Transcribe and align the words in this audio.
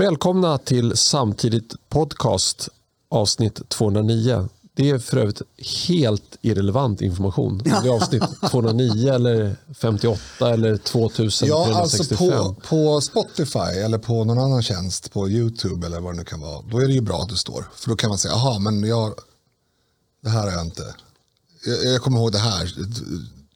Välkomna 0.00 0.58
till 0.58 0.96
Samtidigt 0.96 1.74
podcast 1.88 2.68
avsnitt 3.08 3.68
209. 3.68 4.48
Det 4.74 4.90
är 4.90 4.98
för 4.98 5.16
övrigt 5.16 5.42
helt 5.88 6.36
irrelevant 6.40 7.02
information. 7.02 7.52
Om 7.52 7.58
det 7.82 7.88
är 7.88 7.94
avsnitt 7.94 8.22
209 8.50 9.12
eller 9.12 9.56
58 9.74 10.50
eller 10.50 10.76
2365. 10.76 11.48
Ja, 11.48 11.80
alltså 11.80 12.16
på, 12.16 12.54
på 12.68 13.00
Spotify 13.00 13.58
eller 13.58 13.98
på 13.98 14.24
någon 14.24 14.38
annan 14.38 14.62
tjänst, 14.62 15.12
på 15.12 15.28
YouTube 15.28 15.86
eller 15.86 16.00
vad 16.00 16.12
det 16.12 16.16
nu 16.16 16.24
kan 16.24 16.40
vara, 16.40 16.62
då 16.70 16.78
är 16.78 16.86
det 16.86 16.92
ju 16.92 17.00
bra 17.00 17.22
att 17.22 17.28
det 17.28 17.36
står. 17.36 17.64
För 17.74 17.90
då 17.90 17.96
kan 17.96 18.08
man 18.08 18.18
säga, 18.18 18.34
jaha, 18.34 18.58
men 18.58 18.84
jag, 18.84 19.14
det 20.22 20.30
här 20.30 20.42
har 20.42 20.52
jag 20.52 20.66
inte. 20.66 20.94
Jag, 21.66 21.92
jag 21.94 22.02
kommer 22.02 22.18
ihåg 22.18 22.32
det 22.32 22.38
här, 22.38 22.72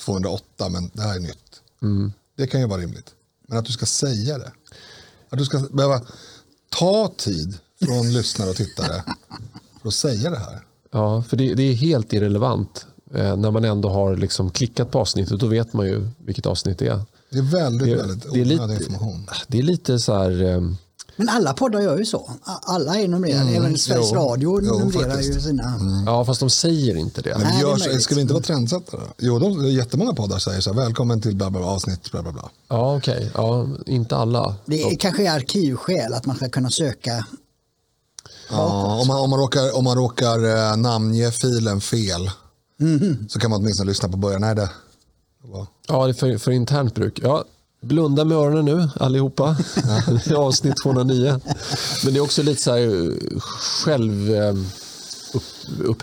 208, 0.04 0.68
men 0.68 0.90
det 0.94 1.02
här 1.02 1.14
är 1.14 1.20
nytt. 1.20 1.60
Mm. 1.82 2.12
Det 2.36 2.46
kan 2.46 2.60
ju 2.60 2.66
vara 2.66 2.80
rimligt. 2.80 3.10
Men 3.48 3.58
att 3.58 3.64
du 3.64 3.72
ska 3.72 3.86
säga 3.86 4.38
det. 4.38 4.52
Att 5.34 5.38
du 5.38 5.44
ska 5.44 5.58
behöva 5.72 6.00
ta 6.68 7.12
tid 7.16 7.58
från 7.84 8.12
lyssnare 8.12 8.50
och 8.50 8.56
tittare 8.56 9.02
för 9.82 9.88
att 9.88 9.94
säga 9.94 10.30
det 10.30 10.38
här. 10.38 10.64
Ja, 10.92 11.22
för 11.22 11.36
det, 11.36 11.54
det 11.54 11.62
är 11.62 11.74
helt 11.74 12.12
irrelevant. 12.12 12.86
Eh, 13.14 13.36
när 13.36 13.50
man 13.50 13.64
ändå 13.64 13.88
har 13.88 14.16
liksom 14.16 14.50
klickat 14.50 14.90
på 14.90 14.98
avsnittet, 14.98 15.40
då 15.40 15.46
vet 15.46 15.72
man 15.72 15.86
ju 15.86 16.08
vilket 16.18 16.46
avsnitt 16.46 16.78
det 16.78 16.86
är. 16.88 17.00
Det 17.30 17.38
är 17.38 17.42
väldigt, 17.42 17.88
Det, 17.88 17.96
väldigt 17.96 18.22
det, 18.22 18.28
är, 18.28 18.30
onödig 18.32 18.46
lite, 18.46 18.84
information. 18.84 19.26
det 19.48 19.58
är 19.58 19.62
lite 19.62 19.98
så 19.98 20.14
här... 20.14 20.42
eh, 20.42 20.60
Men 21.16 21.28
alla 21.28 21.52
poddar 21.52 21.80
gör 21.80 21.98
ju 21.98 22.04
så. 22.04 22.30
Alla 22.44 22.96
är 22.98 23.08
numrerade. 23.08 23.50
Även 23.50 23.78
Sveriges 23.78 24.12
jo. 24.12 24.18
Radio 24.18 24.60
Jo, 24.62 25.02
ju 25.20 25.40
sina. 25.40 25.80
Ja, 26.06 26.24
fast 26.24 26.40
de 26.40 26.50
säger 26.50 26.96
inte 26.96 27.22
det. 27.22 27.38
Men 27.38 27.40
Nej, 27.40 27.64
vi 27.64 27.84
det 27.84 27.94
är 27.94 27.98
ska 27.98 28.14
vi 28.14 28.20
inte 28.20 28.32
vara 28.32 28.42
trendsättare? 28.42 29.00
Jo, 29.18 29.38
de, 29.38 29.70
jättemånga 29.70 30.12
poddar 30.12 30.38
säger 30.38 30.60
så 30.60 30.72
här, 30.72 30.80
välkommen 30.80 31.20
till 31.20 31.36
bla 31.36 31.50
bla 31.50 31.60
bla, 31.60 31.68
avsnitt 31.68 32.10
bla 32.10 32.22
bla 32.22 32.32
bla. 32.32 32.50
Ja, 32.68 32.96
okej. 32.96 33.30
Ja, 33.34 33.66
inte 33.86 34.16
alla. 34.16 34.54
Det 34.64 34.82
är 34.82 34.96
kanske 34.96 35.26
är 35.26 35.32
arkivskäl 35.34 36.14
att 36.14 36.26
man 36.26 36.36
ska 36.36 36.48
kunna 36.48 36.70
söka. 36.70 37.26
Ja, 38.50 38.98
om, 39.00 39.06
man, 39.06 39.20
om, 39.20 39.30
man 39.30 39.38
råkar, 39.38 39.76
om 39.76 39.84
man 39.84 39.96
råkar 39.96 40.70
eh, 40.70 40.76
namnge 40.76 41.30
filen 41.30 41.80
fel 41.80 42.30
så 43.28 43.38
kan 43.38 43.50
man 43.50 43.60
åtminstone 43.60 43.88
lyssna 43.88 44.08
på 44.08 44.16
början. 44.16 44.40
Nej, 44.40 44.54
det, 44.54 44.70
det 45.42 45.48
var, 45.48 45.66
Ja, 45.88 46.04
det 46.04 46.10
är 46.10 46.14
för, 46.14 46.38
för 46.38 46.50
internt 46.50 46.94
bruk. 46.94 47.20
Ja, 47.22 47.44
blunda 47.84 48.24
med 48.24 48.36
öronen 48.38 48.64
nu 48.64 48.88
allihopa. 49.00 49.56
Det 50.24 50.26
är 50.30 50.34
avsnitt 50.34 50.74
209. 50.82 51.40
Men 52.04 52.14
det 52.14 52.18
är 52.18 52.22
också 52.22 52.42
lite 52.42 52.62
så 52.62 52.70
här 52.70 52.80
eh, 52.80 53.40
själv 53.84 54.34
eh, 54.34 54.54
upp. 55.84 56.02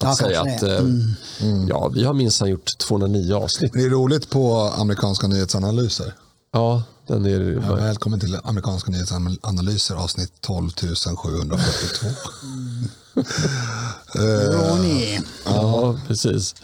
Att 0.00 0.08
Ja, 0.08 0.16
säga 0.16 0.40
att 0.40 0.62
eh, 0.62 0.80
ja, 1.68 1.88
vi 1.88 2.04
har 2.04 2.14
minsann 2.14 2.48
gjort 2.48 2.78
209 2.78 3.34
avsnitt. 3.34 3.72
det 3.72 3.82
är 3.84 3.90
roligt 3.90 4.30
på 4.30 4.56
amerikanska 4.60 5.26
nyhetsanalyser. 5.26 6.14
Ja, 6.52 6.82
den 7.06 7.26
är... 7.26 7.62
Ja, 7.68 7.74
välkommen 7.74 8.20
till 8.20 8.38
amerikanska 8.44 8.90
nyhetsanalyser 8.90 9.94
avsnitt 9.94 10.32
12 10.40 10.70
742. 11.16 12.06
Ronny. 14.14 15.18
Ja, 15.44 15.96
precis. 16.06 16.54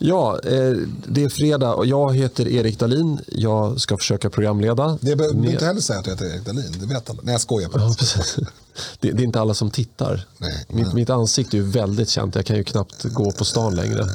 Ja, 0.00 0.38
eh, 0.44 0.72
det 1.08 1.24
är 1.24 1.28
fredag 1.28 1.74
och 1.74 1.86
jag 1.86 2.14
heter 2.16 2.48
Erik 2.48 2.78
Dalin. 2.78 3.18
Jag 3.26 3.80
ska 3.80 3.96
försöka 3.96 4.30
programleda. 4.30 4.98
Det 5.00 5.16
behöver 5.16 5.36
Med- 5.36 5.50
inte 5.52 5.66
heller 5.66 5.80
säga 5.80 5.98
att 5.98 6.06
jag 6.06 6.14
heter 6.14 6.26
Erik 6.34 6.44
Dahlin, 6.46 6.76
det 6.80 6.86
vet 6.86 7.10
alla. 7.10 7.20
Nej, 7.22 7.32
jag 7.34 7.40
skojar 7.40 7.68
bara. 7.68 7.82
Ja. 7.82 8.44
Det, 9.00 9.10
det 9.12 9.22
är 9.22 9.24
inte 9.24 9.40
alla 9.40 9.54
som 9.54 9.70
tittar. 9.70 10.26
Nej, 10.38 10.64
mitt, 10.68 10.86
men- 10.86 10.94
mitt 10.94 11.10
ansikte 11.10 11.56
är 11.56 11.58
ju 11.58 11.64
väldigt 11.70 12.08
känt. 12.08 12.34
Jag 12.34 12.46
kan 12.46 12.56
ju 12.56 12.64
knappt 12.64 13.04
gå 13.04 13.30
på 13.32 13.44
stan 13.44 13.74
längre. 13.74 14.06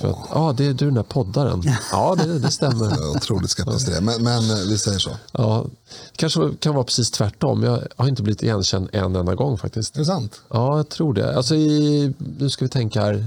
För 0.00 0.08
att, 0.10 0.16
ja, 0.30 0.54
det 0.56 0.64
är 0.66 0.72
du 0.72 0.84
den 0.84 0.94
där 0.94 1.02
poddaren. 1.02 1.62
Ja, 1.92 2.14
det, 2.24 2.38
det 2.38 2.50
stämmer. 2.50 2.84
Jag 2.90 3.02
är 3.02 3.10
otroligt 3.16 3.50
skeptisk 3.50 3.84
till 3.84 3.94
det, 3.94 4.00
men, 4.00 4.22
men 4.22 4.50
eh, 4.50 4.56
vi 4.68 4.78
säger 4.78 4.98
så. 4.98 5.10
Ja, 5.32 5.64
det 6.12 6.16
kanske 6.16 6.40
kan 6.60 6.74
vara 6.74 6.84
precis 6.84 7.10
tvärtom. 7.10 7.62
Jag 7.62 7.82
har 7.96 8.08
inte 8.08 8.22
blivit 8.22 8.42
igenkänd 8.42 8.88
en 8.92 9.16
enda 9.16 9.34
gång 9.34 9.58
faktiskt. 9.58 9.94
Är 9.94 9.98
det 9.98 10.04
sant? 10.06 10.40
Ja, 10.50 10.76
jag 10.76 10.88
tror 10.88 11.14
det. 11.14 11.36
Alltså, 11.36 11.54
i, 11.54 12.14
nu 12.38 12.50
ska 12.50 12.64
vi 12.64 12.68
tänka 12.68 13.00
här. 13.00 13.26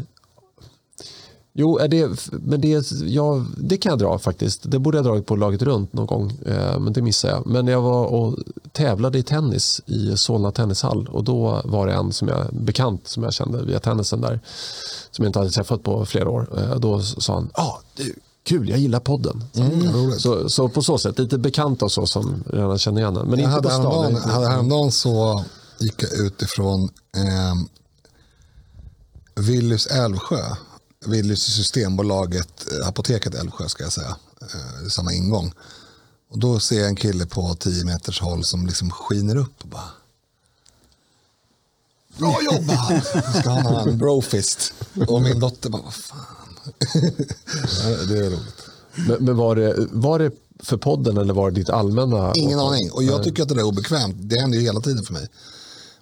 Jo, 1.59 1.77
det, 1.77 2.29
men 2.31 2.61
det, 2.61 2.91
ja, 2.91 3.45
det 3.57 3.77
kan 3.77 3.89
jag 3.89 3.99
dra 3.99 4.19
faktiskt. 4.19 4.71
Det 4.71 4.79
borde 4.79 4.97
jag 4.97 5.05
dragit 5.05 5.25
på 5.25 5.35
laget 5.35 5.61
runt 5.61 5.93
någon 5.93 6.05
gång, 6.05 6.31
eh, 6.45 6.79
men 6.79 6.93
det 6.93 7.01
missade 7.01 7.33
jag. 7.33 7.47
Men 7.47 7.67
jag 7.67 7.81
var 7.81 8.05
och 8.05 8.37
tävlade 8.71 9.17
i 9.17 9.23
tennis 9.23 9.81
i 9.85 10.17
Solna 10.17 10.51
tennishall 10.51 11.07
och 11.07 11.23
då 11.23 11.61
var 11.65 11.87
det 11.87 11.93
en 11.93 12.13
som 12.13 12.27
jag, 12.27 12.47
bekant 12.51 13.07
som 13.07 13.23
jag 13.23 13.33
kände 13.33 13.63
via 13.63 13.79
tennisen 13.79 14.21
där, 14.21 14.39
som 15.11 15.23
jag 15.23 15.29
inte 15.29 15.39
hade 15.39 15.51
träffat 15.51 15.83
på 15.83 16.05
flera 16.05 16.29
år. 16.29 16.47
Eh, 16.57 16.75
då 16.75 17.01
sa 17.01 17.33
han, 17.33 17.49
ja, 17.55 17.63
ah, 17.63 17.81
du, 17.95 18.13
kul, 18.43 18.69
jag 18.69 18.79
gillar 18.79 18.99
podden. 18.99 19.43
Mm, 19.55 19.93
roligt. 19.93 20.21
Så, 20.21 20.49
så 20.49 20.69
på 20.69 20.81
så 20.81 20.97
sätt, 20.97 21.19
lite 21.19 21.37
bekanta 21.37 21.85
och 21.85 21.91
så 21.91 22.07
som 22.07 22.43
redan 22.53 22.77
känner 22.77 23.01
igen 23.01 23.17
en. 23.17 23.27
Men 23.27 23.39
Jag 23.39 23.39
inte 23.39 23.49
hade 23.49 23.67
på 23.67 23.73
stan. 23.73 23.83
häromdagen, 23.83 24.29
hade 24.29 24.47
häromdagen 24.47 24.91
så 24.91 25.45
gick 25.79 26.03
jag 26.03 26.13
utifrån 26.25 26.83
eh, 27.17 27.55
Willys 29.35 29.87
Älvsjö. 29.87 30.43
Willys 31.07 31.43
Systembolaget, 31.43 32.71
eh, 32.71 32.87
apoteket 32.87 33.35
Älvsjö 33.35 33.69
ska 33.69 33.83
jag 33.83 33.93
säga. 33.93 34.15
Eh, 34.41 34.89
samma 34.89 35.13
ingång. 35.13 35.53
Och 36.29 36.39
då 36.39 36.59
ser 36.59 36.79
jag 36.79 36.87
en 36.87 36.95
kille 36.95 37.25
på 37.25 37.55
10 37.59 37.85
meters 37.85 38.21
håll 38.21 38.43
som 38.43 38.65
liksom 38.67 38.91
skiner 38.91 39.35
upp 39.35 39.61
och 39.61 39.67
bara 39.67 39.89
Bra 42.17 42.39
jobbat! 42.51 43.05
Ska 43.39 43.49
han 43.49 43.65
ha 43.65 43.81
en 43.81 43.97
brofist. 44.03 44.73
Och 45.07 45.21
min 45.21 45.39
dotter 45.39 45.69
bara, 45.69 45.81
vad 45.81 45.93
fan. 45.93 46.59
Det 48.07 48.17
är 48.17 48.29
roligt. 48.29 48.63
Men, 48.95 49.25
men 49.25 49.37
var, 49.37 49.55
det, 49.55 49.87
var 49.91 50.19
det 50.19 50.31
för 50.59 50.77
podden 50.77 51.17
eller 51.17 51.33
var 51.33 51.51
det 51.51 51.59
ditt 51.59 51.69
allmänna? 51.69 52.33
Ingen 52.35 52.59
aning. 52.59 52.91
Och 52.91 53.03
jag 53.03 53.23
tycker 53.23 53.43
att 53.43 53.49
det 53.49 53.55
är 53.55 53.63
obekvämt. 53.63 54.15
Det 54.19 54.39
händer 54.39 54.57
ju 54.57 54.63
hela 54.63 54.81
tiden 54.81 55.03
för 55.03 55.13
mig. 55.13 55.27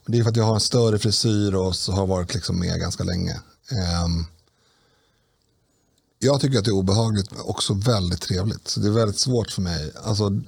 Men 0.05 0.11
det 0.11 0.19
är 0.19 0.23
för 0.23 0.29
att 0.29 0.37
jag 0.37 0.43
har 0.43 0.53
en 0.53 0.59
större 0.59 0.99
frisyr 0.99 1.55
och 1.55 1.75
så 1.75 1.91
har 1.91 2.07
varit 2.07 2.33
liksom 2.33 2.59
med 2.59 2.79
ganska 2.79 3.03
länge. 3.03 3.39
Ehm, 3.71 4.25
jag 6.25 6.41
tycker 6.41 6.59
att 6.59 6.65
det 6.65 6.71
är 6.71 6.75
obehagligt 6.75 7.31
men 7.31 7.41
också 7.41 7.73
väldigt 7.73 8.21
trevligt. 8.21 8.67
Så 8.67 8.79
det 8.79 8.87
är 8.87 8.91
väldigt 8.91 9.19
svårt 9.19 9.51
för 9.51 9.61
mig. 9.61 9.91
Alltså, 10.03 10.41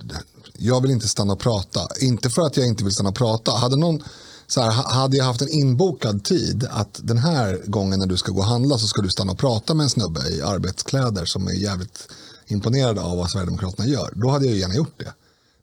jag 0.58 0.82
vill 0.82 0.92
inte 0.92 1.08
stanna 1.08 1.34
och 1.34 1.40
prata. 1.40 1.80
Inte 2.00 2.30
för 2.30 2.42
att 2.42 2.58
jag 2.58 2.68
inte 2.68 2.84
vill 2.84 2.94
stanna 2.94 3.10
och 3.10 3.16
prata. 3.16 3.52
Hade, 3.52 3.76
någon, 3.76 4.04
så 4.48 4.62
här, 4.62 4.72
hade 4.72 5.18
jag 5.18 5.26
haft 5.26 5.42
en 5.42 5.50
inbokad 5.50 6.24
tid 6.24 6.68
att 6.72 7.00
den 7.04 7.18
här 7.18 7.62
gången 7.66 8.00
när 8.00 8.08
du 8.08 8.18
ska 8.18 8.32
gå 8.32 8.40
och 8.40 8.46
handla 8.46 8.78
så 8.78 8.88
ska 8.88 9.02
du 9.02 9.10
stanna 9.10 9.32
och 9.32 9.38
prata 9.38 9.74
med 9.74 9.84
en 9.84 9.90
snubbe 9.90 10.30
i 10.30 10.42
arbetskläder 10.42 11.26
som 11.26 11.48
är 11.48 11.52
jävligt 11.52 12.08
imponerad 12.48 13.00
av 13.00 13.18
vad 13.18 13.30
Sverigedemokraterna 13.30 13.88
gör. 13.88 14.14
Då 14.16 14.30
hade 14.30 14.46
jag 14.46 14.56
gärna 14.56 14.76
gjort 14.76 14.98
det. 14.98 15.14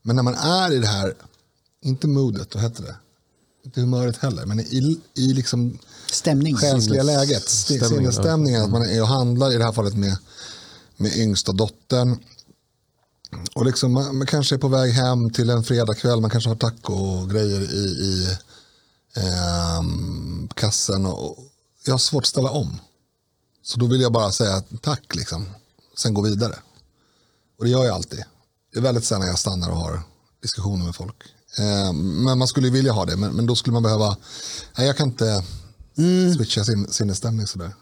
Men 0.03 0.17
när 0.17 0.23
man 0.23 0.35
är 0.35 0.73
i 0.73 0.79
det 0.79 0.87
här, 0.87 1.15
inte 1.83 2.07
modet, 2.07 2.55
vad 2.55 2.63
heter 2.63 2.83
det? 2.83 2.97
Inte 3.65 3.81
humöret 3.81 4.17
heller, 4.17 4.47
men 4.47 4.61
i, 4.61 5.01
i 5.15 5.33
liksom 5.33 5.79
Stämning. 6.11 6.57
Sinnes- 6.57 7.03
läget, 7.03 7.49
stämningen, 7.49 7.89
sinnesstämningen, 7.89 8.63
att 8.63 8.71
man 8.71 8.83
är 8.83 9.03
och 9.03 9.09
handlar 9.09 9.53
i 9.53 9.57
det 9.59 9.65
här 9.65 9.73
fallet 9.73 9.95
med, 9.95 10.17
med 10.97 11.17
yngsta 11.17 11.53
dottern. 11.53 12.19
Och 13.55 13.67
liksom, 13.67 13.93
man, 13.93 14.19
man 14.19 14.27
kanske 14.27 14.55
är 14.55 14.59
på 14.59 14.69
väg 14.69 14.93
hem 14.93 15.31
till 15.31 15.51
en 15.51 15.65
fredagkväll, 15.65 16.21
man 16.21 16.31
kanske 16.31 16.51
har 16.51 16.57
taco 16.57 16.93
och 16.93 17.31
grejer 17.31 17.61
i, 17.61 17.85
i 17.85 18.37
ehm, 19.17 20.49
kassen. 20.55 21.07
Och, 21.07 21.39
jag 21.85 21.95
har 21.95 21.99
svårt 21.99 22.23
att 22.23 22.29
ställa 22.29 22.51
om. 22.51 22.81
Så 23.63 23.79
då 23.79 23.87
vill 23.87 24.01
jag 24.01 24.13
bara 24.13 24.33
säga 24.33 24.63
tack, 24.81 25.15
liksom. 25.15 25.47
sen 25.99 26.15
gå 26.15 26.23
vidare. 26.23 26.59
Och 27.59 27.65
det 27.65 27.71
gör 27.71 27.85
jag 27.85 27.95
alltid. 27.95 28.25
Det 28.73 28.79
är 28.79 28.83
väldigt 28.83 29.05
sällan 29.05 29.27
jag 29.27 29.39
stannar 29.39 29.71
och 29.71 29.77
har 29.77 30.03
diskussioner 30.43 30.85
med 30.85 30.95
folk. 30.95 31.17
Eh, 31.59 31.93
men 31.93 32.39
man 32.39 32.49
skulle 32.49 32.67
ju 32.67 32.73
vilja 32.73 32.93
ha 32.93 33.05
det, 33.05 33.17
men, 33.17 33.33
men 33.33 33.47
då 33.47 33.57
skulle 33.57 33.75
man 33.75 33.83
behöva... 33.83 34.17
Nej, 34.79 34.87
jag 34.87 34.97
kan 34.97 35.09
inte 35.09 35.45
switcha 36.37 36.65
sin, 36.65 36.87
sinnesstämning 36.89 37.47
sådär. 37.47 37.73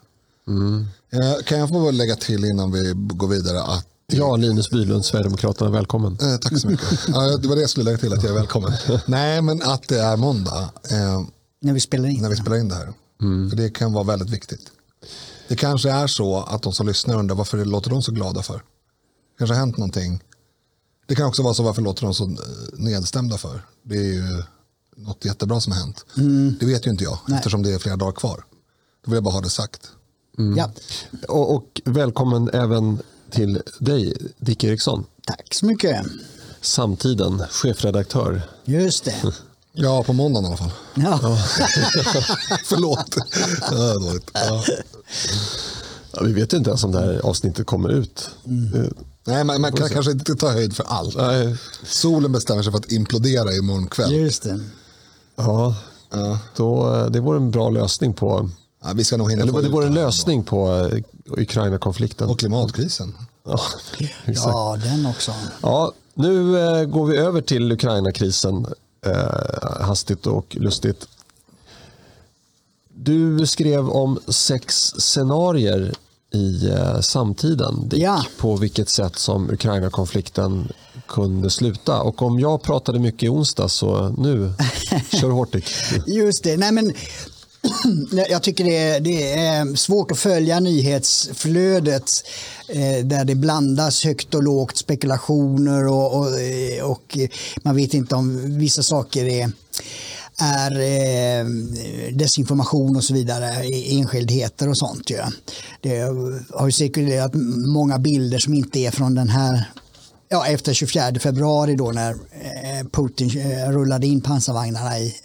Eh, 1.11 1.43
kan 1.45 1.59
jag 1.59 1.69
få 1.69 1.91
lägga 1.91 2.15
till 2.15 2.45
innan 2.45 2.71
vi 2.71 2.93
går 2.95 3.27
vidare 3.27 3.61
att 3.63 3.87
Ja, 4.07 4.35
Linus 4.35 4.69
Bylund, 4.69 5.05
Sverigedemokraterna, 5.05 5.71
välkommen. 5.71 6.17
Eh, 6.21 6.37
tack 6.37 6.59
så 6.59 6.67
mycket. 6.67 6.99
ja, 7.07 7.37
det 7.37 7.47
var 7.47 7.55
det 7.55 7.61
jag 7.61 7.69
skulle 7.69 7.83
lägga 7.83 7.97
till, 7.97 8.13
att 8.13 8.23
jag 8.23 8.31
är 8.31 8.35
välkommen. 8.35 8.71
Nej, 9.05 9.41
men 9.41 9.61
att 9.61 9.87
det 9.87 9.99
är 9.99 10.17
måndag 10.17 10.69
eh, 10.91 11.23
När 11.61 11.73
vi 11.73 11.79
spelar 11.79 12.09
in. 12.09 12.21
när 12.21 12.29
vi 12.29 12.35
spelar 12.35 12.57
in 12.57 12.69
det 12.69 12.75
här. 12.75 12.93
För 13.49 13.55
det 13.57 13.69
kan 13.69 13.93
vara 13.93 14.03
väldigt 14.03 14.29
viktigt. 14.29 14.71
Det 15.47 15.55
kanske 15.55 15.91
är 15.91 16.07
så 16.07 16.37
att 16.41 16.61
de 16.61 16.73
som 16.73 16.87
lyssnar 16.87 17.19
undrar 17.19 17.35
varför 17.35 17.57
det 17.57 17.65
låter 17.65 17.89
de 17.89 18.01
så 18.01 18.11
glada 18.11 18.43
för. 18.43 18.53
Det 18.55 18.61
kanske 19.37 19.53
har 19.53 19.59
hänt 19.59 19.77
någonting. 19.77 20.23
Det 21.07 21.15
kan 21.15 21.25
också 21.25 21.43
vara 21.43 21.53
så 21.53 21.63
varför 21.63 21.81
låter 21.81 22.03
de 22.03 22.13
så 22.13 22.23
eh, 22.23 22.29
nedstämda 22.73 23.37
för. 23.37 23.61
Det 23.83 23.95
är 23.97 24.13
ju 24.13 24.43
något 24.95 25.25
jättebra 25.25 25.61
som 25.61 25.73
har 25.73 25.79
hänt. 25.79 26.05
Det 26.59 26.65
vet 26.65 26.87
ju 26.87 26.91
inte 26.91 27.03
jag 27.03 27.19
eftersom 27.35 27.63
det 27.63 27.73
är 27.73 27.79
flera 27.79 27.95
dagar 27.95 28.11
kvar. 28.11 28.45
Då 29.05 29.11
vill 29.11 29.15
jag 29.15 29.23
bara 29.23 29.33
ha 29.33 29.41
det 29.41 29.49
sagt. 29.49 29.81
Ja, 30.57 30.71
Och, 31.27 31.55
och 31.55 31.81
välkommen 31.85 32.49
även 32.53 32.99
till 33.31 33.61
dig, 33.79 34.13
Dick 34.37 34.63
Eriksson. 34.63 35.05
tack 35.25 35.53
så 35.53 35.65
mycket. 35.65 36.05
Samtiden, 36.61 37.43
chefredaktör. 37.51 38.41
Just 38.65 39.03
det. 39.05 39.15
Ja, 39.75 40.03
på 40.03 40.13
måndagen 40.13 40.43
i 40.45 40.47
alla 40.47 40.57
fall. 40.57 40.71
Ja. 40.93 41.19
Förlåt. 42.65 43.15
Ja, 43.71 43.93
dåligt. 43.93 44.31
Ja. 44.33 44.63
Ja, 46.11 46.23
vi 46.23 46.33
vet 46.33 46.53
ju 46.53 46.57
inte 46.57 46.69
ens 46.69 46.83
om 46.83 46.91
det 46.91 46.99
här 46.99 47.19
avsnittet 47.23 47.65
kommer 47.67 47.89
ut. 47.89 48.29
Eh, 48.75 48.81
Nej, 49.25 49.43
man, 49.43 49.61
man 49.61 49.71
kan 49.73 49.89
kanske 49.89 50.11
inte 50.11 50.35
ta 50.35 50.51
höjd 50.51 50.75
för 50.75 50.83
allt. 50.83 51.15
Nej. 51.15 51.55
Solen 51.85 52.31
bestämmer 52.31 52.63
sig 52.63 52.71
för 52.71 52.79
att 52.79 52.91
implodera 52.91 53.53
imorgon 53.53 53.87
kväll. 53.87 54.13
Just 54.13 54.43
det. 54.43 54.59
Ja, 55.35 55.75
Ja. 56.11 56.39
då, 56.55 56.95
eh, 56.95 57.05
det 57.05 57.19
vore 57.19 57.37
en 57.37 57.51
bra 57.51 57.69
lösning 57.69 58.13
på... 58.13 58.49
Ja, 58.83 58.91
vi 58.95 59.03
ska 59.03 59.17
nog 59.17 59.29
hinna 59.31 59.41
Eller 59.43 59.51
få 59.53 59.61
det 59.61 59.69
vore 59.69 59.85
en 59.87 59.93
lösning 59.93 60.43
på 60.43 60.73
eh, 60.75 60.99
Ukraina-konflikten. 61.25 62.29
Och 62.29 62.39
klimatkrisen. 62.39 63.13
Ja. 63.45 63.59
Ja, 64.25 64.77
den 64.83 65.05
också. 65.05 65.31
Ja, 65.61 65.91
nu 66.13 66.59
eh, 66.59 66.85
går 66.85 67.05
vi 67.05 67.17
över 67.17 67.41
till 67.41 67.71
Ukraina-krisen 67.71 68.65
eh, 69.05 69.81
hastigt 69.81 70.27
och 70.27 70.55
lustigt. 70.59 71.07
Du 72.95 73.47
skrev 73.47 73.89
om 73.89 74.19
sex 74.27 74.75
scenarier 74.97 75.93
i 76.33 76.69
eh, 76.69 76.99
samtiden. 76.99 77.89
Dick, 77.89 77.99
Ja. 78.01 78.25
På 78.37 78.55
vilket 78.55 78.89
sätt 78.89 79.15
som 79.19 79.49
Ukraina-konflikten 79.49 80.67
kunde 81.07 81.49
sluta. 81.49 82.01
Och 82.01 82.21
om 82.21 82.39
jag 82.39 82.61
pratade 82.61 82.99
mycket 82.99 83.23
i 83.23 83.29
onsdag 83.29 83.67
så 83.67 84.15
nu, 84.17 84.53
kör 85.21 85.29
hårt 85.29 85.51
Dick. 85.51 85.65
Just 86.07 86.43
det. 86.43 86.57
Nej, 86.57 86.71
men, 86.71 86.93
jag 88.29 88.43
tycker 88.43 88.63
det 88.63 88.77
är, 88.77 88.99
det 88.99 89.33
är 89.33 89.75
svårt 89.75 90.11
att 90.11 90.19
följa 90.19 90.59
nyhetsflödet 90.59 92.11
eh, 92.69 93.05
där 93.05 93.25
det 93.25 93.35
blandas 93.35 94.03
högt 94.03 94.35
och 94.35 94.43
lågt 94.43 94.77
spekulationer 94.77 95.87
och, 95.87 96.19
och, 96.19 96.41
eh, 96.41 96.83
och 96.83 97.17
man 97.63 97.75
vet 97.75 97.93
inte 97.93 98.15
om 98.15 98.57
vissa 98.57 98.83
saker 98.83 99.25
är 99.25 99.51
är 100.37 100.71
eh, 100.71 101.45
desinformation 102.13 102.95
och 102.95 103.03
så 103.03 103.13
vidare, 103.13 103.65
e-, 103.65 103.97
enskildheter 103.99 104.69
och 104.69 104.77
sånt. 104.77 105.09
Ja. 105.09 105.31
Det 105.81 105.99
har 106.53 106.65
ju 106.65 106.71
cirkulerat 106.71 107.31
många 107.73 107.99
bilder 107.99 108.39
som 108.39 108.53
inte 108.53 108.79
är 108.79 108.91
från 108.91 109.15
den 109.15 109.29
här 109.29 109.71
ja, 110.33 110.45
efter 110.47 110.73
24 110.73 111.19
februari 111.19 111.75
då 111.75 111.91
när 111.91 112.11
eh, 112.11 112.87
Putin 112.91 113.39
eh, 113.39 113.71
rullade 113.71 114.07
in 114.07 114.21
pansarvagnarna 114.21 114.99
i 114.99 115.15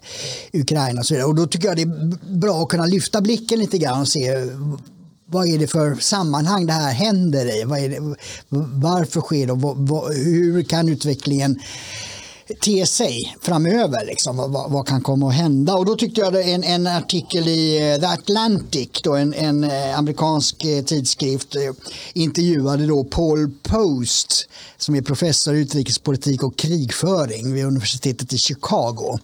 Ukraina 0.53 1.01
och 1.01 1.07
så 1.07 1.15
vidare. 1.15 1.29
Och 1.29 1.35
då 1.35 1.47
tycker 1.47 1.69
jag 1.69 1.77
det 1.77 1.83
är 1.83 2.37
bra 2.39 2.63
att 2.63 2.69
kunna 2.69 2.87
lyfta 2.87 3.21
blicken 3.21 3.59
lite 3.59 3.79
grann 3.79 4.01
och 4.01 4.09
se 4.09 4.31
vad 5.27 5.49
är 5.49 5.59
det 5.59 5.67
för 5.67 5.95
sammanhang 5.95 6.67
det 6.67 6.73
här 6.73 6.93
händer 6.93 7.61
i? 7.61 7.65
Vad 7.65 7.79
är 7.79 7.89
det, 7.89 8.17
varför 8.83 9.21
sker 9.21 9.47
det? 9.47 9.53
och 9.53 10.15
Hur 10.15 10.63
kan 10.63 10.89
utvecklingen 10.89 11.61
te 12.61 12.87
sig 12.87 13.37
framöver. 13.43 14.07
Liksom, 14.07 14.37
vad, 14.37 14.71
vad 14.71 14.87
kan 14.87 15.01
komma 15.01 15.29
att 15.29 15.35
hända? 15.35 15.75
Och 15.75 15.87
då 15.87 15.97
tyckte 15.97 16.21
jag 16.21 16.51
en, 16.51 16.65
en 16.65 16.87
artikel 16.87 17.49
i 17.49 17.93
eh, 17.93 18.01
The 18.01 18.07
Atlantic, 18.07 18.89
då, 19.03 19.15
en, 19.15 19.35
en 19.35 19.65
eh, 19.65 19.99
amerikansk 19.99 20.65
eh, 20.65 20.85
tidskrift, 20.85 21.57
intervjuade 22.13 22.87
då 22.87 23.05
Paul 23.05 23.51
Post 23.63 24.49
som 24.77 24.95
är 24.95 25.03
professor 25.03 25.55
i 25.55 25.61
utrikespolitik 25.61 26.43
och 26.43 26.57
krigföring 26.57 27.55
vid 27.55 27.65
universitetet 27.65 28.33
i 28.33 28.39
Chicago. 28.39 29.19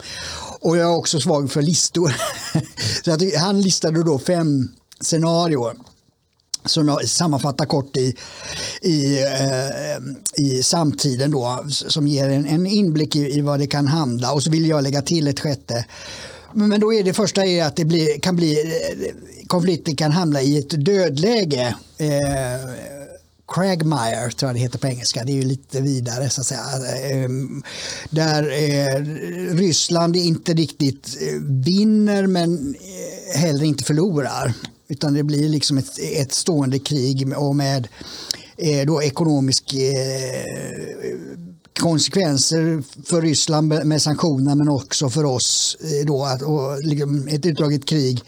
Och 0.60 0.76
jag 0.76 0.92
är 0.92 0.96
också 0.96 1.20
svag 1.20 1.50
för 1.50 1.62
listor. 1.62 2.14
Så 3.04 3.38
han 3.38 3.60
listade 3.60 4.02
då 4.02 4.18
fem 4.18 4.68
scenarier 5.00 5.74
som 6.64 6.88
jag 6.88 7.08
sammanfattar 7.08 7.64
kort 7.66 7.96
i, 7.96 8.14
i, 8.82 9.22
eh, 9.22 10.44
i 10.44 10.62
samtiden 10.62 11.30
då, 11.30 11.64
som 11.68 12.06
ger 12.08 12.28
en, 12.28 12.46
en 12.46 12.66
inblick 12.66 13.16
i, 13.16 13.38
i 13.38 13.40
vad 13.40 13.58
det 13.60 13.66
kan 13.66 13.86
handla. 13.86 14.32
Och 14.32 14.42
så 14.42 14.50
vill 14.50 14.66
jag 14.66 14.82
lägga 14.82 15.02
till 15.02 15.28
ett 15.28 15.40
sjätte. 15.40 15.84
Men, 16.52 16.80
då 16.80 16.94
är 16.94 17.02
det 17.02 17.12
första 17.14 17.44
är 17.46 17.64
att 17.64 17.76
det 17.76 17.84
blir, 17.84 18.20
kan 18.20 18.36
bli, 18.36 18.60
eh, 18.60 19.46
konflikten 19.46 19.96
kan 19.96 20.12
hamna 20.12 20.42
i 20.42 20.58
ett 20.58 20.84
dödläge. 20.84 21.74
Eh, 21.98 22.70
Cragmire 23.48 24.30
tror 24.30 24.48
jag 24.48 24.56
det 24.56 24.60
heter 24.60 24.78
på 24.78 24.86
engelska, 24.86 25.24
det 25.24 25.32
är 25.32 25.36
ju 25.36 25.42
lite 25.44 25.80
vidare 25.80 26.30
så 26.30 26.40
att 26.40 26.46
säga. 26.46 26.60
Eh, 26.60 27.28
Där 28.10 28.42
eh, 28.42 29.00
Ryssland 29.54 30.16
inte 30.16 30.54
riktigt 30.54 31.16
eh, 31.20 31.40
vinner 31.42 32.26
men 32.26 32.74
eh, 33.34 33.40
heller 33.40 33.64
inte 33.64 33.84
förlorar. 33.84 34.54
Utan 34.88 35.14
det 35.14 35.22
blir 35.22 35.48
liksom 35.48 35.78
ett, 35.78 35.98
ett 35.98 36.32
stående 36.32 36.78
krig 36.78 37.26
med- 37.26 37.38
och 37.38 37.56
med 37.56 37.88
eh, 38.56 38.86
då 38.86 39.02
ekonomisk 39.02 39.74
eh, 39.74 41.14
konsekvenser 41.80 42.82
för 43.06 43.22
Ryssland 43.22 43.68
med- 43.84 44.02
sanktioner 44.02 44.54
men 44.54 44.68
också 44.68 45.10
för 45.10 45.24
oss 45.24 45.76
eh, 45.80 46.06
då 46.06 46.24
att, 46.24 46.42
och 46.42 46.82
liksom 46.82 47.28
ett 47.28 47.46
utdraget 47.46 47.86
krig 47.86 48.20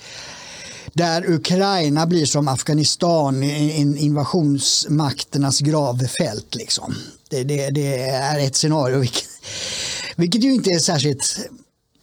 där 0.93 1.31
Ukraina 1.31 2.06
blir 2.06 2.26
som 2.26 2.49
Afghanistan, 2.49 3.43
in- 3.43 3.97
invasionsmakternas 3.99 5.61
gravfält. 5.61 6.55
Liksom. 6.55 6.94
Det, 7.31 7.44
det, 7.44 7.70
det 7.70 7.97
är 8.09 8.38
ett 8.47 8.56
scenario, 8.56 8.99
vilket, 8.99 9.25
vilket 10.17 10.44
ju 10.44 10.52
inte 10.55 10.70
är 10.70 10.79
särskilt 10.79 11.38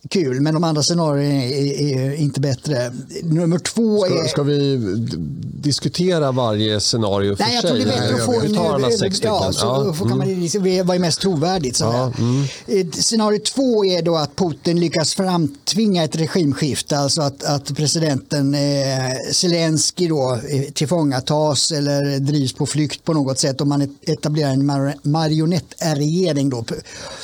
kul, 0.09 0.41
men 0.41 0.53
de 0.53 0.63
andra 0.63 0.83
scenarierna 0.83 1.43
är, 1.43 1.81
är, 1.97 2.13
inte 2.15 2.39
bättre. 2.39 2.93
Nummer 3.23 3.59
två 3.59 3.99
Ska, 4.05 4.23
är... 4.23 4.27
ska 4.27 4.43
vi 4.43 4.77
diskutera 5.63 6.31
varje 6.31 6.79
scenario 6.79 7.35
för 7.35 7.43
Nej, 7.43 7.53
jag 7.53 7.61
sig? 7.61 7.69
tror 7.71 7.79
det 7.85 7.93
är 7.97 8.01
bättre 8.01 8.15
att 8.15 8.25
få 8.25 8.39
vi 8.39 8.53
tar 8.55 8.73
alla 8.73 8.89
sex 8.91 9.15
stycken. 9.17 9.33
Ja, 9.35 9.51
så 9.53 9.65
Ja, 9.87 9.93
får 9.93 10.09
kan 10.09 10.17
man, 10.17 10.27
liksom- 10.41 10.61
vad 10.63 10.95
är 10.95 10.99
mest 10.99 11.21
trovärdigt. 11.21 11.79
Ja, 11.79 12.11
säga. 12.67 12.79
Eh, 12.81 12.87
Scenario 12.91 13.39
två 13.39 13.85
är 13.85 14.01
då 14.01 14.15
att 14.15 14.35
Putin 14.35 14.79
lyckas 14.79 15.13
framtvinga 15.13 16.03
ett 16.03 16.15
regimskifte, 16.15 16.97
alltså 16.97 17.21
att, 17.21 17.43
att 17.43 17.75
presidenten 17.75 18.53
eh, 18.53 18.59
Zelensky 19.31 20.07
då 20.07 20.39
eh, 20.49 20.61
tillfångatas 20.73 21.71
eller 21.71 22.19
drivs 22.19 22.53
på 22.53 22.65
flykt 22.65 23.03
på 23.03 23.13
något 23.13 23.39
sätt 23.39 23.61
och 23.61 23.67
man 23.67 23.81
et- 23.81 24.09
etablerar 24.09 24.49
en 24.51 24.65
mar 24.65 24.93
marionettregering 25.01 26.49
då, 26.49 26.65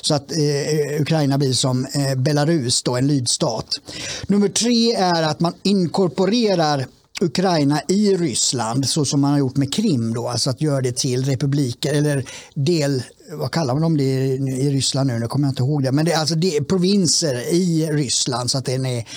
så 0.01 0.13
att 0.13 0.31
eh, 0.31 1.01
Ukraina 1.01 1.37
blir 1.37 1.53
som 1.53 1.85
eh, 1.85 2.15
Belarus, 2.15 2.68
då, 2.83 2.95
en 2.95 3.07
lydstat. 3.07 3.81
Nummer 4.27 4.47
tre 4.47 4.93
är 4.93 5.23
att 5.23 5.39
man 5.39 5.53
inkorporerar 5.63 6.85
Ukraina 7.21 7.81
i 7.87 8.17
Ryssland 8.17 8.89
så 8.89 9.05
som 9.05 9.21
man 9.21 9.31
har 9.31 9.39
gjort 9.39 9.57
med 9.57 9.73
Krim 9.73 10.13
då, 10.13 10.27
alltså 10.27 10.49
att 10.49 10.61
göra 10.61 10.81
det 10.81 10.97
till 10.97 11.25
republiker 11.25 11.93
eller 11.93 12.25
del, 12.53 13.03
vad 13.31 13.51
kallar 13.51 13.73
man 13.73 13.81
dem 13.81 13.97
det 13.97 14.03
i 14.03 14.69
Ryssland 14.69 15.07
nu, 15.07 15.19
nu 15.19 15.27
kommer 15.27 15.47
jag 15.47 15.51
inte 15.51 15.63
ihåg 15.63 15.83
det, 15.83 15.91
men 15.91 16.05
det 16.05 16.11
är 16.11 16.19
alltså 16.19 16.35
det 16.35 16.57
är 16.57 16.63
provinser 16.63 17.53
i 17.53 17.89
Ryssland 17.91 18.51
så 18.51 18.57
att 18.57 18.65
den 18.65 18.85
är 18.85 19.07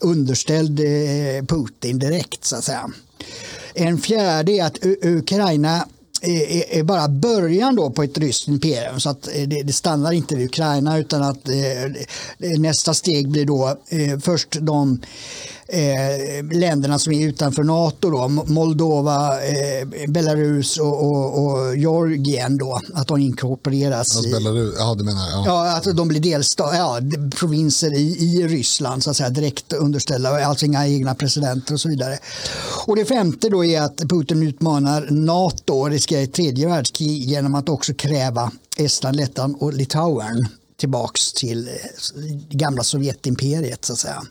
underställd 0.00 0.80
eh, 0.80 1.44
Putin 1.46 1.98
direkt 1.98 2.44
så 2.44 2.56
att 2.56 2.64
säga. 2.64 2.90
En 3.74 3.98
fjärde 3.98 4.52
är 4.52 4.64
att 4.64 4.78
Ukraina 5.02 5.86
är, 6.22 6.78
är- 6.78 6.82
bara 6.82 7.08
början 7.08 7.76
då 7.76 7.90
på 7.90 8.02
ett 8.02 8.18
ryskt 8.18 8.48
imperium 8.48 9.00
så 9.00 9.10
att 9.10 9.28
eh, 9.36 9.42
det, 9.48 9.62
det 9.62 9.72
stannar 9.72 10.12
inte 10.12 10.36
vid 10.36 10.46
Ukraina 10.46 10.98
utan 10.98 11.22
att 11.22 11.48
eh, 11.48 12.56
nästa 12.58 12.94
steg 12.94 13.28
blir 13.28 13.44
då 13.44 13.78
eh, 13.88 14.18
först 14.18 14.56
de 14.60 15.00
eh, 15.72 16.44
länderna 16.58 16.98
som 16.98 17.12
är 17.12 17.26
utanför 17.26 17.62
NATO 17.64 18.10
då, 18.10 18.18
Mo- 18.18 18.48
Moldova, 18.50 19.42
eh, 19.42 19.88
Belarus 20.08 20.78
och, 20.78 21.04
och, 21.06 21.44
och 21.46 21.76
Georgien 21.76 22.58
då, 22.58 22.80
att 22.94 23.06
de 23.08 23.20
inkorporeras 23.20 24.16
Alltså 24.16 24.30
Belarus, 24.30 24.74
ja 24.78 24.94
du 24.98 25.04
menar 25.04 25.30
ja. 25.30 25.42
Ja, 25.46 25.76
att 25.76 25.96
de 25.96 26.08
blir 26.08 26.20
delsta- 26.20 26.74
ja, 26.76 26.98
provinser 27.38 27.94
i, 27.94 28.16
i 28.24 28.48
Ryssland, 28.48 29.02
så 29.04 29.10
att 29.10 29.16
säga, 29.16 29.30
direkt 29.30 29.72
underställda, 29.72 30.44
alltså 30.46 30.66
inga 30.66 30.86
egna 30.88 31.14
presidenter 31.14 31.74
och 31.74 31.80
så 31.80 31.88
vidare. 31.88 32.18
Och 32.86 32.96
det 32.96 33.04
femte 33.04 33.48
då 33.48 33.64
är 33.64 33.80
att 33.82 33.96
Putin 33.96 34.42
utmanar 34.42 35.08
NATO 35.10 35.74
och 35.74 35.90
riskerar 35.90 36.22
ett 36.22 36.32
tredje 36.34 36.68
världskrig 36.68 37.24
genom 37.24 37.54
att 37.54 37.68
också 37.68 37.94
kräva 37.94 38.52
Estland, 38.76 39.16
Lettland 39.16 39.56
och 39.60 39.72
Litauen 39.72 40.46
tillbaks 40.76 41.32
till 41.32 41.68
eh, 41.68 41.74
gamla 42.50 42.82
Sovjetimperiet 42.82 43.84
så 43.84 43.92
att 43.92 43.98
säga. 43.98 44.22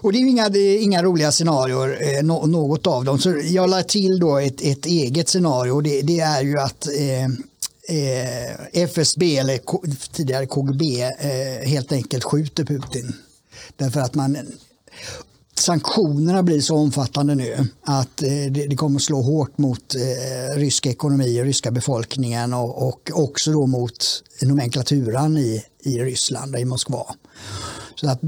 Och 0.00 0.12
det 0.12 0.18
är 0.18 0.20
ju 0.20 0.28
inga, 0.28 0.46
är 0.46 0.82
inga 0.82 1.02
roliga 1.02 1.32
scenarier, 1.32 2.16
eh, 2.16 2.22
något 2.22 2.86
av 2.86 3.04
dem. 3.04 3.18
Så 3.18 3.34
jag 3.44 3.70
la 3.70 3.82
till 3.82 4.18
då 4.20 4.38
ett, 4.38 4.60
ett 4.60 4.86
eget 4.86 5.28
scenario 5.28 5.72
och 5.72 5.82
det, 5.82 6.02
det 6.02 6.20
är 6.20 6.42
ju 6.42 6.58
att 6.58 6.86
eh, 6.86 7.24
eh, 7.88 8.82
FSB, 8.82 9.38
eller 9.38 9.58
K, 9.58 9.82
tidigare 10.12 10.46
KGB, 10.46 11.02
eh, 11.02 11.68
helt 11.68 11.92
enkelt 11.92 12.24
skjuter 12.24 12.64
Putin. 12.64 13.12
Därför 13.76 14.00
att 14.00 14.14
man 14.14 14.36
sanktionerna 15.58 16.42
blir 16.42 16.60
så 16.60 16.76
omfattande 16.76 17.34
nu 17.34 17.68
att 17.82 18.22
eh, 18.22 18.28
det, 18.28 18.66
det 18.66 18.76
kommer 18.76 18.98
slå 18.98 19.22
hårt 19.22 19.58
mot 19.58 19.94
eh, 19.94 20.58
rysk 20.58 20.86
ekonomi 20.86 21.40
och 21.40 21.44
ryska 21.44 21.70
befolkningen 21.70 22.54
och, 22.54 22.88
och 22.88 23.10
också 23.14 23.52
då 23.52 23.66
mot 23.66 24.22
nomenklaturan 24.42 25.38
i, 25.38 25.64
i 25.82 25.98
Ryssland, 25.98 26.56
i 26.56 26.64
Moskva. 26.64 27.14
Så 27.94 28.10
att 28.10 28.20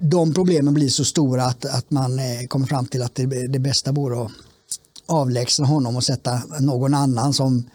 de 0.00 0.34
problemen 0.34 0.74
blir 0.74 0.88
så 0.88 1.04
stora 1.04 1.44
att, 1.44 1.64
att 1.64 1.90
man 1.90 2.18
eh, 2.18 2.46
kommer 2.48 2.66
fram 2.66 2.86
till 2.86 3.02
att 3.02 3.14
det, 3.14 3.46
det 3.48 3.58
bästa 3.58 3.92
vore 3.92 4.24
att 4.24 4.32
avlägsna 5.06 5.66
honom 5.66 5.96
och 5.96 6.04
sätta 6.04 6.42
någon 6.60 6.94
annan 6.94 7.34
som 7.34 7.70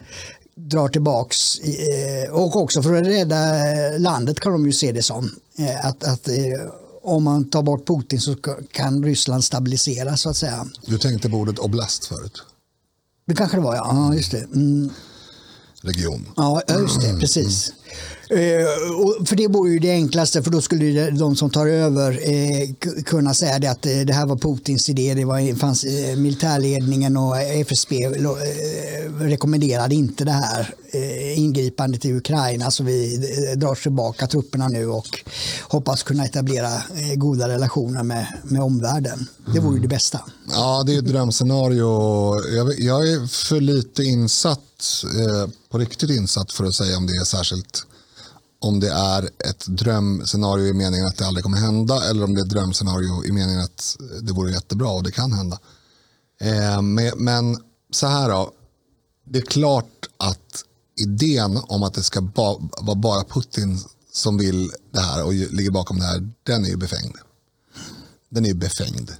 drar 0.54 0.88
tillbaks 0.88 1.58
eh, 1.58 2.32
och 2.32 2.56
också 2.56 2.82
för 2.82 2.94
att 2.94 3.06
rädda 3.06 3.38
landet 3.98 4.40
kan 4.40 4.52
de 4.52 4.66
ju 4.66 4.72
se 4.72 4.92
det 4.92 5.02
som 5.02 5.30
eh, 5.58 5.86
att, 5.86 6.04
att 6.04 6.28
om 7.02 7.24
man 7.24 7.50
tar 7.50 7.62
bort 7.62 7.86
Putin 7.86 8.20
så 8.20 8.32
ka- 8.32 8.66
kan 8.72 9.04
Ryssland 9.04 9.44
stabiliseras 9.44 10.20
så 10.20 10.30
att 10.30 10.36
säga. 10.36 10.66
Du 10.86 10.98
tänkte 10.98 11.30
på 11.30 11.36
ordet 11.36 11.58
oblast 11.58 12.04
förut. 12.04 12.42
Det 13.26 13.34
kanske 13.34 13.56
det 13.56 13.62
var, 13.62 13.76
ja. 13.76 13.88
ja 13.92 14.14
just 14.14 14.30
det. 14.30 14.38
Mm. 14.38 14.90
Region. 15.82 16.28
Ja, 16.36 16.62
just 16.68 17.00
det. 17.00 17.18
Precis. 17.18 17.72
Eh, 18.30 19.26
för 19.26 19.36
det 19.36 19.48
vore 19.48 19.70
ju 19.70 19.78
det 19.78 19.90
enklaste, 19.90 20.42
för 20.42 20.50
då 20.50 20.60
skulle 20.60 21.10
de 21.10 21.36
som 21.36 21.50
tar 21.50 21.66
över 21.66 22.20
eh, 22.30 22.74
kunna 23.04 23.34
säga 23.34 23.58
det 23.58 23.66
att 23.66 23.86
eh, 23.86 23.98
det 23.98 24.12
här 24.12 24.26
var 24.26 24.36
Putins 24.36 24.88
idé. 24.88 25.14
Det 25.14 25.24
var, 25.24 25.56
fanns, 25.56 25.84
militärledningen 26.16 27.16
och 27.16 27.40
FSB 27.40 28.08
rekommenderade 29.20 29.94
inte 29.94 30.24
det 30.24 30.32
här 30.32 30.74
ingripandet 31.34 32.04
i 32.04 32.12
Ukraina, 32.12 32.70
så 32.70 32.84
vi 32.84 33.16
drar 33.56 33.74
tillbaka 33.74 34.26
trupperna 34.26 34.68
nu 34.68 34.86
och 34.86 35.24
hoppas 35.68 36.02
kunna 36.02 36.24
etablera 36.24 36.82
goda 37.16 37.48
relationer 37.48 38.02
med, 38.02 38.26
med 38.42 38.62
omvärlden. 38.62 39.28
Det 39.54 39.60
vore 39.60 39.74
ju 39.74 39.82
det 39.82 39.88
bästa. 39.88 40.20
Ja, 40.50 40.82
det 40.86 40.94
är 40.94 40.98
ett 40.98 41.08
drömscenario. 41.08 41.86
Jag, 42.56 42.80
jag 42.80 43.08
är 43.08 43.26
för 43.26 43.60
lite 43.60 44.02
insatt, 44.02 45.04
eh, 45.04 45.50
på 45.70 45.78
riktigt 45.78 46.10
insatt 46.10 46.52
för 46.52 46.64
att 46.64 46.74
säga 46.74 46.96
om 46.96 47.06
det 47.06 47.12
är 47.12 47.24
särskilt 47.24 47.86
om 48.60 48.80
det 48.80 48.90
är 48.90 49.22
ett 49.22 49.66
drömscenario 49.66 50.66
i 50.66 50.72
meningen 50.72 51.06
att 51.06 51.16
det 51.16 51.26
aldrig 51.26 51.44
kommer 51.44 51.58
hända 51.58 52.10
eller 52.10 52.24
om 52.24 52.34
det 52.34 52.40
är 52.40 52.44
ett 52.44 52.50
drömscenario 52.50 53.24
i 53.24 53.32
meningen 53.32 53.60
att 53.60 53.96
det 54.22 54.32
vore 54.32 54.52
jättebra 54.52 54.88
och 54.88 55.02
det 55.02 55.12
kan 55.12 55.32
hända. 55.32 55.58
Eh, 56.40 56.82
men, 56.82 57.12
men 57.16 57.58
så 57.90 58.06
här 58.06 58.28
då, 58.28 58.52
det 59.24 59.38
är 59.38 59.46
klart 59.46 60.08
att 60.16 60.64
idén 60.96 61.60
om 61.68 61.82
att 61.82 61.94
det 61.94 62.02
ska 62.02 62.20
ba, 62.20 62.58
vara 62.80 62.98
bara 62.98 63.24
Putin 63.24 63.80
som 64.12 64.38
vill 64.38 64.72
det 64.92 65.00
här 65.00 65.24
och 65.24 65.32
ligger 65.32 65.70
bakom 65.70 65.98
det 65.98 66.04
här, 66.04 66.30
den 66.42 66.64
är 66.64 66.68
ju 66.68 66.76
befängd. 66.76 67.16
Den 68.28 68.44
är 68.44 68.48
ju 68.48 68.54
befängd. 68.54 69.12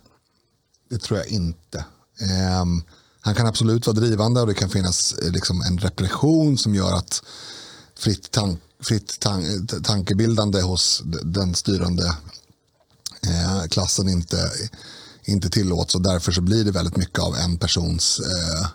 Det 0.91 0.99
tror 0.99 1.19
jag 1.19 1.29
inte. 1.29 1.79
Eh, 2.21 2.65
han 3.21 3.35
kan 3.35 3.47
absolut 3.47 3.87
vara 3.87 3.97
drivande 3.97 4.41
och 4.41 4.47
det 4.47 4.55
kan 4.55 4.71
finnas 4.71 5.13
eh, 5.13 5.33
liksom 5.33 5.63
en 5.63 5.79
repression 5.79 6.59
som 6.59 6.75
gör 6.75 6.93
att 6.93 7.23
fritt, 7.99 8.31
tanke 8.31 8.63
fritt 8.83 9.21
tan, 9.21 9.67
tankebildande 9.67 10.61
hos 10.61 11.03
den 11.25 11.55
styrande 11.55 12.17
eh, 13.27 13.63
klassen 13.69 14.09
inte, 14.09 14.51
inte 15.25 15.51
tillåts 15.51 15.95
och 15.95 16.03
därför 16.03 16.33
så 16.33 16.41
blir 16.41 16.65
det 16.65 16.71
väldigt 16.71 16.97
mycket 16.97 17.19
av 17.19 17.35
en 17.37 17.59
persons 17.59 18.21
eh, 18.21 18.67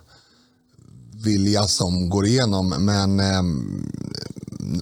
vilja 1.23 1.67
som 1.67 2.09
går 2.09 2.25
igenom. 2.25 2.69
Men 2.69 3.19
eh, 3.19 3.43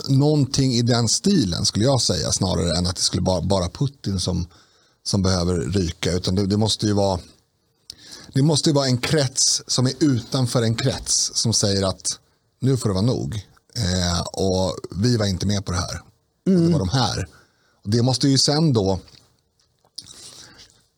någonting 0.07 0.73
i 0.73 0.81
den 0.81 1.07
stilen 1.09 1.65
skulle 1.65 1.85
jag 1.85 2.01
säga 2.01 2.31
snarare 2.31 2.77
än 2.77 2.87
att 2.87 2.95
det 2.95 3.01
skulle 3.01 3.23
vara 3.23 3.41
bara 3.41 3.69
Putin 3.69 4.19
som, 4.19 4.47
som 5.03 5.21
behöver 5.21 5.55
ryka. 5.59 6.11
Utan 6.11 6.35
det, 6.35 6.45
det 6.45 6.57
måste 6.57 6.85
ju 6.85 6.93
vara 6.93 7.19
det 8.33 8.41
måste 8.41 8.69
ju 8.69 8.73
vara 8.73 8.87
en 8.87 8.97
krets 8.97 9.63
som 9.67 9.85
är 9.85 9.93
utanför 9.99 10.61
en 10.61 10.75
krets 10.75 11.31
som 11.35 11.53
säger 11.53 11.83
att 11.83 12.19
nu 12.59 12.77
får 12.77 12.89
det 12.89 12.93
vara 12.93 13.05
nog. 13.05 13.47
Eh, 13.75 14.21
och 14.21 14.77
vi 14.91 15.17
var 15.17 15.25
inte 15.25 15.45
med 15.45 15.65
på 15.65 15.71
det 15.71 15.77
här. 15.77 16.01
Mm. 16.47 16.65
det 16.65 16.71
var 16.71 16.79
de 16.79 16.89
här. 16.89 17.27
Och 17.83 17.89
det 17.89 18.01
måste 18.01 18.27
ju 18.27 18.37
sen 18.37 18.73
då 18.73 18.99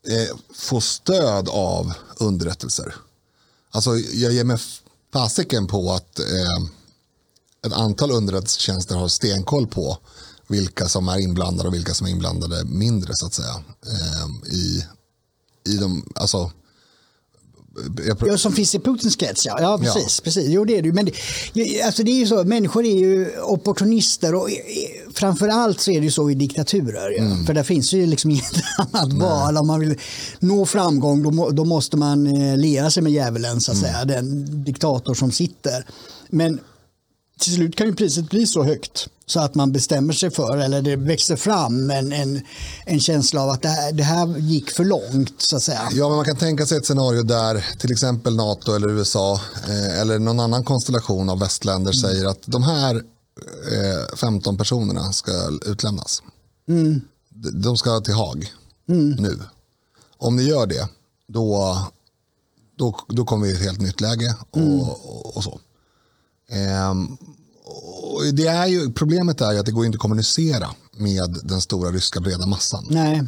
eh, 0.08 0.38
få 0.54 0.82
stöd 0.82 1.50
av 1.50 1.94
underrättelser. 2.18 2.96
Alltså 3.72 3.98
jag 3.98 4.34
ger 4.34 4.44
mig 4.44 4.58
fasiken 5.14 5.68
på 5.68 5.92
att 5.92 6.20
eh, 6.20 6.66
ett 7.66 7.74
antal 7.74 8.12
underrättelsetjänster 8.12 8.96
har 8.96 9.08
stenkoll 9.08 9.68
på 9.68 9.98
vilka 10.48 10.90
som 10.90 11.08
är 11.08 11.20
inblandade 11.20 11.70
och 11.70 11.74
vilka 11.74 11.94
som 11.94 12.08
är 12.08 12.12
inblandade 12.12 12.66
mindre 12.66 13.12
så 13.16 13.26
att 13.26 13.34
säga. 13.34 13.64
Eh, 13.88 14.54
i, 14.54 14.86
i 15.66 15.78
de, 15.78 16.12
alltså, 16.16 16.52
Ja, 18.28 18.38
som 18.38 18.54
finns 18.54 18.76
i 18.76 18.80
Putins 18.80 19.16
krets, 19.16 19.46
ja. 19.46 19.58
Ja, 19.62 19.78
precis. 19.78 20.20
precis. 20.20 20.46
Jo, 20.48 20.66
det 20.66 20.78
är 20.78 20.82
det. 20.82 20.92
Men 20.92 21.10
det, 21.54 21.82
alltså, 21.82 22.04
det 22.04 22.12
är 22.12 22.20
ju 22.20 22.28
så, 22.28 22.44
människor 22.44 22.86
är 22.86 22.98
ju 22.98 23.40
opportunister 23.42 24.36
och 24.36 24.52
eh, 24.52 24.56
framför 25.14 25.48
allt 25.48 25.82
så 25.82 25.92
är 25.92 26.00
det 26.00 26.06
ju 26.06 26.12
så 26.12 26.30
i 26.30 26.36
diktaturer. 26.36 27.12
Ja. 27.18 27.46
För 27.46 27.54
där 27.54 27.64
finns 27.64 27.94
ju 27.94 28.06
liksom 28.06 28.32
inget 28.32 28.54
annat 28.78 29.14
val. 29.14 29.58
Om 29.58 29.68
man 29.68 29.80
vill 29.80 30.00
nå 30.40 30.66
framgång 30.66 31.24
då, 31.24 31.50
då 31.50 31.66
måste 31.66 31.98
man 31.98 32.28
eh, 32.28 32.58
liera 32.58 32.92
sig 32.92 33.04
med 33.04 33.12
djävulen, 33.12 33.62
så 33.62 33.72
att 33.72 33.78
säga. 33.78 34.06
Den 34.06 34.46
diktator 34.64 35.14
som 35.14 35.32
sitter. 35.32 35.86
Men 36.30 36.60
till 37.40 37.54
slut 37.54 37.76
kan 37.76 37.88
ju 37.88 37.96
priset 37.96 38.30
bli 38.30 38.48
så 38.48 38.64
högt 38.64 39.08
så 39.28 39.40
att 39.40 39.56
man 39.56 39.72
bestämmer 39.72 40.14
sig 40.14 40.32
för, 40.32 40.58
eller 40.58 40.82
det 40.82 40.96
växer 40.96 41.36
fram 41.36 41.90
en, 41.92 42.14
en, 42.14 42.42
en 42.86 43.00
känsla 43.00 43.42
av 43.42 43.50
att 43.50 43.62
det 43.62 43.68
här, 43.68 43.92
det 43.92 44.04
här 44.04 44.38
gick 44.38 44.72
för 44.72 44.86
långt, 44.86 45.34
så 45.42 45.56
att 45.56 45.64
säga. 45.64 45.90
Ja, 45.94 46.08
men 46.08 46.16
man 46.16 46.26
kan 46.26 46.36
tänka 46.36 46.66
sig 46.66 46.78
ett 46.78 46.86
scenario 46.86 47.24
där 47.24 47.66
till 47.80 47.92
exempel 47.92 48.36
NATO 48.36 48.74
eller 48.76 48.90
USA 48.90 49.42
eh, 49.68 50.00
eller 50.02 50.20
någon 50.20 50.40
annan 50.40 50.64
konstellation 50.64 51.30
av 51.30 51.40
västländer 51.40 51.92
säger 51.92 52.26
att 52.26 52.40
de 52.46 52.64
här 52.64 52.96
eh, 52.96 54.16
15 54.18 54.58
personerna 54.58 55.14
ska 55.14 55.32
utlämnas. 55.66 56.24
De- 57.30 57.62
De 57.62 57.78
ska 57.78 58.00
till 58.00 58.14
Haag 58.14 58.52
nu. 59.20 59.40
Om 60.18 60.36
ni 60.36 60.44
gör 60.44 60.66
det, 60.68 60.88
då, 61.28 61.78
då, 62.78 63.00
då 63.08 63.26
kommer 63.26 63.48
vi 63.48 63.52
i 63.54 63.56
ett 63.56 63.62
helt 63.64 63.82
nytt 63.82 64.02
läge 64.02 64.36
och, 64.52 64.82
och, 64.82 65.38
och 65.38 65.44
så. 65.44 65.60
Ehm, 66.50 67.18
det 68.34 68.48
är 68.48 68.68
ju, 68.68 68.92
problemet 68.92 69.42
är 69.42 69.52
ju 69.52 69.60
att 69.60 69.66
det 69.66 69.72
går 69.72 69.86
inte 69.86 69.96
att 69.96 70.02
kommunicera 70.02 70.70
med 70.98 71.40
den 71.44 71.62
stora 71.62 71.92
ryska 71.92 72.20
breda 72.20 72.46
massan. 72.46 72.88
Nej. 72.90 73.24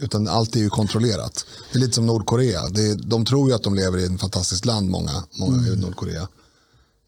Utan 0.00 0.28
allt 0.28 0.56
är 0.56 0.60
ju 0.60 0.70
kontrollerat. 0.70 1.46
Det 1.72 1.78
är 1.78 1.80
lite 1.80 1.92
som 1.92 2.06
Nordkorea. 2.06 2.68
Det 2.68 2.82
är, 2.82 2.94
de 2.94 3.24
tror 3.24 3.48
ju 3.48 3.54
att 3.54 3.62
de 3.62 3.74
lever 3.74 3.98
i 3.98 4.04
ett 4.04 4.20
fantastiskt 4.20 4.64
land, 4.64 4.90
många, 4.90 5.24
många 5.38 5.66
i 5.66 5.76
Nordkorea. 5.76 6.28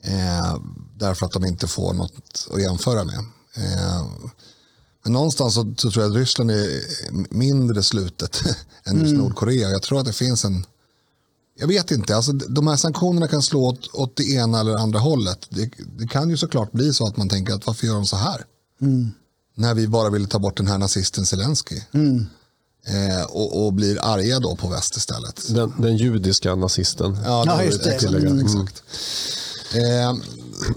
Eh, 0.02 0.57
därför 0.97 1.26
att 1.26 1.33
de 1.33 1.45
inte 1.45 1.67
får 1.67 1.95
något 1.95 2.49
att 2.52 2.62
jämföra 2.62 3.05
med. 3.05 3.19
Eh, 3.55 4.07
men 5.02 5.12
någonstans 5.12 5.55
så, 5.55 5.75
så 5.76 5.90
tror 5.90 6.05
jag 6.05 6.11
att 6.11 6.19
Ryssland 6.19 6.50
är 6.50 6.83
mindre 7.35 7.83
slutet 7.83 8.43
än 8.85 9.00
just 9.00 9.14
Nordkorea. 9.14 9.71
Jag 9.71 9.83
tror 9.83 10.00
att 10.00 10.07
det 10.07 10.12
finns 10.12 10.45
en... 10.45 10.67
Jag 11.61 11.67
vet 11.67 11.90
inte, 11.90 12.17
alltså, 12.17 12.33
de 12.33 12.67
här 12.67 12.76
sanktionerna 12.76 13.29
kan 13.29 13.43
slå 13.43 13.67
åt, 13.67 13.95
åt 13.95 14.17
det 14.17 14.25
ena 14.33 14.61
eller 14.61 14.75
andra 14.76 14.99
hållet. 14.99 15.47
Det, 15.50 15.71
det 15.99 16.07
kan 16.07 16.31
ju 16.31 16.37
såklart 16.37 16.73
bli 16.73 16.93
så 16.93 17.07
att 17.07 17.17
man 17.17 17.29
tänker 17.29 17.55
att 17.55 17.67
varför 17.67 17.87
gör 17.87 17.95
de 17.95 18.07
så 18.07 18.17
här? 18.17 18.45
När 19.57 19.75
vi 19.75 19.88
bara 19.88 20.11
ville 20.11 20.26
ta 20.26 20.38
bort 20.38 20.57
den 20.57 20.67
här 20.67 20.79
nazisten 20.79 21.26
Zelensky. 21.26 21.76
Eh, 22.87 23.25
och, 23.31 23.67
och 23.67 23.73
blir 23.73 23.99
arga 24.05 24.40
då 24.40 24.57
på 24.57 24.69
väst 24.69 24.97
istället. 24.97 25.55
Den, 25.55 25.73
den 25.79 25.97
judiska 25.97 26.55
nazisten. 26.55 27.19
Ja, 27.25 27.45
Ja, 27.47 27.57
det- 27.57 27.64
just 27.64 27.85
det. 27.85 27.90
Exakt. 27.95 28.14
Mm. 28.14 28.40
exakt. 28.40 28.83
Eh, 29.75 30.14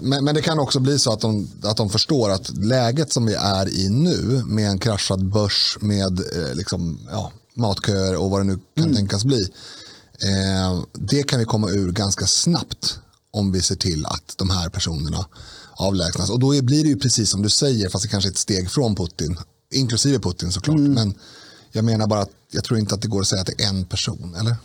men, 0.00 0.24
men 0.24 0.34
det 0.34 0.42
kan 0.42 0.58
också 0.58 0.80
bli 0.80 0.98
så 0.98 1.12
att 1.12 1.20
de, 1.20 1.48
att 1.62 1.76
de 1.76 1.90
förstår 1.90 2.30
att 2.30 2.56
läget 2.56 3.12
som 3.12 3.26
vi 3.26 3.34
är 3.34 3.68
i 3.78 3.88
nu 3.88 4.42
med 4.46 4.70
en 4.70 4.78
kraschad 4.78 5.24
börs 5.32 5.78
med 5.80 6.18
eh, 6.20 6.54
liksom, 6.54 7.00
ja, 7.10 7.32
matköer 7.54 8.16
och 8.16 8.30
vad 8.30 8.40
det 8.40 8.44
nu 8.44 8.58
kan 8.76 8.84
Mm. 8.84 8.96
tänkas 8.96 9.24
bli. 9.24 9.48
Eh, 10.22 10.82
det 10.92 11.22
kan 11.22 11.38
vi 11.38 11.44
komma 11.44 11.70
ur 11.70 11.92
ganska 11.92 12.26
snabbt 12.26 12.98
om 13.30 13.52
vi 13.52 13.62
ser 13.62 13.76
till 13.76 14.06
att 14.06 14.34
de 14.36 14.50
här 14.50 14.68
personerna 14.68 15.26
avlägsnas. 15.76 16.30
Och 16.30 16.38
då 16.38 16.62
blir 16.62 16.82
det 16.82 16.88
ju 16.88 16.98
precis 16.98 17.30
som 17.30 17.42
du 17.42 17.50
säger, 17.50 17.88
fast 17.88 18.02
det 18.02 18.08
kanske 18.08 18.28
är 18.28 18.32
ett 18.32 18.38
steg 18.38 18.70
från 18.70 18.96
Putin, 18.96 19.36
inklusive 19.72 20.18
Putin 20.18 20.52
såklart. 20.52 20.76
Mm. 20.76 20.92
Men 20.92 21.14
jag 21.72 21.84
menar 21.84 22.06
bara 22.06 22.20
att 22.20 22.30
jag 22.50 22.64
tror 22.64 22.78
inte 22.78 22.94
att 22.94 23.02
det 23.02 23.08
går 23.08 23.20
att 23.20 23.28
säga 23.28 23.40
att 23.40 23.46
det 23.46 23.64
är 23.64 23.68
en 23.68 23.84
person, 23.84 24.34
eller? 24.40 24.56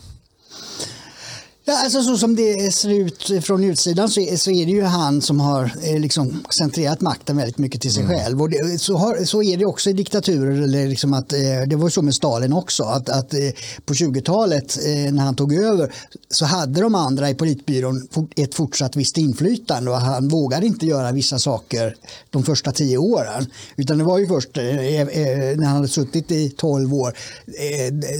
Ja, 1.69 1.83
alltså 1.83 2.03
så 2.03 2.17
som 2.17 2.35
det 2.35 2.73
ser 2.73 2.89
ut 2.89 3.45
från 3.45 3.63
utsidan 3.63 4.09
så 4.09 4.21
är, 4.21 4.38
så 4.38 4.51
är 4.51 4.65
det 4.65 4.71
ju 4.71 4.83
han 4.83 5.21
som 5.21 5.39
har 5.39 5.71
eh, 5.83 5.99
liksom 5.99 6.43
centrerat 6.49 7.01
makten 7.01 7.38
väldigt 7.38 7.57
mycket 7.57 7.81
till 7.81 7.93
sig 7.93 8.07
själv. 8.07 8.41
Och 8.41 8.49
det, 8.49 8.81
så, 8.81 8.97
har, 8.97 9.25
så 9.25 9.43
är 9.43 9.57
det 9.57 9.65
också 9.65 9.89
i 9.89 9.93
diktaturer. 9.93 10.61
Eller 10.61 10.88
liksom 10.88 11.13
att, 11.13 11.33
eh, 11.33 11.39
det 11.67 11.75
var 11.75 11.89
så 11.89 12.01
med 12.01 12.15
Stalin 12.15 12.53
också. 12.53 12.83
Att, 12.83 13.09
att 13.09 13.33
eh, 13.33 13.39
på 13.85 13.93
20-talet 13.93 14.77
eh, 14.85 15.13
när 15.13 15.23
han 15.23 15.35
tog 15.35 15.53
över 15.53 15.93
så 16.29 16.45
hade 16.45 16.81
de 16.81 16.95
andra 16.95 17.29
i 17.29 17.35
politbyrån 17.35 18.07
ett 18.35 18.55
fortsatt 18.55 18.95
visst 18.95 19.17
inflytande 19.17 19.91
och 19.91 19.97
han 19.97 20.27
vågade 20.27 20.65
inte 20.65 20.85
göra 20.85 21.11
vissa 21.11 21.39
saker 21.39 21.95
de 22.29 22.43
första 22.43 22.71
tio 22.71 22.97
åren. 22.97 23.45
Utan 23.75 23.97
det 23.97 24.03
var 24.03 24.17
ju 24.17 24.27
först 24.27 24.55
när 24.55 25.65
han 25.65 25.75
hade 25.75 25.88
suttit 25.88 26.31
i 26.31 26.49
12 26.49 26.93
år 26.93 27.13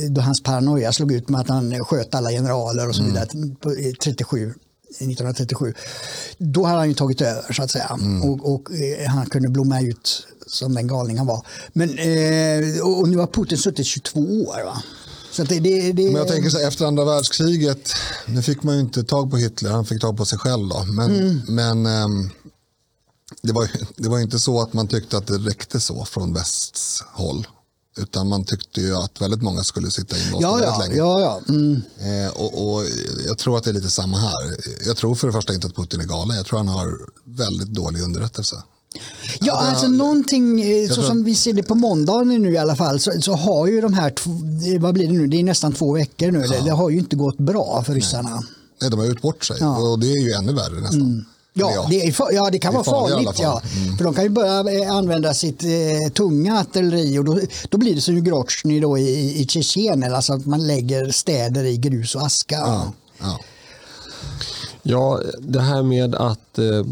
då 0.10 0.22
hans 0.22 0.44
paranoia 0.44 0.92
slog 0.92 1.12
ut 1.12 1.30
med 1.30 1.42
att 1.42 1.50
han 1.50 1.80
sköt 1.80 2.16
alla 2.16 2.30
generaler 2.30 2.90
och 2.90 2.96
så 2.96 3.04
vidare 3.04 3.26
på, 3.32 3.38
eh, 3.38 3.39
37. 4.04 4.54
1937. 4.90 5.74
Då 6.38 6.66
hade 6.66 6.78
han 6.78 6.88
ju 6.88 6.94
tagit 6.94 7.22
över 7.22 7.54
så 7.54 7.64
att 7.64 7.72
säga 7.72 8.00
och, 8.24 8.54
och 8.54 8.72
eh, 8.72 9.10
han 9.10 9.26
kunde 9.26 9.50
blomma 9.50 9.82
ut 9.82 10.28
som 10.48 10.74
den 10.74 10.88
galning 10.88 11.18
han 11.18 11.28
var. 11.28 11.46
Men, 11.74 11.90
eh, 11.90 12.82
och 12.82 13.10
nu 13.10 13.18
har 13.18 13.28
Putin 13.28 13.58
suttit 13.58 13.86
22 13.86 14.20
år. 14.20 14.66
Va? 14.66 14.84
Det, 15.38 15.60
det, 15.60 15.92
det, 15.92 16.04
Men 16.04 16.16
jag 16.16 16.28
tänker 16.28 16.50
så 16.50 16.58
här, 16.58 16.68
efter 16.68 16.86
andra 16.86 17.06
världskriget, 17.06 17.92
nu 18.26 18.42
fick 18.42 18.64
man 18.64 18.76
ju 18.76 18.82
inte 18.82 19.04
tag 19.04 19.32
på 19.32 19.38
Hitler, 19.38 19.70
han 19.70 19.86
fick 19.86 20.02
tag 20.02 20.18
på 20.18 20.26
sig 20.26 20.40
själv 20.40 20.68
då. 20.68 20.86
Men, 20.86 21.42
men 21.48 21.86
ehm, 21.86 22.30
det, 23.42 23.54
var, 23.54 23.72
det 23.98 24.10
var 24.10 24.20
inte 24.20 24.40
så 24.40 24.62
att 24.62 24.74
man 24.74 24.88
tyckte 24.88 25.18
att 25.18 25.28
det 25.28 25.38
räckte 25.38 25.80
så 25.80 26.06
från 26.06 26.34
västs 26.34 27.04
håll. 27.12 27.48
Utan 28.02 28.28
man 28.30 28.44
tyckte 28.46 28.82
ju 28.82 28.96
att 28.96 29.22
väldigt 29.22 29.42
många 29.42 29.64
skulle 29.64 29.92
sitta 29.92 30.18
inlåsta 30.18 30.42
Ja, 30.48 30.56
väldigt 30.56 30.98
ja, 30.98 31.18
länge. 31.18 31.22
ja, 31.24 31.42
ja. 31.48 31.54
Mm. 31.54 31.82
Eh, 32.26 32.32
och, 32.32 32.74
och 32.76 32.84
jag 33.28 33.38
tror 33.38 33.58
att 33.58 33.64
det 33.64 33.70
är 33.70 33.74
lite 33.74 33.90
samma 33.90 34.18
här. 34.18 34.58
Jag 34.86 34.98
tror 34.98 35.16
för 35.16 35.28
det 35.28 35.34
första 35.34 35.54
inte 35.54 35.68
att 35.68 35.76
Putin 35.76 36.02
är 36.02 36.06
galen. 36.06 36.38
Jag 36.38 36.46
tror 36.46 36.58
han 36.60 36.68
har 36.68 36.98
väldigt 37.24 37.68
dålig 37.70 38.02
underrättelse. 38.02 38.56
Ja, 39.40 39.54
alltså 39.54 39.88
någonting, 39.88 40.62
eh, 40.62 40.88
så 40.88 40.94
tror- 40.96 41.04
som 41.04 41.24
vi 41.24 41.36
ser 41.36 41.54
det 41.54 41.64
på 41.64 41.76
måndagen 41.76 42.28
nu 42.42 42.52
i 42.54 42.58
alla 42.58 42.76
fall, 42.76 43.00
så, 43.00 43.12
så 43.22 43.34
har 43.34 43.68
ju 43.68 43.82
de 43.82 43.94
här, 43.94 44.14
vad 44.80 44.94
blir 44.94 45.08
det 45.08 45.14
nu, 45.14 45.28
det 45.28 45.40
är 45.40 45.44
nästan 45.44 45.74
två 45.74 45.94
veckor 45.94 46.32
nu, 46.32 46.42
det, 46.42 46.62
det 46.66 46.72
har 46.72 46.90
ju 46.90 46.98
inte 47.00 47.16
gått 47.16 47.38
bra 47.38 47.84
för 47.84 47.94
ryssarna. 47.94 48.44
Nej, 48.82 48.90
de 48.92 49.00
har 49.00 49.06
gjort 49.08 49.22
bort 49.22 49.46
sig. 49.46 49.58
Ja. 49.60 49.78
Och 49.78 50.00
det 50.00 50.08
är 50.12 50.24
ju 50.24 50.32
ännu 50.32 50.54
värre 50.54 50.82
nästan. 50.82 51.02
Eller 51.02 51.39
Ja, 51.60 51.88
det, 51.90 52.12
fa- 52.16 52.32
ja, 52.34 52.50
det 52.50 52.60
kan 52.60 52.72
Det 52.74 52.78
vara 52.78 52.84
farligt 52.84 53.26
farligt. 53.26 53.40
Ja. 53.40 53.62
Mm. 53.86 53.98
För 53.98 54.04
de 54.04 54.14
kan 54.14 54.24
ju 54.24 54.30
börja 54.30 54.84
eh, 54.84 54.92
använda 54.92 55.34
sitt 55.34 55.64
eh, 55.64 56.12
tunga 56.14 56.60
artilleri 56.60 57.20
och 57.20 57.26
då, 57.26 57.40
då 57.70 57.78
blir 57.78 57.96
det 57.96 58.02
som 58.02 58.18
i 58.18 58.22
Groznyj 58.22 58.80
då 58.80 58.98
i, 58.98 59.42
i 59.42 59.48
Tjetjenien, 59.48 60.14
alltså 60.16 60.34
att 60.34 60.46
man 60.46 60.68
lägger 60.68 61.12
städer 61.12 61.64
i 61.64 61.78
grus 61.78 62.16
och 62.16 62.22
aska. 62.26 62.56
Ja, 62.56 62.94
ja. 63.20 63.40
Ja, 64.84 65.20
det 65.40 65.60
här 65.62 65.84
med 65.84 66.16
att 66.16 66.58
eh, 66.60 66.86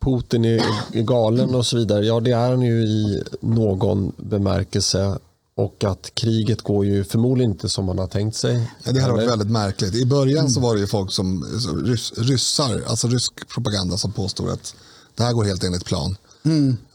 Putin 0.00 0.44
är, 0.44 0.62
är 0.92 1.02
galen 1.02 1.54
och 1.54 1.66
så 1.66 1.76
vidare. 1.76 2.06
Ja, 2.06 2.20
det 2.20 2.30
är 2.30 2.50
han 2.50 2.62
ju 2.62 2.82
i 2.84 3.22
någon 3.40 4.12
bemärkelse. 4.16 5.18
Och 5.56 5.84
att 5.84 6.14
kriget 6.14 6.62
går 6.62 6.84
ju 6.84 7.04
förmodligen 7.04 7.50
inte 7.50 7.68
som 7.68 7.84
man 7.84 7.98
har 7.98 8.06
tänkt 8.06 8.36
sig. 8.36 8.70
Ja, 8.84 8.92
det 8.92 9.00
hade 9.00 9.14
varit 9.14 9.30
väldigt 9.30 9.50
märkligt. 9.50 9.94
I 9.94 10.06
början 10.06 10.50
så 10.50 10.60
var 10.60 10.74
det 10.74 10.80
ju 10.80 10.86
folk 10.86 11.12
som, 11.12 11.44
rys, 11.84 12.12
ryssar, 12.16 12.82
alltså 12.86 13.08
rysk 13.08 13.48
propaganda 13.48 13.96
som 13.96 14.12
påstod 14.12 14.50
att 14.50 14.74
det 15.14 15.22
här 15.22 15.32
går 15.32 15.44
helt 15.44 15.64
enligt 15.64 15.84
plan. 15.84 16.16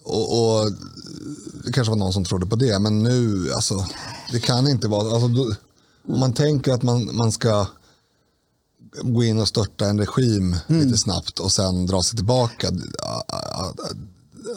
Och, 0.04 0.40
och 0.40 0.72
det 1.64 1.72
kanske 1.72 1.92
var 1.92 1.98
någon 1.98 2.14
som 2.14 2.26
trodde 2.26 2.46
på 2.46 2.56
det, 2.56 2.80
men 2.80 3.04
nu, 3.04 3.52
alltså, 3.54 3.86
det 4.32 4.40
kan 4.40 4.68
inte 4.68 4.88
vara, 4.88 5.14
alltså, 5.14 5.28
då, 5.28 5.56
om 6.08 6.20
man 6.20 6.34
tänker 6.34 6.74
att 6.74 6.84
man, 6.84 7.16
man 7.16 7.32
ska 7.32 7.68
gå 9.02 9.24
in 9.24 9.40
och 9.40 9.48
störta 9.48 9.86
en 9.86 10.00
regim 10.00 10.56
lite 10.68 10.98
snabbt 10.98 11.40
och 11.40 11.52
sen 11.52 11.86
dra 11.86 12.04
sig 12.04 12.16
tillbaka, 12.16 12.72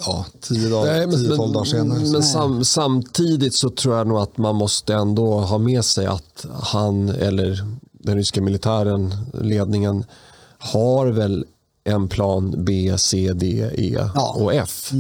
ja, 0.07 0.27
tio 0.41 0.69
dagar, 0.69 0.93
Nej, 0.93 1.07
men, 1.07 1.17
tio, 1.17 1.37
tolv 1.37 1.53
dagar 1.53 1.65
senare. 1.65 1.99
men 2.13 2.23
sam, 2.23 2.65
samtidigt 2.65 3.55
så 3.55 3.71
tror 3.71 3.97
jag 3.97 4.07
nog 4.07 4.19
att 4.19 4.39
man 4.39 4.55
måste 4.57 4.95
ändå 4.95 5.41
ha 5.41 5.59
med 5.59 5.85
sig 5.85 6.07
att 6.07 6.47
han 6.63 7.09
eller 7.09 7.67
den 7.93 8.17
ryska 8.17 8.43
militären, 8.43 9.15
ledningen, 9.35 10.05
har 10.59 11.07
väl 11.07 11.45
en 11.85 12.09
plan 12.09 12.65
B, 12.65 12.95
C, 12.99 13.33
D, 13.35 13.71
E 13.75 14.09
Ja. 14.15 14.33
och 14.39 14.55
F. 14.55 14.91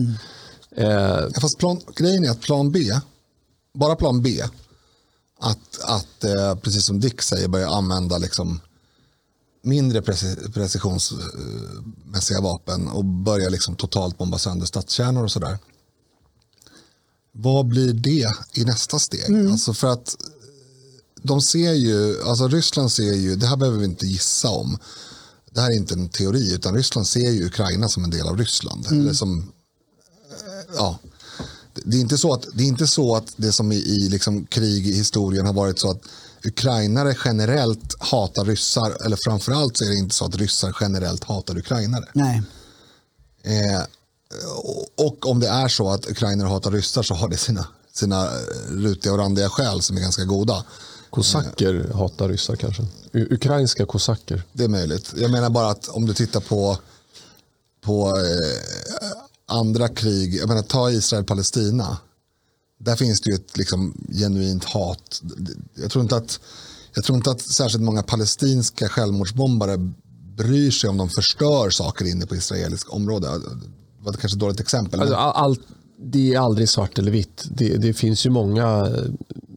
Eh, 0.77 0.87
Ja, 0.87 1.29
fast 1.41 1.59
plan, 1.59 1.81
grejen 1.97 2.25
är 2.25 2.31
att 2.31 2.41
plan 2.41 2.71
B, 2.73 2.81
bara 3.75 3.97
plan 3.97 4.23
B, 4.23 4.43
att, 5.41 5.81
att 5.85 6.25
eh, 6.25 6.55
precis 6.55 6.87
som 6.87 7.01
Dick 7.01 7.23
säger 7.23 7.49
börja 7.49 7.69
använda 7.69 8.19
liksom 8.19 8.61
mindre 9.65 10.01
preci- 10.01 10.53
precisionsmässiga 10.53 12.41
vapen 12.41 12.89
och 12.89 13.05
börja 13.05 13.49
liksom 13.49 13.77
totalt 13.77 14.19
bomba 14.19 14.39
sönder 14.39 14.67
stadskärnor 14.67 15.25
och 15.25 15.33
sådär. 15.33 15.59
Vad 17.33 17.67
blir 17.67 17.93
det 17.93 18.33
i 18.55 18.65
nästa 18.65 18.99
steg? 18.99 19.49
Alltså 19.51 19.75
för 19.75 19.93
att 19.93 20.17
de 21.23 21.43
ser 21.43 21.73
ju, 21.73 22.23
alltså 22.23 22.49
Ryssland 22.49 22.93
ser 22.93 23.13
ju, 23.13 23.37
det 23.37 23.47
här 23.47 23.57
behöver 23.57 23.79
vi 23.79 23.85
inte 23.85 24.07
gissa 24.07 24.49
om. 24.49 24.79
Det 25.51 25.61
här 25.61 25.71
är 25.71 25.77
inte 25.77 25.95
en 25.95 26.09
teori, 26.09 26.55
utan 26.55 26.75
Ryssland 26.75 27.07
ser 27.07 27.31
ju 27.31 27.47
Ukraina 27.47 27.89
som 27.89 28.05
en 28.05 28.11
del 28.11 28.27
av 28.29 28.39
Ryssland. 28.39 28.87
Eller 28.91 29.13
som 29.13 29.53
ja, 30.77 30.99
det 31.85 31.97
är 31.97 32.01
inte 32.01 32.19
så 32.19 32.35
att 32.35 32.47
det, 32.55 32.65
är 32.65 32.69
inte 32.69 32.87
så 32.87 33.17
att 33.17 33.35
det 33.37 33.53
som 33.53 33.73
i, 33.73 33.77
i 33.77 34.09
liksom 34.09 34.47
krig 34.47 34.87
i 34.89 34.93
historien 34.93 35.47
har 35.47 35.53
varit 35.53 35.79
så 35.79 35.91
att 35.91 36.03
ukrainare 36.47 37.17
generellt 37.25 37.95
hatar 37.99 38.45
ryssar 38.45 39.07
eller 39.07 39.17
framförallt 39.17 39.77
så 39.77 39.85
är 39.85 39.89
det 39.89 39.97
inte 39.97 40.15
så 40.15 40.25
att 40.25 40.37
ryssar 40.37 40.77
generellt 40.81 41.25
hatar 41.25 41.59
ukrainare. 41.59 42.05
Nej. 42.13 42.43
Eh, 43.43 43.83
och, 44.97 45.27
om 45.31 45.41
det 45.41 45.49
är 45.49 45.69
så 45.69 45.91
att 45.91 46.07
ukrainare 46.11 46.49
hatar 46.49 46.71
ryssar 46.71 47.03
så 47.03 47.15
har 47.15 47.29
det 47.29 47.37
sina, 47.37 47.67
sina 47.93 48.29
rutiga 48.69 49.13
och 49.13 49.19
randiga 49.19 49.49
skäl 49.49 49.83
som 49.83 49.97
är 49.97 50.01
ganska 50.01 50.25
goda. 50.25 50.65
kosacker 51.11 51.91
hatar 51.95 52.29
ryssar 52.29 52.57
kanske. 52.57 52.83
U- 53.13 53.29
ukrainska 53.31 53.87
kosacker. 53.87 54.43
Det 54.53 54.65
är 54.65 54.69
möjligt. 54.69 55.13
Jag 55.17 55.31
menar 55.31 55.51
bara 55.51 55.71
att 55.71 55.89
om 55.89 56.07
du 56.07 56.15
tittar 56.15 56.41
på, 56.41 56.79
på 57.81 58.17
eh, 58.17 59.09
andra 59.47 59.89
krig, 59.89 60.35
jag 60.35 60.49
menar 60.49 60.63
ta 60.63 60.91
Israel-Palestina. 60.91 61.99
Där 62.85 62.97
finns 62.97 63.21
det 63.21 63.31
ju 63.31 63.37
ett 63.37 63.57
liksom, 63.57 63.95
genuint 64.13 64.65
hat. 64.65 65.23
Jag 65.75 65.91
tror, 65.91 66.03
inte 66.03 66.17
att, 66.17 66.41
jag 66.95 67.05
tror 67.05 67.17
inte 67.17 67.31
att 67.31 67.41
särskilt 67.41 67.85
många 67.85 68.03
palestinska 68.03 68.89
självmordsbombare 68.89 69.77
bryr 70.37 70.71
sig 70.71 70.91
om 70.91 70.97
de 70.97 71.09
förstör 71.09 71.71
saker 71.71 72.05
inne 72.05 72.27
på 72.27 72.37
israeliskt 72.37 72.89
område. 72.89 73.29
Det 73.29 74.05
var 74.05 74.13
kanske 74.13 74.37
ett 74.37 74.41
dåligt 74.41 74.61
exempel. 74.61 74.99
men- 74.99 75.09
Alltså, 75.09 75.17
all, 75.17 75.45
all, 75.45 75.57
det 75.99 76.35
är 76.35 76.39
aldrig 76.39 76.69
svart 76.69 76.99
eller 76.99 77.11
vitt. 77.13 77.45
Det, 77.51 77.77
det 77.77 77.95
finns 77.95 78.27
ju 78.27 78.31
många 78.31 78.87
eh, 78.87 79.05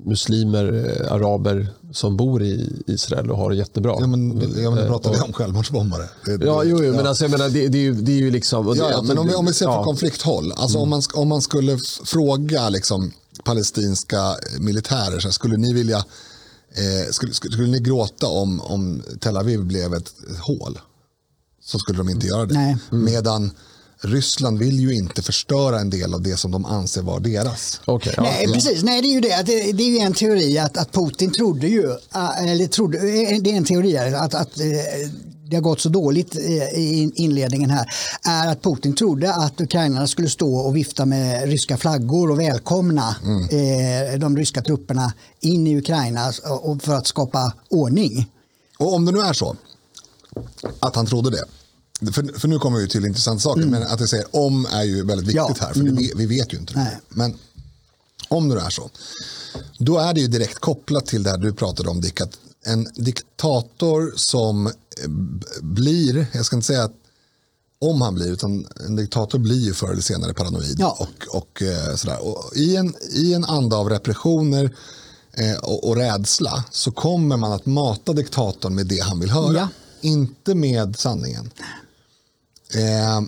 muslimer, 0.06 0.96
eh, 1.02 1.12
araber 1.14 1.68
som 1.92 2.18
bor 2.18 2.44
i 2.44 2.84
Israel 2.88 3.32
och 3.32 3.38
har 3.38 3.50
det 3.50 3.56
jättebra. 3.56 3.96
ja, 4.00 4.08
men, 4.08 4.30
ja, 4.62 4.70
men 4.70 4.74
nu 4.76 4.82
Eh, 4.82 4.88
pratar 4.88 5.12
vi 5.12 5.18
och- 5.20 5.26
om 5.26 5.34
självmordsbombare. 5.34 6.10
Det- 6.26 6.46
Ja, 6.46 6.64
jo, 6.64 6.78
jo 6.80 6.84
ja. 6.84 6.92
men 6.92 7.08
alltså, 7.08 7.24
jag 7.24 7.32
menar, 7.32 7.50
det, 7.50 7.68
det, 7.68 7.78
är 7.78 7.82
ju, 7.82 7.94
det 7.94 8.12
är 8.12 8.16
ju 8.18 8.32
liksom... 8.32 8.68
Ja, 8.68 8.76
ja, 8.76 8.86
alltså, 8.86 9.04
men 9.04 9.18
om 9.18 9.28
vi, 9.28 9.34
om 9.36 9.46
vi 9.46 9.54
ser 9.54 9.66
på 9.66 9.72
ja. 9.72 9.84
konflikthåll. 9.84 10.52
Alltså 10.52 10.78
om, 10.78 10.90
man, 10.90 11.02
om 11.14 11.28
man 11.28 11.42
skulle 11.42 11.78
fråga 12.06 12.70
liksom, 12.70 13.12
palestinska 13.44 14.36
militärer, 14.60 15.20
så 15.20 15.28
här, 15.28 15.32
skulle 15.34 15.58
ni 15.58 15.74
vilja 15.74 15.98
eh, 15.98 17.12
skulle, 17.12 17.34
skulle, 17.34 17.54
skulle 17.54 17.68
ni 17.72 17.80
gråta 17.80 18.28
om, 18.28 18.62
om 18.62 19.04
Tel 19.20 19.38
Aviv 19.38 19.64
blev 19.66 19.94
ett 19.94 20.14
hål? 20.42 20.80
Så 21.64 21.80
skulle 21.80 21.98
de 21.98 22.10
inte 22.10 22.28
göra 22.28 22.46
det. 22.46 22.54
Nej. 22.54 22.78
Medan 22.90 23.52
Ryssland 24.02 24.60
vill 24.60 24.80
ju 24.80 24.96
inte 24.96 25.22
förstöra 25.22 25.80
en 25.80 25.90
del 25.90 26.14
av 26.14 26.22
det 26.22 26.38
som 26.38 26.52
de 26.52 26.66
anser 26.66 27.02
vara 27.02 27.20
deras. 27.20 27.82
Okej, 27.86 28.14
ja. 28.18 28.24
Nej, 28.24 28.54
precis. 28.54 28.84
Nej, 28.84 29.02
det 29.02 29.08
är 29.08 29.14
ju 29.14 29.22
det. 29.22 29.44
Det, 29.46 29.72
det 29.72 29.84
är 29.84 29.90
ju 29.90 29.98
en 29.98 30.14
teori 30.14 30.58
att, 30.58 30.78
att 30.78 30.92
Putin 30.92 31.32
trodde 31.32 31.68
ju, 31.68 31.92
äh, 32.16 32.52
eller 32.52 32.68
trodde, 32.68 32.98
eh, 32.98 33.42
det 33.42 33.52
är 33.52 33.58
en 33.58 33.66
teori 33.66 33.98
att, 33.98 34.34
att 34.34 34.60
eh, 34.60 34.66
det 35.50 35.56
har 35.56 35.62
gått 35.62 35.82
så 35.82 35.90
dåligt 35.90 36.36
eh, 36.36 36.80
i 36.80 37.12
inledningen 37.16 37.70
här, 37.70 37.86
är 38.24 38.48
att 38.48 38.62
Putin 38.62 38.96
trodde 38.96 39.34
att 39.34 39.62
ukrainarna 39.62 40.08
skulle 40.08 40.30
stå 40.30 40.56
och 40.56 40.76
vifta 40.76 41.06
med 41.06 41.50
ryska 41.50 41.78
flaggor 41.78 42.32
och 42.32 42.40
välkomna 42.40 43.16
eh, 43.52 44.20
de 44.20 44.38
ryska 44.38 44.62
trupperna 44.62 45.14
in 45.40 45.68
i 45.68 45.78
Ukraina 45.78 46.32
för 46.82 46.94
att 46.94 47.08
skapa 47.08 47.54
ordning. 47.70 48.32
Och 48.80 48.94
om 48.94 49.06
det 49.06 49.12
nu 49.12 49.20
är 49.20 49.34
så 49.34 49.56
att 50.80 50.96
han 50.96 51.06
trodde 51.06 51.30
det. 51.30 51.44
För, 52.00 52.40
för 52.40 52.48
nu 52.48 52.60
kommer 52.60 52.80
vi 52.80 52.88
till 52.90 53.06
intressanta 53.06 53.40
saker. 53.42 53.66
Men 53.66 53.84
att 53.84 54.00
jag 54.00 54.10
säger 54.10 54.36
om 54.36 54.66
är 54.66 54.84
ju 54.84 55.06
väldigt 55.06 55.28
viktigt 55.28 55.36
Ja. 55.36 55.56
här. 55.60 55.74
För 55.74 55.82
det, 55.84 56.12
vi 56.16 56.26
vet 56.26 56.54
ju 56.54 56.58
inte 56.58 56.74
det. 56.74 56.80
Nej. 56.80 56.98
Men 57.10 57.38
om 58.30 58.50
det 58.50 58.62
är 58.62 58.70
så. 58.70 58.90
Då 59.78 59.98
är 59.98 60.14
det 60.14 60.22
ju 60.22 60.28
direkt 60.28 60.60
kopplat 60.60 61.06
till 61.06 61.24
det 61.24 61.30
här 61.30 61.38
du 61.38 61.54
pratade 61.54 61.90
om 61.90 62.02
Dick. 62.02 62.22
Att 62.22 62.38
en 62.66 62.88
diktator 62.96 64.14
som 64.16 64.68
eh, 64.68 64.74
blir, 65.62 66.28
jag 66.34 66.46
ska 66.46 66.56
inte 66.56 66.68
säga 66.68 66.84
att 66.84 66.94
om 67.80 68.02
han 68.02 68.16
blir, 68.16 68.32
utan 68.32 68.68
en 68.88 68.96
diktator 68.96 69.40
blir 69.40 69.60
ju 69.60 69.74
förr 69.74 69.92
eller 69.92 70.02
senare 70.02 70.34
paranoid. 70.34 70.76
Ja. 70.80 70.98
Och, 71.00 71.38
och, 71.38 71.62
eh, 71.62 71.96
sådär. 71.96 72.28
och 72.28 72.52
i, 72.56 72.76
en, 72.76 72.96
I 73.12 73.34
en 73.34 73.46
anda 73.46 73.78
av 73.78 73.90
repressioner 73.90 74.76
eh, 75.34 75.58
och, 75.58 75.88
och 75.90 75.96
rädsla 75.96 76.64
så 76.72 76.92
kommer 76.92 77.38
man 77.38 77.52
att 77.52 77.66
mata 77.66 78.14
diktatorn 78.14 78.76
med 78.76 78.88
det 78.88 79.00
han 79.00 79.20
vill 79.20 79.30
höra. 79.30 79.54
Ja. 79.58 79.68
Inte 80.02 80.56
med 80.56 81.00
sanningen. 81.00 81.52
Eh, 82.76 83.22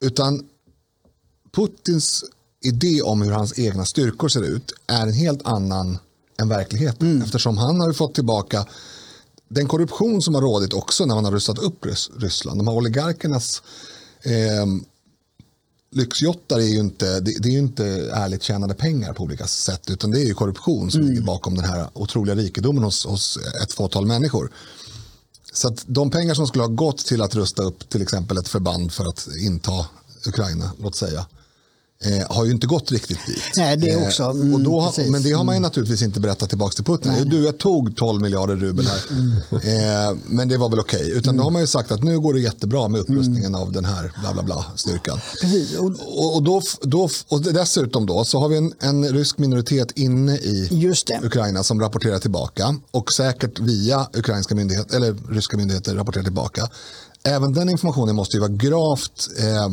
utan 0.00 0.48
Putins 1.52 2.24
idé 2.60 3.02
om 3.02 3.22
hur 3.22 3.32
hans 3.32 3.58
egna 3.58 3.84
styrkor 3.84 4.28
ser 4.28 4.42
ut 4.42 4.72
är 4.86 5.02
en 5.02 5.12
helt 5.12 5.46
annan 5.46 5.98
än 6.40 6.48
verkligheten. 6.48 7.22
Eftersom 7.22 7.58
han 7.58 7.80
har 7.80 7.88
ju 7.88 7.94
fått 7.94 8.14
tillbaka 8.14 8.66
den 9.48 9.68
korruption 9.68 10.22
som 10.22 10.34
har 10.34 10.42
rådit 10.42 10.72
också 10.72 11.04
när 11.06 11.14
man 11.14 11.24
har 11.24 11.32
rustat 11.32 11.58
upp 11.58 11.84
Rys- 11.84 12.10
Ryssland. 12.20 12.60
De 12.60 12.68
här 12.68 12.74
oligarkernas 12.74 13.62
eh, 14.22 14.66
lyxjottar 15.90 16.58
är 16.58 16.66
ju 16.66 16.78
inte, 16.78 17.20
det, 17.20 17.42
det 17.42 17.48
är 17.48 17.52
ju 17.52 17.58
inte 17.58 17.84
ärligt 18.14 18.42
tjänade 18.42 18.74
pengar 18.74 19.12
på 19.12 19.22
olika 19.22 19.46
sätt 19.46 19.90
utan 19.90 20.10
det 20.10 20.20
är 20.20 20.24
ju 20.24 20.34
korruption 20.34 20.90
som 20.90 21.00
ligger 21.02 21.22
bakom 21.22 21.54
den 21.54 21.64
här 21.64 21.88
otroliga 21.92 22.34
rikedomen 22.34 22.84
hos, 22.84 23.06
hos 23.06 23.38
ett 23.62 23.72
fåtal 23.72 24.06
människor. 24.06 24.52
Så 25.58 25.68
att 25.68 25.84
de 25.86 26.10
pengar 26.10 26.34
som 26.34 26.46
skulle 26.46 26.64
ha 26.64 26.68
gått 26.68 26.98
till 26.98 27.22
att 27.22 27.34
rusta 27.34 27.62
upp 27.62 27.88
till 27.88 28.02
exempel 28.02 28.38
ett 28.38 28.48
förband 28.48 28.92
för 28.92 29.04
att 29.06 29.28
inta 29.40 29.86
Ukraina, 30.26 30.70
låt 30.82 30.94
säga, 30.94 31.26
eh, 32.04 32.36
har 32.36 32.44
ju 32.44 32.50
inte 32.50 32.66
gått 32.66 32.92
riktigt 32.92 33.26
dit. 33.26 33.42
Nej, 33.56 33.76
det 33.76 33.96
också. 33.96 34.22
Mm, 34.22 34.54
och 34.54 34.60
då, 34.60 34.86
precis. 34.86 35.10
men 35.10 35.22
det 35.22 35.32
har 35.32 35.44
man 35.44 35.54
ju 35.54 35.60
naturligtvis 35.60 36.02
inte 36.02 36.20
berättat 36.20 36.48
tillbaka 36.48 36.72
till 36.72 36.84
Putin. 36.84 37.12
Nej. 37.12 37.24
Du, 37.24 37.44
jag 37.44 37.58
tog 37.58 37.96
12 37.96 38.22
miljarder 38.22 38.56
rubel 38.56 38.86
här. 38.86 38.98
Eh, 39.52 40.16
men 40.26 40.48
det 40.48 40.56
var 40.56 40.68
väl 40.68 40.80
okej. 40.80 41.10
Utan 41.10 41.36
då 41.36 41.42
har 41.42 41.50
man 41.50 41.60
ju 41.60 41.66
sagt 41.66 41.92
att 41.92 42.02
nu 42.02 42.20
går 42.20 42.34
det 42.34 42.40
jättebra 42.40 42.88
med 42.88 43.00
upprustningen 43.00 43.54
av 43.54 43.72
den 43.72 43.84
här 43.84 44.12
bla 44.20 44.32
bla 44.32 44.42
bla 44.42 44.64
styrkan. 44.76 45.20
Precis. 45.40 45.78
Och, 45.78 45.92
Och, 46.06 46.36
och, 46.36 46.42
då, 46.42 46.62
då, 46.82 47.08
och 47.28 47.42
dessutom 47.42 48.06
då 48.06 48.24
så 48.24 48.40
har 48.40 48.48
vi 48.48 48.56
en, 48.56 48.72
en 48.80 49.08
rysk 49.08 49.38
minoritet 49.38 49.90
inne 49.94 50.36
i. 50.36 50.68
Ukraina 51.22 51.62
som 51.62 51.80
rapporterar 51.80 52.18
tillbaka 52.18 52.76
och 52.90 53.12
säkert 53.12 53.60
via 53.60 54.08
ukrainska 54.12 54.54
myndigheter 54.54 54.96
eller 54.96 55.16
ryska 55.30 55.56
myndigheter 55.56 55.94
rapporterar 55.94 56.24
tillbaka. 56.24 56.68
Även 57.22 57.52
den 57.52 57.68
informationen 57.68 58.16
måste 58.16 58.36
ju 58.36 58.40
vara 58.40 58.52
gravt 58.52 59.28
eh, 59.38 59.68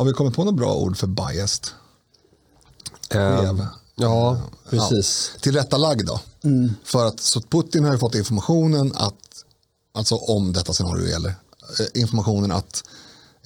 har 0.00 0.04
vi 0.04 0.12
kommit 0.12 0.34
på 0.34 0.44
något 0.44 0.54
bra 0.54 0.74
ord 0.74 0.96
för 0.96 1.06
biased? 1.06 1.66
Skev. 3.10 3.66
Ja, 3.96 4.40
precis. 4.70 5.30
Ja, 5.34 5.40
tillrättalagd 5.40 6.06
då. 6.06 6.20
För 6.84 7.06
att 7.06 7.20
så 7.20 7.40
Putin 7.40 7.84
har 7.84 7.92
ju 7.92 7.98
fått 7.98 8.14
informationen 8.14 8.92
att, 8.94 9.14
alltså 9.94 10.14
om 10.14 10.52
detta 10.52 10.72
scenario 10.72 11.08
gäller, 11.08 11.28
eh, 11.80 12.00
informationen 12.00 12.52
att 12.52 12.84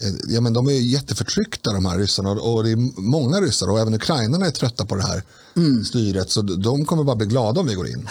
eh, 0.01 0.14
ja, 0.29 0.40
men 0.40 0.53
de 0.53 0.67
är 0.67 0.73
jätteförtryckta 0.73 1.73
de 1.73 1.85
här 1.87 1.99
ryssarna 1.99 2.31
och 2.31 2.64
det 2.64 2.71
är 2.71 3.01
många 3.01 3.40
ryssar 3.40 3.71
och 3.71 3.81
även 3.81 3.95
ukrainarna 3.95 4.47
är 4.47 4.51
trötta 4.51 4.87
på 4.87 4.95
det 4.95 5.03
här 5.03 5.23
styret 5.85 6.31
så 6.31 6.43
de 6.43 6.85
kommer 6.85 7.05
bara 7.05 7.17
bli 7.17 7.27
glada 7.27 7.61
om 7.61 7.67
vi 7.67 7.75
går 7.75 7.88
in. 7.88 8.09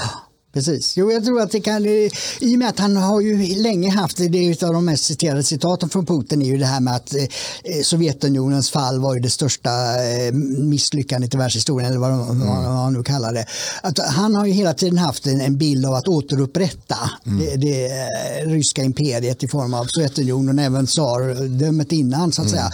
Precis. 0.54 0.98
Jo, 0.98 1.12
jag 1.12 1.26
tror 1.26 1.42
att 1.42 1.52
det 1.52 1.60
kan, 1.60 1.86
i 1.86 2.10
och 2.42 2.60
med 2.60 2.70
att 2.70 2.80
han 2.80 2.98
har 2.98 3.22
ju 3.22 3.56
länge 3.56 3.90
haft, 3.92 4.18
det 4.18 4.64
av 4.64 4.74
de 4.74 4.86
mest 4.86 5.04
citerade 5.06 5.44
citaten 5.44 5.90
från 5.90 6.06
Putin 6.06 6.42
är 6.42 6.46
ju 6.46 6.58
det 6.58 6.66
här 6.66 6.80
med 6.80 6.96
att 6.96 7.14
eh, 7.16 7.82
Sovjetunionens 7.84 8.72
fall 8.72 9.00
var 9.00 9.14
ju 9.14 9.20
det 9.20 9.30
största 9.30 9.70
eh, 10.04 10.34
misslyckandet 10.58 11.34
i 11.34 11.38
världshistorien 11.38 11.90
eller 11.90 12.00
vad, 12.00 12.10
de- 12.10 12.40
vad 12.40 12.64
man 12.64 12.94
nu 12.94 13.04
kallar 13.04 13.34
det. 13.34 13.46
Att 13.82 14.00
han 14.00 14.36
har 14.36 14.46
ju 14.46 14.52
hela 14.54 14.74
tiden 14.74 14.98
haft 14.98 15.28
en, 15.28 15.42
en 15.42 15.58
bild 15.58 15.86
av 15.86 15.94
att 15.94 16.08
återupprätta 16.08 16.98
det, 17.24 17.56
det 17.56 17.86
eh, 17.86 18.50
ryska 18.50 18.84
imperiet 18.84 19.44
i 19.44 19.48
form 19.48 19.74
av 19.74 19.86
Sovjetunionen 19.86 20.60
och 20.60 20.66
även 20.66 20.86
tsardömet 20.88 21.92
innan 21.92 22.32
så 22.32 22.42
att 22.42 22.50
säga. 22.50 22.72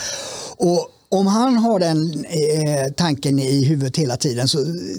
Och 0.57 0.87
om 1.11 1.27
han 1.27 1.57
har 1.57 1.79
den 1.79 2.25
eh, 2.25 2.93
tanken 2.95 3.39
i 3.39 3.63
huvudet 3.65 3.97
hela 3.97 4.17
tiden 4.17 4.47
så 4.47 4.57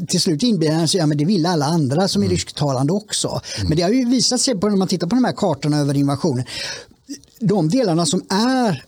till 0.09 0.21
slut 0.21 0.43
inbillar 0.43 0.75
han 0.75 0.89
sig 0.89 0.99
att 0.99 1.03
ja, 1.03 1.07
men 1.07 1.19
det 1.19 1.25
vill 1.25 1.47
alla 1.47 1.67
andra 1.67 2.09
som 2.09 2.23
är 2.23 2.29
rysktalande 2.29 2.93
också. 2.93 3.41
Men 3.69 3.77
det 3.77 3.83
har 3.83 3.91
ju 3.91 4.05
visat 4.09 4.41
sig 4.41 4.61
på, 4.61 4.69
när 4.69 4.77
man 4.77 4.89
tittar 4.89 5.07
på 5.07 5.15
de 5.15 5.25
här 5.25 5.33
kartorna 5.33 5.79
över 5.79 5.97
invasionen, 5.97 6.45
de 7.41 7.69
delarna 7.69 8.07
som 8.07 8.23
är 8.31 8.85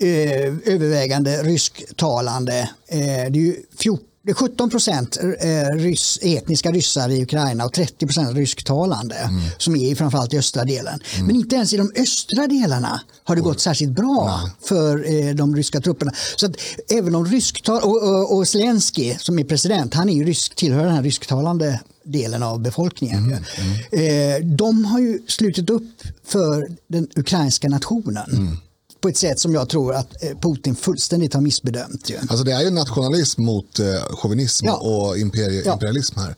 eh, 0.00 0.74
övervägande 0.74 1.42
rysktalande, 1.42 2.70
eh, 2.86 2.98
det 2.98 3.38
är 3.38 3.42
ju 3.42 3.56
14 3.78 4.07
det 4.28 4.32
är 4.32 4.34
17 4.34 4.70
procent 4.70 5.18
eh, 5.40 5.76
rys, 5.76 6.18
etniska 6.22 6.72
ryssar 6.72 7.08
i 7.08 7.22
Ukraina 7.22 7.64
och 7.64 7.72
30 7.72 8.06
procent 8.06 8.36
rysktalande 8.36 9.30
som 9.58 9.76
är 9.76 9.94
framförallt 9.94 10.34
i 10.34 10.38
östra 10.38 10.64
delen. 10.64 11.00
Men 11.26 11.36
inte 11.36 11.56
ens 11.56 11.72
i 11.72 11.76
de 11.76 11.92
östra 11.96 12.46
delarna 12.46 13.00
har 13.24 13.36
det 13.36 13.42
gått 13.42 13.60
särskilt 13.60 13.92
bra 13.92 14.40
för 14.62 15.12
eh, 15.12 15.34
de 15.34 15.56
ryska 15.56 15.80
trupperna. 15.80 16.12
Så 16.36 16.46
att 16.46 16.52
även 16.90 17.14
om 17.14 17.26
rysktal 17.26 17.82
och, 17.82 18.02
och, 18.02 18.36
och 18.36 18.48
Zelensky 18.48 19.14
som 19.18 19.38
är 19.38 19.44
president, 19.44 19.94
han 19.94 20.08
är 20.08 20.14
ju 20.14 20.24
rysk, 20.24 20.54
tillhör 20.54 20.84
den 20.84 20.94
här 20.94 21.02
rysktalande 21.02 21.80
delen 22.04 22.42
av 22.42 22.60
befolkningen. 22.60 23.32
Eh, 23.92 24.44
de 24.44 24.84
har 24.84 25.00
ju 25.00 25.18
slutit 25.26 25.70
upp 25.70 26.02
för 26.26 26.68
den 26.88 27.08
ukrainska 27.16 27.68
nationen 27.68 28.58
på 29.00 29.08
ett 29.08 29.16
sätt 29.16 29.38
som 29.40 29.54
jag 29.54 29.68
tror 29.68 29.94
att 29.94 30.22
eh, 30.22 30.38
Putin 30.42 30.76
fullständigt 30.76 31.34
har 31.34 31.40
missbedömt. 31.40 32.10
Ju. 32.10 32.16
Alltså 32.18 32.44
det 32.44 32.52
är 32.52 32.60
ju 32.62 32.70
nationalism 32.70 33.42
mot 33.42 33.78
eh, 33.78 33.86
chauvinism 34.16 34.66
Ja. 34.66 34.76
och 34.76 35.16
imperi- 35.16 35.62
Ja. 35.66 35.72
imperialism 35.72 36.18
här. 36.18 36.34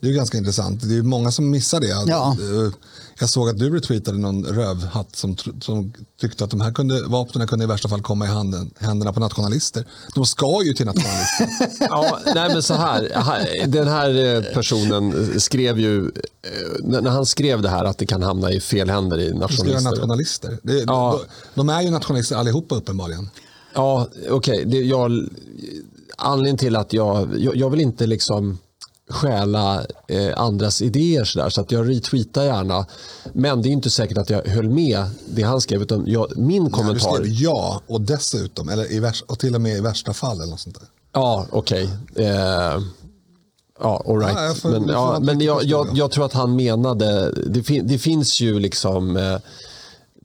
Det 0.00 0.08
är 0.08 0.12
ganska 0.12 0.38
intressant. 0.38 0.82
Det 0.88 0.94
är 0.96 1.02
många 1.02 1.30
som 1.32 1.50
missar 1.50 1.80
det. 1.80 1.86
Ja. 1.86 2.36
Jag 3.20 3.28
såg 3.28 3.48
att 3.48 3.58
du 3.58 3.70
retweetade 3.76 4.18
någon 4.18 4.44
rövhatt 4.44 5.16
som, 5.16 5.36
som 5.60 5.92
tyckte 6.20 6.44
att 6.44 6.50
de 6.50 6.60
här 6.60 6.72
kunde, 6.72 7.02
vapnen 7.02 7.46
kunde 7.46 7.64
i 7.64 7.68
värsta 7.68 7.88
fall 7.88 8.02
komma 8.02 8.24
i 8.24 8.28
handen, 8.28 8.70
händerna 8.78 9.12
på 9.12 9.20
nationalister. 9.20 9.84
De 10.14 10.26
ska 10.26 10.62
ju 10.64 10.72
till 10.72 10.86
nationalister. 10.86 11.48
Ja, 11.90 12.18
nej 12.34 12.48
men 12.52 12.62
så 12.62 12.74
här, 12.74 13.66
den 13.66 13.88
här 13.88 14.36
eh, 14.36 14.42
personen 14.54 15.40
skrev 15.40 15.78
ju, 15.80 15.98
eh, 16.06 17.00
när 17.00 17.10
han 17.10 17.26
skrev 17.26 17.62
det 17.62 17.68
här 17.68 17.84
att 17.84 17.98
det 17.98 18.06
kan 18.06 18.22
hamna 18.22 18.52
i 18.52 18.60
fel 18.60 18.90
händer 18.90 19.18
i 19.20 19.32
nationalister. 19.34 19.90
nationalister. 19.90 20.58
Det, 20.62 20.84
Ja. 20.86 21.20
de, 21.54 21.66
de 21.66 21.68
är 21.68 21.82
ju 21.82 21.90
nationalister 21.90 22.36
allihopa 22.36 22.74
uppenbarligen. 22.74 23.30
Ja, 23.74 24.08
okej. 24.30 24.64
Det 24.66 24.80
jag 24.80 25.28
Anledningen 26.18 26.58
till 26.58 26.76
att 26.76 26.92
jag, 26.92 27.28
jag, 27.38 27.56
jag 27.56 27.70
vill 27.70 27.80
inte 27.80 28.06
liksom 28.06 28.58
stjäla 29.10 29.86
eh, 30.08 30.38
andras 30.38 30.82
idéer 30.82 31.24
sådär, 31.24 31.48
så 31.48 31.60
att 31.60 31.72
jag 31.72 31.90
retweetar 31.90 32.44
gärna. 32.44 32.86
Men 33.32 33.62
det 33.62 33.68
är 33.68 33.70
inte 33.70 33.90
säkert 33.90 34.18
att 34.18 34.30
jag 34.30 34.46
höll 34.46 34.68
med 34.68 35.04
det 35.26 35.42
han 35.42 35.60
skrev, 35.60 35.82
utan 35.82 36.04
jag, 36.06 36.36
min 36.36 36.64
du 36.64 36.70
kommentar... 36.70 37.14
skrev 37.14 37.26
ja 37.26 37.80
och 37.86 38.00
dessutom, 38.00 38.68
eller 38.68 38.92
i 38.92 39.00
värsta, 39.00 39.26
och 39.28 39.38
till 39.38 39.54
och 39.54 39.60
med 39.60 39.76
i 39.76 39.80
värsta 39.80 40.12
fall 40.12 40.36
eller 40.36 40.50
något 40.50 40.60
sånt 40.60 40.80
där. 40.80 40.88
Ja, 41.12 41.46
okej. 41.50 41.90
Eh, 42.14 42.26
ja, 43.80 44.04
all 44.06 44.18
right. 44.18 44.36
Ja, 44.36 44.54
jag 44.62 44.72
men 44.72 44.88
ja, 44.88 45.18
men 45.20 45.40
jag, 45.40 45.64
jag, 45.64 45.88
jag 45.94 46.10
tror 46.10 46.24
att 46.24 46.32
han 46.32 46.56
menade, 46.56 47.32
det, 47.32 47.62
fin, 47.62 47.86
det 47.86 47.98
finns 47.98 48.40
ju 48.40 48.58
liksom 48.58 49.16
eh, 49.16 49.36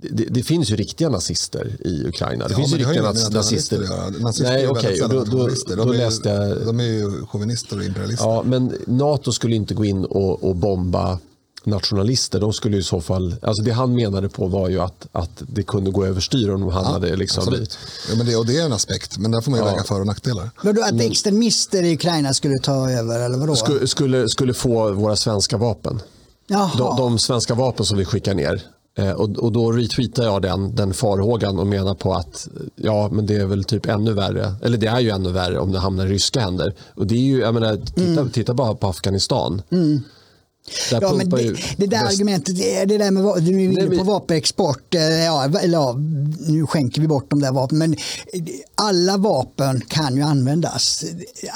det, 0.01 0.25
det 0.25 0.43
finns 0.43 0.69
ju 0.71 0.75
riktiga 0.75 1.09
nazister 1.09 1.77
i 1.79 2.07
Ukraina. 2.07 2.47
Det 2.47 2.51
Ja, 2.53 2.57
finns 2.57 2.73
ju 2.73 2.77
riktiga 2.77 3.01
naz- 3.03 3.33
nazister. 3.33 3.79
Nazister 4.19 4.49
Nej, 4.51 4.61
ju 4.61 4.67
okej. 4.67 4.83
väldigt 4.83 4.99
sällan 4.99 5.25
Då, 5.29 5.37
då, 5.37 5.75
då 5.75 5.83
de, 5.85 5.89
är, 5.91 5.97
läste 5.97 6.29
jag... 6.29 6.65
de 6.65 6.79
är 6.79 6.83
ju 6.83 7.25
chauvinister 7.25 7.77
och 7.77 7.83
imperialister. 7.83 8.25
Ja, 8.25 8.43
men 8.45 8.73
NATO 8.87 9.31
skulle 9.31 9.55
inte 9.55 9.73
gå 9.73 9.85
in 9.85 10.05
och, 10.05 10.43
och 10.43 10.55
bomba 10.55 11.19
nationalister. 11.63 12.39
De 12.39 12.53
skulle 12.53 12.77
i 12.77 12.83
så 12.83 13.01
fall, 13.01 13.35
alltså 13.41 13.63
det 13.63 13.71
han 13.71 13.95
menade 13.95 14.29
på 14.29 14.47
var 14.47 14.69
ju 14.69 14.79
att, 14.79 15.07
att 15.11 15.29
det 15.39 15.63
kunde 15.63 15.91
gå 15.91 16.05
överstyr 16.05 16.49
om 16.49 16.61
de 16.61 16.69
hamnade 16.69 17.15
liksom 17.15 17.41
i, 17.43 17.47
Absolut. 17.47 17.77
Ja, 18.09 18.15
men 18.15 18.25
det, 18.25 18.35
och 18.35 18.45
det 18.45 18.57
är 18.57 18.65
en 18.65 18.73
aspekt, 18.73 19.17
men 19.17 19.31
där 19.31 19.41
får 19.41 19.51
man 19.51 19.59
ju 19.59 19.65
Ja. 19.65 19.71
väga 19.71 19.83
för 19.83 19.99
och 19.99 20.05
nackdelar. 20.07 20.49
Men 20.63 20.75
då 20.75 20.83
att 20.83 21.01
extremister 21.01 21.83
i 21.83 21.93
Ukraina 21.93 22.33
skulle 22.33 22.59
ta 22.59 22.89
över 22.91 23.19
eller 23.19 23.37
vadå? 23.37 23.55
skulle, 23.55 23.87
skulle, 23.87 24.29
skulle 24.29 24.53
få 24.53 24.91
våra 24.91 25.15
svenska 25.15 25.57
vapen. 25.57 26.01
Jaha. 26.47 26.71
De, 26.77 26.97
de 26.97 27.19
svenska 27.19 27.55
vapen 27.55 27.85
som 27.85 27.97
vi 27.97 28.05
skickar 28.05 28.33
ner. 28.33 28.61
Eh, 28.95 29.12
och, 29.12 29.51
då 29.51 29.71
retweetar 29.71 30.23
jag 30.23 30.41
den, 30.41 30.75
den 30.75 30.93
farhågan 30.93 31.60
och 31.60 31.67
menar 31.67 31.95
på 31.95 32.13
att 32.13 32.47
ja, 32.75 33.10
men 33.12 33.25
det 33.25 33.36
är 33.36 33.45
väl 33.45 33.63
typ 33.63 33.86
ännu 33.86 34.13
värre. 34.13 34.54
Eller 34.62 34.77
det 34.77 34.88
är 34.88 34.99
ju 34.99 35.10
ännu 35.10 35.32
värre 35.32 35.60
om 35.60 35.71
det 35.71 35.80
hamnar 35.80 36.06
i 36.06 36.10
ryska 36.10 36.39
händer. 36.39 36.73
Och 36.95 37.08
det 37.08 37.15
är 37.15 37.19
ju, 37.19 37.39
jag 37.39 37.54
menar, 37.54 37.77
titta, 37.95 38.30
titta 38.30 38.54
bara 38.54 38.75
på 38.75 38.88
Afghanistan. 38.88 39.62
Där 40.89 41.01
Ja, 41.01 41.13
men 41.13 41.29
det, 41.29 41.55
det 41.77 41.88
där 41.88 42.03
väst- 42.03 42.13
argumentet, 42.15 42.55
det, 42.57 42.97
där 42.97 43.12
med 43.12 43.23
du 43.23 43.29
är 43.55 43.60
inne 43.60 43.73
Nej, 43.73 43.89
men- 43.89 43.97
på 43.97 44.03
vapenexport, 44.03 44.95
eh, 44.95 45.01
ja, 45.01 45.45
eller 45.45 45.77
ja, 45.77 45.95
nu 46.47 46.65
skänker 46.67 47.01
vi 47.01 47.07
bort 47.07 47.29
de 47.29 47.39
där 47.39 47.51
vapnen, 47.51 47.79
men 47.79 47.95
alla 48.75 49.17
vapen 49.17 49.81
kan 49.88 50.15
ju 50.15 50.21
användas. 50.21 51.03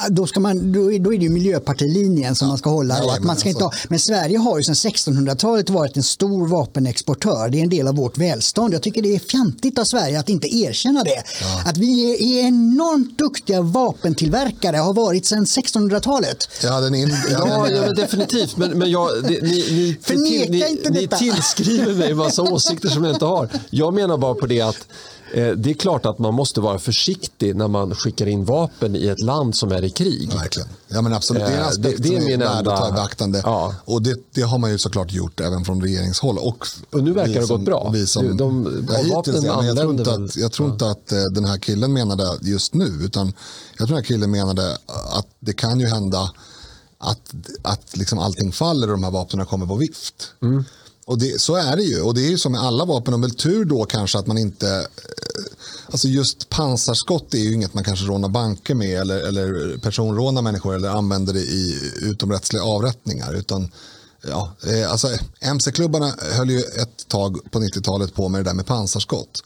Då, 0.09 0.27
ska 0.27 0.39
man, 0.39 0.71
då, 0.71 0.93
är- 0.93 0.99
då 0.99 1.13
är 1.13 1.17
det 1.17 1.23
ju 1.23 1.29
miljöpartilinjen 1.29 2.35
som 2.35 2.47
man 2.47 2.57
ska 2.57 2.69
hålla. 2.69 2.93
Nej, 2.93 3.03
och 3.03 3.13
att 3.13 3.19
men 3.19 3.27
man 3.27 3.35
ska 3.37 3.49
inte 3.49 3.63
ha, 3.63 3.69
alltså- 3.71 3.87
men 3.89 3.99
Sverige 3.99 4.37
har 4.37 4.57
ju 4.57 4.63
sedan 4.63 4.75
1600-talet 4.75 5.69
varit 5.69 5.97
en 5.97 6.03
stor 6.03 6.47
vapenexportör. 6.47 7.49
Det 7.49 7.57
är 7.59 7.63
en 7.63 7.69
del 7.69 7.87
av 7.87 7.95
vårt 7.95 8.17
välstånd. 8.17 8.73
Jag 8.73 8.81
tycker 8.81 9.01
det 9.01 9.15
är 9.15 9.19
fjantigt 9.19 9.79
av 9.79 9.83
Sverige 9.83 10.19
att 10.19 10.29
inte 10.29 10.55
erkänna 10.55 11.03
det. 11.03 11.23
Att 11.65 11.77
vi 11.77 12.11
är, 12.13 12.21
är 12.43 12.47
enormt 12.47 13.17
duktiga 13.17 13.61
vapentillverkare, 13.61 14.77
har 14.77 14.93
varit 14.93 15.25
sedan 15.25 15.45
1600-talet. 15.45 16.37
Jag 16.63 16.71
hade 16.71 16.87
en, 16.87 16.95
in, 16.95 17.17
Ja, 17.31 17.69
ja 17.69 17.91
definitivt. 17.93 18.57
Men, 18.57 18.71
men 18.79 18.91
jag, 18.91 19.04
det, 19.23 19.41
ni, 19.41 19.49
ni, 19.49 19.97
Förneka 20.01 20.51
ni, 20.51 20.69
inte 20.71 20.89
ni 20.89 21.07
tillskriver 21.07 21.93
mig 21.93 22.11
en 22.11 22.17
massa 22.17 22.41
åsikter 22.41 22.89
som 22.89 23.03
jag 23.03 23.13
inte 23.15 23.25
har. 23.25 23.49
Jag 23.69 23.93
menar 23.93 24.17
bara 24.17 24.33
på 24.33 24.45
det 24.45 24.61
att 24.61 24.77
eh, 25.33 25.47
det 25.47 25.69
är 25.69 25.73
klart 25.73 26.05
att 26.05 26.19
man 26.19 26.33
måste 26.33 26.61
vara 26.61 26.79
försiktig 26.79 27.55
när 27.55 27.67
man 27.67 27.95
skickar 27.95 28.27
in 28.27 28.45
vapen 28.45 28.95
i 28.95 29.07
ett 29.07 29.19
land 29.19 29.55
som 29.55 29.71
är 29.71 29.83
i 29.83 29.89
krig. 29.89 30.33
Verkligen. 30.33 30.69
Ja, 30.87 31.01
men 31.01 31.13
absolut. 31.13 31.43
Det 31.45 31.51
är 31.51 31.53
en 31.57 31.59
Eh, 31.61 31.67
aspekt 31.67 31.97
det- 32.03 32.09
det 32.09 32.15
är 32.15 32.21
som 32.21 32.31
är 32.31 32.37
värd 32.37 32.67
att 32.67 32.77
ta 32.79 32.89
i 32.89 32.91
beaktande. 32.91 33.41
Ja. 33.45 33.75
Och 33.85 34.01
det, 34.01 34.15
det 34.31 34.41
har 34.41 34.57
man 34.57 34.71
ju 34.71 34.77
såklart 34.77 35.11
gjort 35.13 35.39
även 35.39 35.65
från 35.65 35.81
regeringshåll. 35.81 36.37
Och, 36.37 36.67
Och 36.91 37.03
nu 37.03 37.11
verkar 37.13 37.33
det 37.33 37.39
ha 37.39 37.47
gått 37.47 37.65
bra. 37.65 37.89
Vi 37.93 38.07
som, 38.07 38.25
De- 38.25 38.37
de- 38.37 38.87
ja, 38.89 38.97
hittills, 38.97 39.13
vapnen 39.13 39.43
ja, 39.43 39.57
men 39.57 39.65
jag 39.67 39.77
tror 39.77 39.91
inte 39.91 40.03
anländer 40.11 40.25
att, 40.29 40.37
jag 40.37 40.51
tror 40.51 40.69
inte 40.71 40.89
att 40.89 41.11
eh, 41.11 41.23
den 41.23 41.45
här 41.45 41.57
killen 41.57 41.93
menade 41.93 42.37
just 42.41 42.73
nu. 42.73 42.85
Utan 43.01 43.33
jag 43.77 43.77
tror 43.77 43.87
den 43.87 43.95
här 43.95 44.03
killen 44.03 44.31
menade 44.31 44.77
att 45.19 45.27
det 45.39 45.53
kan 45.53 45.79
ju 45.79 45.87
hända 45.87 46.31
att, 46.97 47.31
att 47.61 47.97
liksom 47.97 48.19
allting 48.19 48.51
faller 48.51 48.87
och 48.87 48.93
de 48.93 49.03
här 49.03 49.11
vapnen 49.11 49.45
kommer 49.45 49.65
på 49.65 49.75
vift. 49.75 50.31
Mm. 50.41 50.63
Och 51.05 51.17
det, 51.19 51.41
så 51.41 51.55
är 51.55 51.75
det 51.75 51.83
ju. 51.83 52.01
Och 52.01 52.13
det 52.13 52.21
är 52.21 52.29
ju 52.29 52.37
som 52.37 52.51
med 52.51 52.61
alla 52.61 52.85
vapen. 52.85 53.13
Och 53.13 53.23
väl 53.23 53.35
tur 53.35 53.65
då 53.65 53.85
kanske 53.85 54.19
att 54.19 54.27
man 54.27 54.37
inte... 54.37 54.67
eh, 54.69 54.83
Alltså 55.91 56.07
just 56.07 56.49
pansarskott 56.49 57.33
är 57.33 57.37
ju 57.37 57.53
inget 57.53 57.73
man 57.73 57.83
kanske 57.83 58.05
rånar 58.05 58.29
banker 58.29 58.75
med 58.75 58.99
eller, 59.01 59.17
eller 59.17 59.77
personrånar 59.77 60.41
människor 60.41 60.75
eller 60.75 60.89
använder 60.89 61.33
det 61.33 61.39
i 61.39 61.79
utomrättsliga 62.01 62.63
avrättningar. 62.63 63.33
Utan, 63.33 63.71
ja, 64.27 64.51
eh, 64.67 64.91
alltså, 64.91 65.07
MC-klubbarna 65.39 66.13
höll 66.31 66.49
ju 66.49 66.59
ett 66.59 67.07
tag 67.07 67.51
på 67.51 67.59
90-talet 67.59 68.13
på 68.13 68.29
med 68.29 68.39
det 68.39 68.49
där 68.49 68.53
med 68.53 68.65
pansarskott. 68.65 69.43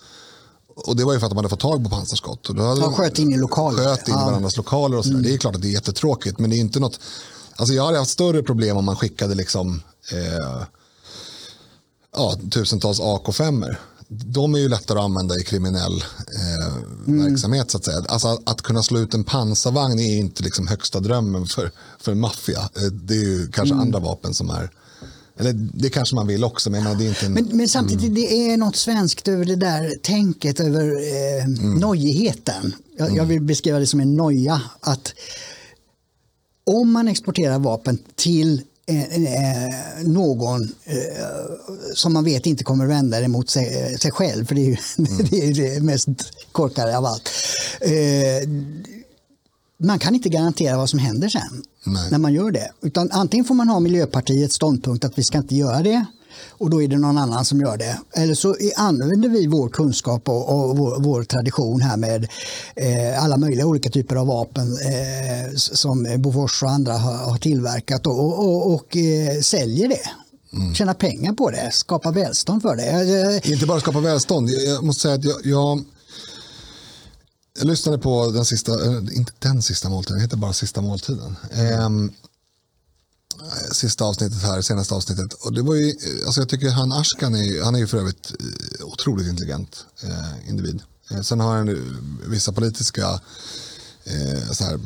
och 0.75 0.95
det 0.95 1.03
var 1.05 1.13
ju 1.13 1.19
för 1.19 1.25
att 1.25 1.31
de 1.31 1.37
hade 1.37 1.49
fått 1.49 1.59
tag 1.59 1.83
på 1.83 1.89
pansarskott. 1.89 2.49
Och 2.49 2.55
då 2.55 2.63
hade 2.63 2.81
Ja, 2.81 2.85
de- 2.85 2.93
sköt 2.95 3.19
in 3.19 3.33
i 3.33 3.37
lokaler. 3.37 3.83
Sköt 3.83 4.07
in 4.07 4.13
i 4.13 4.17
Ja. 4.17 4.25
varandras 4.25 4.57
lokaler 4.57 4.97
och 4.97 5.05
sådär. 5.05 5.19
Det 5.19 5.33
är 5.33 5.37
klart 5.37 5.55
att 5.55 5.61
det 5.61 5.67
är 5.67 5.73
jättetråkigt 5.73 6.39
men 6.39 6.49
det 6.49 6.55
är 6.55 6.59
inte 6.59 6.79
något. 6.79 6.99
Alltså 7.59 7.73
jag 7.73 7.85
hade 7.85 7.97
haft 7.97 8.11
större 8.11 8.43
problem 8.43 8.77
om 8.77 8.85
man 8.85 8.95
skickade 8.95 9.35
liksom 9.35 9.81
eh, 10.11 10.63
ja, 12.15 12.37
tusentals 12.51 12.99
AK5. 12.99 13.75
De 14.07 14.55
är 14.55 14.59
ju 14.59 14.69
lättare 14.69 14.99
att 14.99 15.05
använda 15.05 15.35
i 15.35 15.43
kriminell 15.43 16.03
eh, 16.35 16.73
verksamhet 17.05 17.71
så 17.71 17.77
att 17.77 17.85
säga. 17.85 18.03
Alltså 18.07 18.27
att, 18.27 18.49
att 18.49 18.61
kunna 18.61 18.83
slå 18.83 18.99
ut 18.99 19.13
en 19.13 19.23
pansarvagn 19.23 19.99
är 19.99 20.11
ju 20.11 20.17
inte 20.17 20.43
liksom 20.43 20.67
högsta 20.67 20.99
drömmen 20.99 21.45
för, 21.45 21.71
för 21.99 22.13
maffia. 22.15 22.69
Eh, 22.75 22.81
Det 22.83 23.13
är 23.13 23.23
ju 23.23 23.47
kanske 23.51 23.75
andra 23.75 23.99
vapen 23.99 24.33
som 24.33 24.49
är, 24.49 24.71
eller 25.39 25.53
det 25.53 25.89
kanske 25.89 26.15
man 26.15 26.27
vill 26.27 26.43
också 26.43 26.69
men 26.69 26.97
det 26.97 27.05
är 27.05 27.09
inte 27.09 27.25
en, 27.25 27.33
Men, 27.33 27.49
men 27.51 27.69
samtidigt, 27.69 28.15
det 28.15 28.51
är 28.51 28.57
något 28.57 28.75
svenskt 28.75 29.27
över 29.27 29.45
det 29.45 29.55
där 29.55 29.95
tänket 30.03 30.59
över 30.59 30.85
eh, 30.85 31.47
nojigheten. 31.79 32.75
Jag, 32.97 33.15
jag 33.15 33.25
vill 33.25 33.41
beskriva 33.41 33.79
det 33.79 33.87
som 33.87 33.99
en 33.99 34.15
noja. 34.15 34.61
Att 34.79 35.13
om 36.69 36.91
man 36.91 37.07
exporterar 37.07 37.59
vapen 37.59 37.97
till 38.15 38.61
eh, 38.85 39.23
eh, 39.23 39.73
någon 40.03 40.63
eh, 40.63 40.97
som 41.95 42.13
man 42.13 42.23
vet 42.23 42.45
inte 42.45 42.63
kommer 42.63 42.85
vända 42.85 43.19
det 43.19 43.27
mot 43.27 43.49
sig, 43.49 43.97
sig 43.99 44.11
själv, 44.11 44.45
för 44.45 44.55
det 44.55 44.61
är 44.61 44.65
ju 44.65 44.77
det, 45.29 45.47
är 45.47 45.53
det 45.53 45.83
mest 45.83 46.07
korkade 46.51 46.97
av 46.97 47.05
allt. 47.05 47.29
Eh, 47.81 48.49
man 49.83 49.99
kan 49.99 50.15
inte 50.15 50.29
garantera 50.29 50.77
vad 50.77 50.89
som 50.89 50.99
händer 50.99 51.29
sen 51.29 51.63
Nej. 51.85 52.11
när 52.11 52.17
man 52.17 52.33
gör 52.33 52.51
det. 52.51 52.71
Utan 52.81 53.11
antingen 53.11 53.45
får 53.45 53.55
man 53.55 53.69
ha 53.69 53.79
Miljöpartiets 53.79 54.55
ståndpunkt 54.55 55.05
att 55.05 55.17
vi 55.17 55.23
ska 55.23 55.37
inte 55.37 55.55
göra 55.55 55.83
det 55.83 56.05
och 56.49 56.69
då 56.69 56.81
är 56.81 56.87
det 56.87 56.97
någon 56.97 57.17
annan 57.17 57.45
som 57.45 57.59
gör 57.59 57.77
det. 57.77 57.99
Eller 58.13 58.33
så 58.33 58.55
använder 58.75 59.29
vi 59.29 59.47
vår 59.47 59.69
kunskap 59.69 60.29
och, 60.29 60.69
och 60.69 60.77
vår, 60.77 60.99
vår 60.99 61.23
tradition 61.23 61.81
här 61.81 61.97
med 61.97 62.27
eh, 62.75 63.23
alla 63.23 63.37
möjliga 63.37 63.65
olika 63.65 63.89
typer 63.89 64.15
av 64.15 64.27
vapen 64.27 64.77
eh, 64.77 65.55
som 65.55 66.15
Bofors 66.17 66.63
och 66.63 66.69
andra 66.69 66.93
har, 66.93 67.17
har 67.17 67.37
tillverkat 67.37 68.07
och, 68.07 68.39
och, 68.39 68.73
och, 68.73 68.97
eh, 68.97 69.41
säljer 69.41 69.87
det. 69.87 70.09
Tjänar 70.75 70.93
pengar 70.93 71.33
på 71.33 71.51
det, 71.51 71.71
skapar 71.73 72.11
välstånd 72.11 72.61
för 72.61 72.75
det. 72.75 73.41
Inte 73.49 73.65
bara 73.65 73.79
skapa 73.79 73.99
välstånd. 73.99 74.49
Jag, 74.49 74.83
måste 74.83 75.01
säga 75.01 75.15
att 75.15 75.23
jag, 75.23 75.45
jag, 75.45 75.83
jag 77.57 77.67
lyssnade 77.67 77.97
på 77.97 78.31
den 78.31 78.45
sista, 78.45 78.71
eh, 78.71 78.97
inte 78.97 79.31
den 79.39 79.61
sista 79.61 79.89
måltiden, 79.89 80.17
det 80.17 80.23
heter 80.23 80.37
bara 80.37 80.53
sista 80.53 80.81
måltiden. 80.81 81.35
Ehm, 83.39 83.73
sista 83.73 84.05
avsnittet 84.05 84.41
här, 84.41 84.61
senaste 84.61 84.93
avsnittet. 84.95 85.33
Och 85.33 85.53
det 85.53 85.61
var 85.61 85.75
ju, 85.75 85.93
alltså 86.25 86.41
jag 86.41 86.49
tycker 86.49 86.69
han 86.69 86.91
Ashkan 86.91 87.35
är, 87.35 87.63
han 87.63 87.75
är 87.75 87.79
ju 87.79 87.87
för 87.87 87.97
övrigt 87.97 88.31
eh, 88.39 88.85
otroligt 88.85 89.27
intelligent 89.27 89.85
eh, 90.03 90.49
individ. 90.49 90.81
Eh, 91.11 91.21
sen 91.21 91.39
har 91.39 91.55
han 91.57 91.99
vissa 92.27 92.51
politiska 92.51 93.19
eh, 94.03 94.51
så 94.51 94.63
här, 94.63 94.79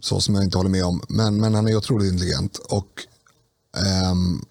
så 0.00 0.20
som 0.20 0.34
jag 0.34 0.44
inte 0.44 0.58
håller 0.58 0.70
med 0.70 0.84
om. 0.84 1.02
Men, 1.08 1.40
men 1.40 1.54
han 1.54 1.68
är 1.68 1.76
otroligt 1.76 2.12
intelligent. 2.12 2.58
Och 2.58 3.06
ehm, 3.76 4.44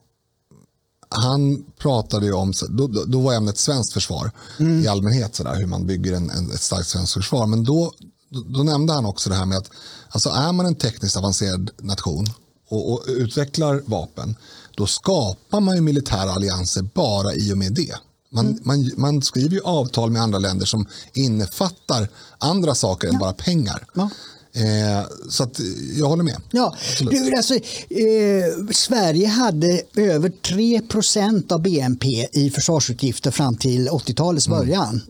han 1.09 1.65
pratade 1.77 2.25
ju 2.25 2.33
om, 2.33 2.53
då, 2.69 2.87
då, 2.87 3.21
var 3.21 3.33
ämnet 3.33 3.57
svenskt 3.57 3.93
försvar 3.93 4.31
i 4.83 4.87
allmänhet, 4.87 5.35
så 5.35 5.43
där, 5.43 5.55
hur 5.55 5.67
man 5.67 5.87
bygger 5.87 6.13
en, 6.13 6.29
en, 6.29 6.51
ett 6.51 6.61
starkt 6.61 6.87
svenskt 6.87 7.13
försvar. 7.13 7.47
Men 7.47 7.63
då, 7.63 7.93
då, 8.29 8.41
då 8.41 8.63
nämnde 8.63 8.93
han 8.93 9.05
också 9.05 9.29
det 9.29 9.35
här 9.35 9.45
med 9.45 9.57
att 9.57 9.69
alltså 10.09 10.29
är 10.29 10.51
man 10.51 10.65
en 10.65 10.75
tekniskt 10.75 11.17
avancerad 11.17 11.71
nation 11.77 12.27
och, 12.71 12.91
och 12.93 13.03
utvecklar 13.07 13.81
vapen, 13.85 14.35
då 14.75 14.85
skapar 14.87 15.59
man 15.59 15.75
ju 15.75 15.81
militära 15.81 16.31
allianser 16.31 16.81
bara 16.81 17.33
i 17.33 17.53
och 17.53 17.57
med 17.57 17.73
det. 17.73 17.93
Man, 18.33 18.59
man, 18.63 18.91
man 18.97 19.21
skriver 19.21 19.49
ju 19.55 19.61
avtal 19.63 20.11
med 20.11 20.21
andra 20.21 20.39
länder 20.39 20.65
som 20.65 20.85
innefattar 21.13 22.07
andra 22.37 22.75
saker 22.75 23.07
än 23.07 23.19
bara 23.19 23.33
pengar. 23.33 23.85
Ja. 23.95 24.09
Eh, 24.53 25.05
så 25.29 25.43
att, 25.43 25.59
eh, 25.59 25.65
jag 25.99 26.05
håller 26.07 26.23
med. 26.23 26.41
Ja, 26.51 26.75
du, 26.99 27.33
alltså, 27.35 27.53
eh, 27.55 27.61
Sverige 28.73 29.27
hade 29.27 29.81
över 29.95 30.29
3% 30.29 31.51
av 31.51 31.61
BNP 31.61 32.27
i 32.31 32.49
försvarsutgifter 32.49 33.31
fram 33.31 33.55
till 33.55 33.89
80-talets 33.89 34.47
Mm. 34.47 34.59
början. 34.59 35.01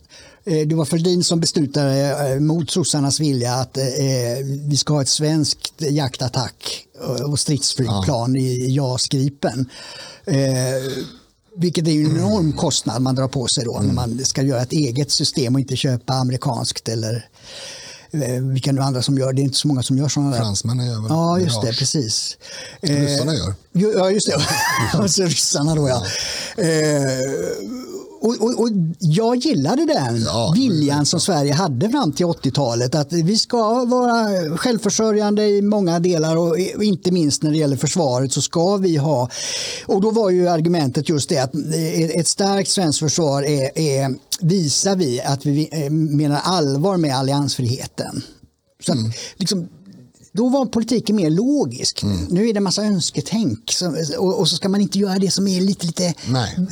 Eh, 0.45 0.67
Det 0.67 0.76
var 0.76 0.86
Fälldin 0.86 1.24
som 1.24 1.39
beslutade 1.39 2.30
eh, 2.34 2.39
mot 2.39 2.71
sossarnas 2.71 3.19
vilja 3.19 3.54
att 3.54 3.78
eh, 3.78 3.84
vi 4.67 4.78
ska 4.78 4.93
ha 4.93 5.02
ett 5.02 5.10
svenskt 5.10 5.74
jaktattack 5.82 6.86
och 7.01 7.39
stridsflygplan 7.39 8.35
i 8.35 8.75
JAS 8.75 9.07
Gripen. 9.07 9.69
Eh, 10.25 10.35
vilket 11.57 11.87
är 11.87 11.91
en 11.91 12.17
enorm 12.17 12.53
kostnad 12.53 13.01
man 13.01 13.15
drar 13.15 13.27
på 13.27 13.47
sig 13.47 13.63
då 13.65 13.75
Mm. 13.75 13.87
när 13.87 13.93
man 13.93 14.25
ska 14.25 14.41
göra 14.41 14.61
ett 14.61 14.71
eget 14.71 15.11
system 15.11 15.55
och 15.55 15.59
inte 15.61 15.75
köpa 15.75 16.13
amerikanskt 16.13 16.87
eller 16.89 17.29
eh, 18.11 18.43
vilka 18.43 18.71
nu 18.71 18.81
andra 18.81 19.01
som 19.01 19.17
gör. 19.17 19.33
Det 19.33 19.41
är 19.41 19.43
inte 19.43 19.57
så 19.57 19.67
många 19.67 19.83
som 19.83 19.97
gör 19.97 20.07
sådana. 20.07 20.37
Fransmännen 20.37 20.87
gör 20.87 21.01
väl 21.01 21.05
Ja, 21.09 21.39
just 21.39 21.61
det, 21.61 21.73
precis. 21.73 22.37
Ryssarna 22.81 23.35
gör. 23.35 23.53
Ja, 23.71 24.11
just 24.11 24.27
det. 24.27 24.37
alltså 24.93 25.23
ryssarna 25.23 25.75
då, 25.75 25.89
ja. 25.89 26.05
Eh, 26.63 27.19
och, 28.21 28.41
och, 28.41 28.60
och 28.60 28.69
jag 28.99 29.36
gillade 29.36 29.86
den 29.86 30.21
Ja, 30.21 30.53
viljan 30.55 31.05
som 31.05 31.19
Sverige 31.19 31.53
hade 31.53 31.89
fram 31.89 32.12
till 32.12 32.25
80-talet. 32.25 32.95
Att 32.95 33.13
vi 33.13 33.38
ska 33.38 33.86
vara 33.86 34.57
självförsörjande 34.57 35.45
i 35.45 35.62
många 35.62 35.99
delar 35.99 36.38
och 36.38 36.84
inte 36.84 37.12
minst 37.12 37.43
när 37.43 37.51
det 37.51 37.57
gäller 37.57 37.77
försvaret 37.77 38.34
så 38.34 38.41
ska 38.41 38.77
vi 38.77 38.97
ha. 38.97 39.29
Och 39.86 40.01
då 40.01 40.12
var 40.12 40.29
ju 40.29 40.47
argumentet 40.47 41.10
just 41.10 41.29
det 41.29 41.38
att 41.38 41.55
eh, 41.55 42.19
ett 42.19 42.27
starkt 42.27 42.69
svenskt 42.69 42.99
försvar 42.99 43.43
är, 43.43 43.79
är 43.79 44.15
visar 44.41 44.95
vi 44.95 45.21
att 45.21 45.45
vi 45.45 45.69
eh, 45.71 45.91
menar 45.91 46.39
allvar 46.43 46.97
med 46.97 47.15
alliansfriheten. 47.15 48.23
Så 48.86 48.91
att, 48.91 48.97
liksom, 49.36 49.69
då 50.33 50.49
var 50.49 50.65
politiken 50.65 51.15
mer 51.15 51.29
logisk. 51.29 52.03
Nu 52.29 52.49
är 52.49 52.53
det 52.53 52.57
en 52.57 52.63
massa 52.63 52.83
önsketänk 52.83 53.71
och, 54.19 54.39
och 54.39 54.47
så 54.49 54.55
ska 54.55 54.69
man 54.69 54.81
inte 54.81 54.99
göra 54.99 55.19
det 55.19 55.31
som 55.31 55.47
är 55.47 55.61
lite, 55.61 55.85
lite, 55.85 56.13
Nej. 56.27 56.67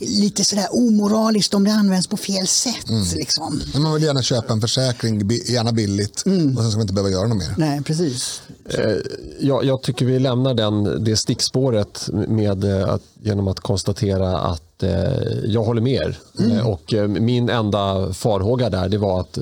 lite 0.00 0.44
sådär 0.44 0.66
omoraliskt 0.70 1.54
om 1.54 1.64
det 1.64 1.72
används 1.72 2.06
på 2.06 2.16
fel 2.16 2.46
sätt. 2.46 2.86
Liksom. 3.14 3.60
Men 3.72 3.82
man 3.82 3.94
vill 3.94 4.02
gärna 4.02 4.22
köpa 4.22 4.52
en 4.52 4.60
försäkring, 4.60 5.30
gärna 5.48 5.72
billigt 5.72 6.22
Mm. 6.26 6.56
och 6.56 6.62
sen 6.62 6.70
ska 6.70 6.78
man 6.78 6.82
inte 6.84 6.94
behöva 6.94 7.10
göra 7.10 7.28
något 7.28 7.38
mer. 7.38 7.54
Nej, 7.58 7.82
precis. 7.82 8.42
Eh, 8.68 8.96
Jag, 9.40 9.64
jag 9.64 9.82
tycker 9.82 10.06
vi 10.06 10.18
lämnar 10.18 10.54
den, 10.54 11.04
det 11.04 11.16
stickspåret 11.16 12.08
med, 12.28 12.64
eh, 12.64 12.88
att, 12.88 13.02
genom 13.22 13.48
att 13.48 13.60
konstatera 13.60 14.38
att 14.38 14.62
eh, 14.82 15.44
jag 15.44 15.62
håller 15.64 15.80
med 15.80 15.92
er. 15.92 16.18
Mm. 16.38 16.52
Eh, 16.58 16.66
Och, 16.66 16.94
eh, 16.94 17.08
min 17.08 17.48
enda 17.48 18.12
farhåga 18.12 18.70
där 18.70 18.88
det 18.88 18.98
var 18.98 19.20
att 19.20 19.38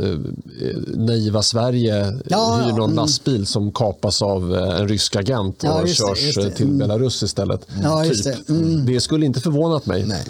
naiva 0.87 1.43
Sverige 1.43 2.19
Ja, 2.29 2.63
hyr 2.65 2.73
någon 2.73 2.85
mm. 2.91 2.97
lastbil 2.97 3.47
som 3.47 3.73
kapas 3.73 4.23
av 4.23 4.55
en 4.55 4.89
rysk 4.89 5.17
agent 5.17 5.65
och 5.65 5.83
det, 5.83 5.89
körs 5.89 6.35
det. 6.35 6.43
eh, 6.47 6.53
till 6.53 6.67
Mm. 6.67 6.79
Belarus 6.79 7.23
istället. 7.23 7.67
Ja, 7.83 8.05
typ. 8.05 8.25
det. 8.25 8.49
Mm. 8.49 8.87
det 8.87 9.01
skulle 9.01 9.27
inte 9.27 9.41
förvånat 9.41 9.87
mig. 9.87 10.07
Nej. 10.07 10.25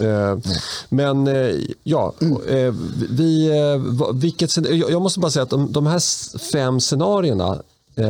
Men 0.89 1.29
ja, 1.83 2.13
vi, 3.09 3.49
vilket, 4.13 4.57
jag 4.89 5.01
måste 5.01 5.19
bara 5.19 5.31
säga 5.31 5.43
att 5.43 5.49
de, 5.49 5.71
de 5.71 5.87
här 5.87 5.99
fem 6.51 6.79
scenarierna, 6.79 7.61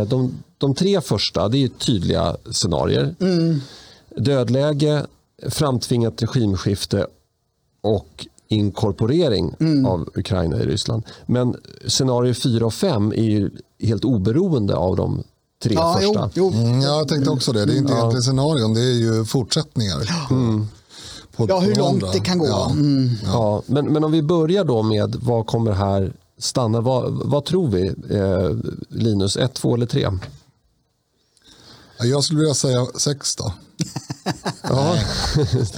de, 0.08 0.34
de 0.58 0.76
tre 0.76 1.02
första, 1.02 1.48
det 1.48 1.64
är 1.64 1.68
tydliga 1.68 2.36
scenarier. 2.52 3.16
Mm. 3.20 3.62
Dödläge, 4.18 5.06
framtvingat 5.50 6.22
regimskifte 6.22 7.08
och 7.82 8.28
inkorporering 8.48 9.56
Mm. 9.60 9.86
av 9.86 10.10
Ukraina 10.16 10.58
i 10.58 10.66
Ryssland. 10.66 11.04
Men 11.26 11.56
scenario 11.88 12.34
4 12.34 12.66
och 12.66 12.74
5 12.74 13.12
är 13.12 13.24
ju 13.24 13.52
helt 13.80 14.06
oberoende 14.06 14.76
av 14.76 14.96
de 14.96 15.24
tre 15.64 15.74
Ja, 15.74 16.00
jo, 16.02 16.14
första. 16.14 16.30
jo. 16.34 16.52
Mm, 16.52 16.82
ja, 16.82 16.98
jag 16.98 17.08
tänkte 17.08 17.30
också 17.30 17.52
det. 17.52 17.66
Det 17.66 17.74
är 17.74 17.78
inte 17.78 17.94
egentligen 17.94 18.24
scenarion, 18.24 18.74
det 18.74 18.82
är 18.82 18.94
ju 18.94 19.26
fortsättningar. 19.26 20.28
På, 20.30 20.66
på, 21.36 21.54
Ja, 21.54 21.60
hur 21.60 21.74
på 21.76 21.80
långt 21.80 21.94
andra. 22.04 22.12
det 22.12 22.20
kan 22.20 22.38
gå. 22.40 22.46
Ja. 22.48 22.72
Mm. 22.72 23.10
Ja, 23.24 23.62
men, 23.66 23.86
men 23.94 24.04
om 24.04 24.12
vi 24.12 24.22
börjar 24.22 24.64
då 24.66 24.84
med 24.84 25.16
vad 25.16 25.48
kommer 25.48 25.72
här 25.72 26.14
stanna? 26.38 26.82
Vad, 26.82 27.12
vad 27.14 27.46
tror 27.46 27.68
vi? 27.68 27.88
Eh, 28.10 28.50
Linus, 28.90 29.38
ett, 29.38 29.54
två 29.54 29.76
eller 29.76 29.86
tre? 29.86 30.08
Ja, 32.00 32.06
Jag 32.06 32.24
skulle 32.24 32.40
vilja 32.40 32.54
säga 32.54 32.86
sex 32.96 33.36
då. 33.36 33.54
Ja. 34.64 34.96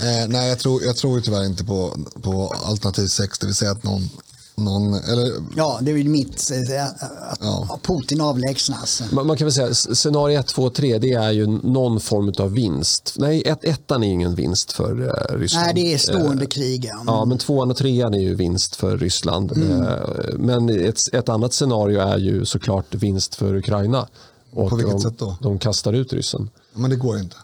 Eh, 0.03 0.27
nej, 0.27 0.49
jag 0.49 0.59
tror, 0.59 0.83
jag 0.83 0.95
tror 0.95 1.15
ju 1.17 1.21
tyvärr 1.23 1.45
inte 1.45 1.63
på, 1.63 1.97
på 2.21 2.53
alternativ 2.65 3.07
sex, 3.07 3.39
det 3.39 3.45
vill 3.45 3.55
säga 3.55 3.71
att 3.71 3.83
någon, 3.83 4.09
någon 4.55 4.93
eller 4.93 5.31
Ja, 5.55 5.79
det 5.81 5.91
är 5.91 5.95
ju 5.97 6.09
mitt. 6.09 6.51
eh, 6.51 6.85
Att 7.31 7.39
Ja. 7.41 7.79
Putin 7.83 8.21
avlägsnas. 8.21 9.03
Man, 9.11 9.27
man 9.27 9.37
kan 9.37 9.45
väl 9.45 9.53
säga 9.53 9.73
scenario 9.73 10.39
1, 10.39 10.47
2, 10.47 10.69
3 10.69 10.97
det 10.97 11.13
är 11.13 11.31
ju 11.31 11.47
någon 11.47 11.99
form 11.99 12.33
av 12.39 12.51
vinst. 12.51 13.13
Nej, 13.17 13.41
ett, 13.45 13.63
ettan 13.63 14.03
är 14.03 14.07
ingen 14.11 14.35
vinst 14.35 14.71
för 14.71 15.07
eh, 15.07 15.37
Ryssland. 15.37 15.65
Nej, 15.65 15.73
det 15.75 15.93
är 15.93 15.97
stående 15.97 16.43
Eh, 16.43 16.47
krig. 16.49 16.85
Ja. 16.93 17.03
Ja, 17.07 17.25
men 17.25 17.37
tvåan 17.37 17.71
och 17.71 17.77
trean 17.77 18.13
är 18.13 18.19
ju 18.19 18.35
vinst 18.35 18.75
för 18.75 18.97
Ryssland. 18.97 19.51
Mm. 19.51 19.81
Eh, 19.81 19.97
Men 20.37 20.69
ett, 20.69 21.13
ett 21.13 21.29
annat 21.29 21.53
scenario 21.53 21.99
är 21.99 22.17
ju 22.17 22.45
såklart 22.45 22.95
vinst 22.95 23.35
för 23.35 23.55
Ukraina. 23.55 24.07
Och 24.55 24.69
På 24.69 24.75
vilket 24.75 24.93
de, 24.93 25.01
sätt 25.01 25.19
då? 25.19 25.37
De 25.41 25.59
kastar 25.59 25.93
ut 25.93 26.13
ryssen. 26.13 26.49
Men 26.73 26.89
det 26.89 26.95
går 26.95 27.19
inte. 27.19 27.35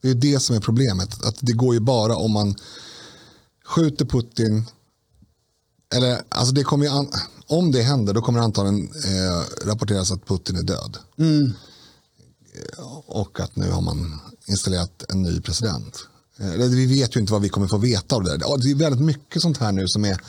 Det 0.00 0.10
är 0.10 0.14
det 0.14 0.40
som 0.40 0.56
är 0.56 0.60
problemet. 0.60 1.24
Att 1.24 1.36
det 1.40 1.52
går 1.52 1.74
ju 1.74 1.80
bara 1.80 2.16
om 2.16 2.32
man 2.32 2.54
skjuter 3.64 4.04
Putin 4.04 4.64
eller 5.94 6.22
alltså 6.28 6.54
det 6.54 6.64
kommer 6.64 6.84
ju 6.84 6.90
an, 6.90 7.08
om 7.46 7.72
det 7.72 7.82
händer 7.82 8.14
då 8.14 8.22
kommer 8.22 8.38
det 8.38 8.44
antagligen 8.44 8.84
eh, 8.84 9.66
rapporteras 9.66 10.12
att 10.12 10.26
Putin 10.26 10.56
är 10.56 10.62
död. 10.62 10.98
Mm. 11.18 11.52
Och 13.06 13.40
att 13.40 13.56
nu 13.56 13.70
har 13.70 13.80
man 13.80 14.20
installerat 14.46 15.04
en 15.08 15.22
ny 15.22 15.40
president. 15.40 15.98
Eh, 16.38 16.50
vi 16.50 16.86
vet 16.86 17.16
ju 17.16 17.20
inte 17.20 17.32
vad 17.32 17.42
vi 17.42 17.48
kommer 17.48 17.68
få 17.68 17.78
veta 17.78 18.16
av 18.16 18.24
det 18.24 18.36
där. 18.36 18.58
Det 18.58 18.70
är 18.70 18.74
väldigt 18.74 19.02
mycket 19.02 19.42
sånt 19.42 19.58
här 19.58 19.72
nu 19.72 19.88
som 19.88 20.04
är 20.04 20.20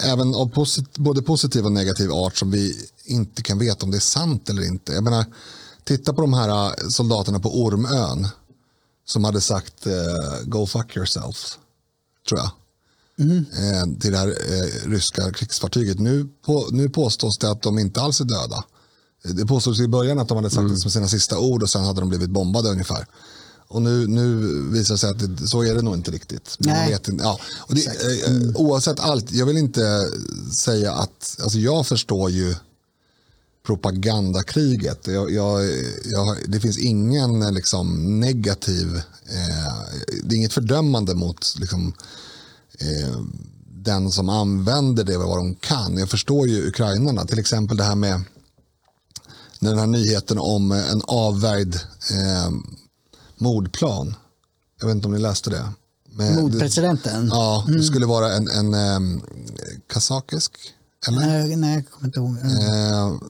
även 0.00 0.34
av 0.34 0.46
posit 0.50 0.98
både 0.98 1.22
positiv 1.22 1.64
och 1.64 1.72
negativ 1.72 2.12
art 2.12 2.36
som 2.36 2.50
vi 2.50 2.88
inte 3.04 3.42
kan 3.42 3.58
veta 3.58 3.84
om 3.84 3.90
det 3.90 3.98
är 3.98 4.00
sant 4.00 4.50
eller 4.50 4.66
inte. 4.66 4.92
Jag 4.92 5.04
menar, 5.04 5.24
titta 5.84 6.12
på 6.12 6.20
de 6.20 6.32
här 6.34 6.48
eh, 6.48 6.88
soldaterna 6.88 7.40
på 7.40 7.62
Ormön 7.62 8.28
som 9.04 9.24
hade 9.24 9.40
sagt 9.40 9.86
uh, 9.86 9.92
go 10.44 10.66
fuck 10.66 10.96
yourself, 10.96 11.58
tror 12.28 12.40
jag. 12.40 12.50
Mm. 13.18 13.36
Eh, 13.38 14.00
till 14.00 14.12
det 14.12 14.18
här 14.18 14.28
eh, 14.28 14.90
ryska 14.90 15.32
krigsfartyget. 15.32 15.98
Nu, 15.98 16.28
på, 16.46 16.68
nu 16.70 16.88
påstås 16.88 17.38
det 17.38 17.50
att 17.50 17.62
de 17.62 17.78
inte 17.78 18.00
alls 18.00 18.20
är 18.20 18.24
döda. 18.24 18.64
Det 19.22 19.46
påstås 19.46 19.80
i 19.80 19.88
början 19.88 20.18
att 20.18 20.28
de 20.28 20.36
hade 20.36 20.50
sagt 20.50 20.58
mm. 20.58 20.72
det 20.72 20.80
som 20.80 20.90
sina 20.90 21.08
sista 21.08 21.38
ord 21.38 21.62
och 21.62 21.70
sen 21.70 21.84
hade 21.84 22.00
de 22.00 22.08
blivit 22.08 22.30
bombade 22.30 22.68
ungefär. 22.68 23.06
Och 23.68 23.82
nu, 23.82 24.06
nu 24.06 24.36
visar 24.70 24.94
det 24.94 24.98
sig 24.98 25.10
att 25.10 25.38
det, 25.38 25.48
så 25.48 25.62
är 25.62 25.74
det 25.74 25.82
nog 25.82 25.94
inte 25.94 26.10
riktigt. 26.10 26.56
Men 26.58 26.68
Nej. 26.68 26.90
vet 26.90 27.08
inte, 27.08 27.24
ja. 27.24 27.38
och 27.58 27.74
det, 27.74 27.86
eh, 27.86 28.30
mm. 28.30 28.56
Oavsett 28.56 29.00
allt, 29.00 29.32
jag 29.32 29.46
vill 29.46 29.56
inte 29.56 30.10
säga 30.52 30.92
att, 30.92 31.36
alltså 31.42 31.58
jag 31.58 31.86
förstår 31.86 32.30
ju 32.30 32.54
propagandakriget. 33.66 35.06
Jag, 35.06 35.30
jag, 35.30 35.62
jag, 36.04 36.36
det 36.48 36.60
finns 36.60 36.78
ingen 36.78 37.54
liksom, 37.54 38.20
negativ, 38.20 38.96
eh, 39.26 39.98
det 40.24 40.34
är 40.34 40.36
inget 40.36 40.52
fördömande 40.52 41.14
mot 41.14 41.54
liksom, 41.58 41.94
eh, 42.78 43.20
den 43.84 44.10
som 44.10 44.28
använder 44.28 45.04
det 45.04 45.18
vad 45.18 45.38
de 45.38 45.54
kan. 45.54 45.98
Jag 45.98 46.10
förstår 46.10 46.48
ju 46.48 46.68
ukrainarna, 46.68 47.24
till 47.24 47.38
exempel 47.38 47.76
det 47.76 47.84
här 47.84 47.94
med 47.94 48.20
den 49.60 49.78
här 49.78 49.86
nyheten 49.86 50.38
om 50.38 50.72
en 50.72 51.02
avvärjd 51.04 51.74
eh, 52.10 52.50
mordplan. 53.38 54.14
Jag 54.80 54.86
vet 54.86 54.94
inte 54.96 55.06
om 55.06 55.12
ni 55.12 55.20
läste 55.20 55.50
det. 55.50 55.68
Med, 56.14 56.34
Mordpresidenten? 56.34 57.28
Ja, 57.28 57.64
det 57.66 57.72
mm. 57.72 57.84
skulle 57.84 58.06
vara 58.06 58.32
en, 58.32 58.48
en 58.48 58.74
um, 58.74 59.22
kazakisk. 59.86 60.52
Eller? 61.08 61.20
Nej, 61.20 61.56
nej, 61.56 61.74
jag 61.74 61.90
kommer 61.90 62.06
inte 62.06 62.20
ihåg. 62.20 62.36
Eh, 62.38 63.28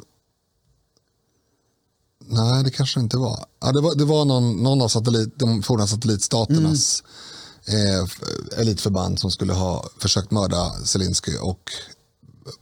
nej, 2.33 2.65
det 2.65 2.71
kanske 2.71 3.01
det 3.01 3.03
inte 3.03 3.17
var. 3.17 3.45
Ja, 3.61 3.73
det 3.73 3.81
var, 3.81 3.95
det 3.95 4.05
var 4.05 4.25
någon, 4.25 4.63
någon 4.63 4.83
av 4.83 4.89
satellit, 4.89 5.39
de 5.39 5.63
forna 5.63 5.87
satellitstaternas 5.87 7.03
mm. 7.67 7.99
eh, 7.99 8.09
elitförband 8.61 9.19
som 9.19 9.31
skulle 9.31 9.53
ha 9.53 9.85
försökt 9.99 10.31
mörda 10.31 10.71
Zelensky 10.85 11.37
och 11.37 11.71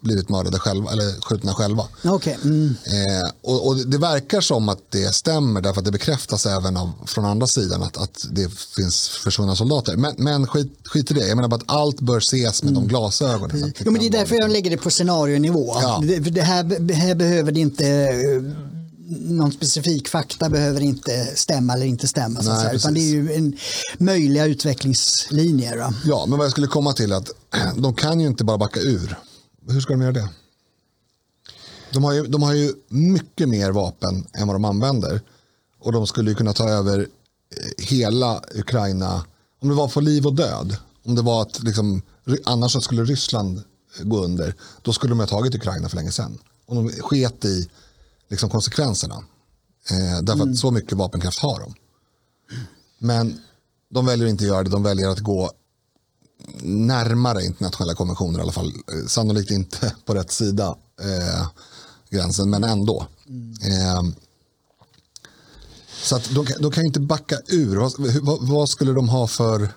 blivit 0.01 0.29
mördade 0.29 0.59
själva, 0.59 0.93
eller 0.93 1.21
skjutna 1.21 1.55
själva. 1.55 1.85
Okay. 2.05 2.35
Mm. 2.45 2.75
Eh, 2.87 3.31
och, 3.43 3.67
och, 3.67 3.77
Det 3.77 3.99
verkar 3.99 4.41
som 4.41 4.69
att 4.69 4.79
det 4.91 5.15
stämmer 5.15 5.61
därför 5.61 5.81
att 5.81 5.85
det 5.85 5.91
bekräftas 5.93 6.47
även 6.47 6.77
av, 6.77 6.91
från 7.07 7.25
andra 7.25 7.47
sidan 7.47 7.83
att, 7.83 7.97
att 7.97 8.27
det 8.31 8.51
finns 8.77 9.09
försvunna 9.09 9.57
soldater. 9.57 9.97
Men, 9.97 10.15
men 10.19 10.47
skit, 10.47 10.73
skit 10.85 11.11
i 11.11 11.15
det, 11.15 11.29
jag 11.29 11.37
menar 11.37 11.49
bara 11.49 11.57
att 11.57 11.71
allt 11.71 12.01
bör 12.01 12.19
ses 12.19 12.63
med 12.63 12.71
mm. 12.71 12.83
de 12.83 12.89
glasögonen. 12.89 13.73
Jo, 13.79 13.93
men 13.93 14.01
det 14.01 14.07
är 14.07 14.11
därför 14.11 14.37
jag 14.37 14.51
lägger 14.51 14.71
det 14.71 14.77
på 14.77 14.91
scenarionivå. 14.91 15.77
Ja. 15.83 16.01
Det, 16.03 16.19
det, 16.19 16.43
här, 16.43 16.63
det 16.63 16.95
här 16.95 17.15
behöver 17.15 17.53
det 17.53 17.61
inte 17.61 17.87
eh, 17.87 18.80
någon 19.11 19.53
specifik 19.53 20.09
fakta 20.09 20.49
behöver 20.49 20.81
inte 20.81 21.37
stämma 21.37 21.73
eller 21.73 21.87
inte 21.87 22.09
stämma. 22.09 22.43
Så 22.43 22.53
Nej, 22.53 22.77
utan 22.77 22.95
det 22.95 23.01
är 23.01 23.11
ju 23.11 23.33
en 23.33 23.57
möjliga 23.99 24.47
utvecklingslinjer. 24.47 25.79
Va? 25.79 25.95
Ja, 26.05 26.27
men 26.27 26.39
vad 26.39 26.45
jag 26.45 26.53
skulle 26.53 26.67
komma 26.67 26.93
till 26.93 27.13
är 27.13 27.17
att 27.17 27.31
de 27.77 27.95
kan 27.95 28.21
ju 28.21 28.27
inte 28.27 28.45
bara 28.45 28.59
backa 28.59 28.81
ur. 28.81 29.19
Hur 29.69 29.81
ska 29.81 29.93
de 29.93 30.03
göra 30.03 30.13
det? 30.13 30.29
De 31.93 32.05
har, 32.05 32.13
ju, 32.13 32.23
de 32.23 32.43
har 32.43 32.55
ju 32.55 32.73
mycket 32.89 33.49
mer 33.49 33.71
vapen 33.71 34.27
än 34.33 34.47
vad 34.47 34.55
de 34.55 34.65
använder. 34.65 35.21
Och 35.81 35.93
de 35.93 36.07
skulle 36.07 36.31
ju 36.31 36.37
kunna 36.37 36.53
ta 36.53 36.69
över 36.69 36.99
eh, 36.99 37.85
hela 37.85 38.43
Ukraina. 38.55 39.25
Om 39.63 39.69
det 39.69 39.75
var 39.75 39.89
för 39.89 40.01
liv 40.01 40.27
och 40.27 40.35
död. 40.35 40.77
Om 41.05 41.15
det 41.15 41.23
var 41.23 41.43
att 41.43 41.63
liksom, 41.63 42.03
annars 42.45 42.73
så 42.73 42.81
skulle 42.81 43.05
Ryssland 43.05 43.63
gå 44.03 44.25
under. 44.25 44.55
Då 44.83 44.93
skulle 44.93 45.11
de 45.11 45.21
ha 45.21 45.27
tagit 45.27 45.55
Ukraina 45.55 45.89
för 45.89 45.97
länge 45.97 46.13
sedan. 46.13 46.39
Om 46.67 46.77
de 46.77 46.93
sket 46.93 47.45
i 47.45 47.71
liksom, 48.31 48.51
konsekvenserna. 48.51 49.15
Eh, 49.91 50.23
därför 50.23 50.43
mm. 50.43 50.53
att 50.53 50.59
så 50.59 50.71
mycket 50.71 50.93
vapenkraft 50.93 51.39
har 51.39 51.61
de. 51.61 51.75
Men 52.99 53.41
de 53.91 54.07
väljer 54.07 54.29
inte 54.29 54.45
att 54.45 54.49
göra 54.49 54.63
det. 54.63 54.71
De 54.71 54.83
väljer 54.83 55.09
att 55.09 55.21
gå 55.21 55.51
närmare 56.63 57.45
internationella 57.45 57.95
konventioner 57.95 58.39
i 58.39 58.43
alla 58.43 58.53
fall. 58.53 58.69
Eh, 58.69 59.07
sannolikt 59.07 59.51
inte 59.51 59.95
på 60.05 60.15
rätt 60.15 60.31
sida 60.31 60.77
eh, 61.01 61.47
gränsen, 62.11 62.51
men 62.51 62.65
ändå. 62.65 63.07
Mm. 63.29 63.53
Eh, 63.63 64.03
så 66.03 66.17
att 66.17 66.35
de, 66.35 66.47
de 66.61 66.73
kan 66.73 66.85
inte 66.85 67.01
backa 67.01 67.39
ur. 67.47 67.77
Vad, 67.77 67.93
vad, 68.23 68.49
vad, 68.49 68.69
skulle 68.69 68.93
de 68.93 69.09
ha 69.09 69.27
för 69.27 69.69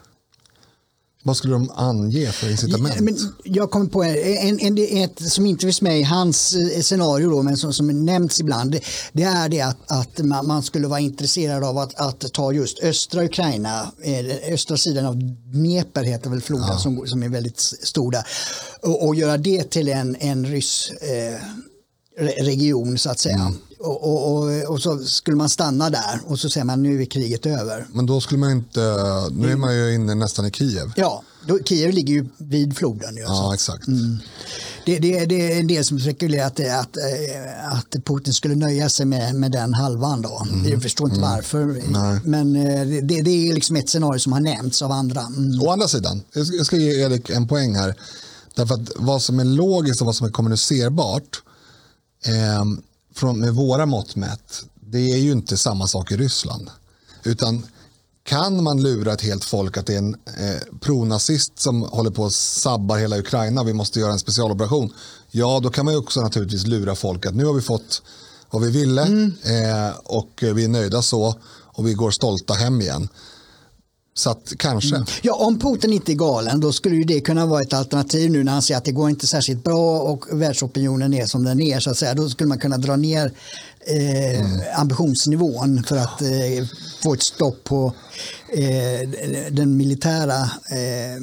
vad 1.24 1.38
skulle 1.38 1.54
de 1.54 1.72
ange 1.76 2.32
för 2.32 2.52
incitament? 2.52 3.00
Men 3.00 3.18
jag 3.44 3.72
kommer 3.72 3.86
på 3.86 4.04
en, 4.04 4.60
en, 4.60 4.78
ett 4.78 5.32
som 5.32 5.46
inte 5.46 5.66
finns 5.66 5.82
med 5.82 6.00
i 6.00 6.04
hans 6.04 6.56
eh, 6.56 6.82
scenario 6.82 7.30
då, 7.30 7.44
men 7.44 7.58
som, 7.58 7.74
som 7.74 8.06
nämnts 8.06 8.40
ibland. 8.40 8.80
Det 9.14 9.24
är 9.24 9.50
det 9.50 9.62
att, 9.62 9.92
att 9.92 10.46
man 10.46 10.64
skulle 10.64 10.88
vara 10.88 11.00
intresserad 11.00 11.64
av 11.64 11.78
att, 11.78 11.96
att 11.96 12.34
ta 12.34 12.52
just 12.52 12.84
östra 12.84 13.24
Ukraina, 13.24 13.92
eh, 14.02 14.54
östra 14.54 14.78
sidan 14.78 15.06
av 15.06 15.16
Dnepr 15.54 16.04
heter 16.04 16.30
väl 16.30 16.42
floden 16.42 16.68
ja. 16.70 16.78
som, 16.78 17.08
som 17.08 17.24
är 17.24 17.30
väldigt 17.30 17.60
stor 17.60 18.12
där, 18.12 18.24
och, 18.82 19.08
och 19.08 19.16
göra 19.16 19.38
det 19.38 19.70
till 19.70 19.90
en, 19.90 20.16
en 20.20 20.46
ryss 20.46 20.92
eh, 20.92 21.42
region 22.18 22.98
så 22.98 23.10
att 23.10 23.20
säga. 23.20 23.36
Mm. 23.36 23.58
Och, 23.80 24.04
och, 24.04 24.34
och, 24.34 24.64
och, 24.70 24.82
så 24.82 25.00
skulle 25.00 25.38
man 25.38 25.50
stanna 25.50 25.90
där 25.90 26.22
och 26.26 26.40
så 26.40 26.50
säger 26.50 26.66
man 26.66 26.84
nu 26.84 27.02
är 27.02 27.06
kriget 27.06 27.46
över. 27.46 27.88
Men 27.94 28.06
då 28.06 28.22
skulle 28.22 28.40
man 28.40 28.52
inte, 28.52 28.80
nu 29.32 29.52
är 29.52 29.56
man 29.56 29.76
ju 29.76 29.96
inne 29.96 30.16
nästan 30.16 30.46
i 30.46 30.52
Kiev. 30.52 30.92
Ja, 30.96 31.24
då, 31.48 31.60
Kiev 31.60 31.94
ligger 31.94 32.14
ju 32.14 32.26
vid 32.38 32.78
floden. 32.78 33.18
Ja, 33.18 33.54
exakt. 33.54 33.88
Mm. 33.88 34.18
Det, 34.86 35.00
det, 35.00 35.26
det, 35.26 35.54
är 35.54 35.60
en 35.60 35.68
del 35.68 35.86
som 35.86 36.00
spekulerar 36.00 36.48
att, 36.48 36.60
att, 36.60 36.98
eh, 36.98 37.74
att 37.74 38.06
Putin 38.06 38.34
skulle 38.34 38.56
nöja 38.56 38.90
sig 38.90 39.06
med, 39.06 39.36
med 39.36 39.52
den 39.52 39.74
halvan. 39.74 40.22
Då. 40.22 40.48
Mm. 40.52 40.72
Jag 40.72 40.82
förstår 40.82 41.08
inte 41.08 41.20
mm. 41.20 41.32
varför. 41.32 41.82
Nej. 41.88 42.20
Men 42.26 42.56
eh, 42.56 43.04
det, 43.04 43.22
det, 43.22 43.50
är 43.50 43.54
liksom 43.54 43.76
ett 43.76 43.90
scenario 43.90 44.20
som 44.20 44.34
har 44.34 44.40
nämnts 44.40 44.82
av 44.82 44.92
andra. 44.92 45.22
Mm. 45.22 45.62
Å 45.62 45.72
andra 45.72 45.88
sidan, 45.88 46.22
jag 46.34 46.66
ska 46.66 46.78
ge 46.78 47.02
Erik 47.02 47.30
en 47.30 47.48
poäng 47.48 47.76
här. 47.76 47.96
Därför 48.56 48.76
att 48.76 48.92
vad 48.96 49.22
som 49.22 49.40
är 49.40 49.46
logiskt 49.46 50.02
och 50.02 50.06
vad 50.06 50.16
som 50.16 50.28
är 50.28 50.32
kommunicerbart 50.32 51.44
eh, 52.26 52.66
från, 53.16 53.40
med 53.40 53.54
våra 53.54 53.86
mått 53.86 54.16
mätt, 54.16 54.64
det 54.76 55.12
är 55.12 55.18
ju 55.18 55.32
inte 55.32 55.58
samma 55.58 55.88
sak 55.88 56.12
i 56.12 56.18
Ryssland. 56.18 56.70
Utan 57.24 57.66
kan 58.24 58.64
man 58.64 58.84
lura 58.84 59.14
ett 59.14 59.22
helt 59.22 59.44
folk 59.44 59.78
att 59.78 59.86
det 59.86 59.94
är 59.94 59.98
en 59.98 60.14
eh, 60.14 60.80
pronazist 60.80 61.60
som 61.60 61.82
håller 61.82 62.12
på 62.12 62.26
att 62.26 62.34
sabba 62.34 62.96
hela 62.96 63.18
Ukraina, 63.18 63.64
vi 63.64 63.74
måste 63.74 64.00
göra 64.00 64.12
en 64.12 64.20
specialoperation. 64.20 64.94
Ja, 65.32 65.60
då 65.64 65.70
kan 65.70 65.86
man 65.86 65.94
ju 65.94 66.00
också 66.00 66.22
naturligtvis 66.22 66.68
lura 66.68 66.96
folk 66.96 67.26
att 67.26 67.36
nu 67.36 67.46
har 67.46 67.54
vi 67.54 67.62
fått 67.62 68.02
vad 68.50 68.62
vi 68.62 68.72
ville 68.72 69.02
mm. 69.02 69.34
eh, 69.44 69.96
och 70.04 70.30
vi 70.42 70.64
är 70.64 70.68
nöjda 70.68 71.02
så 71.02 71.36
och 71.66 71.88
vi 71.88 71.94
går 71.94 72.12
stolta 72.12 72.54
hem 72.54 72.82
igen. 72.82 73.10
Så 74.16 74.30
att 74.30 74.54
kanske. 74.58 74.96
Mm. 74.96 75.08
Ja, 75.22 75.34
om 75.34 75.60
Putin 75.60 75.94
inte 75.94 76.12
är 76.12 76.16
galen 76.16 76.60
då 76.60 76.72
skulle 76.72 76.96
ju 76.96 77.04
det 77.04 77.22
kunna 77.22 77.46
vara 77.46 77.62
ett 77.62 77.74
alternativ 77.74 78.32
nu 78.32 78.44
när 78.44 78.52
han 78.52 78.62
säger 78.62 78.78
att 78.78 78.86
det 78.86 78.92
går 78.92 79.10
inte 79.10 79.28
särskilt 79.28 79.64
bra 79.64 80.00
och 80.00 80.42
världsopinionen 80.42 81.14
är 81.14 81.26
som 81.26 81.44
den 81.44 81.62
är. 81.62 81.80
Så 81.80 81.90
att 81.90 81.98
säga. 81.98 82.14
Då 82.14 82.30
skulle 82.30 82.48
man 82.48 82.60
kunna 82.60 82.78
dra 82.78 82.96
ner 82.96 83.32
eh, 83.80 84.40
mm. 84.40 84.62
ambitionsnivån 84.76 85.84
för 85.84 85.98
att 85.98 86.22
eh, 86.22 86.68
få 87.04 87.14
ett 87.14 87.22
stopp 87.22 87.64
på 87.64 87.94
eh, 88.50 89.10
den 89.52 89.78
militära 89.78 90.42
eh, 90.70 91.22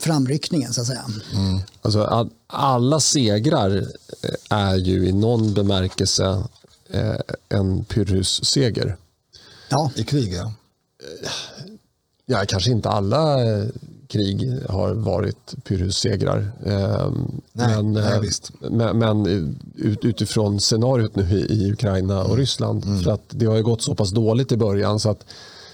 framryckningen 0.00 0.72
så 0.72 0.80
att 0.80 0.86
säga. 0.86 1.04
Mm. 1.34 1.60
Alltså, 1.82 2.04
all, 2.04 2.30
alla 2.46 3.00
segrar 3.00 3.76
eh, 4.22 4.58
är 4.58 4.76
ju 4.76 5.08
i 5.08 5.12
någon 5.12 5.54
bemärkelse 5.54 6.42
eh, 6.90 7.14
en 7.48 7.84
Pyrrhus-seger. 7.84 8.96
Ja. 9.68 9.90
I 9.94 10.04
krig 10.04 10.32
ja. 10.32 10.52
Ja, 12.30 12.44
kanske 12.48 12.70
inte 12.70 12.88
alla 12.88 13.44
eh, 13.44 13.64
krig 14.08 14.52
har 14.68 14.94
varit 14.94 15.54
Pyrrhus-segrar. 15.64 16.52
Ehm, 16.66 17.40
men, 17.52 17.92
nej, 17.92 18.30
eh, 18.62 18.70
men, 18.70 18.98
men, 18.98 19.56
utifrån 20.02 20.60
scenariot 20.60 21.16
nu 21.16 21.46
i 21.50 21.72
Ukraina 21.72 22.20
och 22.20 22.26
mm. 22.26 22.36
Ryssland. 22.36 22.84
Mm. 22.84 23.02
För 23.02 23.10
att 23.10 23.24
det 23.28 23.46
har 23.46 23.56
ju 23.56 23.62
gått 23.62 23.82
så 23.82 23.94
pass 23.94 24.10
dåligt 24.10 24.52
i 24.52 24.56
början 24.56 25.00
så 25.00 25.10
att 25.10 25.24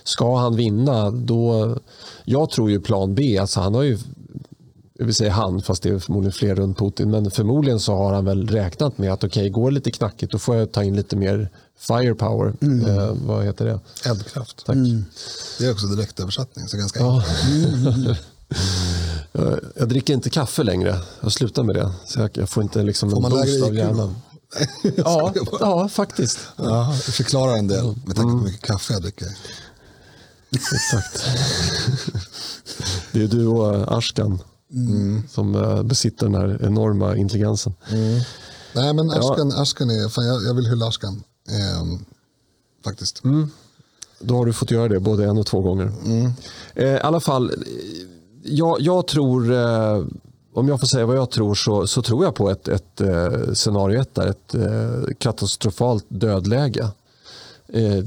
ska 0.04 0.36
han 0.36 0.56
vinna 0.56 1.10
då... 1.10 1.76
Jag 2.24 2.50
tror 2.50 2.70
ju 2.70 2.80
plan 2.80 3.14
B, 3.14 3.38
alltså 3.38 3.60
han 3.60 3.74
har 3.74 3.82
ju 3.82 3.98
vill 4.98 5.14
säga 5.14 5.32
han, 5.32 5.62
fast 5.62 5.82
det 5.82 5.88
är 5.88 5.98
förmodligen 5.98 6.32
fler 6.32 6.54
runt 6.54 6.78
Putin, 6.78 7.10
men 7.10 7.30
förmodligen 7.30 7.80
så 7.80 7.96
har 7.96 8.14
han 8.14 8.24
väl 8.24 8.48
räknat 8.48 8.98
med 8.98 9.12
att 9.12 9.24
okej, 9.24 9.42
okay, 9.42 9.50
går 9.50 9.70
det 9.70 9.74
lite 9.74 9.90
knackigt 9.90 10.32
då 10.32 10.38
får 10.38 10.56
jag 10.56 10.72
ta 10.72 10.84
in 10.84 10.96
lite 10.96 11.16
mer 11.16 11.50
firepower. 11.78 12.54
Mm. 12.60 12.86
Eh, 12.86 13.12
vad 13.26 13.44
heter 13.44 13.64
det? 13.64 13.80
Eldkraft. 14.10 14.66
Tack. 14.66 14.76
Mm. 14.76 15.04
Det 15.58 15.66
är 15.66 15.72
också 15.72 15.86
direktöversättning, 15.86 16.68
så 16.68 16.76
ganska 16.76 17.00
ja. 17.00 17.24
Jag, 19.32 19.58
jag 19.76 19.88
dricker 19.88 20.14
inte 20.14 20.30
kaffe 20.30 20.62
längre. 20.62 21.00
Jag 21.20 21.32
slutar 21.32 21.62
med 21.62 21.74
det. 21.74 21.92
Så 22.06 22.20
jag, 22.20 22.30
jag 22.32 22.48
får 22.48 22.62
inte 22.62 22.82
liksom 22.82 23.10
Får 23.10 23.20
lägre 23.20 23.30
boost 23.30 23.62
av 23.62 23.74
hjärnan. 23.74 24.16
Ja, 24.96 25.34
ja, 25.60 25.88
faktiskt. 25.88 26.38
Ja, 26.56 26.96
det 27.06 27.12
förklarar 27.12 27.56
en 27.56 27.68
del 27.68 27.84
med 28.06 28.16
tanke 28.16 28.22
på 28.22 28.38
hur 28.38 28.44
mycket 28.44 28.62
kaffe 28.62 28.92
jag 28.92 29.02
dricker. 29.02 29.28
Exakt. 30.50 31.24
Det 33.12 33.22
är 33.22 33.28
du 33.28 33.46
och 33.46 33.74
eh, 33.74 33.92
Ashkan 34.74 35.22
som 35.28 35.54
eh, 35.54 35.82
besitter 35.82 36.26
den 36.26 36.34
här 36.34 36.58
enorma 36.62 37.16
intelligensen. 37.16 37.74
Nej, 38.74 38.94
men 38.94 39.10
Ashkan, 39.10 39.52
Ashkan 39.52 39.90
är, 39.90 40.08
fan, 40.08 40.26
jag, 40.26 40.44
jag 40.44 40.54
vill 40.54 40.66
hylla 40.66 40.86
Ashkan. 40.86 41.22
Ehm, 41.48 42.04
faktiskt. 42.84 43.22
Då 44.20 44.36
har 44.36 44.46
du 44.46 44.52
fått 44.52 44.70
göra 44.70 44.88
det 44.88 45.00
både 45.00 45.24
en 45.24 45.38
och 45.38 45.46
två 45.46 45.60
gånger. 45.60 45.92
Eh, 46.74 46.84
I 46.86 47.00
alla 47.00 47.20
fall, 47.20 47.50
eh, 47.50 47.56
jag, 48.42 48.80
jag 48.80 49.06
tror, 49.06 49.52
eh, 49.52 50.04
om 50.54 50.68
jag 50.68 50.80
får 50.80 50.86
säga 50.86 51.06
vad 51.06 51.16
jag 51.16 51.30
tror, 51.30 51.54
så, 51.54 51.86
så 51.86 52.02
tror 52.02 52.24
jag 52.24 52.34
på 52.34 52.50
ett, 52.50 52.68
ett 52.68 53.00
eh, 53.00 53.52
scenario 53.52 54.00
ett 54.00 54.14
där, 54.14 54.26
ett 54.26 54.54
eh, 54.54 55.14
katastrofalt 55.18 56.04
dödläge. 56.08 56.88
Eh, 57.68 58.04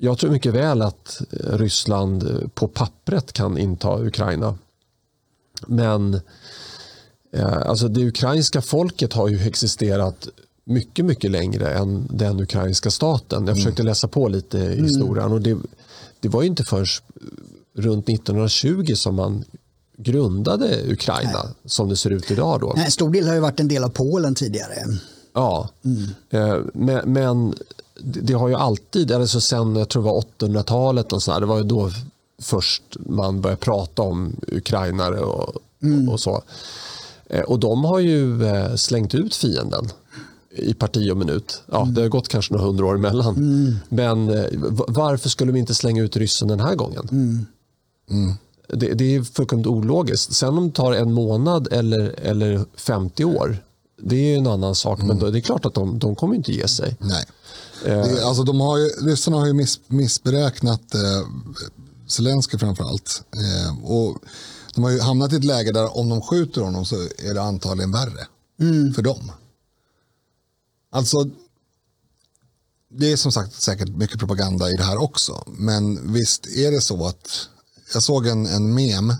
jag 0.00 0.18
tror 0.18 0.30
mycket 0.30 0.54
väl 0.54 0.82
att 0.82 1.22
eh, 1.30 1.58
Ryssland 1.58 2.22
eh, 2.22 2.48
på 2.54 2.68
pappret 2.68 3.32
kan 3.32 3.58
inta 3.58 3.98
Ukraina. 3.98 4.54
Men 5.66 6.20
eh, 7.32 7.68
alltså 7.68 7.88
det 7.88 8.06
ukrainska 8.06 8.62
folket 8.62 9.12
har 9.12 9.28
ju 9.28 9.46
existerat 9.46 10.28
mycket, 10.64 11.04
mycket 11.04 11.30
längre 11.30 11.74
än 11.74 12.08
den 12.10 12.40
ukrainska 12.40 12.90
staten. 12.90 13.46
Jag 13.46 13.56
försökte 13.56 13.82
läsa 13.82 14.08
på 14.08 14.28
lite 14.28 14.58
i 14.58 14.82
historien 14.82 15.32
och 15.32 15.40
det, 15.40 15.58
det 16.20 16.28
var 16.28 16.42
ju 16.42 16.48
inte 16.48 16.64
förrän 16.64 16.86
runt 17.74 18.08
1920 18.08 18.94
som 18.94 19.14
man 19.14 19.44
grundade 19.96 20.92
Ukraina 20.92 21.46
som 21.64 21.88
det 21.88 21.96
ser 21.96 22.10
ut 22.10 22.30
idag. 22.30 22.60
Då. 22.60 22.72
Nej, 22.76 22.84
En 22.84 22.90
stor 22.90 23.10
del 23.10 23.26
har 23.26 23.34
ju 23.34 23.40
varit 23.40 23.60
en 23.60 23.68
del 23.68 23.84
av 23.84 23.88
Polen 23.88 24.34
tidigare. 24.34 24.74
Ja, 25.32 25.68
Eh, 26.30 26.58
men, 26.74 27.12
men 27.12 27.54
det 28.02 28.20
det 28.20 28.32
har 28.32 28.48
ju 28.48 28.54
alltid, 28.54 29.12
alltså 29.12 29.40
sen 29.40 29.76
jag 29.76 29.88
tror 29.88 30.02
det 30.02 30.08
var 30.10 30.24
800-talet, 30.38 31.12
och 31.12 31.22
så 31.22 31.32
här, 31.32 31.40
det 31.40 31.46
var 31.46 31.58
ju 31.58 31.64
då 31.64 31.90
först 32.40 32.82
man 33.06 33.40
började 33.40 33.60
prata 33.60 34.02
om 34.02 34.36
ukrainare 34.48 35.20
och, 35.20 35.54
och 36.12 36.20
så. 36.20 36.42
Eh, 37.26 37.40
Och 37.42 37.58
de 37.58 37.84
har 37.84 37.98
ju 37.98 38.44
eh, 38.46 38.74
slängt 38.74 39.14
ut 39.14 39.34
fienden 39.34 39.88
i 40.56 40.74
parti 40.74 41.10
och 41.12 41.16
minut. 41.16 41.62
Ja, 41.66 41.88
Det 41.94 42.00
har 42.00 42.08
gått 42.08 42.28
kanske 42.28 42.52
några 42.54 42.66
hundra 42.66 42.86
år 42.86 42.94
emellan. 42.94 43.34
Men 43.88 44.28
eh, 44.30 44.44
varför 44.88 45.28
skulle 45.28 45.52
de 45.52 45.58
inte 45.58 45.74
slänga 45.74 46.02
ut 46.02 46.16
ryssen 46.16 46.48
den 46.48 46.60
här 46.60 46.74
gången? 46.74 47.08
Det, 48.68 48.94
det 48.94 49.14
är 49.16 49.22
fullkomligt 49.22 49.66
ologiskt. 49.66 50.32
Sen 50.34 50.58
om 50.58 50.66
det 50.68 50.74
tar 50.74 50.92
en 50.92 51.12
månad 51.12 51.68
eller, 51.72 52.14
eller 52.22 52.64
50 52.76 53.24
år, 53.24 53.58
det 54.02 54.16
är 54.16 54.38
en 54.38 54.46
annan 54.46 54.74
sak. 54.74 55.02
Men 55.02 55.18
då, 55.18 55.30
det 55.30 55.38
är 55.38 55.40
klart 55.40 55.66
att 55.66 55.74
de, 55.74 55.98
de 55.98 56.14
kommer 56.16 56.34
inte 56.34 56.52
ge 56.52 56.68
sig. 56.68 56.96
Nej. 57.00 57.24
Det, 57.84 58.24
alltså, 58.24 58.42
de 58.42 58.60
har 58.60 58.78
ju, 58.78 58.84
ryssarna 58.88 59.36
har 59.36 59.46
ju 59.46 59.52
miss, 59.52 59.80
missberäknat 59.86 60.94
eh, 60.94 61.00
Zelensky 62.10 62.58
framför 62.58 62.84
allt. 62.84 63.22
Eh, 63.34 63.84
och 63.84 64.18
de 64.74 64.84
har 64.84 64.90
ju 64.90 65.00
hamnat 65.00 65.32
i 65.32 65.36
ett 65.36 65.44
läge 65.44 65.72
där 65.72 65.96
om 65.96 66.08
de 66.08 66.22
skjuter 66.22 66.60
honom 66.60 66.86
så 66.86 66.96
är 67.18 67.34
det 67.34 67.42
antagligen 67.42 67.92
värre 67.92 68.26
för 68.94 69.02
dem. 69.02 69.32
Alltså, 70.92 71.30
det 72.90 73.12
är 73.12 73.16
som 73.16 73.32
sagt 73.32 73.62
säkert 73.62 73.88
mycket 73.88 74.18
propaganda 74.18 74.70
i 74.70 74.76
det 74.76 74.82
här 74.82 75.02
också. 75.02 75.44
Men 75.46 76.12
visst 76.12 76.46
är 76.46 76.70
det 76.70 76.80
så 76.80 77.06
att 77.06 77.48
jag 77.92 78.02
såg 78.02 78.26
en, 78.26 78.46
en 78.46 78.74
mem 78.74 79.14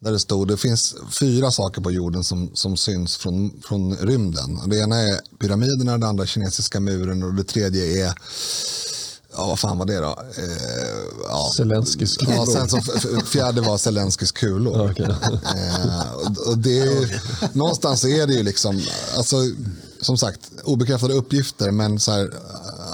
där 0.00 0.12
det 0.12 0.18
stod 0.18 0.48
det 0.48 0.56
finns 0.56 0.94
fyra 1.20 1.50
saker 1.50 1.80
på 1.80 1.90
jorden 1.90 2.24
som, 2.24 2.50
som 2.54 2.76
syns 2.76 3.16
från, 3.16 3.62
från 3.64 3.96
rymden. 3.96 4.60
Det 4.66 4.78
ena 4.78 4.96
är 4.96 5.20
pyramiderna, 5.40 5.98
det 5.98 6.06
andra 6.06 6.26
kinesiska 6.26 6.80
muren 6.80 7.22
och 7.22 7.34
det 7.34 7.44
tredje 7.44 8.06
är 8.06 8.14
Ja, 9.36 9.46
vad 9.46 9.58
fan 9.58 9.78
var 9.78 9.86
det 9.86 9.96
då? 10.00 10.18
Eh, 10.36 10.44
ja. 11.28 11.52
Zelenskys 11.56 12.16
Ja, 12.20 12.26
kulor. 12.26 12.46
sen 12.46 12.68
så 12.68 12.76
f- 12.76 12.90
f- 13.18 13.26
fjärde 13.28 13.60
var 13.60 13.78
Zelenskys 13.78 14.32
kulor. 14.32 14.90
Okej. 14.90 15.04
Eh, 15.32 16.12
och- 16.48 16.58
det 16.58 16.78
är 16.80 16.84
ju, 16.84 17.08
någonstans 17.52 18.04
är 18.04 18.26
det 18.26 18.32
ju 18.34 18.42
liksom, 18.42 18.82
alltså, 19.16 19.36
som 20.00 20.18
sagt, 20.18 20.40
obekräftade 20.64 21.14
uppgifter, 21.14 21.70
men 21.70 22.00
så 22.00 22.10
här, 22.12 22.30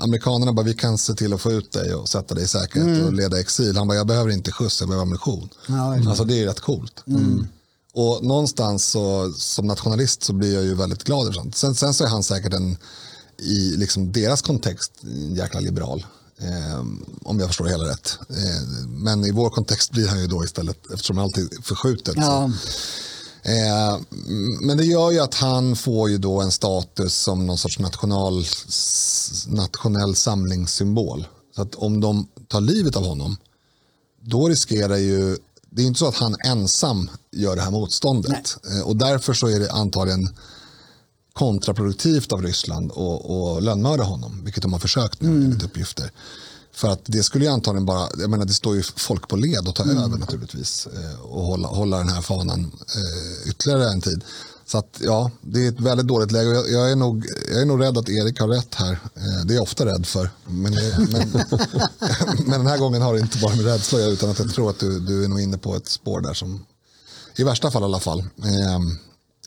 amerikanerna 0.03 0.53
bara, 0.53 0.66
vi 0.66 0.74
kan 0.74 0.99
se 0.99 1.14
till 1.14 1.32
att 1.34 1.41
få 1.41 1.53
ut 1.53 1.72
dig 1.72 1.95
och 1.95 2.09
sätta 2.09 2.34
dig 2.34 2.45
i 2.45 2.49
säkerhet 2.49 3.05
och 3.07 3.12
leda 3.12 3.41
exil. 3.41 3.76
Han 3.76 3.88
bara, 3.88 3.97
jag 3.99 4.07
behöver 4.07 4.30
inte 4.30 4.53
skjuts, 4.53 4.80
jag 4.80 4.88
behöver 4.88 5.03
ammunition. 5.03 5.49
Ja, 5.68 5.95
exakt. 5.95 6.09
alltså 6.09 6.24
det 6.24 6.34
är 6.34 6.38
ju 6.38 6.47
rätt 6.47 6.61
coolt. 6.61 7.05
Och 7.95 8.24
någonstans 8.24 8.84
så, 8.91 9.32
som 9.36 9.66
nationalist 9.66 10.22
så 10.24 10.32
blir 10.32 10.55
jag 10.55 10.64
ju 10.64 10.74
väldigt 10.74 11.05
glad 11.05 11.22
över 11.22 11.32
sånt. 11.32 11.57
Sen, 11.57 11.74
sen 11.74 11.95
så 11.95 12.05
är 12.05 12.09
han 12.09 12.22
säkert 12.22 12.55
en, 12.55 12.76
i 13.38 13.76
liksom 13.76 14.12
deras 14.12 14.43
kontext, 14.43 14.93
en 15.03 15.34
jäkla 15.34 15.61
liberal. 15.61 16.07
Eh, 16.41 16.84
om 17.22 17.41
jag 17.41 17.49
förstår 17.49 17.64
det 17.64 17.70
hela 17.70 17.88
rätt. 17.88 18.18
Eh, 18.30 18.68
men 18.88 19.24
i 19.24 19.30
vår 19.30 19.51
kontext 19.51 19.91
blir 19.91 20.09
han 20.09 20.20
ju 20.20 20.26
då 20.26 20.45
istället, 20.45 20.91
eftersom 20.93 21.16
han 21.16 21.24
alltid 21.24 21.53
är 21.53 21.62
förskjutet. 21.62 22.14
Ja, 22.16 22.51
Eh, 23.43 24.01
men 24.61 24.76
det 24.76 24.84
gör 24.84 25.11
ju 25.11 25.20
att 25.20 25.34
han 25.34 25.76
får 25.76 26.11
ju 26.11 26.18
då 26.18 26.41
en 26.41 26.51
status 26.51 27.14
som 27.14 27.47
någon 27.47 27.59
sorts 27.59 27.78
national, 27.78 28.45
nationell 29.47 30.14
samlingssymbol. 30.16 31.26
Så 31.57 31.62
att 31.62 31.74
om 31.74 32.01
de 32.01 32.28
tar 32.49 32.61
livet 32.61 32.97
av 32.97 33.07
honom, 33.07 33.36
då 34.20 34.49
riskerar 34.49 34.97
ju, 34.97 35.36
det 35.70 35.82
är 35.82 35.86
inte 35.86 35.99
så 35.99 36.09
att 36.09 36.16
han 36.16 36.36
ensam 36.47 37.11
gör 37.32 37.57
det 37.57 37.62
här 37.62 37.70
motståndet. 37.70 38.57
Eh, 38.70 38.80
och 38.80 38.97
därför 38.97 39.32
så 39.34 39.47
är 39.47 39.61
det 39.61 39.72
antagligen 39.72 40.28
kontraproduktivt 41.33 42.33
av 42.33 42.43
Ryssland 42.43 42.93
att 42.93 43.31
att 43.31 43.62
lönnmörda 43.62 44.03
honom, 44.03 44.45
vilket 44.45 44.62
de 44.62 44.72
har 44.72 44.81
försökt 44.81 45.22
nu 45.22 45.45
enligt 45.45 45.62
uppgifter. 45.62 46.12
För 46.72 46.89
att 46.89 47.01
det 47.05 47.22
skulle 47.22 47.45
ju 47.45 47.51
antagligen 47.51 47.87
bara, 47.87 48.09
jag 48.18 48.31
menar 48.31 48.45
det 48.45 48.53
står 48.53 48.76
ju 48.76 48.83
folk 48.83 49.28
på 49.28 49.37
led 49.37 49.68
och 49.68 49.74
ta 49.74 49.83
över 49.85 50.18
naturligtvis 50.18 50.87
eh, 50.87 51.20
och 51.20 51.43
hålla, 51.43 51.68
hålla 51.68 51.99
den 51.99 52.09
här 52.09 52.22
fanan 52.22 52.61
eh, 52.97 53.51
ytterligare 53.51 53.91
en 53.91 54.01
tid. 54.01 54.24
Så 54.66 54.78
att 54.78 55.01
ja, 55.01 55.31
det 55.41 55.66
är 55.66 55.68
ett 55.68 55.81
väldigt 55.81 56.07
dåligt 56.07 56.33
läge 56.33 56.49
och 56.49 56.55
jag, 56.57 56.70
jag, 56.70 56.91
är, 56.91 56.97
nog, 56.97 57.26
jag 57.49 57.61
är 57.61 57.66
nog 57.66 57.83
rädd 57.83 57.99
att 57.99 58.09
Erik 58.09 58.41
har 58.41 58.49
rätt 58.49 58.74
här. 58.74 58.93
Eh, 58.93 59.45
det 59.45 59.53
är 59.53 59.55
jag 59.55 59.62
ofta 59.62 59.87
rädd 59.87 60.07
för. 60.07 60.31
Men, 60.47 60.72
det, 60.72 60.97
men, 60.99 61.31
men 62.47 62.59
den 62.59 62.66
här 62.66 62.78
gången 62.78 63.03
har 63.03 63.14
det 63.14 63.20
inte 63.20 63.39
bara 63.39 63.57
med 63.57 63.64
rädsla 63.64 63.99
att 63.99 64.12
utan 64.12 64.31
att 64.31 64.39
jag 64.39 64.55
tror 64.55 64.70
att 64.70 64.78
du, 64.78 65.01
du 65.01 65.24
är 65.24 65.28
nog 65.28 65.41
inne 65.41 65.59
på 65.59 65.76
ett 65.76 65.89
spår 65.89 66.20
där 66.20 66.35
som, 66.35 66.64
i 67.37 67.45
värsta 67.45 67.70
fall 67.70 67.83
i 67.83 67.85
alla 67.85 68.01
fall, 68.01 68.18
eh, 68.20 68.81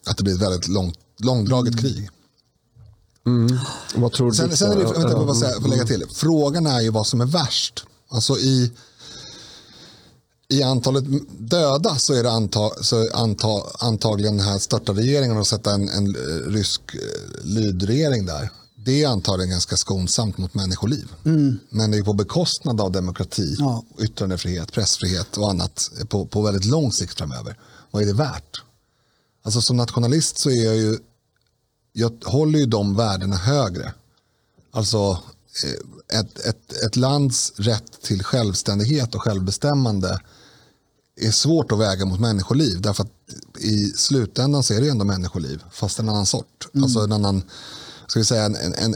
att 0.05 0.17
det 0.17 0.23
blir 0.23 0.33
ett 0.33 0.41
väldigt 0.41 0.67
långt, 0.67 0.97
långdraget 1.19 1.79
krig. 1.79 2.09
Vad 3.95 4.11
tror 4.11 4.31
du? 4.31 4.37
Sen, 4.37 4.57
sen 4.57 4.71
är 4.71 4.75
det, 4.75 4.83
vänta, 4.83 5.09
jag 5.09 5.25
bara 5.25 5.35
säga, 5.35 5.61
får 5.61 5.67
lägga 5.69 5.81
Mm. 5.83 5.87
till. 5.87 6.05
Frågan 6.15 6.65
är 6.67 6.81
ju 6.81 6.89
vad 6.89 7.07
som 7.07 7.21
är 7.21 7.25
värst. 7.25 7.85
Alltså 8.09 8.37
i, 8.37 8.71
i 10.49 10.63
antalet 10.63 11.03
döda 11.39 11.95
så 11.95 12.13
är 12.13 12.23
det 12.23 12.31
anta, 12.31 12.69
så 12.83 13.09
anta, 13.13 13.47
antagligen 13.79 14.37
den 14.37 14.45
här 14.45 14.59
störta 14.59 14.93
regeringen 14.93 15.37
och 15.37 15.47
sätta 15.47 15.73
en, 15.73 15.89
en 15.89 16.15
eh, 16.15 16.49
rysk 16.51 16.81
eh, 16.93 16.99
lydregering 17.45 18.25
där. 18.25 18.49
Det 18.85 19.03
är 19.03 19.07
antagligen 19.07 19.49
ganska 19.51 19.77
skonsamt 19.77 20.37
mot 20.37 20.53
människoliv. 20.53 21.11
Men 21.69 21.91
det 21.91 21.97
är 21.97 22.03
på 22.03 22.13
bekostnad 22.13 22.81
av 22.81 22.91
demokrati, 22.91 23.55
Ja. 23.59 23.83
yttrandefrihet, 23.99 24.71
pressfrihet 24.71 25.37
och 25.37 25.49
annat 25.49 25.91
på, 26.09 26.25
på 26.25 26.41
väldigt 26.41 26.65
lång 26.65 26.91
sikt 26.91 27.17
framöver. 27.17 27.59
Vad 27.91 28.01
är 28.01 28.05
det 28.07 28.13
värt? 28.13 28.61
Alltså 29.43 29.61
som 29.61 29.77
nationalist 29.77 30.37
så 30.37 30.49
är 30.49 30.65
jag 30.65 30.75
ju 30.75 30.99
jag 31.93 32.23
håller 32.25 32.59
ju 32.59 32.65
de 32.65 32.95
värdena 32.95 33.35
högre. 33.35 33.93
Alltså 34.71 35.19
eh, 35.63 36.19
ett, 36.19 36.39
ett, 36.39 36.73
ett 36.85 36.95
lands 36.95 37.53
rätt 37.55 38.01
till 38.01 38.23
självständighet 38.23 39.15
och 39.15 39.21
självbestämmande 39.21 40.19
är 41.15 41.31
svårt 41.31 41.71
att 41.71 41.79
väga 41.79 42.05
mot 42.05 42.19
människoliv. 42.19 42.81
Därför 42.81 43.03
att 43.03 43.11
i 43.59 43.89
slutändan 43.89 44.63
så 44.63 44.73
är 44.73 44.79
det 44.79 44.85
ju 44.85 44.91
ändå 44.91 45.05
människoliv, 45.05 45.63
fast 45.71 45.99
en 45.99 46.09
annan 46.09 46.25
sort. 46.25 46.67
Alltså 46.73 46.99
en 46.99 47.11
annan, 47.11 47.43
ska 48.07 48.19
vi 48.19 48.25
säga, 48.25 48.45
en, 48.45 48.55
en, 48.55 48.73
en, 48.73 48.93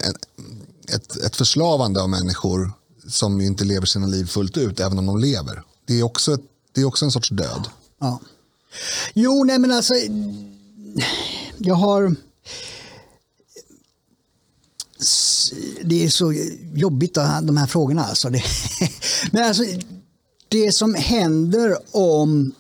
ett, 0.88 1.18
ett 1.18 1.36
förslavande 1.36 2.02
av 2.02 2.10
människor 2.10 2.72
som 3.08 3.42
inte 3.42 3.64
lever 3.64 3.86
sina 3.86 4.08
liv 4.08 4.26
fullt 4.26 4.58
ut, 4.58 4.80
även 4.80 5.00
om 5.00 5.06
de 5.06 5.20
lever. 5.20 5.64
Det 5.86 6.00
är 6.00 6.04
också, 6.04 6.34
ett, 6.34 6.44
det 6.74 6.82
är 6.82 6.86
också 6.86 7.06
en 7.06 7.12
sorts 7.12 7.30
död. 7.30 7.68
ja. 8.00 8.20
Jo, 9.14 9.44
nej 9.44 9.60
men 9.60 9.72
alltså. 9.72 9.94
Jag 11.58 11.76
har. 11.76 12.16
Det 15.84 16.06
är 16.06 16.10
så 16.10 16.34
jobbigt 16.74 17.14
de 17.14 17.58
här 17.58 17.68
frågorna 17.68 18.06
alltså. 18.06 18.30
Det, 18.30 18.44
men 19.32 19.44
alltså. 19.44 19.64
Det 20.50 20.72
som 20.72 20.96
händer 20.96 21.78
om 21.92 22.54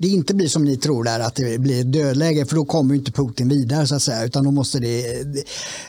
det 0.00 0.08
inte 0.08 0.34
blir 0.34 0.48
som 0.48 0.64
ni 0.64 0.76
tror 0.76 1.04
där 1.04 1.20
att 1.20 1.34
det 1.34 1.58
blir 1.58 1.80
ett 1.80 1.92
dödläge 1.92 2.46
för 2.46 2.56
då 2.56 2.64
kommer 2.64 2.94
inte 2.94 3.12
Putin 3.12 3.48
vidare 3.48 3.86
så 3.86 3.94
att 3.94 4.02
säga 4.02 4.24
utan 4.24 4.44
då 4.44 4.50
måste 4.50 4.78
det, 4.78 5.22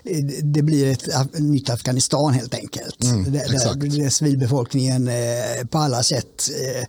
det, 0.04 0.42
det 0.42 0.62
blir 0.62 0.92
ett 0.92 1.40
nytt 1.40 1.70
Afghanistan 1.70 2.34
helt 2.34 2.54
enkelt. 2.54 3.04
Mm, 3.04 3.24
där, 3.24 4.00
där 4.00 4.10
civilbefolkningen 4.10 5.08
eh, 5.08 5.66
på 5.70 5.78
alla 5.78 6.04
sätt 6.04 6.50
eh, 6.62 6.82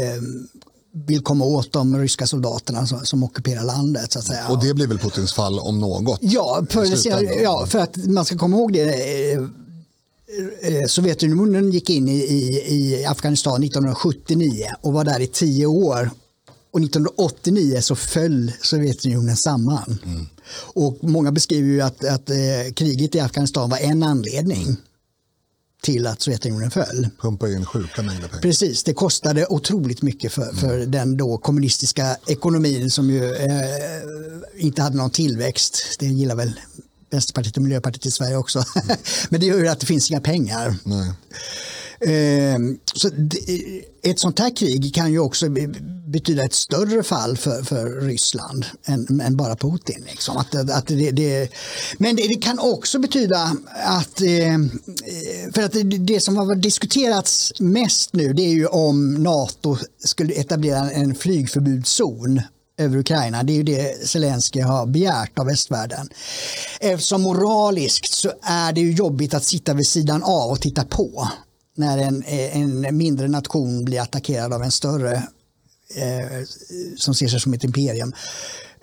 eh, 0.00 0.22
vill 0.94 1.22
komma 1.22 1.44
åt 1.44 1.72
de 1.72 1.98
ryska 1.98 2.26
soldaterna 2.26 2.86
som, 2.86 3.06
som 3.06 3.22
ockuperar 3.24 3.64
landet. 3.64 4.12
Så 4.12 4.18
att 4.18 4.24
säga. 4.24 4.48
Och 4.48 4.64
det 4.64 4.74
blir 4.74 4.86
väl 4.86 4.98
Putins 4.98 5.32
fall 5.32 5.58
om 5.58 5.80
något? 5.80 6.18
Ja, 6.22 6.66
för, 6.70 7.42
ja, 7.42 7.66
för 7.66 7.78
att 7.78 7.96
man 7.96 8.24
ska 8.24 8.38
komma 8.38 8.56
ihåg 8.56 8.72
det. 8.72 9.32
Eh, 9.32 9.38
eh, 10.62 10.86
Sovjetunionen 10.86 11.70
gick 11.70 11.90
in 11.90 12.08
i, 12.08 12.12
i, 12.12 12.64
i, 12.74 13.04
Afghanistan 13.04 13.62
1979 13.64 14.66
och 14.80 14.92
var 14.92 15.04
där 15.04 15.20
i 15.20 15.26
tio 15.26 15.66
år. 15.66 16.10
Och 16.70 16.80
1989 16.80 17.80
så 17.80 17.96
föll 17.96 18.52
Sovjetunionen 18.62 19.36
samman. 19.36 19.98
Mm. 20.04 20.26
Och 20.74 20.98
många 21.00 21.32
beskriver 21.32 21.68
ju 21.68 21.80
att, 21.80 22.04
att 22.04 22.30
eh, 22.30 22.72
kriget 22.74 23.14
i 23.14 23.20
Afghanistan 23.20 23.70
var 23.70 23.78
en 23.78 24.02
anledning 24.02 24.76
till 25.84 26.06
att 26.06 26.20
Sovjetunionen 26.22 26.70
föll. 26.70 27.08
Pumpa 27.20 27.48
in 27.48 27.66
sjuka 27.66 28.02
mängder 28.02 28.28
pengar. 28.28 28.42
Precis, 28.42 28.84
det 28.84 28.94
kostade 28.94 29.46
otroligt 29.46 30.02
mycket 30.02 30.32
för, 30.32 30.42
mm. 30.42 30.56
för 30.56 30.78
den 30.78 31.16
då 31.16 31.38
kommunistiska 31.38 32.16
ekonomin 32.26 32.90
som 32.90 33.10
ju 33.10 33.34
eh, 33.34 33.50
inte 34.56 34.82
hade 34.82 34.96
någon 34.96 35.10
tillväxt. 35.10 35.96
Det 35.98 36.06
gillar 36.06 36.34
väl 36.34 36.60
Vänsterpartiet 37.10 37.56
och 37.56 37.62
Miljöpartiet 37.62 38.06
i 38.06 38.10
Sverige 38.10 38.36
också. 38.36 38.64
Mm. 38.84 38.96
Men 39.28 39.40
det 39.40 39.46
gör 39.46 39.58
ju 39.58 39.68
att 39.68 39.80
det 39.80 39.86
finns 39.86 40.10
inga 40.10 40.20
pengar. 40.20 40.76
Nej. 40.84 41.12
Ehm, 42.06 42.78
så 42.94 43.10
ett 44.02 44.18
sånt 44.18 44.38
här 44.38 44.56
krig 44.56 44.94
kan 44.94 45.12
ju 45.12 45.18
också 45.18 45.46
betyda 46.06 46.44
ett 46.44 46.54
större 46.54 47.02
fall 47.02 47.36
för, 47.36 47.62
för 47.62 48.00
Ryssland 48.00 48.66
än, 48.86 49.20
än 49.20 49.36
bara 49.36 49.56
Putin. 49.56 50.04
Liksom. 50.10 50.36
Att, 50.36 50.54
att 50.54 50.86
det, 50.86 51.10
det, 51.10 51.48
men 51.98 52.16
det, 52.16 52.28
det, 52.28 52.34
kan 52.34 52.58
också 52.58 52.98
betyda 52.98 53.56
att, 53.84 54.20
ehm, 54.20 54.70
för 55.54 55.62
att 55.62 55.72
det, 55.72 55.82
det 55.82 56.20
som 56.20 56.36
har 56.36 56.54
diskuterats 56.54 57.52
mest 57.60 58.12
nu 58.12 58.32
det 58.32 58.42
är 58.42 58.54
ju 58.54 58.66
om 58.66 59.14
NATO 59.14 59.76
skulle 60.04 60.34
etablera 60.34 60.90
en 60.90 61.14
flygförbudszon 61.14 62.40
över 62.78 62.98
Ukraina. 62.98 63.42
Det 63.42 63.52
är 63.52 63.56
ju 63.56 63.62
det 63.62 64.08
Zelensky 64.08 64.60
har 64.60 64.86
begärt 64.86 65.38
av 65.38 65.46
västvärlden. 65.46 66.08
Eftersom 66.80 67.22
moraliskt 67.22 68.12
så 68.12 68.32
är 68.42 68.72
det 68.72 68.80
ju 68.80 68.92
jobbigt 68.92 69.34
att 69.34 69.44
sitta 69.44 69.74
vid 69.74 69.86
sidan 69.86 70.22
av 70.22 70.50
och 70.50 70.60
titta 70.60 70.84
på 70.84 71.28
när 71.74 71.98
en, 71.98 72.24
en 72.26 72.96
mindre 72.96 73.28
nation 73.28 73.84
blir 73.84 74.00
attackerad 74.00 74.52
av 74.52 74.62
en 74.62 74.70
större 74.70 75.12
eh, 75.94 76.44
som 76.96 77.14
ser 77.14 77.28
sig 77.28 77.40
som 77.40 77.54
ett 77.54 77.64
imperium. 77.64 78.12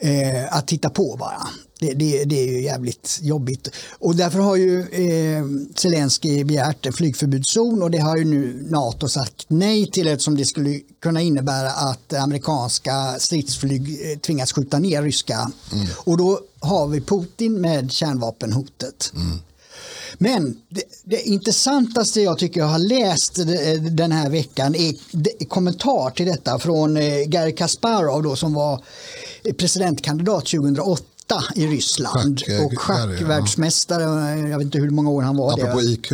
Eh, 0.04 0.58
att 0.58 0.68
titta 0.68 0.90
på 0.90 1.16
bara. 1.20 1.48
Det, 1.80 1.94
det, 1.94 2.26
det, 2.26 2.36
är 2.36 2.48
ju 2.48 2.62
jävligt 2.62 3.20
jobbigt. 3.22 3.70
Och 4.00 4.16
därför 4.16 4.40
har 4.40 4.56
ju 4.56 4.80
eh, 4.82 5.46
Zelensky 5.76 6.44
begärt 6.44 6.86
en 6.86 6.94
flygförbudszon 6.94 7.84
och 7.84 7.92
det 7.92 7.98
har 7.98 8.18
ju 8.18 8.26
nu 8.26 8.68
NATO 8.70 9.08
sagt 9.10 9.46
nej 9.48 9.92
till 9.92 10.08
eftersom 10.08 10.38
det 10.38 10.46
skulle 10.46 10.80
kunna 11.02 11.22
innebära 11.22 11.72
att 11.72 12.14
amerikanska 12.14 13.16
stridsflyg 13.20 14.12
eh, 14.12 14.20
tvingas 14.20 14.54
skjuta 14.54 14.80
ner 14.80 15.02
ryska. 15.02 15.52
Mm. 15.74 15.88
Och 15.98 16.18
då 16.18 16.40
har 16.60 16.88
vi 16.88 17.02
Putin 17.02 17.62
med 17.62 17.92
kärnvapenhotet. 17.92 19.12
Mm. 19.16 19.40
Men 20.18 20.58
det, 20.70 20.84
det, 21.04 21.22
intressantaste 21.22 22.22
jag 22.22 22.38
tycker 22.38 22.60
jag 22.60 22.68
har 22.68 22.80
läst 22.80 23.36
den 23.92 24.12
här 24.12 24.30
veckan 24.30 24.76
är 24.76 24.96
kommentar 25.46 26.10
till 26.10 26.26
detta 26.26 26.60
från 26.60 26.98
eh, 26.98 27.24
Garry 27.28 27.56
Kasparov 27.56 28.24
då, 28.24 28.36
som 28.36 28.54
var 28.54 28.84
presidentkandidat 29.58 30.46
2008 30.46 31.06
i 31.56 31.68
Ryssland 31.68 32.40
Schack, 32.40 32.50
eh, 32.50 32.66
och 32.66 32.80
schackvärldsmästare. 32.80 34.04
Ja. 34.04 34.48
Jag 34.48 34.58
vet 34.58 34.66
inte 34.66 34.78
hur 34.78 34.90
många 34.90 35.10
år 35.10 35.22
han 35.22 35.38
var 35.38 35.54
Apropå 35.54 35.80
det. 35.80 35.86
IQ. 35.86 36.12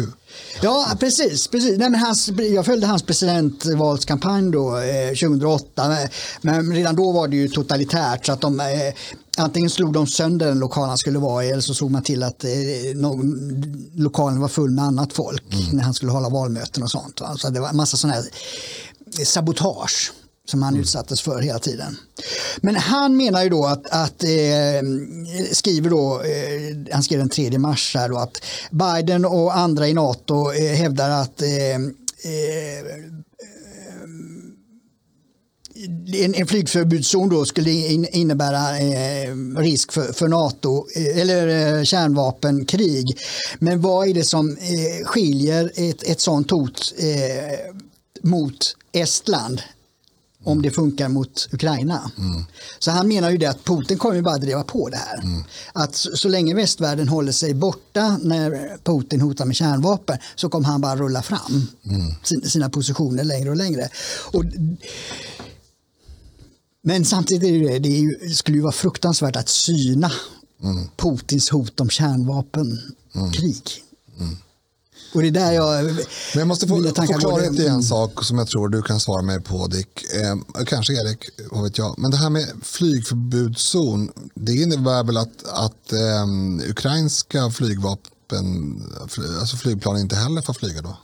Ja, 0.61 0.97
precis. 0.99 1.47
precis. 1.47 1.77
Nej, 1.77 1.89
men 1.89 1.99
hans, 1.99 2.29
jag 2.29 2.65
följde 2.65 2.87
hans 2.87 3.03
presidentvalskampanj 3.03 4.51
då, 4.51 4.77
eh, 4.77 5.09
2008. 5.09 5.97
Men 6.41 6.73
redan 6.73 6.95
då 6.95 7.11
var 7.11 7.27
det 7.27 7.35
ju 7.35 7.47
totalitärt. 7.47 8.25
så 8.25 8.31
att 8.31 8.41
de, 8.41 8.59
eh, 8.59 8.65
Antingen 9.39 9.69
slog 9.69 9.93
de 9.93 10.07
sönder 10.07 10.47
den 10.47 10.59
lokal 10.59 10.87
han 10.87 10.97
skulle 10.97 11.19
vara 11.19 11.45
i 11.45 11.49
eller 11.49 11.61
så 11.61 11.73
såg 11.73 11.91
man 11.91 12.03
till 12.03 12.23
att 12.23 12.43
eh, 12.43 12.49
någon, 12.95 13.91
lokalen 13.95 14.39
var 14.39 14.47
full 14.47 14.71
med 14.71 14.85
annat 14.85 15.13
folk 15.13 15.53
mm. 15.53 15.77
när 15.77 15.83
han 15.83 15.93
skulle 15.93 16.11
hålla 16.11 16.29
valmöten 16.29 16.83
och 16.83 16.91
sånt. 16.91 17.21
Va? 17.21 17.35
Så 17.37 17.49
det 17.49 17.59
var 17.59 17.69
en 17.69 17.77
massa 17.77 17.97
sådana 17.97 18.15
här 18.15 18.25
sabotage 19.25 20.11
som 20.49 20.63
han 20.63 20.73
mm. 20.73 20.81
utsattes 20.81 21.21
för 21.21 21.41
hela 21.41 21.59
tiden. 21.59 21.97
Men 22.57 22.75
han 22.75 23.17
menar 23.17 23.43
ju 23.43 23.49
då 23.49 23.65
att, 23.65 23.87
att 23.89 24.23
eh, 24.23 24.29
skriver 25.51 25.89
då, 25.89 26.21
eh, 26.21 26.93
han 26.93 27.03
skrev 27.03 27.19
den 27.19 27.29
3 27.29 27.57
mars 27.57 27.95
här 27.95 28.09
då 28.09 28.17
att 28.17 28.41
Biden 28.71 29.25
och 29.25 29.57
andra 29.57 29.87
i 29.87 29.93
NATO 29.93 30.51
eh, 30.51 30.75
hävdar 30.75 31.09
att 31.09 31.41
eh, 31.41 31.75
eh, 32.33 32.85
en, 36.23 36.35
en 36.35 36.47
flygförbudszon 36.47 37.29
då 37.29 37.45
skulle 37.45 37.71
in, 37.71 38.07
innebära 38.11 38.79
eh, 38.79 39.35
risk 39.57 39.91
för, 39.91 40.13
för 40.13 40.27
NATO 40.27 40.87
eh, 40.95 41.21
eller 41.21 41.77
eh, 41.77 41.83
kärnvapenkrig. 41.83 43.17
Men 43.59 43.81
vad 43.81 44.07
är 44.07 44.13
det 44.13 44.23
som 44.23 44.57
eh, 44.57 45.05
skiljer 45.05 45.71
ett, 45.75 46.03
ett 46.03 46.21
sånt 46.21 46.51
hot 46.51 46.93
mot 48.23 48.75
Estland 48.91 49.61
om 50.47 50.61
det 50.61 50.71
funkar 50.71 51.09
mot 51.09 51.47
Ukraina. 51.51 52.11
Mm. 52.17 52.45
Så 52.79 52.91
han 52.91 53.07
menar 53.07 53.29
ju 53.29 53.37
det 53.37 53.45
att 53.45 53.63
Putin 53.63 53.97
kommer 53.97 54.21
bara 54.21 54.37
driva 54.37 54.63
på 54.63 54.89
det 54.89 54.97
här. 54.97 55.21
Mm. 55.23 55.43
Att 55.73 55.95
så, 55.95 56.17
så, 56.17 56.27
länge 56.27 56.55
västvärlden 56.55 57.07
håller 57.07 57.31
sig 57.31 57.53
borta 57.53 58.19
när 58.21 58.77
Putin 58.83 59.21
hotar 59.21 59.45
med 59.45 59.55
kärnvapen 59.55 60.17
så 60.35 60.49
kommer 60.49 60.67
han 60.67 60.81
bara 60.81 60.95
rulla 60.95 61.21
fram 61.21 61.67
mm. 61.85 62.13
sina 62.43 62.69
positioner 62.69 63.23
längre 63.23 63.49
och 63.49 63.55
längre. 63.55 63.89
Och 64.31 64.43
men 66.83 67.05
samtidigt 67.05 67.49
är 67.49 67.59
det, 67.69 67.79
det, 67.79 67.89
är 67.89 67.99
ju, 67.99 68.33
skulle 68.33 68.57
ju 68.57 68.63
vara 68.63 68.71
fruktansvärt 68.71 69.35
att 69.35 69.49
syna 69.49 70.11
mm. 70.63 70.87
Putins 70.97 71.49
hot 71.49 71.79
om 71.79 71.89
kärnvapenkrig. 71.89 73.83
Och 75.17 75.23
det 75.23 75.29
är 75.29 75.31
där 75.31 75.51
jag... 75.51 75.85
Men 75.85 75.99
jag 76.33 76.47
måste 76.47 76.67
få, 76.67 76.83
få 76.83 77.13
klarhet 77.19 77.59
i 77.59 77.67
en 77.67 77.83
sak 77.83 78.23
som 78.23 78.37
jag 78.37 78.47
tror 78.47 78.69
du 78.69 78.81
kan 78.81 78.99
svara 78.99 79.21
mig 79.21 79.41
på 79.41 79.67
Dick. 79.67 80.03
Eh, 80.13 80.63
kanske 80.65 80.93
Erik, 80.93 81.29
vad 81.51 81.63
vet 81.63 81.77
jag. 81.77 81.95
Men 81.97 82.11
det 82.11 82.17
här 82.17 82.29
med 82.29 82.45
flygförbudszon. 82.61 84.11
Det 84.35 84.53
innebär 84.53 85.03
väl 85.03 85.17
att, 85.17 85.43
att 85.43 85.93
eh, 85.93 86.69
ukrainska 86.69 87.49
flygvapen, 87.49 88.81
alltså 89.39 89.57
flygplan 89.57 89.97
inte 89.97 90.15
heller 90.15 90.41
får 90.41 90.53
flyga 90.53 90.81
då? 90.81 90.97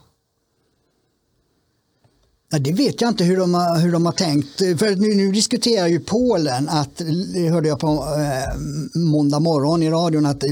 Ja, 2.54 2.60
det 2.60 2.72
vet 2.72 3.02
jag 3.02 3.10
inte 3.10 3.24
hur 3.24 3.38
de 3.38 3.54
har, 3.54 3.80
hur 3.80 3.92
de 3.92 4.06
har 4.06 4.14
tänkt. 4.14 4.58
För 4.58 4.96
nu, 4.96 5.16
nu 5.16 5.32
diskuterar 5.32 5.88
ju 5.88 6.00
Polen, 6.00 6.70
att, 6.70 7.02
det 7.34 7.50
hörde 7.50 7.68
jag 7.68 7.80
på 7.80 7.88
eh, 7.88 8.60
måndag 9.00 9.40
morgon 9.40 9.84
i 9.84 9.90
radion, 9.90 10.26
att 10.26 10.44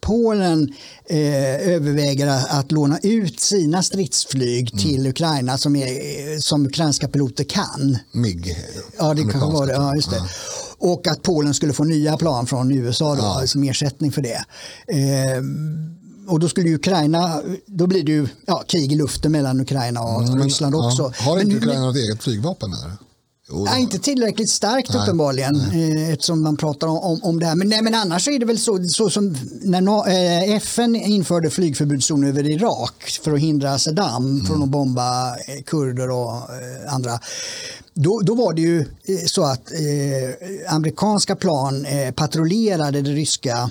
Polen 0.00 0.74
eh, 1.06 1.68
överväger 1.68 2.26
att, 2.26 2.50
att 2.50 2.72
låna 2.72 2.98
ut 3.02 3.40
sina 3.40 3.82
stridsflyg 3.82 4.70
mm. 4.72 4.82
till 4.84 5.06
Ukraina 5.06 5.58
som, 5.58 5.76
är, 5.76 6.40
som 6.40 6.66
ukrainska 6.66 7.08
piloter 7.08 7.44
kan. 7.44 7.98
MIG? 8.12 8.56
Ja, 8.98 9.14
det 9.14 9.22
kanske 9.22 9.52
var 9.52 9.66
det. 9.66 9.72
Ja, 9.72 9.94
just 9.94 10.10
det. 10.10 10.16
Ja. 10.16 10.26
Och 10.78 11.06
att 11.06 11.22
Polen 11.22 11.54
skulle 11.54 11.72
få 11.72 11.84
nya 11.84 12.16
plan 12.16 12.46
från 12.46 12.72
USA 12.72 13.14
då, 13.14 13.22
ja. 13.22 13.46
som 13.46 13.62
ersättning 13.62 14.12
för 14.12 14.22
det. 14.22 14.44
Eh, 14.88 15.42
och 16.26 16.40
då 16.40 16.48
skulle 16.48 16.74
Ukraina, 16.74 17.40
då 17.66 17.86
blir 17.86 18.04
det 18.04 18.12
ju 18.12 18.28
ja, 18.46 18.64
krig 18.68 18.92
i 18.92 18.96
luften 18.96 19.32
mellan 19.32 19.60
Ukraina 19.60 20.00
och 20.02 20.22
mm, 20.22 20.42
Ryssland 20.42 20.74
också. 20.74 21.12
Ja, 21.18 21.24
har 21.24 21.40
inte 21.40 21.46
men, 21.46 21.56
Ukraina 21.56 21.86
något 21.86 21.96
eget 21.96 22.22
flygvapen? 22.22 22.72
Eller? 22.72 22.96
Nej, 23.64 23.82
inte 23.82 23.98
tillräckligt 23.98 24.50
starkt 24.50 24.94
nej, 24.94 25.02
uppenbarligen 25.02 25.64
nej. 25.72 26.02
Eh, 26.02 26.10
eftersom 26.10 26.42
man 26.42 26.56
pratar 26.56 26.86
om, 26.86 26.98
om, 26.98 27.20
om 27.22 27.40
det 27.40 27.46
här. 27.46 27.54
Men, 27.54 27.68
nej, 27.68 27.82
men 27.82 27.94
annars 27.94 28.28
är 28.28 28.38
det 28.38 28.46
väl 28.46 28.58
så, 28.58 28.84
så 28.84 29.10
som 29.10 29.36
när 29.62 30.08
eh, 30.08 30.56
FN 30.56 30.96
införde 30.96 31.50
flygförbudszon 31.50 32.24
över 32.24 32.50
Irak 32.50 33.18
för 33.22 33.32
att 33.32 33.40
hindra 33.40 33.78
Saddam 33.78 34.24
mm. 34.24 34.46
från 34.46 34.62
att 34.62 34.68
bomba 34.68 35.28
eh, 35.28 35.62
kurder 35.66 36.10
och 36.10 36.42
andra. 36.88 37.18
Då, 37.94 38.20
då 38.20 38.34
var 38.34 38.52
det 38.52 38.62
ju 38.62 38.84
så 39.26 39.44
att 39.44 39.72
eh, 39.72 40.74
amerikanska 40.74 41.36
plan 41.36 41.86
eh, 41.86 42.12
patrullerade 42.14 43.02
det 43.02 43.10
ryska 43.10 43.70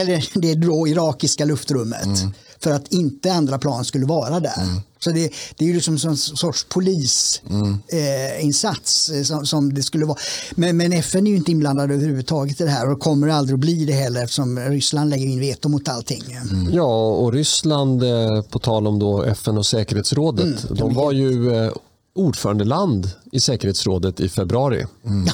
eller 0.00 0.28
det 0.40 0.54
då 0.54 0.88
irakiska 0.88 1.44
luftrummet. 1.44 2.04
Mm. 2.04 2.32
För 2.60 2.70
att 2.70 2.92
inte 2.92 3.32
andra 3.32 3.58
plan 3.58 3.84
skulle 3.84 4.06
vara 4.06 4.40
där. 4.40 4.62
Mm. 4.62 4.80
Så 4.98 5.10
det, 5.10 5.32
det 5.56 5.64
är 5.64 5.68
ju 5.68 5.74
liksom 5.74 5.98
en 6.04 6.16
sorts 6.16 6.66
polisinsats 6.68 9.08
mm. 9.08 9.20
eh, 9.20 9.24
som, 9.24 9.46
som, 9.46 9.74
det 9.74 9.82
skulle 9.82 10.04
vara. 10.04 10.18
Men, 10.54 10.76
men, 10.76 10.92
FN 10.92 11.26
är 11.26 11.30
ju 11.30 11.36
inte 11.36 11.52
inblandad 11.52 11.90
överhuvudtaget 11.90 12.60
i 12.60 12.64
det 12.64 12.70
här 12.70 12.90
och 12.90 13.00
kommer 13.00 13.28
aldrig 13.28 13.54
att 13.54 13.60
bli 13.60 13.84
det 13.84 13.92
heller 13.92 14.24
eftersom 14.24 14.58
Ryssland 14.58 15.10
lägger 15.10 15.26
in 15.26 15.40
veto 15.40 15.68
mot 15.68 15.88
allting. 15.88 16.22
Mm. 16.32 16.74
Ja, 16.74 17.06
och 17.06 17.32
Ryssland, 17.32 18.02
eh, 18.02 18.42
på 18.42 18.58
tal 18.58 18.86
om 18.86 18.98
då 18.98 19.22
FN 19.22 19.58
och 19.58 19.66
säkerhetsrådet, 19.66 20.64
mm. 20.64 20.76
de 20.76 20.94
var 20.94 21.12
ju 21.12 21.56
eh, 21.56 21.72
ordförandeland 22.14 23.10
i 23.32 23.40
säkerhetsrådet 23.40 24.20
i 24.20 24.28
februari. 24.28 24.86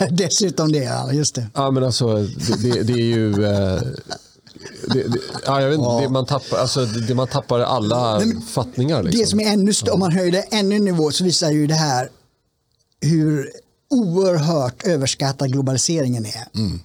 Dessutom 0.10 0.72
det, 0.72 0.78
ja, 0.78 1.12
just 1.12 1.34
det. 1.34 1.46
Ja, 1.54 1.70
men 1.70 1.84
alltså, 1.84 2.16
det, 2.16 2.62
det, 2.62 2.82
det 2.82 2.92
är 2.92 3.16
ju... 3.16 3.44
Eh, 3.44 3.80
det, 4.92 5.02
det, 5.08 5.18
ja, 5.46 5.60
jag 5.60 5.68
vet 5.68 5.78
inte, 5.78 5.88
ja. 5.88 6.00
det, 6.00 6.08
man 6.08 6.26
tappar, 6.26 6.58
alltså, 6.58 6.84
det, 6.84 7.14
man 7.14 7.28
tappar 7.28 7.60
alla 7.60 8.18
men, 8.18 8.40
fattningar. 8.40 9.02
Liksom. 9.02 9.20
Det 9.20 9.26
som 9.26 9.40
är 9.40 9.52
ännu 9.52 9.74
större, 9.74 9.92
om 9.92 10.00
man 10.00 10.12
höjer 10.12 10.32
det 10.32 10.42
ännu 10.42 10.78
nivå 10.78 11.10
så 11.10 11.24
visar 11.24 11.50
ju 11.50 11.66
det 11.66 11.74
här 11.74 12.08
hur 13.00 13.50
oerhört 13.90 14.86
överskattad 14.86 15.52
globaliseringen 15.52 16.26
är. 16.26 16.48
Mm. 16.54 16.80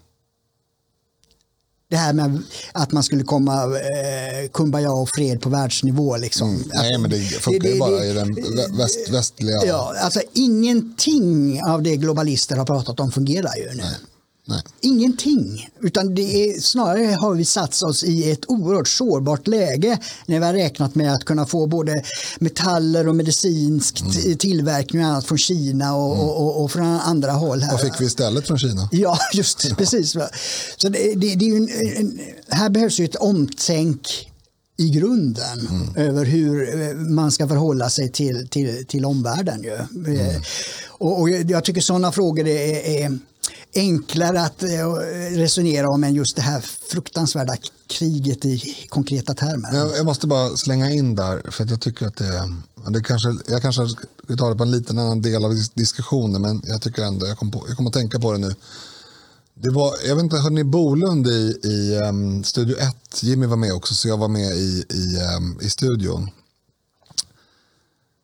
Det 1.91 1.97
här 1.97 2.13
med 2.13 2.43
att 2.71 2.91
man 2.91 3.03
skulle 3.03 3.23
komma 3.23 3.63
eh, 3.63 4.49
kumbaya 4.53 4.91
och 4.91 5.09
fred 5.09 5.41
på 5.41 5.49
världsnivå. 5.49 6.17
Liksom. 6.17 6.49
Mm. 6.49 6.63
Nej, 6.73 6.97
men 6.97 7.09
det 7.09 7.19
funkar 7.19 7.69
ju 7.69 7.79
bara 7.79 8.05
i 8.05 8.13
den 8.13 8.35
väst, 8.77 9.09
västliga... 9.09 9.65
Ja, 9.65 9.95
alltså 10.01 10.21
ingenting 10.33 11.61
av 11.63 11.83
det 11.83 11.95
globalister 11.95 12.57
har 12.57 12.65
pratat 12.65 12.99
om 12.99 13.11
fungerar 13.11 13.55
ju 13.57 13.69
nu. 13.69 13.83
Nej. 13.83 13.95
Nej. 14.45 14.61
Ingenting. 14.81 15.69
Utan 15.81 16.15
det 16.15 16.21
är, 16.49 16.59
snarare 16.59 17.05
har 17.05 17.33
vi 17.33 17.45
satt 17.45 17.81
oss 17.83 18.03
i 18.03 18.31
ett 18.31 18.49
oerhört 18.49 18.87
sårbart 18.87 19.47
läge 19.47 19.99
när 20.25 20.39
vi 20.39 20.45
har 20.45 20.53
räknat 20.53 20.95
med 20.95 21.13
att 21.13 21.25
kunna 21.25 21.45
få 21.45 21.67
både 21.67 22.03
metaller 22.39 23.07
och 23.07 23.15
medicinsk 23.15 24.01
Mm. 24.01 24.37
tillverkning 24.37 25.01
och 25.03 25.07
annat 25.09 25.25
från 25.25 25.37
Kina 25.37 25.95
och, 25.95 26.11
och, 26.23 26.41
och, 26.41 26.63
och 26.63 26.71
från 26.71 26.85
andra 26.85 27.31
håll. 27.31 27.61
Här. 27.61 27.71
Vad 27.71 27.81
fick 27.81 28.01
vi 28.01 28.05
istället 28.05 28.47
från 28.47 28.59
Kina? 28.59 28.89
Ja, 28.91 29.17
just 29.33 29.69
det, 29.69 29.75
precis. 29.75 30.11
Så 30.77 30.89
det, 30.89 31.13
det, 31.15 31.35
det 31.35 31.45
är 31.49 31.55
en, 31.57 31.69
en, 31.97 32.19
här 32.49 32.69
behövs 32.69 32.99
ju 32.99 33.05
ett 33.05 33.15
omtänk 33.15 34.27
i 34.77 34.89
grunden 34.89 35.69
över 35.95 36.25
hur 36.25 36.81
eh, 36.89 36.95
man 36.95 37.31
ska 37.31 37.47
förhålla 37.47 37.89
sig 37.89 38.11
till, 38.11 38.47
till, 38.49 38.85
till 38.85 39.05
omvärlden. 39.05 39.63
Ju. 39.63 39.73
Eh, 40.15 40.35
Och, 40.87 41.19
och 41.21 41.29
jag 41.29 41.63
tycker 41.65 41.81
sådana 41.81 42.11
frågor 42.11 42.47
är, 42.47 43.03
är 43.03 43.19
enklare 43.75 44.41
att 44.41 44.63
eh, 44.63 44.79
eh, 44.79 45.37
resonera 45.37 45.89
om 45.89 46.03
än 46.03 46.13
just 46.13 46.35
det 46.35 46.41
här 46.41 46.61
fruktansvärda 46.91 47.55
kriget 47.87 48.45
i 48.45 48.87
konkreta 48.89 49.33
termer. 49.33 49.75
Jag, 49.75 49.97
jag 49.97 50.05
måste 50.05 50.27
bara 50.27 50.57
slänga 50.57 50.91
in 50.91 51.15
där, 51.15 51.51
för 51.51 51.63
att 51.63 51.69
jag 51.69 51.81
tycker 51.81 52.07
att 52.07 52.15
det, 52.15 52.49
det 52.89 53.03
kanske, 53.03 53.29
jag 53.47 53.61
kanske 53.61 53.81
tar 54.27 54.35
ta 54.35 54.49
det 54.49 54.55
på 54.55 54.63
en 54.63 54.71
liten 54.71 54.99
annan 54.99 55.21
del 55.21 55.45
av 55.45 55.55
diskussionen, 55.73 56.41
men 56.41 56.61
jag 56.65 56.81
tycker 56.81 57.03
ändå, 57.03 57.27
jag 57.27 57.37
kommer 57.37 57.75
kom 57.75 57.87
att 57.87 57.93
tänka 57.93 58.19
på 58.19 58.31
det 58.31 58.37
nu. 58.37 58.55
Det 59.53 59.69
var, 59.69 59.93
jag 60.07 60.15
vet 60.15 60.23
inte, 60.23 60.37
hörde 60.37 60.55
ni 60.55 60.63
Bolund 60.63 61.27
i, 61.27 61.59
i 61.63 61.99
um, 62.09 62.43
Studio 62.43 62.77
1? 62.77 63.23
Jimmy 63.23 63.45
var 63.45 63.57
med 63.57 63.73
också, 63.73 63.93
så 63.93 64.07
jag 64.07 64.17
var 64.17 64.27
med 64.27 64.51
i, 64.51 64.85
i, 64.89 65.17
um, 65.37 65.59
i 65.61 65.69
studion. 65.69 66.29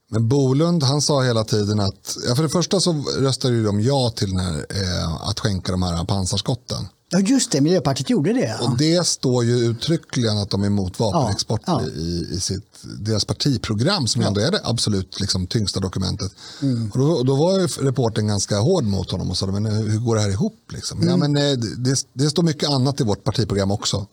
Men 0.10 0.28
Bolund 0.28 0.84
han 0.84 1.02
sa 1.02 1.24
hela 1.24 1.44
tiden 1.44 1.80
att, 1.80 2.18
ja, 2.28 2.36
för 2.36 2.44
det 2.44 2.50
första 2.50 2.80
så 2.80 2.94
röstade 3.20 3.54
ju 3.54 3.64
de 3.64 3.82
ja 3.82 4.14
till 4.16 4.30
den 4.30 4.40
här, 4.40 4.66
eh, 4.70 5.30
att 5.30 5.40
skänka 5.40 5.72
de 5.72 5.84
här 5.84 6.06
pansarskotten. 6.06 6.88
Ja, 7.10 7.20
just 7.20 7.52
det, 7.52 7.62
Miljöpartiet 7.62 8.10
gjorde 8.10 8.34
det. 8.34 8.58
Ja. 8.60 8.68
Och 8.68 8.78
det 8.78 9.08
står 9.08 9.44
ju 9.44 9.58
uttryckligen 9.58 10.38
att 10.38 10.50
de 10.50 10.64
är 10.64 10.68
emot 10.68 11.00
vapenexport 11.00 11.62
Ja, 11.66 11.82
ja. 11.84 11.90
I, 12.02 12.28
i 12.32 12.40
sitt, 12.40 12.84
deras 13.00 13.26
partiprogram 13.26 14.08
som 14.08 14.22
ändå 14.22 14.42
är 14.42 14.52
det 14.52 14.62
absolut 14.64 15.20
liksom, 15.20 15.48
tyngsta 15.48 15.80
dokumentet. 15.80 16.32
Mm. 16.62 16.92
Och 16.92 17.00
då, 17.00 17.24
då 17.24 17.36
var 17.36 17.60
ju 17.60 17.68
reporten 17.68 18.28
ganska 18.28 18.60
hård 18.60 18.84
mot 18.84 19.12
honom 19.12 19.30
och 19.30 19.38
sa 19.38 19.46
men 19.46 19.66
hur 19.66 19.90
hur 19.90 20.00
går 20.00 20.16
det 20.16 20.22
här 20.22 20.30
ihop? 20.30 20.60
Liksom? 20.70 21.02
Mm. 21.02 21.10
Ja, 21.10 21.18
men, 21.18 21.38
eh, 21.38 21.58
det, 21.58 22.06
det 22.14 22.30
står 22.30 22.44
mycket 22.44 22.70
annat 22.70 23.02
i 23.02 23.04
vårt 23.04 23.24
partiprogram 23.24 23.72
också. 23.72 24.06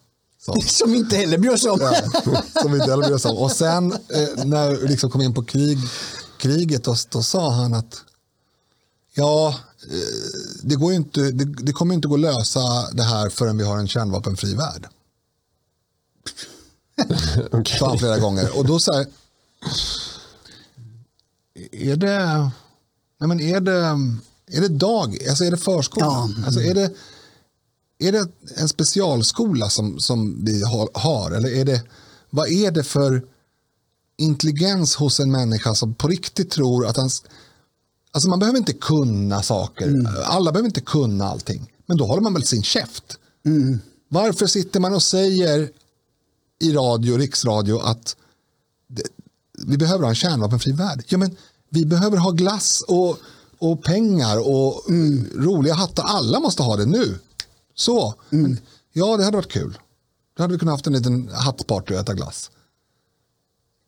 Som 0.66 0.94
inte 0.94 1.16
heller 1.16 1.38
bryr 1.38 1.50
oss 1.50 1.64
om. 1.64 1.78
Ja, 1.80 2.42
som 2.62 2.74
inte 2.74 2.90
heller 2.90 3.02
bryr 3.04 3.14
oss 3.14 3.24
om. 3.24 3.36
Och 3.36 3.52
sen 3.52 3.92
eh, 3.92 4.44
när 4.44 4.70
vi 4.70 4.88
liksom 4.88 5.10
kom 5.10 5.20
in 5.20 5.34
på 5.34 5.44
krig, 5.44 5.78
kriget 6.38 6.84
då, 6.84 6.96
då 7.08 7.22
sa 7.22 7.50
han 7.50 7.74
att 7.74 8.02
ja, 9.14 9.48
eh, 9.90 10.40
det, 10.62 10.74
går 10.74 10.92
inte, 10.92 11.20
det, 11.20 11.44
det 11.44 11.72
kommer 11.72 11.94
inte 11.94 12.08
gå 12.08 12.14
att 12.14 12.20
lösa 12.20 12.90
det 12.92 13.02
här 13.02 13.28
förrän 13.28 13.58
vi 13.58 13.64
har 13.64 13.78
en 13.78 13.88
kärnvapenfri 13.88 14.54
värld. 14.54 14.88
Okej. 17.52 17.78
Sa 17.78 17.88
han 17.88 17.98
flera 17.98 18.18
gånger. 18.18 18.58
Och 18.58 18.66
då 18.66 18.78
så 18.78 18.92
här, 18.92 19.06
är 21.72 21.96
det, 21.96 22.50
nej 23.18 23.28
men 23.28 23.40
är 23.40 23.60
det, 23.60 23.98
är 24.46 24.60
det 24.60 24.68
dag, 24.68 25.26
alltså 25.28 25.44
är 25.44 25.50
det 25.50 25.56
förskola? 25.56 26.06
Ja. 26.06 26.30
Alltså 26.46 26.60
är 26.60 26.74
det, 26.74 26.90
är 27.98 28.12
det 28.12 28.28
en 28.56 28.68
specialskola 28.68 29.70
som, 29.70 29.98
som 30.00 30.44
vi 30.44 30.62
har? 30.94 31.30
Eller 31.30 31.48
är 31.48 31.64
det, 31.64 31.82
vad 32.30 32.48
är 32.48 32.70
det 32.70 32.84
för 32.84 33.22
intelligens 34.16 34.96
hos 34.96 35.20
en 35.20 35.30
människa 35.30 35.74
som 35.74 35.94
på 35.94 36.08
riktigt 36.08 36.50
tror 36.50 36.86
att 36.86 36.96
han... 36.96 37.10
Alltså 38.12 38.28
man 38.28 38.38
behöver 38.38 38.58
inte 38.58 38.72
kunna 38.72 39.42
saker. 39.42 40.06
Alla 40.24 40.52
behöver 40.52 40.68
inte 40.68 40.80
kunna 40.80 41.24
allting. 41.24 41.72
Men 41.86 41.96
då 41.96 42.06
håller 42.06 42.22
man 42.22 42.34
väl 42.34 42.44
sin 42.44 42.62
käft. 42.62 43.18
Varför 44.08 44.46
sitter 44.46 44.80
man 44.80 44.94
och 44.94 45.02
säger 45.02 45.70
i 46.60 46.72
radio, 46.72 47.16
riksradio 47.16 47.78
att 47.78 48.16
det, 48.88 49.02
vi 49.66 49.76
behöver 49.76 50.02
ha 50.02 50.08
en 50.08 50.14
kärnvapenfri 50.14 50.72
värld? 50.72 51.04
Ja, 51.08 51.18
men 51.18 51.36
vi 51.68 51.86
behöver 51.86 52.16
ha 52.16 52.30
glass 52.30 52.84
och, 52.88 53.18
och 53.58 53.82
pengar 53.84 54.48
och 54.48 54.82
roliga 55.34 55.74
hattar. 55.74 56.02
Alla 56.02 56.40
måste 56.40 56.62
ha 56.62 56.76
det 56.76 56.86
nu. 56.86 57.18
Så. 57.74 58.14
Men, 58.30 58.58
ja, 58.92 59.16
det 59.16 59.24
hade 59.24 59.36
varit 59.36 59.52
kul. 59.52 59.78
Då 60.36 60.42
hade 60.42 60.52
vi 60.52 60.58
kunnat 60.58 60.72
haft 60.72 60.86
en 60.86 60.92
liten 60.92 61.28
hattparty 61.32 61.94
och 61.94 62.00
äta 62.00 62.14
glass. 62.14 62.50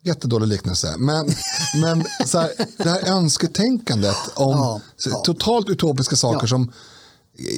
Jättedålig 0.03 0.47
liknelse. 0.49 0.95
Men, 0.99 1.27
men 1.83 2.05
så 2.27 2.39
här, 2.39 2.51
det 2.77 2.89
här 2.91 3.09
önsketänkandet 3.11 4.17
om 4.35 4.51
Ja, 4.57 4.81
ja. 5.07 5.17
totalt 5.19 5.69
utopiska 5.69 6.17
saker 6.17 6.41
Ja. 6.43 6.49
som 6.49 6.73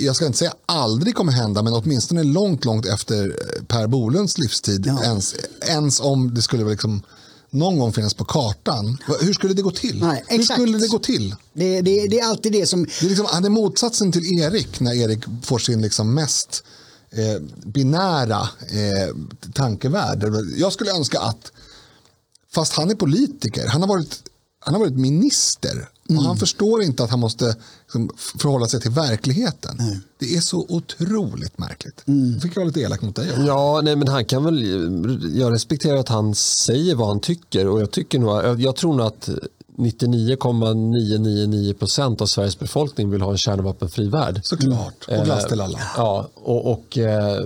jag 0.01 0.17
ska 0.17 0.27
inte 0.27 0.39
säga 0.39 0.53
aldrig 0.67 1.15
kommer 1.15 1.33
hända, 1.33 1.63
men 1.63 1.73
åtminstone 1.73 2.23
långt, 2.23 2.65
långt 2.65 2.87
efter 2.87 3.37
Per 3.69 3.87
Bolunds 3.87 4.39
livstid, 4.39 4.87
ens, 4.87 5.35
ens 5.63 6.01
om 6.01 6.35
det 6.35 6.43
skulle 6.43 6.65
liksom 6.65 7.03
någon 7.51 7.79
gång 7.79 7.93
finnas 7.93 8.15
på 8.15 8.25
kartan. 8.25 8.99
Hur 9.21 9.33
skulle 9.33 9.55
det 9.55 9.63
gå 9.63 9.71
till? 9.71 10.01
Nej, 10.01 10.25
Hur 10.29 10.43
skulle 10.43 10.79
det 10.79 10.89
gå 10.89 10.99
till? 10.99 11.35
Det, 11.53 11.81
det, 11.81 12.07
det 12.07 12.21
är 12.21 12.29
alltid 12.29 12.53
det 12.53 12.67
som... 12.67 12.85
Det 12.85 13.07
är, 13.07 13.09
liksom, 13.09 13.27
han 13.31 13.45
är 13.45 13.51
motsatsen 13.51 14.13
till 14.13 14.41
Erik 14.41 14.81
när 14.81 14.95
Erik 14.95 15.25
får 15.43 15.59
sin 15.59 15.83
liksom 15.83 16.15
mest 16.15 16.65
eh, 17.11 17.43
binära 17.65 18.41
eh, 18.61 19.15
tankevärld. 19.55 20.25
Jag 20.57 20.73
skulle 20.73 20.91
önska 20.91 21.21
att, 21.21 21.53
fast 22.55 22.73
han 22.73 22.91
är 22.91 22.95
politiker, 22.95 23.67
han 23.67 23.81
har 23.81 23.89
varit, 23.89 24.23
han 24.61 24.75
har 24.75 24.81
varit 24.81 24.97
minister 24.99 25.89
och 26.09 26.23
han 26.23 26.37
förstår 26.37 26.83
inte 26.83 27.05
att 27.05 27.11
han 27.11 27.21
måste 27.21 27.57
liksom, 27.83 28.11
förhålla 28.39 28.67
sig 28.67 28.81
till 28.81 28.91
verkligheten. 28.91 29.79
Det 30.19 30.37
är 30.37 30.41
så 30.41 30.67
otroligt 30.69 31.59
märkligt. 31.59 32.03
Nu 32.05 32.41
fick 32.41 32.51
jag 32.51 32.57
vara 32.57 32.67
lite 32.67 32.81
elak 32.81 33.03
mot 33.03 33.17
dig. 33.17 33.31
också. 33.31 33.43
Ja, 33.43 33.81
nej, 33.85 33.97
men 33.97 34.09
han 34.09 34.25
kan 34.25 34.45
väl, 34.45 35.39
jag 35.39 35.53
respekterar 35.53 35.97
att 35.97 36.09
han 36.09 36.35
säger 36.35 36.95
vad 36.95 37.09
han 37.09 37.21
tycker 37.21 37.67
och 37.69 37.81
jag, 37.81 37.91
tycker 37.91 38.19
nog, 38.19 38.31
jag, 38.31 38.61
jag 38.61 38.77
tror 38.77 38.95
nog 38.95 39.07
att 39.07 39.29
99,999 39.79 41.75
procent 41.75 42.21
av 42.21 42.27
Sveriges 42.27 42.59
befolkning 42.59 43.11
vill 43.11 43.23
ha 43.23 43.31
en 43.31 43.39
kärnvapenfri 43.39 44.09
värld. 44.09 44.41
Såklart. 44.43 45.09
Och 45.09 45.25
glass 45.25 45.49
till 45.49 45.61
alla. 45.61 45.81
Ja, 45.97 46.29
och, 46.35 46.73
och, 46.73 46.99
eh, 46.99 47.45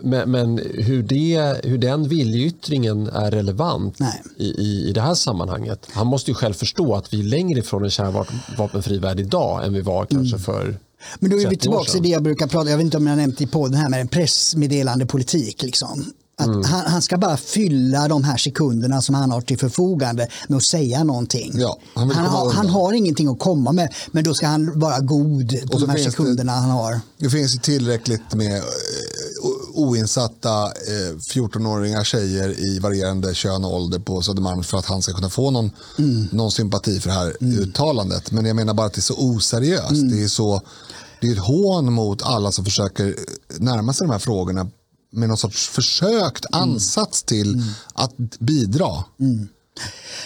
men, 0.00 0.30
men 0.30 0.58
hur, 0.74 1.02
det, 1.02 1.60
hur 1.64 1.78
den 1.78 2.08
viljeyttringen 2.08 3.06
är 3.06 3.30
relevant 3.30 3.98
i, 4.36 4.44
i, 4.44 4.88
i 4.88 4.92
det 4.92 5.00
här 5.00 5.14
sammanhanget. 5.14 5.86
Han 5.92 6.06
måste 6.06 6.30
ju 6.30 6.34
själv 6.34 6.54
förstå 6.54 6.94
att 6.94 7.12
vi 7.14 7.20
är 7.20 7.24
längre 7.24 7.58
ifrån 7.60 7.84
en 7.84 7.90
kärnvapenfri 7.90 8.98
värld 8.98 9.20
idag 9.20 9.64
än 9.66 9.72
vi 9.72 9.80
var 9.80 10.04
kanske 10.06 10.38
för 10.38 10.78
Men 11.18 11.30
då 11.30 11.36
är 11.36 11.40
vi 11.40 11.44
30 11.44 11.54
år 11.56 11.60
tillbaka 11.60 11.90
till 11.92 12.02
det 12.02 12.08
jag 12.08 12.22
brukar 12.22 12.46
prata, 12.46 12.70
jag 12.70 12.76
vet 12.76 12.84
inte 12.84 12.96
om 12.96 13.06
jag 13.06 13.12
har 13.12 13.20
nämnt 13.20 13.40
i 13.40 13.46
podden 13.46 13.74
här 13.74 13.88
med 13.88 14.00
en 14.00 14.08
pressmeddelande 14.08 15.06
politik. 15.06 15.62
Liksom. 15.62 16.04
Att 16.40 16.46
Mm. 16.46 16.64
han, 16.64 16.80
han 16.86 17.02
ska 17.02 17.16
bara 17.18 17.36
fylla 17.36 18.08
de 18.08 18.24
här 18.24 18.36
sekunderna 18.36 19.02
som 19.02 19.14
han 19.14 19.30
har 19.30 19.40
till 19.40 19.58
förfogande 19.58 20.28
med 20.48 20.56
att 20.56 20.62
säga 20.64 21.04
någonting. 21.04 21.52
Ja, 21.54 21.78
han 21.94 22.10
han, 22.10 22.26
har, 22.26 22.52
han 22.52 22.66
har 22.68 22.92
ingenting 22.92 23.28
att 23.28 23.38
komma 23.38 23.72
med, 23.72 23.94
men 24.12 24.24
då 24.24 24.34
ska 24.34 24.46
han 24.46 24.78
vara 24.80 25.00
god 25.00 25.70
på 25.72 25.78
de 25.78 25.88
här 25.88 25.96
finns 25.96 26.06
det- 26.06 26.10
sekunderna 26.10 26.52
han 26.52 26.70
har. 26.70 27.00
Det 27.18 27.30
finns 27.30 27.58
tillräckligt 27.60 28.34
med 28.34 28.56
eh, 28.56 28.62
oinsatta 29.78 30.64
eh, 30.66 31.16
14-åriga 31.16 32.04
tjejer 32.04 32.60
i 32.60 32.78
varierande 32.78 33.34
kön 33.34 33.64
och 33.64 33.74
ålder 33.74 33.98
på 33.98 34.22
Södermalm 34.22 34.62
för 34.62 34.78
att 34.78 34.86
han 34.86 35.02
ska 35.02 35.12
kunna 35.12 35.30
få 35.30 35.50
någon, 35.50 35.70
någon 36.30 36.50
sympati 36.50 37.00
för 37.00 37.08
det 37.08 37.14
här 37.14 37.36
uttalandet. 37.40 38.32
Men 38.32 38.44
jag 38.44 38.56
menar 38.56 38.74
bara 38.74 38.86
att 38.86 38.92
det 38.92 38.98
är 38.98 39.02
så 39.02 39.14
oseriöst. 39.18 40.10
Det 40.10 40.22
är 40.24 40.28
så 40.28 40.62
det 41.20 41.28
är 41.28 41.32
ett 41.32 41.38
hån 41.38 41.92
mot 41.92 42.22
alla 42.22 42.52
som 42.52 42.64
försöker 42.64 43.16
närma 43.58 43.92
sig 43.92 44.06
de 44.06 44.12
här 44.12 44.18
frågorna 44.18 44.70
med 45.12 45.28
någon 45.28 45.38
sorts 45.38 45.68
försökt 45.68 46.46
ansats 46.52 47.22
till 47.22 47.62
att 47.94 48.38
bidra. 48.38 49.04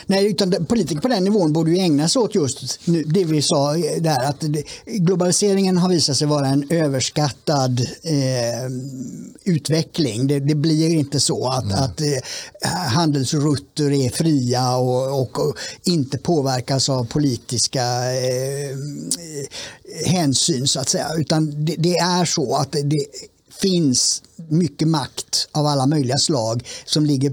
Nej, 0.07 0.27
utan 0.27 0.67
politiker 0.67 1.01
på 1.01 1.09
den 1.09 1.25
nivån 1.25 1.53
borde 1.53 1.71
ju 1.71 1.79
ägna 1.79 2.09
sig 2.09 2.23
åt 2.23 2.35
just 2.35 2.81
det 3.07 3.25
vi 3.25 3.43
sa 3.43 3.73
där 3.99 4.25
att 4.25 4.43
globaliseringen 4.87 5.79
har 5.79 5.89
visat 5.89 6.17
sig 6.17 6.27
vara 6.27 6.47
en 6.47 6.67
överskattad 6.71 7.81
eh, 8.03 8.71
utveckling. 9.45 10.27
Det, 10.27 10.41
det 10.41 10.55
blir 10.55 10.89
inte 10.89 11.21
så 11.21 11.49
att, 11.49 11.73
att 11.73 12.01
eh, 12.01 12.71
handelsrutter 12.89 13.93
är 13.93 14.11
fria 14.11 14.77
och, 14.77 15.21
och, 15.21 15.49
och 15.49 15.57
inte 15.85 16.19
påverkas 16.19 16.89
av 16.89 17.05
politiska 17.05 17.83
eh, 18.15 18.77
hänsyn 20.07 20.69
så 20.69 20.81
att 20.81 20.89
säga. 20.89 21.09
Utan 21.17 21.65
det, 21.65 21.75
det 21.79 21.97
är 21.97 22.25
så 22.25 22.57
att 22.57 22.73
det 22.73 23.07
finns 23.63 24.23
mycket 24.49 24.89
makt 24.89 25.49
av 25.53 25.67
alla 25.67 25.87
möjliga 25.87 26.19
slag 26.19 26.69
som 26.85 27.07
ligger 27.07 27.33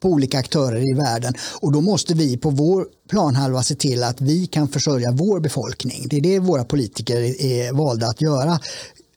på 0.00 0.08
olika 0.08 0.38
aktörer 0.38 0.90
i 0.90 0.94
världen 0.94 1.34
och 1.60 1.72
då 1.72 1.80
måste 1.80 2.14
vi 2.14 2.36
på 2.36 2.50
vår 2.50 2.86
planhalva 3.10 3.62
se 3.62 3.74
till 3.74 4.02
att 4.02 4.20
vi 4.20 4.46
kan 4.46 4.68
försörja 4.68 5.12
vår 5.12 5.40
befolkning. 5.40 6.06
Det 6.10 6.16
är 6.16 6.20
det 6.20 6.38
våra 6.38 6.64
politiker 6.64 7.16
är 7.42 7.72
valda 7.72 8.06
att 8.06 8.20
göra. 8.20 8.60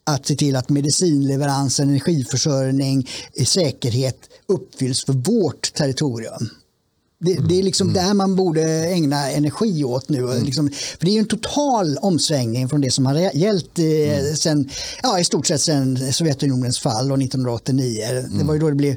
Att 0.03 0.25
se 0.25 0.35
till 0.35 0.55
att 0.55 0.69
medicinleverans, 0.69 1.79
energiförsörjning, 1.79 3.09
säkerhet 3.45 4.17
uppfylls 4.47 5.05
för 5.05 5.13
vårt 5.13 5.73
territorium. 5.73 6.49
Det, 7.23 7.33
det, 7.33 7.59
är 7.59 7.63
liksom 7.63 7.89
mm. 7.89 8.05
där 8.05 8.13
man 8.13 8.35
borde 8.35 8.63
ägna 8.87 9.31
energi 9.31 9.83
åt 9.83 10.09
nu. 10.09 10.19
Mm. 10.19 10.43
Liksom, 10.43 10.69
för 10.99 11.05
det 11.05 11.15
är 11.15 11.19
en 11.19 11.27
total 11.27 11.97
omsvängning 11.97 12.69
från 12.69 12.81
det 12.81 12.91
som 12.91 13.05
har 13.05 13.15
gällt 13.33 13.79
eh, 13.79 13.85
mm. 13.85 14.35
sen, 14.35 14.69
ja, 15.03 15.19
i 15.19 15.23
stort 15.23 15.47
sett 15.47 15.61
sedan 15.61 16.13
Sovjetunionens 16.13 16.79
fall 16.79 17.11
och 17.11 17.21
1989. 17.21 18.03
Mm. 18.09 18.37
Det 18.37 18.43
var 18.43 18.53
ju 18.53 18.59
då 18.59 18.69
det 18.69 18.75
blev 18.75 18.95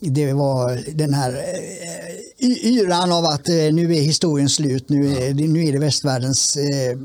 det 0.00 0.32
var 0.32 0.84
den 0.94 1.14
här 1.14 1.44
eh, 2.38 2.66
yran 2.66 3.12
av 3.12 3.24
att 3.24 3.48
eh, 3.48 3.54
nu 3.54 3.96
är 3.96 4.00
historien 4.00 4.48
slut, 4.48 4.88
nu 4.88 5.16
är, 5.16 5.28
ja. 5.28 5.34
nu 5.34 5.64
är 5.64 5.72
det 5.72 5.78
västvärldens 5.78 6.56
eh, 6.56 6.98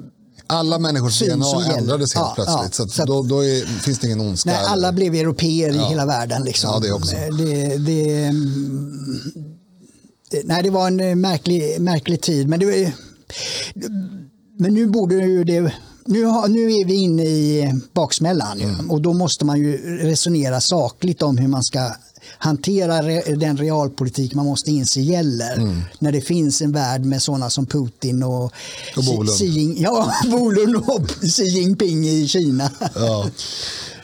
alla 0.47 0.79
människors 0.79 1.19
DNA 1.19 1.75
ändrades 1.77 2.13
helt 2.15 2.27
ja, 2.27 2.33
plötsligt. 2.35 2.79
Ja, 2.79 2.85
så, 2.85 2.87
så 2.87 3.05
då, 3.05 3.23
då 3.23 3.45
är, 3.45 3.81
finns 3.81 3.99
det 3.99 4.07
ingen 4.07 4.21
ondska. 4.21 4.49
Nej, 4.49 4.65
alla 4.65 4.91
blev 4.91 5.15
europeer 5.15 5.75
i 5.75 5.79
hela 5.89 6.05
världen. 6.05 6.43
Liksom. 6.43 6.69
Ja, 6.73 6.79
det 6.79 6.91
också. 6.91 7.15
Det, 7.15 7.77
det, 7.77 8.31
nej, 10.43 10.63
det 10.63 10.69
var 10.69 10.87
en 10.87 10.99
eh, 10.99 11.15
märklig, 11.15 11.81
märklig 11.81 12.21
tid. 12.21 12.47
Men, 12.47 12.59
det, 12.59 12.93
men 14.57 14.73
nu 14.73 14.87
borde 14.87 15.15
ju 15.15 15.43
det 15.43 15.73
nu, 16.05 16.25
har, 16.25 16.47
nu 16.47 16.73
är 16.73 16.85
vi 16.85 16.93
inne 16.93 17.23
i 17.23 17.73
baksmällan 17.93 18.61
mm. 18.61 18.91
och 18.91 19.01
då 19.01 19.13
måste 19.13 19.45
man 19.45 19.59
ju 19.59 19.97
resonera 19.97 20.61
sakligt 20.61 21.21
om 21.21 21.37
hur 21.37 21.47
man 21.47 21.63
ska 21.63 21.91
hantera 22.37 23.01
re, 23.01 23.35
den 23.35 23.57
realpolitik 23.57 24.33
man 24.33 24.45
måste 24.45 24.71
inse 24.71 25.01
gäller 25.01 25.57
mm. 25.57 25.81
när 25.99 26.11
det 26.11 26.21
finns 26.21 26.61
en 26.61 26.71
värld 26.71 27.05
med 27.05 27.21
sådana 27.21 27.49
som 27.49 27.65
Putin 27.65 28.23
och, 28.23 28.43
och 28.97 29.03
Bolund. 29.05 29.37
Xi, 29.37 29.75
ja, 29.77 30.13
Bolund 30.31 30.75
och 30.75 31.09
Xi 31.09 31.43
Jinping 31.43 32.07
i 32.07 32.27
Kina. 32.27 32.71
Ja. 32.95 33.25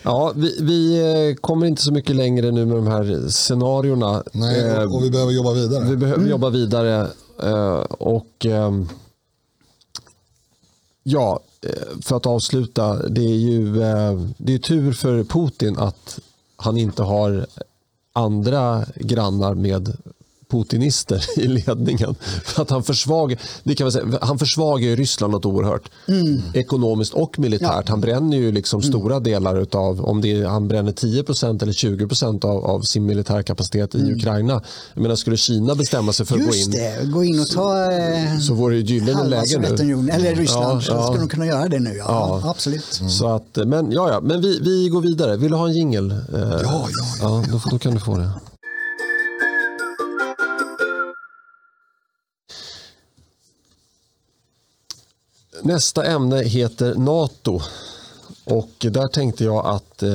Ja, 0.08 0.34
vi, 0.36 0.58
vi, 0.62 1.00
eh, 1.30 1.36
kommer 1.36 1.68
inte 1.68 1.82
så 1.82 1.92
mycket 1.92 2.16
längre 2.16 2.52
nu 2.52 2.66
med 2.66 2.78
de 2.78 2.88
här 2.88 3.30
scenarierna. 3.30 4.24
Nej, 4.32 4.72
och, 4.72 4.82
eh, 4.82 4.96
och 4.96 5.04
vi 5.04 5.12
behöver 5.12 5.32
jobba 5.32 5.54
vidare. 5.54 5.84
Vi 5.84 5.98
behöver 5.98 6.20
mm. 6.20 6.30
jobba 6.30 6.50
vidare. 6.50 7.08
Eh, 7.44 7.80
och 7.90 8.46
Ja, 11.04 11.40
för 12.02 12.18
att 12.18 12.26
avsluta. 12.26 13.10
Det 13.10 13.22
är 13.22 13.36
ju 13.36 13.74
det 14.38 14.54
är 14.54 14.58
tur 14.58 14.92
för 14.92 15.24
Putin 15.24 15.78
att 15.78 16.20
han 16.56 16.78
inte 16.78 17.04
har 17.04 17.46
andra 18.14 18.86
grannar 18.96 19.54
med 19.54 19.98
putinister 20.52 21.26
i 21.38 21.48
ledningen. 21.48 22.16
För 22.44 22.62
att 22.62 22.70
han, 22.70 22.84
försvagar, 22.84 23.40
det 23.64 23.76
kan 23.76 23.86
man 23.86 23.92
säga, 23.92 24.06
han 24.22 24.40
försvagar 24.40 24.88
ju 24.88 24.96
Ryssland 24.96 25.34
något 25.34 25.46
oerhört. 25.46 25.90
Mm. 26.08 26.42
Ekonomiskt 26.54 27.14
och 27.14 27.40
militärt. 27.40 27.62
Ja. 27.62 27.84
Han 27.88 28.02
bränner 28.02 28.38
ju 28.38 28.52
liksom 28.52 28.82
mm. 28.82 28.92
stora 28.92 29.20
delar 29.20 29.66
av, 29.72 30.06
om 30.06 30.22
det 30.22 30.32
är, 30.32 30.46
han 30.46 30.68
bränner 30.68 30.92
10% 30.92 31.64
eller 31.64 31.74
20 31.74 32.08
av, 32.48 32.66
av 32.66 32.82
sin 32.82 33.06
militärkapacitet 33.06 33.96
i 33.96 34.00
mm. 34.00 34.16
Ukraina. 34.16 34.62
Jag 34.94 35.02
menar, 35.02 35.16
skulle 35.16 35.38
Kina 35.38 35.76
bestämma 35.76 36.14
sig 36.14 36.26
för 36.26 36.38
Just 36.38 36.50
att 36.50 36.54
gå 36.54 36.60
in. 36.60 36.72
Det, 36.72 37.12
gå 37.12 37.24
in 37.24 37.40
och 37.40 37.48
ta 37.48 37.92
eh, 37.92 38.40
så 38.40 38.54
vore 38.54 38.76
det 38.76 38.82
gyllene 38.82 39.24
läge 39.24 39.60
nu. 39.60 39.68
Eller 40.12 40.36
Ryssland, 40.36 40.82
ja, 40.88 40.94
ja. 40.94 41.04
skulle 41.04 41.20
de 41.20 41.30
kunna 41.30 41.46
göra 41.46 41.68
det 41.68 41.80
nu. 41.80 41.96
Ja, 41.98 42.40
ja. 42.44 42.50
absolut. 42.50 43.00
Mm. 43.00 43.12
Så 43.12 43.28
att, 43.28 43.58
men 43.66 43.92
ja, 43.92 44.10
ja, 44.10 44.22
men 44.22 44.42
vi, 44.42 44.60
vi 44.60 44.90
går 44.90 45.02
vidare. 45.02 45.38
Vill 45.38 45.52
du 45.52 45.58
ha 45.58 45.68
en 45.68 45.74
jingel? 45.74 46.12
Eh, 46.12 46.18
ja, 46.34 46.60
ja, 46.64 46.88
ja. 47.22 47.44
Då, 47.52 47.62
då 47.72 47.80
kan 47.80 47.94
du 47.94 48.00
få 48.00 48.18
det. 48.18 48.30
Nästa 55.62 56.06
ämne 56.06 56.44
heter 56.44 56.96
NATO. 56.96 57.62
Och 58.44 58.72
där 58.80 59.08
tänkte 59.08 59.44
jag 59.44 59.66
att 59.66 60.04
eh, 60.04 60.10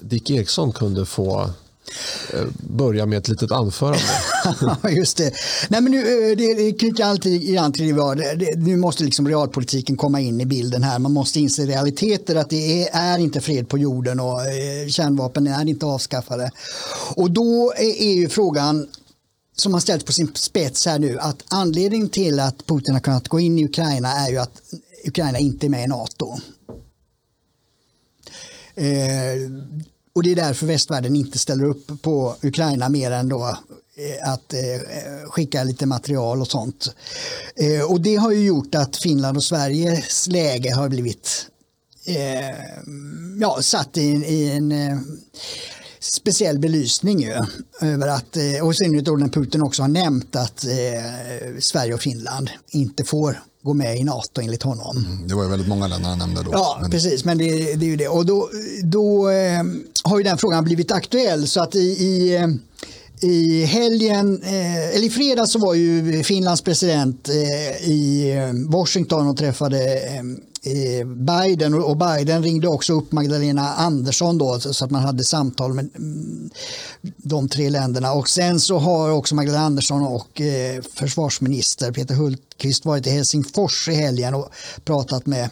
Dick 0.00 0.30
Eriksson 0.30 0.72
kunde 0.72 1.06
få 1.06 1.50
eh, 2.32 2.46
börja 2.60 3.06
med 3.06 3.18
ett 3.18 3.28
litet 3.28 3.52
anförande. 3.52 4.00
Just 4.96 5.16
det. 5.16 5.32
Nej, 5.68 5.80
men 5.80 5.92
nu, 5.92 6.30
eh, 6.30 6.36
det 6.36 6.72
knyter 6.72 7.04
alltid 7.04 7.58
an 7.58 7.72
till 7.72 7.86
det 7.86 7.92
vi 7.92 8.00
har. 8.00 8.56
Nu 8.56 8.76
måste 8.76 9.04
liksom 9.04 9.28
realpolitiken 9.28 9.96
komma 9.96 10.20
in 10.20 10.40
i 10.40 10.46
bilden 10.46 10.82
här. 10.82 10.98
Man 10.98 11.12
måste 11.12 11.40
inse 11.40 11.66
realiteter 11.66 12.36
att 12.36 12.50
det 12.50 12.82
är, 12.82 12.88
är 12.92 13.18
inte 13.18 13.40
fred 13.40 13.68
på 13.68 13.78
jorden 13.78 14.20
och 14.20 14.40
eh, 14.40 14.88
kärnvapen 14.88 15.46
är 15.46 15.68
inte 15.68 15.86
avskaffade. 15.86 16.50
Och 17.14 17.30
då 17.30 17.72
är, 17.76 18.02
är 18.02 18.14
ju 18.14 18.28
frågan 18.28 18.88
som 19.60 19.74
har 19.74 19.80
ställts 19.80 20.04
på 20.04 20.12
sin 20.12 20.30
spets 20.34 20.86
här 20.86 20.98
nu 20.98 21.18
att 21.18 21.44
anledningen 21.48 22.08
till 22.08 22.40
att 22.40 22.66
Putin 22.66 22.94
har 22.94 23.00
kunnat 23.00 23.28
gå 23.28 23.40
in 23.40 23.58
i 23.58 23.64
Ukraina 23.64 24.12
är 24.12 24.30
ju 24.30 24.38
att 24.38 24.62
Ukraina 25.04 25.38
inte 25.38 25.66
är 25.66 25.68
med 25.68 25.84
i 25.84 25.86
NATO. 25.86 26.38
Eh, 28.74 29.50
och 30.12 30.22
det 30.22 30.30
är 30.30 30.36
därför 30.36 30.66
västvärlden 30.66 31.16
inte 31.16 31.38
ställer 31.38 31.64
upp 31.64 32.02
på 32.02 32.36
Ukraina 32.42 32.88
mer 32.88 33.10
än 33.10 33.28
då 33.28 33.58
eh, 33.96 34.32
att 34.32 34.52
eh, 34.52 35.28
skicka 35.28 35.64
lite 35.64 35.86
material 35.86 36.40
och 36.40 36.50
sånt. 36.50 36.94
Eh, 37.56 37.90
och 37.90 38.00
det 38.00 38.16
har 38.16 38.32
ju 38.32 38.44
gjort 38.46 38.74
att 38.74 38.96
Finland 38.96 39.36
och 39.36 39.44
Sveriges 39.44 40.26
läge 40.26 40.74
har 40.74 40.88
blivit 40.88 41.46
eh, 42.06 42.56
ja, 43.40 43.58
satt 43.62 43.96
i, 43.96 44.10
i 44.10 44.50
en 44.50 44.72
eh, 44.72 44.98
speciell 46.00 46.58
belysning 46.58 47.20
ju, 47.20 47.34
över 47.80 48.08
att, 48.08 48.36
eh, 48.36 48.66
och 48.66 48.76
sen 48.76 49.04
då 49.04 49.16
när 49.16 49.28
Putin 49.28 49.62
också 49.62 49.82
har 49.82 49.88
nämnt 49.88 50.36
att 50.36 50.64
eh, 50.64 50.70
Sverige 51.58 51.94
och 51.94 52.00
Finland 52.00 52.50
inte 52.70 53.04
får 53.04 53.42
gå 53.62 53.74
med 53.74 53.96
i 53.96 54.04
NATO 54.04 54.40
enligt 54.40 54.62
honom. 54.62 54.96
Mm, 54.96 55.28
det 55.28 55.34
var 55.34 55.42
ju 55.44 55.50
väldigt 55.50 55.68
många 55.68 55.86
länder 55.86 56.08
han 56.08 56.18
nämnde 56.18 56.42
då. 56.42 56.50
Ja, 56.52 56.78
men... 56.80 56.90
precis, 56.90 57.24
men 57.24 57.38
det, 57.38 57.74
det, 57.74 57.86
är 57.86 57.90
ju 57.90 57.96
det. 57.96 58.08
Och 58.08 58.26
då, 58.26 58.50
då 58.82 59.30
eh, 59.30 59.62
har 60.04 60.18
ju 60.18 60.24
den 60.24 60.38
frågan 60.38 60.64
blivit 60.64 60.92
aktuell 60.92 61.48
så 61.48 61.60
att 61.60 61.74
i, 61.74 61.78
i 61.78 62.36
eh, 62.36 62.46
i 63.20 63.64
helgen, 63.64 64.42
eh, 64.42 64.88
eller 64.88 65.06
i 65.06 65.10
fredags 65.10 65.52
så 65.52 65.58
var 65.58 65.74
ju 65.74 66.22
Finlands 66.22 66.62
president 66.62 67.28
eh, 67.28 67.88
i 67.90 68.34
Washington 68.68 69.28
och 69.28 69.36
träffade 69.36 69.78
Eh, 70.62 71.06
Biden 71.06 71.74
och 71.74 71.96
Biden 71.96 72.42
ringde 72.42 72.68
också 72.68 72.92
upp 72.92 73.12
Magdalena 73.12 73.74
Andersson 73.74 74.38
då 74.38 74.60
så 74.60 74.84
att 74.84 74.90
man 74.90 75.02
hade 75.02 75.24
samtal 75.24 75.74
med 75.74 75.88
mm, 75.96 76.50
de 77.16 77.48
tre 77.48 77.70
länderna 77.70 78.12
och 78.12 78.28
sen 78.28 78.60
så 78.60 78.78
har 78.78 79.10
också 79.10 79.34
Magdalena 79.34 79.64
Andersson 79.64 80.02
och 80.02 80.40
eh, 80.40 80.82
försvarsminister 80.82 81.92
Peter 81.92 82.14
Hultqvist 82.14 82.84
varit 82.84 83.06
i 83.06 83.10
Helsingfors 83.10 83.88
i 83.88 83.94
helgen 83.94 84.34
och 84.34 84.48
pratat 84.84 85.26
med, 85.26 85.48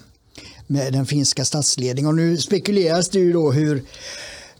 med 0.66 0.92
den 0.92 1.06
finska 1.06 1.44
statsledningen 1.44 2.08
och 2.08 2.14
nu 2.14 2.36
spekuleras 2.36 3.08
det 3.08 3.18
ju 3.18 3.32
då 3.32 3.52
hur 3.52 3.84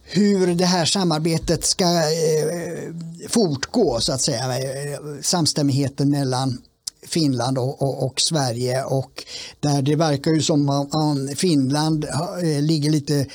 hur 0.08 0.54
det 0.54 0.64
här 0.64 0.84
samarbetet 0.84 1.64
ska 1.64 1.84
eh, 1.84 2.94
fortgå 3.28 4.00
så 4.00 4.12
att 4.12 4.20
säga. 4.20 4.58
Eh, 4.58 4.98
samstämmigheten 5.22 6.10
mellan 6.10 6.58
Finland 7.06 7.58
och, 7.58 7.82
och, 7.82 8.06
och, 8.06 8.20
Sverige 8.20 8.84
och 8.84 9.24
där 9.60 9.82
det 9.82 9.96
verkar 9.96 10.30
ju 10.30 10.42
som 10.42 10.68
om 10.92 11.30
Finland 11.36 12.04
eh, 12.42 12.62
ligger 12.62 12.90
lite 12.90 13.26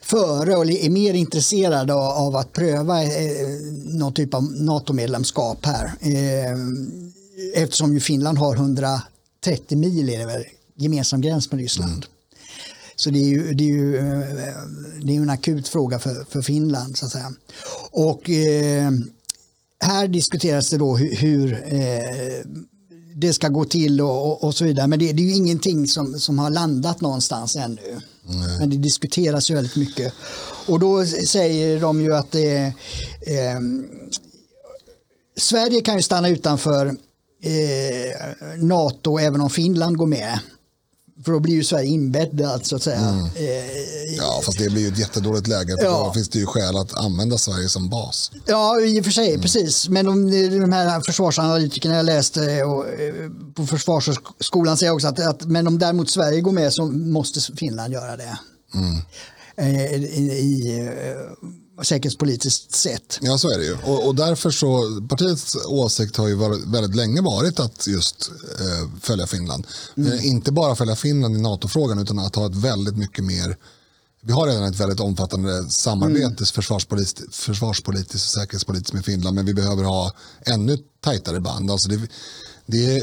före 0.00 0.56
och 0.56 0.70
är 0.70 0.90
mer 0.90 1.14
intresserade 1.14 1.94
av, 1.94 2.36
att 2.36 2.52
pröva 2.52 3.02
eh, 3.02 3.46
någon 3.84 4.14
typ 4.14 4.34
av 4.34 4.42
NATO-medlemskap 4.42 5.66
här. 5.66 5.92
Eh, 6.00 6.58
eftersom 7.54 7.94
ju 7.94 8.00
Finland 8.00 8.38
har 8.38 8.54
130 8.54 9.78
mil 9.78 10.08
är 10.08 10.44
gemensam 10.76 11.20
gräns 11.20 11.52
med 11.52 11.60
Ryssland. 11.60 11.92
Mm. 11.92 12.04
Så 12.96 13.10
det 13.10 13.18
är 13.18 13.28
ju, 13.28 13.54
det 13.54 13.64
är 13.64 13.68
ju 13.68 13.92
det 15.02 15.16
är 15.16 15.20
en 15.20 15.30
akut 15.30 15.68
fråga 15.68 15.98
för, 15.98 16.24
för 16.30 16.42
Finland. 16.42 16.96
Så 16.96 17.06
att 17.06 17.12
säga. 17.12 17.32
Och 17.90 18.30
eh, 18.30 18.90
här 19.80 20.08
diskuteras 20.08 20.70
det 20.70 20.76
då 20.76 20.96
hur, 20.96 21.16
hur 21.16 21.52
eh, 21.52 22.44
det 23.18 23.32
ska 23.32 23.48
gå 23.48 23.64
till 23.64 24.00
och, 24.00 24.26
och, 24.26 24.44
och 24.44 24.54
så 24.54 24.64
vidare. 24.64 24.86
Men 24.86 24.98
det, 24.98 25.12
det, 25.12 25.22
är 25.22 25.26
ju 25.26 25.34
ingenting 25.34 25.86
som, 25.86 26.20
som 26.20 26.38
har 26.38 26.50
landat 26.50 27.00
någonstans 27.00 27.56
ännu. 27.56 28.00
Nej. 28.22 28.58
Men 28.58 28.70
det 28.70 28.76
diskuteras 28.76 29.50
ju 29.50 29.54
väldigt 29.54 29.76
mycket. 29.76 30.12
Och 30.66 30.80
då 30.80 31.06
säger 31.06 31.80
de 31.80 32.00
ju 32.00 32.14
att 32.14 32.32
det, 32.32 32.56
eh, 33.26 33.60
Sverige 35.36 35.80
kan 35.80 35.96
ju 35.96 36.02
stanna 36.02 36.28
utanför 36.28 36.86
eh, 37.42 38.62
NATO 38.62 39.18
även 39.18 39.40
om 39.40 39.50
Finland 39.50 39.96
går 39.96 40.06
med. 40.06 40.38
För 41.24 41.32
då 41.32 41.40
blir 41.40 41.54
ju 41.54 41.64
Sverige 41.64 41.88
inbäddat 41.88 42.66
så 42.66 42.76
att 42.76 42.82
säga. 42.82 42.98
Mm. 42.98 43.24
Eh, 43.24 44.14
ja, 44.16 44.40
fast 44.44 44.58
det 44.58 44.70
blir 44.70 44.82
ju 44.82 44.88
ett 44.88 44.98
jättedåligt 44.98 45.46
läge. 45.46 45.76
För 45.76 45.84
ja. 45.84 46.04
Då 46.06 46.12
finns 46.12 46.28
det 46.28 46.38
ju 46.38 46.46
skäl 46.46 46.76
att 46.76 46.94
använda 46.94 47.38
Sverige 47.38 47.68
som 47.68 47.88
bas. 47.88 48.30
Ja, 48.46 48.80
i 48.80 49.00
och 49.00 49.04
för 49.04 49.12
sig, 49.12 49.28
mm. 49.28 49.40
precis. 49.40 49.88
Men 49.88 50.06
de, 50.06 50.30
de 50.60 50.72
här 50.72 51.00
försvarsanalytikerna 51.00 51.94
jag 51.94 52.06
läste 52.06 52.64
och, 52.64 52.88
eh, 52.88 53.14
på 53.54 53.66
Försvarsskolan 53.66 54.76
säger 54.76 54.92
också 54.92 55.08
att, 55.08 55.20
att 55.20 55.44
men 55.44 55.66
om 55.66 55.78
däremot 55.78 56.10
Sverige 56.10 56.40
går 56.40 56.52
med 56.52 56.72
så 56.72 56.86
måste 56.86 57.40
Finland 57.56 57.92
göra 57.92 58.16
det. 58.16 58.38
Mm. 58.74 58.96
Eh, 59.56 59.94
i, 59.94 60.32
i, 60.32 60.88
säkerhetspolitiskt 61.82 62.74
sett. 62.74 63.18
Ja, 63.20 63.38
så 63.38 63.50
är 63.50 63.58
det 63.58 63.64
ju. 63.64 63.76
Och, 63.84 64.06
och 64.06 64.14
därför 64.14 64.50
så, 64.50 65.00
partiets 65.08 65.56
åsikt 65.66 66.16
har 66.16 66.28
ju 66.28 66.34
varit, 66.34 66.64
väldigt 66.64 66.96
länge 66.96 67.20
varit 67.20 67.60
att 67.60 67.86
just 67.86 68.30
eh, 68.60 69.00
följa 69.00 69.26
Finland. 69.26 69.66
Mm. 69.96 70.12
Eh, 70.12 70.26
inte 70.26 70.52
bara 70.52 70.76
följa 70.76 70.96
Finland 70.96 71.36
i 71.36 71.40
NATO-frågan 71.40 71.98
utan 71.98 72.18
att 72.18 72.36
ha 72.36 72.46
ett 72.46 72.56
väldigt 72.56 72.96
mycket 72.96 73.24
mer 73.24 73.56
vi 74.26 74.32
har 74.32 74.46
redan 74.46 74.64
ett 74.64 74.80
väldigt 74.80 75.00
omfattande 75.00 75.70
samarbete 75.70 76.24
mm. 76.24 76.36
försvarspolitiskt, 76.36 77.34
försvarspolitiskt 77.34 78.14
och 78.14 78.40
säkerhetspolitiskt 78.40 78.92
med 78.92 79.04
Finland 79.04 79.34
men 79.36 79.46
vi 79.46 79.54
behöver 79.54 79.84
ha 79.84 80.12
ännu 80.46 80.78
tajtare 81.04 81.40
band. 81.40 81.70
Alltså 81.70 81.88
det, 81.88 82.00
det, 82.66 83.02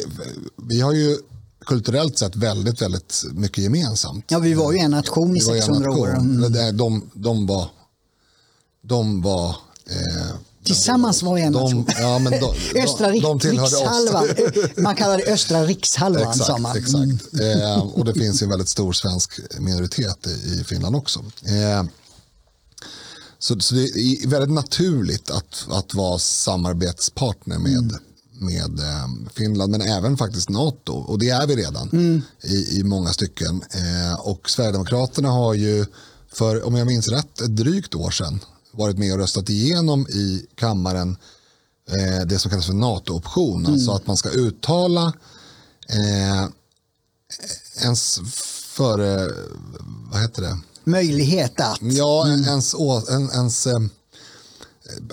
vi 0.69 0.81
har 0.81 0.93
ju 0.93 1.17
kulturellt 1.65 2.17
sett 2.17 2.35
väldigt, 2.35 2.81
väldigt 2.81 3.23
mycket 3.31 3.63
gemensamt. 3.63 4.25
Ja, 4.27 4.39
vi 4.39 4.53
var 4.53 4.71
ju 4.71 4.77
en 4.77 4.91
nation 4.91 5.37
i 5.37 5.39
600 5.39 5.91
år. 5.91 6.09
Mm. 6.09 6.77
De, 6.77 7.09
de 7.13 7.47
var, 7.47 7.69
de 8.83 9.21
var 9.21 9.49
eh, 9.89 10.35
Tillsammans 10.63 11.23
var 11.23 11.37
en 11.37 11.51
nation. 11.53 11.85
Ja, 11.99 12.19
men 12.19 12.31
de, 12.31 12.55
östra 12.83 13.11
de, 13.11 13.19
de 13.19 13.39
rikshalvan. 13.39 14.27
Man 14.77 14.95
kallar 14.95 15.17
det 15.17 15.33
östra 15.33 15.65
rikshalvan. 15.65 16.29
Exakt, 16.29 16.75
exakt. 16.75 17.33
Mm. 17.33 17.61
Eh, 17.61 17.79
och 17.79 18.05
det 18.05 18.13
finns 18.13 18.41
en 18.41 18.49
väldigt 18.49 18.69
stor 18.69 18.93
svensk 18.93 19.39
minoritet 19.59 20.27
i, 20.27 20.59
i 20.59 20.63
Finland 20.63 20.95
också. 20.95 21.19
Eh, 21.45 21.83
så, 23.39 23.59
så, 23.59 23.75
det 23.75 23.81
är 23.81 24.27
väldigt 24.27 24.51
naturligt 24.51 25.29
att, 25.29 25.67
att 25.69 25.93
vara 25.93 26.19
samarbetspartner 26.19 27.57
med, 27.57 27.77
mm. 27.77 27.97
med 28.33 28.79
eh, 28.79 29.31
Finland, 29.33 29.71
men 29.71 29.81
även 29.81 30.17
faktiskt 30.17 30.49
NATO. 30.49 30.93
Och 30.93 31.19
det 31.19 31.29
är 31.29 31.47
vi 31.47 31.55
redan 31.55 31.89
mm. 31.89 32.21
i, 32.41 32.79
i 32.79 32.83
många 32.83 33.13
stycken. 33.13 33.63
Eh, 33.71 34.19
och 34.19 34.49
Sverigedemokraterna 34.49 35.29
har 35.29 35.53
ju 35.53 35.85
för, 36.33 36.63
om 36.63 36.75
jag 36.75 36.87
minns 36.87 37.07
rätt, 37.07 37.41
ett 37.41 37.55
drygt 37.55 37.95
år 37.95 38.11
sedan 38.11 38.39
varit 38.73 38.97
med 38.97 39.13
och 39.13 39.19
röstat 39.19 39.49
igenom 39.49 40.07
i 40.07 40.45
kammaren 40.55 41.17
eh, 41.89 42.25
det 42.25 42.39
som 42.39 42.49
kallas 42.51 42.65
för 42.65 42.73
NATO-option. 42.73 43.59
Mm. 43.59 43.73
Alltså 43.73 43.91
att 43.91 44.07
man 44.07 44.17
ska 44.17 44.29
uttala 44.29 45.13
eh, 45.89 46.49
ens 47.83 48.19
före, 48.75 49.31
vad 50.11 50.21
heter 50.21 50.41
det? 50.41 50.57
Möjlighet 50.83 51.59
att. 51.61 51.79
Ja, 51.81 52.27
mm. 52.27 52.43
ens, 52.43 52.75
ens 53.33 53.67
eh, 53.67 53.79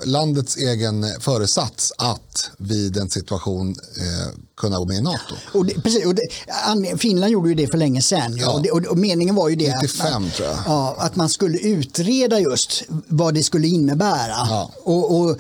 landets 0.05 0.57
egen 0.57 1.07
föresats 1.21 1.93
att 1.99 2.51
vid 2.59 2.97
en 2.97 3.11
situation 3.11 3.77
eh, 3.97 4.33
kunna 4.57 4.79
gå 4.79 4.85
med 4.85 4.97
i 4.97 5.01
NATO. 5.01 5.35
Och 5.55 5.67
det, 5.67 5.75
precis, 5.75 6.07
och 6.07 6.15
det, 6.15 6.99
Finland 6.99 7.33
gjorde 7.33 7.49
ju 7.49 7.55
det 7.55 7.67
för 7.67 7.79
länge 7.79 8.03
sedan. 8.03 8.37
Ja. 8.37 8.53
Och, 8.53 8.63
det, 8.63 8.71
och, 8.71 8.87
och, 8.87 8.99
meningen 8.99 9.35
var 9.35 9.49
ju 9.49 9.57
det 9.57 9.77
95, 9.83 10.27
att, 10.27 10.35
tror 10.35 10.49
jag. 10.49 10.59
Ja, 10.67 10.97
att 10.99 11.17
man 11.17 11.29
skulle 11.29 11.59
utreda 11.59 12.41
just 12.41 12.83
vad 12.89 13.35
det 13.35 13.43
skulle 13.43 13.69
innebära. 13.69 14.37
Ja. 14.49 14.71
Och, 14.85 15.21
och, 15.21 15.39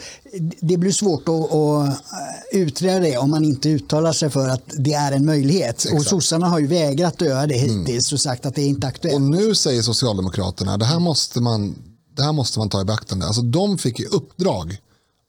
det 0.60 0.76
blir 0.76 0.92
svårt 0.92 1.28
att, 1.28 1.52
att, 1.52 2.00
utreda 2.52 3.00
det 3.00 3.18
om 3.18 3.30
man 3.30 3.44
inte 3.44 3.68
uttalar 3.68 4.12
sig 4.12 4.30
för 4.30 4.48
att 4.48 4.62
det 4.66 4.92
är 4.92 5.12
en 5.12 5.26
möjlighet. 5.26 5.76
Exakt. 5.76 5.94
Och 5.94 6.06
sossarna 6.06 6.48
har 6.48 6.58
ju 6.58 6.66
vägrat 6.66 7.20
göra 7.20 7.46
det 7.46 7.54
mm. 7.54 7.78
hittills 7.78 8.12
mm. 8.12 8.16
och 8.16 8.20
sagt 8.20 8.46
att 8.46 8.54
det 8.54 8.62
är 8.62 8.68
inte 8.68 8.86
aktuellt. 8.86 9.14
Och 9.14 9.22
nu 9.22 9.54
säger 9.54 9.82
Socialdemokraterna 9.82 10.76
det 10.76 10.84
här 10.84 10.98
måste 10.98 11.40
man 11.40 11.74
det 12.20 12.24
här 12.24 12.32
måste 12.32 12.58
man 12.58 12.68
ta 12.68 12.80
i 12.80 12.84
beaktande. 12.84 13.26
Alltså, 13.26 13.42
de 13.42 13.78
fick 13.78 14.00
i 14.00 14.04
uppdrag 14.04 14.78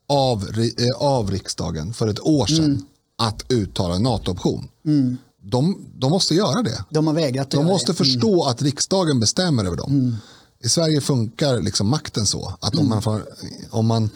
av, 0.10 0.50
eh, 0.58 0.98
av 0.98 1.32
riksdagen 1.32 1.94
för 1.94 2.08
ett 2.08 2.20
år 2.20 2.46
sedan 2.46 2.66
mm. 2.66 2.86
att 3.18 3.44
uttala 3.50 3.96
en 3.96 4.04
NATO-option. 4.04 4.68
Mm. 4.86 5.18
De, 5.42 5.86
de, 5.96 6.12
måste 6.12 6.36
göra 6.36 6.62
det. 6.62 6.86
De 6.90 7.08
har 7.08 7.14
vägrat 7.14 7.52
De 7.52 7.66
måste 7.66 7.92
det. 7.92 7.96
förstå 7.96 8.44
mm. 8.44 8.52
att 8.52 8.62
riksdagen 8.62 9.20
bestämmer 9.20 9.66
över 9.66 9.78
dem. 9.78 9.92
Mm. 9.92 10.16
I 10.64 10.70
Sverige 10.70 11.02
funkar 11.02 11.62
liksom 11.62 11.88
makten 11.88 12.26
så 12.26 12.54
att 12.60 12.74
om 12.74 12.80
mm. 12.80 12.90
man, 12.90 13.02
får, 13.02 13.26
om 13.70 13.86
man 13.88 14.10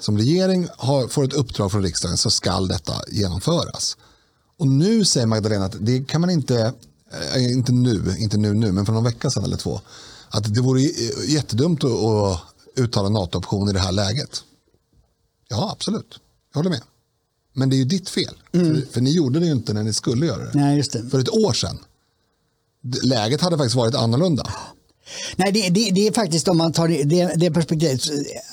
som 0.00 0.18
regering 0.18 0.68
har, 0.76 1.08
får 1.08 1.24
ett 1.24 1.32
uppdrag 1.32 1.72
från 1.72 1.82
riksdagen 1.82 2.16
så 2.16 2.30
ska 2.30 2.60
detta 2.60 2.94
genomföras. 3.08 3.96
Och 4.58 4.66
nu 4.66 5.04
säger 5.04 5.26
Magdalena 5.26 5.64
att 5.64 5.76
det 5.80 6.08
kan 6.08 6.20
man 6.20 6.30
inte, 6.30 6.72
äh, 7.34 7.52
inte 7.52 7.72
nu, 7.72 8.16
inte 8.18 8.36
nu 8.36 8.54
nu, 8.54 8.72
men 8.72 8.86
för 8.86 8.92
någon 8.92 9.04
vecka 9.04 9.30
sedan 9.30 9.44
eller 9.44 9.56
två, 9.56 9.80
att 10.28 10.54
det 10.54 10.60
vore 10.60 10.80
jättedumt 11.26 11.84
att 11.84 12.40
uttala 12.76 13.08
NATO-option 13.08 13.70
i 13.70 13.72
det 13.72 13.78
här 13.78 13.92
läget. 13.92 14.42
Ja, 15.48 15.70
absolut. 15.72 16.20
Jag 16.52 16.58
håller 16.58 16.70
med. 16.70 16.82
Men 17.52 17.70
det 17.70 17.76
är 17.76 17.78
ju 17.78 17.84
ditt 17.84 18.08
fel. 18.08 18.34
Mm. 18.52 18.74
För, 18.74 18.92
för, 18.92 19.00
ni 19.00 19.10
gjorde 19.10 19.40
det 19.40 19.46
ju 19.46 19.52
inte 19.52 19.72
när 19.72 19.82
ni 19.82 19.92
skulle 19.92 20.26
göra 20.26 20.44
det. 20.44 20.50
Nej, 20.54 20.76
just 20.76 20.92
det. 20.92 21.10
För 21.10 21.18
ett 21.18 21.28
år 21.28 21.52
sedan. 21.52 21.78
Läget 23.02 23.40
hade 23.40 23.56
faktiskt 23.56 23.76
varit 23.76 23.94
annorlunda. 23.94 24.52
Nej, 25.36 25.52
det, 25.52 25.68
det, 25.68 25.90
det, 25.90 26.06
är 26.06 26.12
faktiskt 26.12 26.48
om 26.48 26.58
man 26.58 26.72
tar 26.72 26.88
det, 26.88 27.34
det 27.36 27.50
perspektivet. 27.50 28.00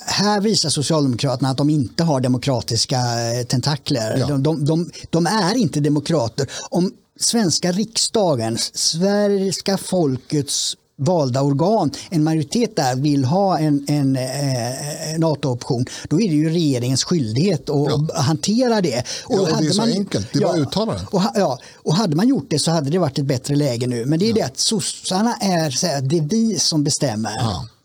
Här 0.06 0.40
visar 0.40 0.70
Socialdemokraterna 0.70 1.50
att 1.50 1.56
de 1.56 1.70
inte 1.70 2.04
har 2.04 2.20
demokratiska 2.20 2.96
eh, 2.96 3.46
tentakler. 3.46 4.16
Ja. 4.18 4.26
De, 4.26 4.42
de, 4.42 4.64
de, 4.64 4.90
de, 5.10 5.26
är 5.26 5.54
inte 5.54 5.80
demokrater. 5.80 6.50
Om 6.70 6.92
svenska 7.20 7.72
riksdagen, 7.72 8.58
svenska 8.74 9.78
folkets 9.78 10.76
valda 10.96 11.42
organ, 11.42 11.90
en 12.10 12.24
majoritet 12.24 12.76
där 12.76 12.96
vill 12.96 13.24
ha 13.24 13.58
en, 13.58 13.84
en, 13.88 14.16
en 14.16 15.20
NATO-option, 15.20 15.84
då 16.08 16.20
är 16.20 16.28
det 16.28 16.34
ju 16.34 16.50
regeringens 16.50 17.04
skyldighet 17.04 17.70
att 17.70 17.90
ja. 17.90 18.20
hantera 18.20 18.80
det. 18.80 19.04
Och 19.24 19.34
ja, 19.34 19.40
och 19.40 19.48
det 19.62 19.66
är 19.66 19.70
så 19.70 19.80
man, 19.80 19.92
enkelt, 19.92 20.32
det 20.32 20.38
är 20.38 20.42
ja, 20.42 20.48
bara 20.48 20.56
att 20.56 20.68
uttala 20.68 20.92
det. 20.92 21.06
Och, 21.10 21.22
ja, 21.34 21.58
och 21.74 21.94
hade 21.94 22.16
man 22.16 22.28
gjort 22.28 22.46
det 22.48 22.58
så 22.58 22.70
hade 22.70 22.90
det 22.90 22.98
varit 22.98 23.18
ett 23.18 23.24
bättre 23.24 23.56
läge 23.56 23.86
nu. 23.86 24.04
Men 24.04 24.18
det 24.18 24.24
är 24.24 24.28
ja. 24.28 24.34
det 24.34 24.42
att 24.42 24.58
sossarna 24.58 25.36
är, 25.36 25.70
så 25.70 25.86
här, 25.86 26.00
det 26.00 26.18
är 26.18 26.22
vi 26.22 26.58
som 26.58 26.84
bestämmer 26.84 27.34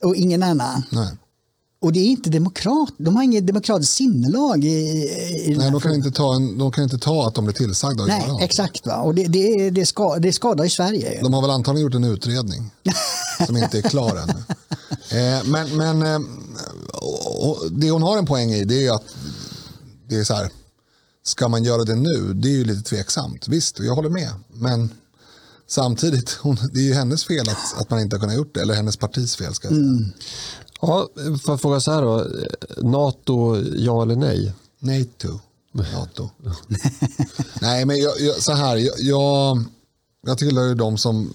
och 0.04 0.16
ingen 0.16 0.44
annan. 0.44 0.84
Nej. 0.90 1.08
Och 1.82 1.94
det 1.94 2.00
är 2.00 2.06
inte 2.06 2.30
demokrat. 2.30 2.94
De 2.98 3.16
har 3.16 3.24
inget 3.24 3.48
demokratiskt 3.48 3.94
sinnelag. 3.94 4.64
I, 4.66 4.70
i 4.70 5.56
Nej, 5.58 5.72
de 5.72 5.82
kan, 5.82 5.94
inte 5.94 6.12
ta 6.12 6.36
en, 6.36 6.58
de 6.58 6.72
kan 6.72 6.84
inte 6.84 6.98
ta 6.98 7.28
att 7.28 7.36
de 7.36 7.46
blir 7.46 7.56
tillsagda. 7.56 8.06
Nej, 8.06 8.38
exakt. 8.42 8.86
Va? 8.86 8.96
Och 8.96 9.16
det, 9.16 9.28
det, 9.28 9.70
det, 9.70 9.86
ska, 9.86 10.16
det 10.16 10.34
skadar 10.34 10.66
i 10.66 10.70
Sverige. 10.70 11.22
De 11.22 11.34
har 11.34 11.42
väl 11.42 11.52
antagligen 11.52 11.84
gjort 11.84 11.96
en 11.96 12.04
utredning 12.04 12.72
som 13.46 13.58
inte 13.58 13.78
är 13.78 13.82
klar 13.82 14.16
ännu. 14.16 14.44
Eh, 15.20 15.44
men 15.46 15.78
men 15.78 16.02
eh, 16.02 16.20
det 17.72 17.92
hon 17.92 18.04
har 18.04 18.18
en 18.18 18.26
poäng 18.26 18.52
i 18.52 18.66
det 18.66 18.88
är 18.88 18.92
att 18.92 19.06
det 20.10 20.16
är 20.16 20.24
så 20.24 20.34
här, 20.34 20.50
ska 21.24 21.48
man 21.48 21.64
göra 21.64 21.84
det 21.84 21.96
nu? 21.96 22.34
Det 22.34 22.48
är 22.48 22.58
ju 22.58 22.64
lite 22.64 22.90
tveksamt. 22.90 23.48
Visst, 23.48 23.80
jag 23.80 23.96
håller 23.96 24.10
med. 24.10 24.32
Men 24.54 24.90
samtidigt, 25.68 26.30
hon, 26.30 26.58
det 26.74 26.80
är 26.80 26.84
ju 26.84 26.94
hennes 26.94 27.26
fel 27.26 27.50
att, 27.50 27.82
att 27.82 27.90
man 27.90 28.00
inte 28.00 28.16
har 28.16 28.22
kunnat 28.22 28.36
gjort 28.36 28.54
det. 28.54 28.62
Eller 28.62 28.74
hennes 28.74 28.98
partis 28.98 29.36
fel 29.36 29.54
ska 29.54 29.68
jag 29.68 29.76
säga. 29.76 29.88
Mm. 29.88 30.12
Ja, 30.82 31.10
får 31.16 31.54
jag 31.54 31.62
fråga 31.62 31.80
så 31.80 31.92
här 31.92 32.02
då. 32.02 32.28
NATO, 32.90 33.58
ja 33.76 34.02
eller 34.02 34.16
nej? 34.16 34.54
NATO. 34.80 35.40
NATO. 35.72 36.30
nej, 37.62 37.86
men 37.86 37.98
jag, 37.98 38.20
jag, 38.20 38.36
så 38.44 38.52
här. 38.54 38.78
Jag, 38.78 39.00
jag, 39.00 39.64
jag 40.22 40.38
tillhör 40.38 40.76
de 40.76 40.98
som 40.98 41.34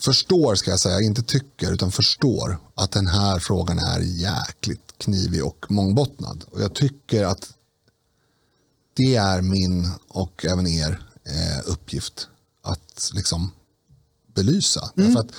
förstår, 0.00 0.54
ska 0.54 0.70
jag 0.70 0.80
säga, 0.80 1.00
inte 1.00 1.22
tycker, 1.22 1.72
utan 1.72 1.92
förstår 1.92 2.58
att 2.74 2.90
den 2.90 3.06
här 3.06 3.38
frågan 3.38 3.78
är 3.78 4.00
jäkligt 4.00 4.94
knivig 4.98 5.44
och 5.44 5.66
mångbottnad. 5.68 6.44
Och 6.50 6.62
jag 6.62 6.74
tycker 6.74 7.24
att 7.24 7.48
det 8.94 9.16
är 9.16 9.42
min 9.42 9.90
och 10.08 10.44
även 10.44 10.66
er 10.66 11.02
eh, 11.24 11.70
uppgift 11.72 12.28
att 12.62 13.10
liksom 13.14 13.50
belysa. 14.34 14.90
Mm. 14.96 15.08
Därför 15.08 15.20
att 15.20 15.34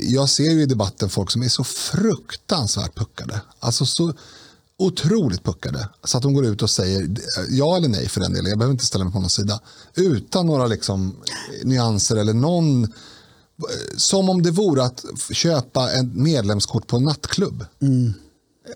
jag 0.00 0.28
ser 0.28 0.50
ju 0.50 0.62
i 0.62 0.66
debatten 0.66 1.08
folk 1.08 1.30
som 1.30 1.42
är 1.42 1.48
så 1.48 1.64
fruktansvärt 1.64 2.94
puckade. 2.94 3.40
Alltså 3.60 3.86
så 3.86 4.12
otroligt 4.78 5.44
puckade. 5.44 5.88
Så 6.04 6.16
att 6.16 6.22
de 6.22 6.34
går 6.34 6.46
ut 6.46 6.62
och 6.62 6.70
säger 6.70 7.16
ja 7.50 7.76
eller 7.76 7.88
nej 7.88 8.08
för 8.08 8.20
den 8.20 8.32
delen. 8.32 8.50
Jag 8.50 8.58
behöver 8.58 8.72
inte 8.72 8.86
ställa 8.86 9.04
mig 9.04 9.12
på 9.12 9.20
någon 9.20 9.30
sida. 9.30 9.60
Utan 9.94 10.46
några 10.46 10.66
liksom 10.66 11.16
nyanser 11.64 12.16
eller 12.16 12.34
någon. 12.34 12.92
Som 13.96 14.28
om 14.28 14.42
det 14.42 14.50
vore 14.50 14.84
att 14.84 15.04
köpa 15.32 15.92
ett 15.92 16.14
medlemskort 16.14 16.86
på 16.86 16.96
en 16.96 17.04
nattklubb. 17.04 17.64
Mm. 17.80 18.12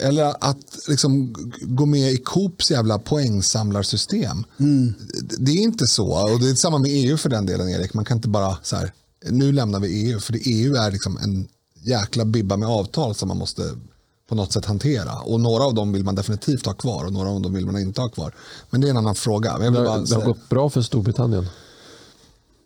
Eller 0.01 0.35
att 0.41 0.79
liksom 0.89 1.35
gå 1.61 1.87
med 1.87 2.13
i 2.13 2.17
Coops 2.17 2.71
jävla 2.71 2.99
poängsamlarsystem. 2.99 4.45
Mm. 4.59 4.95
Det 5.39 5.53
är 5.53 5.63
inte 5.63 5.87
så. 5.87 6.33
Och 6.33 6.41
det 6.41 6.51
är 6.51 6.55
samma 6.55 6.79
med 6.79 6.91
EU 6.95 7.17
för 7.17 7.29
den 7.29 7.47
delen, 7.47 7.69
Erik. 7.69 7.95
Man 7.95 8.05
kan 8.05 8.17
inte 8.17 8.29
bara 8.29 8.57
så 8.63 8.77
här, 8.77 8.93
nu 9.31 9.53
lämnar 9.53 9.81
vi 9.81 10.11
EU, 10.11 10.21
för 10.21 10.39
EU 10.45 10.75
är 10.75 10.91
liksom 10.91 11.19
en 11.19 11.49
jäkla 11.83 12.25
bibba 12.25 12.57
med 12.57 12.69
avtal 12.69 13.15
som 13.15 13.29
man 13.29 13.37
måste 13.37 13.63
på 14.29 14.35
något 14.35 14.53
sätt 14.53 14.65
hantera. 14.65 15.21
Och 15.21 15.41
några 15.41 15.65
av 15.65 15.75
dem 15.75 15.93
vill 15.93 16.05
man 16.05 16.15
definitivt 16.15 16.67
ha 16.67 16.73
kvar 16.73 17.05
och 17.05 17.13
några 17.13 17.29
av 17.29 17.41
dem 17.41 17.55
vill 17.55 17.67
man 17.67 17.79
inte 17.79 18.01
ha 18.01 18.09
kvar. 18.09 18.35
Men 18.71 18.81
det 18.81 18.87
är 18.87 18.91
en 18.91 18.97
annan 18.97 19.15
fråga. 19.15 19.59
Men 19.59 19.73
det, 19.73 19.81
det 19.81 20.15
har 20.15 20.25
gått 20.25 20.49
bra 20.49 20.71
för 20.71 20.83
Storbritannien. 20.83 21.47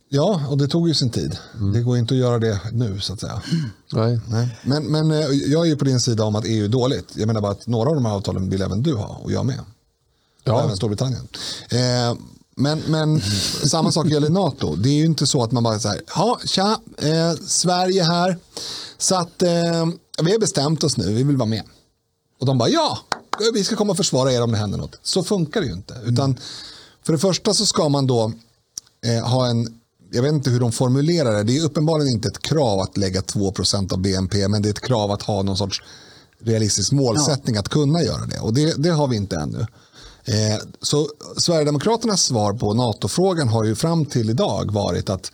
Ja, 0.09 0.47
och 0.49 0.59
det 0.59 0.69
tog 0.69 0.89
ju 0.89 0.95
sin 0.95 1.11
tid. 1.11 1.39
Mm. 1.55 1.73
Det 1.73 1.81
går 1.81 1.99
inte 1.99 2.15
att 2.15 2.21
göra 2.21 2.39
det 2.39 2.61
nu 2.73 3.01
så 3.01 3.13
att 3.13 3.21
säga. 3.21 3.43
Nej. 3.93 4.21
Nej. 4.29 4.59
Men, 4.63 4.85
men 4.85 5.11
eh, 5.11 5.19
jag 5.29 5.67
är 5.67 5.71
ju 5.71 5.77
på 5.77 5.85
din 5.85 6.01
sida 6.01 6.25
om 6.25 6.37
att 6.37 6.45
EU 6.47 6.65
är 6.65 6.69
dåligt. 6.69 7.13
Jag 7.17 7.27
menar 7.27 7.41
bara 7.41 7.53
att 7.53 7.67
några 7.67 7.89
av 7.89 7.95
de 7.95 8.05
här 8.05 8.13
avtalen 8.13 8.51
vill 8.51 8.63
även 8.63 8.83
du 8.83 8.95
ha 8.95 9.21
och 9.23 9.33
jag 9.33 9.47
med. 9.47 9.61
Ja. 10.45 10.55
Och 10.55 10.65
även 10.65 10.77
Storbritannien. 10.77 11.29
Eh, 11.71 12.19
men, 12.57 12.83
men 12.87 13.21
samma 13.65 13.93
sak 13.93 14.07
gäller 14.07 14.31
NATO. 14.31 14.77
Det 14.77 14.89
är 14.89 14.95
ju 14.95 15.05
inte 15.05 15.27
så 15.27 15.43
att 15.43 15.53
man 15.53 15.63
bara 15.63 15.79
säger, 15.79 16.03
ja, 16.15 16.41
tja, 16.45 16.81
eh, 16.99 17.33
Sverige 17.47 18.03
här. 18.03 18.39
Så 18.99 19.15
att 19.15 19.43
eh, 19.43 19.87
vi 20.23 20.33
har 20.33 20.39
bestämt 20.39 20.85
oss 20.85 20.97
nu, 20.97 21.15
vi 21.15 21.23
vill 21.23 21.37
vara 21.37 21.49
med. 21.49 21.63
Och 22.41 22.47
de 22.47 22.59
bara 22.59 22.69
ja, 22.69 22.99
vi 23.55 23.65
ska 23.65 23.77
komma 23.77 23.91
och 23.91 23.97
försvara 23.97 24.33
er 24.33 24.43
om 24.43 24.53
det 24.53 24.59
händer 24.59 24.79
något. 24.79 24.99
Så 25.03 25.25
funkar 25.25 25.61
det 25.61 25.67
ju 25.67 25.73
inte. 25.73 25.95
Utan 26.05 26.37
för 27.07 27.13
det 27.13 27.19
första 27.19 27.55
så 27.55 27.67
ska 27.67 27.89
man 27.89 28.07
då 28.07 28.33
eh, 29.07 29.29
ha 29.29 29.47
en, 29.47 29.81
jag 30.13 30.23
vet 30.23 30.33
inte 30.33 30.51
hur 30.51 30.61
de 30.61 30.73
formulerar 30.73 31.33
det, 31.37 31.43
det 31.43 31.59
är 31.59 31.65
uppenbarligen 31.65 32.13
inte 32.13 32.29
ett 32.29 32.43
krav 32.43 32.81
att 32.81 32.97
lägga 32.97 33.21
2% 33.21 33.93
av 33.93 33.99
BNP, 33.99 34.49
men 34.49 34.63
det 34.63 34.69
är 34.69 34.71
ett 34.71 34.87
krav 34.87 35.11
att 35.11 35.23
ha 35.23 35.43
någon 35.43 35.57
sorts 35.57 35.83
realistisk 36.41 36.93
målsättning 36.93 37.55
ja. 37.55 37.61
att 37.61 37.69
kunna 37.69 38.03
göra 38.03 38.27
det. 38.27 38.39
Och 38.39 38.55
det, 38.55 38.83
det 38.83 38.91
har 38.91 39.09
vi 39.09 39.17
inte 39.17 39.37
ännu. 39.37 39.67
Eh, 40.27 40.59
så 40.83 41.09
Sverigedemokraternas 41.37 42.23
svar 42.23 42.53
på 42.53 42.75
NATO-frågan 42.75 43.49
har 43.49 43.65
ju 43.65 43.75
fram 43.75 44.07
till 44.07 44.31
idag 44.31 44.73
varit 44.73 45.11
att 45.11 45.33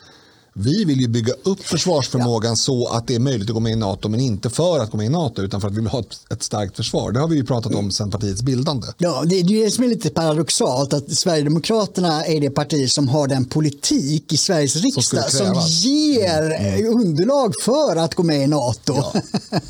vi 0.55 0.85
vill 0.85 1.01
ju 1.01 1.09
bygga 1.09 1.35
upp 1.43 1.65
försvarsförmågan 1.65 2.51
ja. 2.51 2.57
så 2.57 2.89
att 2.89 3.07
det 3.07 3.15
är 3.15 3.19
möjligt 3.19 3.49
att 3.49 3.55
gå 3.55 3.61
med 3.61 3.73
i 3.73 3.77
NATO 3.77 4.09
men 4.09 4.21
inte 4.21 4.51
för 4.51 4.81
att 4.81 4.91
gå 4.91 4.97
med 4.97 5.07
i 5.07 5.09
NATO 5.09 5.43
utan 5.43 5.61
för 5.61 5.69
att 5.69 5.75
vi 5.75 5.81
vill 5.81 5.89
ha 5.89 6.01
ett, 6.01 6.33
ett 6.33 6.43
starkt 6.43 6.77
försvar. 6.77 7.13
Det 7.13 7.21
har 7.21 7.29
vi 7.29 7.37
ju 7.37 7.45
pratat 7.45 7.75
om 7.75 7.91
sedan 7.91 8.11
partiets 8.11 8.43
bildande. 8.43 8.87
Ja, 8.99 9.23
det 9.27 9.41
är 9.41 9.45
det 9.45 9.71
som 9.71 9.85
är 9.85 9.89
lite 9.89 10.11
paradoxalt 10.11 10.93
att 10.93 11.11
Sverigedemokraterna 11.11 12.25
är 12.25 12.41
det 12.41 12.51
parti 12.51 12.91
som 12.91 13.09
har 13.09 13.27
den 13.27 13.45
politik 13.45 14.33
i 14.33 14.37
Sveriges 14.37 14.77
riksdag 14.77 15.31
som, 15.31 15.55
som 15.55 15.65
ger 15.67 16.53
mm. 16.53 17.01
underlag 17.01 17.55
för 17.63 17.97
att 17.97 18.15
gå 18.15 18.23
med 18.23 18.43
i 18.43 18.47
NATO. 18.47 18.95
Ja, 18.97 19.13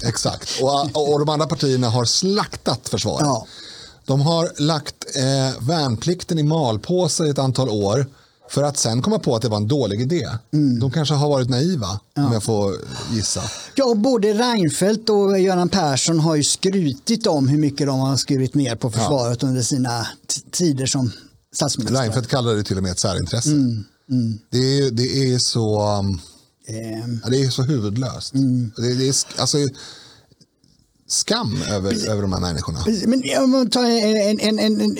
exakt, 0.02 0.48
och, 0.62 1.12
och 1.12 1.18
de 1.18 1.28
andra 1.28 1.46
partierna 1.46 1.90
har 1.90 2.04
slaktat 2.04 2.88
försvaret. 2.88 3.26
Ja. 3.26 3.46
De 4.04 4.20
har 4.20 4.50
lagt 4.58 5.16
eh, 5.16 5.66
värnplikten 5.66 6.38
i 6.38 6.42
malpåse 6.42 7.26
i 7.26 7.30
ett 7.30 7.38
antal 7.38 7.68
år 7.68 8.06
för 8.50 8.62
att 8.62 8.76
sen 8.76 9.02
komma 9.02 9.18
på 9.18 9.36
att 9.36 9.42
det 9.42 9.48
var 9.48 9.56
en 9.56 9.68
dålig 9.68 10.00
idé. 10.00 10.28
Mm. 10.52 10.80
De 10.80 10.90
kanske 10.90 11.14
har 11.14 11.28
varit 11.28 11.48
naiva, 11.48 12.00
ja. 12.14 12.26
om 12.26 12.32
jag 12.32 12.42
får 12.42 12.74
gissa. 13.12 13.42
Ja, 13.74 13.94
både 13.94 14.32
Reinfeldt 14.32 15.10
och 15.10 15.40
Göran 15.40 15.68
Persson 15.68 16.20
har 16.20 16.34
ju 16.34 16.44
skrutit 16.44 17.26
om 17.26 17.48
hur 17.48 17.58
mycket 17.58 17.86
de 17.86 18.00
har 18.00 18.16
skurit 18.16 18.54
ner 18.54 18.76
på 18.76 18.90
försvaret 18.90 19.42
ja. 19.42 19.48
under 19.48 19.62
sina 19.62 20.06
tider 20.50 20.86
som 20.86 21.12
statsminister. 21.54 22.00
Reinfeldt 22.00 22.28
kallade 22.28 22.56
det 22.56 22.64
till 22.64 22.76
och 22.76 22.82
med 22.82 22.92
ett 22.92 22.98
särintresse. 22.98 23.50
Mm. 23.50 23.84
Mm. 24.10 24.38
Det, 24.50 24.78
är, 24.78 24.90
det 24.90 25.32
är 25.32 25.38
så... 25.38 25.98
Um, 25.98 26.20
ja, 27.22 27.30
det 27.30 27.42
är 27.42 27.50
så 27.50 27.62
huvudlöst. 27.62 28.34
Mm. 28.34 28.72
Det, 28.76 28.94
det 28.94 29.08
är, 29.08 29.14
alltså, 29.38 29.58
skam 31.12 31.58
över, 31.70 32.10
över 32.10 32.22
de 32.22 32.32
här 32.32 32.40
människorna. 32.40 32.78
Men 33.06 33.44
om 33.44 33.70
tar 33.70 33.84
en, 33.84 34.40
en, 34.40 34.58
en, 34.58 34.80
en, 34.80 34.96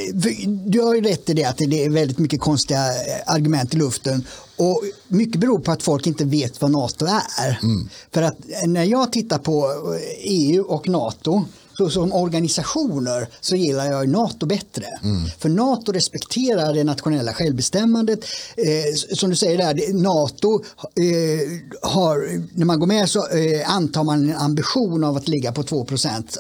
du 0.71 0.81
har 0.81 0.95
ju 0.95 1.01
rätt 1.01 1.31
i 1.31 1.35
det 1.35 1.45
att 1.45 1.59
det 1.59 1.85
är 1.85 1.91
väldigt 1.91 2.19
mycket 2.19 2.41
konstiga 2.41 2.81
argument 3.27 3.75
i 3.75 3.77
luften. 3.77 4.25
Och 4.57 4.83
mycket 5.09 5.41
beror 5.41 5.59
på 5.59 5.73
att 5.73 5.83
folk 5.83 6.07
inte 6.07 6.25
vet 6.25 6.61
vad 6.61 6.71
NATO 6.71 7.07
är. 7.39 7.59
Mm. 7.63 7.89
För 8.15 8.23
att 8.23 8.37
när 8.67 8.85
jag 8.85 9.13
tittar 9.13 9.39
på 9.39 9.73
EU 10.21 10.63
och 10.63 10.89
NATO 10.89 11.45
så 11.77 11.91
som 11.91 12.13
organisationer 12.13 13.29
så 13.41 13.57
gillar 13.57 13.87
jag 13.87 14.09
NATO 14.09 14.47
bättre. 14.47 14.87
Mm. 15.03 15.31
För 15.39 15.49
NATO 15.49 15.93
respekterar 15.93 16.75
det 16.75 16.85
nationella 16.85 17.33
självbestämmandet. 17.33 18.25
Eh, 18.57 19.15
som 19.17 19.31
du 19.31 19.37
säger 19.37 19.59
där, 19.59 19.93
NATO 19.93 20.65
eh, 20.83 21.91
har, 21.91 22.43
när 22.59 22.67
man 22.67 22.81
går 22.81 22.87
med 22.87 23.09
så 23.09 23.19
eh, 23.29 23.75
antar 23.75 24.05
man 24.05 24.31
en 24.31 24.37
ambition 24.37 25.05
av 25.05 25.17
att 25.17 25.29
ligga 25.29 25.53
på 25.53 25.63
2 25.63 25.87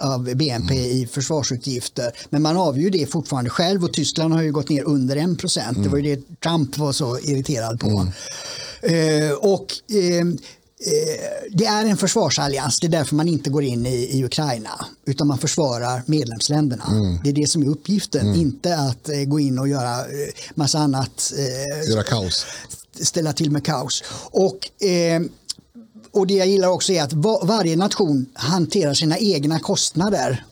av 0.00 0.24
BNP 0.34 0.74
mm. 0.74 0.90
i 0.90 1.08
försvarsutgifter. 1.12 2.12
Men 2.30 2.42
man 2.42 2.56
avgör 2.56 2.90
det 2.90 3.06
fortfarande 3.06 3.50
själv 3.50 3.84
och 3.84 3.92
Tyskland 3.92 4.34
har 4.34 4.42
ju 4.42 4.52
gått 4.52 4.68
ner 4.68 4.84
under 4.84 5.16
1 5.16 5.22
Mm. 5.22 5.82
Det 5.82 5.88
var 5.88 5.98
ju 5.98 6.16
det 6.16 6.40
Trump 6.40 6.78
var 6.78 6.92
så 6.92 7.18
irriterad 7.18 7.80
på. 7.80 7.88
Mm. 7.88 9.28
Eh, 9.28 9.32
och 9.32 9.66
eh, 9.92 10.24
Eh, 10.86 11.48
det 11.50 11.66
är 11.66 11.86
en 11.86 11.96
försvarsallians, 11.96 12.80
det 12.80 12.86
är 12.86 12.90
därför 12.90 13.16
man 13.16 13.28
inte 13.28 13.50
går 13.50 13.62
in 13.62 13.86
i, 13.86 14.18
i 14.18 14.24
Ukraina 14.24 14.86
utan 15.06 15.26
man 15.26 15.38
försvarar 15.38 16.02
medlemsländerna. 16.06 16.84
Mm. 16.90 17.18
Det 17.24 17.30
är 17.30 17.34
det 17.34 17.46
som 17.46 17.62
är 17.62 17.66
uppgiften, 17.66 18.26
mm. 18.26 18.40
inte 18.40 18.76
att 18.76 19.08
eh, 19.08 19.24
gå 19.24 19.40
in 19.40 19.58
och 19.58 19.68
göra 19.68 19.98
eh, 19.98 20.28
massa 20.54 20.78
annat. 20.78 21.32
Eh, 21.38 21.90
göra 21.90 22.02
kaos. 22.02 22.46
Ställa 23.00 23.32
till 23.32 23.50
med 23.50 23.64
kaos. 23.64 24.04
Och, 24.30 24.82
eh, 24.86 25.22
och 26.12 26.26
det 26.26 26.34
jag 26.34 26.46
gillar 26.46 26.68
också 26.68 26.92
är 26.92 27.02
att 27.02 27.12
var, 27.12 27.46
varje 27.46 27.76
nation 27.76 28.26
hanterar 28.34 28.94
sina 28.94 29.18
egna 29.18 29.58
kostnader. 29.58 30.44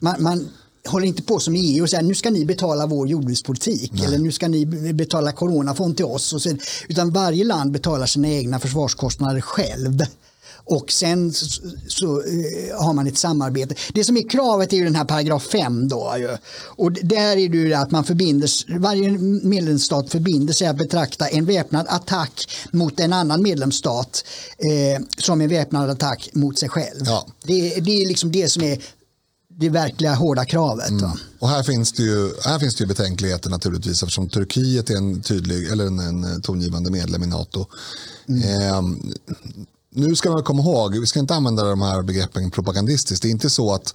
Man, 0.00 0.22
man 0.22 0.48
håller 0.88 1.06
inte 1.06 1.22
på 1.22 1.40
som 1.40 1.54
EU 1.56 1.82
och 1.82 1.90
säger 1.90 2.02
nu 2.02 2.14
ska 2.14 2.30
ni 2.30 2.44
betala 2.44 2.86
vår 2.86 3.08
jordbrukspolitik 3.08 3.92
Nej. 3.92 4.04
eller 4.04 4.18
nu 4.18 4.32
ska 4.32 4.48
ni 4.48 4.66
betala 4.92 5.32
coronafond 5.32 5.96
till 5.96 6.04
oss. 6.04 6.32
Och 6.32 6.42
sen, 6.42 6.60
utan 6.88 7.10
varje 7.10 7.44
land 7.44 7.72
betalar 7.72 8.06
sina 8.06 8.28
egna 8.28 8.60
försvarskostnader 8.60 9.40
själv. 9.40 10.06
Och 10.66 10.92
sen 10.92 11.32
så, 11.32 11.62
så 11.88 12.06
uh, 12.06 12.82
har 12.84 12.92
man 12.92 13.06
ett 13.06 13.18
samarbete. 13.18 13.74
Det 13.94 14.04
som 14.04 14.16
är 14.16 14.28
kravet 14.28 14.72
är 14.72 14.76
ju 14.76 14.84
den 14.84 14.94
här 14.94 15.04
paragraf 15.04 15.42
5 15.42 15.88
då. 15.88 16.14
Ju. 16.18 16.36
Och 16.64 16.92
där 16.92 17.36
är 17.36 17.48
det 17.48 17.56
ju 17.56 17.74
att 17.74 17.90
man 17.90 18.04
förbinder, 18.04 18.78
varje 18.78 19.10
medlemsstat 19.48 20.10
förbinder 20.10 20.54
sig 20.54 20.66
att 20.66 20.76
betrakta 20.76 21.28
en 21.28 21.44
väpnad 21.44 21.86
attack 21.88 22.48
mot 22.72 23.00
en 23.00 23.12
annan 23.12 23.42
medlemsstat 23.42 24.24
eh, 24.58 25.04
som 25.18 25.40
en 25.40 25.48
väpnad 25.48 25.90
attack 25.90 26.28
mot 26.32 26.58
sig 26.58 26.68
själv. 26.68 27.02
Ja. 27.04 27.26
Det, 27.42 27.80
det 27.80 28.02
är 28.02 28.08
liksom 28.08 28.32
det 28.32 28.48
som 28.48 28.62
är 28.62 28.78
det 29.58 29.68
verkliga 29.68 30.14
hårda 30.14 30.44
kravet. 30.44 30.90
Mm. 30.90 31.10
Och 31.38 31.48
här 31.48 31.62
finns, 31.62 31.92
det 31.92 32.02
ju, 32.02 32.30
här 32.44 32.58
finns 32.58 32.74
det 32.76 32.82
ju 32.82 32.88
betänkligheter 32.88 33.50
naturligtvis 33.50 34.02
eftersom 34.02 34.28
Turkiet 34.28 34.90
är 34.90 34.96
en 34.96 35.22
tydlig 35.22 35.68
eller 35.68 35.86
en, 35.86 35.98
en 35.98 36.42
tongivande 36.42 36.90
medlem 36.90 37.22
i 37.22 37.26
NATO. 37.26 37.66
Mm. 38.28 38.42
Eh, 38.42 38.82
nu 39.94 40.16
ska 40.16 40.30
man 40.30 40.42
komma 40.42 40.62
ihåg, 40.62 40.98
vi 40.98 41.06
ska 41.06 41.18
inte 41.18 41.34
använda 41.34 41.64
de 41.64 41.82
här 41.82 42.02
begreppen 42.02 42.50
propagandistiskt. 42.50 43.22
Det 43.22 43.28
är 43.28 43.30
inte 43.30 43.50
så 43.50 43.74
att 43.74 43.94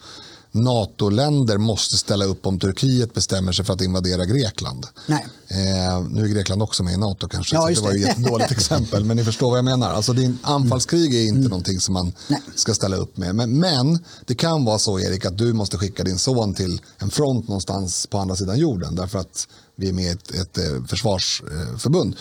NATO-länder 0.52 1.58
måste 1.58 1.98
ställa 1.98 2.26
upp 2.26 2.46
om 2.46 2.60
Turkiet 2.60 3.14
bestämmer 3.14 3.52
sig 3.52 3.66
för 3.66 3.74
att 3.74 3.82
invadera 3.82 4.26
Grekland. 4.26 4.86
Nej. 5.08 5.28
Eh, 5.48 6.02
nu 6.10 6.24
är 6.24 6.28
Grekland 6.28 6.62
också 6.62 6.84
med 6.84 6.94
i 6.94 6.98
NATO 6.98 7.28
kanske, 7.28 7.56
ja, 7.56 7.62
så 7.62 7.70
det 7.70 7.82
var 7.82 7.92
ett 7.92 8.02
jättedåligt 8.02 8.52
exempel. 8.58 9.06
Men 9.06 9.18
ni 9.18 9.24
förstår 9.24 9.50
vad 9.50 9.58
jag 9.58 9.66
menar. 9.66 9.94
Alltså, 9.94 10.14
din 10.14 10.38
anfallskrig 10.42 11.16
är 11.16 11.22
inte 11.22 11.38
mm. 11.40 11.50
någonting 11.50 11.80
som 11.80 11.94
man 11.94 12.14
Nej. 12.28 12.42
ska 12.56 12.74
ställa 12.74 12.96
upp 12.96 13.18
med. 13.18 13.36
Men, 13.36 13.60
men, 13.60 14.00
det 14.26 14.36
kan 14.36 14.66
vara 14.66 14.80
så 14.80 15.00
Erik 15.00 15.26
att 15.26 15.38
du 15.38 15.54
måste 15.54 15.78
skicka 15.78 16.04
din 16.04 16.20
son 16.20 16.54
till 16.54 16.82
en 16.98 17.10
front 17.10 17.48
någonstans 17.48 18.08
på 18.08 18.18
andra 18.18 18.36
sidan 18.36 18.58
jorden 18.60 18.96
därför 18.96 19.20
att 19.20 19.48
vi 19.76 19.90
är 19.90 19.94
med 19.94 20.06
i 20.06 20.10
ett, 20.10 20.32
ett, 20.36 20.58
eh, 20.58 20.86
försvarsförbund. 20.88 22.16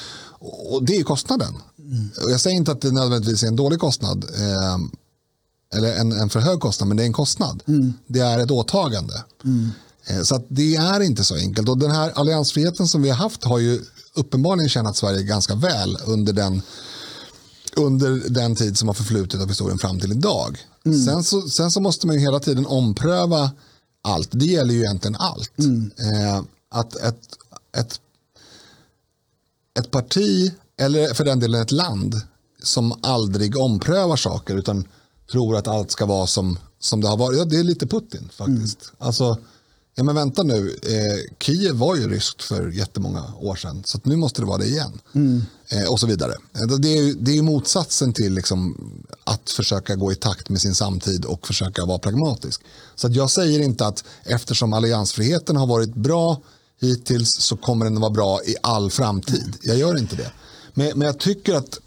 Och 0.70 0.84
det 0.84 0.96
är 0.96 1.02
kostnaden. 1.02 1.54
Mm. 1.90 2.10
Jag 2.30 2.40
säger 2.40 2.56
inte 2.56 2.72
att 2.72 2.80
det 2.80 2.92
nödvändigtvis 2.92 3.42
är 3.42 3.46
en 3.46 3.56
dålig 3.56 3.78
kostnad. 3.78 4.24
Eh, 4.24 4.78
eller 5.74 5.96
en, 5.96 6.12
en 6.12 6.30
för 6.30 6.40
hög 6.40 6.60
kostnad, 6.60 6.88
men 6.88 6.96
det 6.96 7.02
är 7.02 7.06
en 7.06 7.12
kostnad. 7.12 7.62
Mm. 7.66 7.92
Det 8.06 8.20
är 8.20 8.38
ett 8.38 8.50
åtagande. 8.50 9.24
Mm. 9.44 9.70
Så 10.24 10.34
att 10.34 10.46
det 10.48 10.76
är 10.76 11.00
inte 11.00 11.24
så 11.24 11.34
enkelt. 11.34 11.68
Och 11.68 11.78
den 11.78 11.90
här 11.90 12.10
alliansfriheten 12.10 12.88
som 12.88 13.02
vi 13.02 13.08
har 13.08 13.16
haft 13.16 13.44
har 13.44 13.58
ju 13.58 13.80
uppenbarligen 14.14 14.68
tjänat 14.68 14.96
Sverige 14.96 15.22
ganska 15.22 15.54
väl 15.54 15.98
under 16.06 16.32
den, 16.32 16.62
under 17.76 18.28
den 18.28 18.56
tid 18.56 18.78
som 18.78 18.88
har 18.88 18.94
förflutit 18.94 19.40
av 19.40 19.48
historien 19.48 19.78
fram 19.78 20.00
till 20.00 20.12
idag. 20.12 20.58
Mm. 20.84 21.04
Sen, 21.04 21.24
så, 21.24 21.48
sen 21.48 21.70
så 21.70 21.80
måste 21.80 22.06
man 22.06 22.16
ju 22.16 22.22
hela 22.22 22.40
tiden 22.40 22.66
ompröva 22.66 23.50
allt. 24.02 24.28
Det 24.32 24.46
gäller 24.46 24.74
ju 24.74 24.80
egentligen 24.80 25.16
allt. 25.16 25.58
Mm. 25.58 25.90
Eh, 25.98 26.42
att 26.70 26.96
ett, 26.96 27.20
ett, 27.76 28.00
ett 29.78 29.90
parti, 29.90 30.52
eller 30.78 31.14
för 31.14 31.24
den 31.24 31.40
delen 31.40 31.62
ett 31.62 31.72
land, 31.72 32.20
som 32.62 32.94
aldrig 33.02 33.58
omprövar 33.58 34.16
saker 34.16 34.56
utan 34.56 34.84
tror 35.32 35.56
att 35.56 35.68
allt 35.68 35.90
ska 35.90 36.06
vara 36.06 36.26
som, 36.26 36.58
som 36.80 37.00
det 37.00 37.08
har 37.08 37.16
varit. 37.16 37.38
Ja, 37.38 37.44
det 37.44 37.56
är 37.56 37.64
lite 37.64 37.86
Putin 37.86 38.28
faktiskt. 38.32 38.82
Mm. 38.82 39.06
Alltså, 39.06 39.38
ja, 39.94 40.04
men 40.04 40.14
vänta 40.14 40.42
nu, 40.42 40.78
eh, 40.82 41.36
Kiev 41.38 41.74
var 41.74 41.96
ju 41.96 42.08
ryskt 42.08 42.42
för 42.42 42.68
jättemånga 42.68 43.24
år 43.40 43.56
sedan, 43.56 43.82
så 43.84 44.00
nu 44.02 44.16
måste 44.16 44.42
det 44.42 44.46
vara 44.46 44.58
det 44.58 44.66
igen. 44.66 45.00
Mm. 45.12 45.42
Eh, 45.68 45.92
och 45.92 46.00
så 46.00 46.06
vidare. 46.06 46.32
Eh, 46.54 46.66
det 46.66 46.98
är, 46.98 47.14
det 47.14 47.38
är 47.38 47.42
motsatsen 47.42 48.12
till 48.12 48.34
liksom, 48.34 48.76
att 49.24 49.50
försöka 49.50 49.96
gå 49.96 50.12
i 50.12 50.14
takt 50.14 50.48
med 50.48 50.60
sin 50.60 50.74
samtid 50.74 51.24
och 51.24 51.46
försöka 51.46 51.84
vara 51.84 51.98
pragmatisk. 51.98 52.60
Så 52.94 53.08
jag 53.10 53.30
säger 53.30 53.60
inte 53.60 53.86
att 53.86 54.04
eftersom 54.24 54.72
alliansfriheten 54.72 55.56
har 55.56 55.66
varit 55.66 55.94
bra 55.94 56.40
hittills 56.80 57.36
så 57.40 57.56
kommer 57.56 57.84
den 57.84 57.94
att 57.94 58.00
vara 58.00 58.10
bra 58.10 58.40
i 58.44 58.56
all 58.62 58.90
framtid. 58.90 59.56
Jag 59.62 59.76
gör 59.76 59.98
inte 59.98 60.16
det. 60.16 60.32
Men, 60.78 60.98
men 60.98 61.06
jag 61.06 61.18
tycker 61.18 61.54
att 61.54 61.80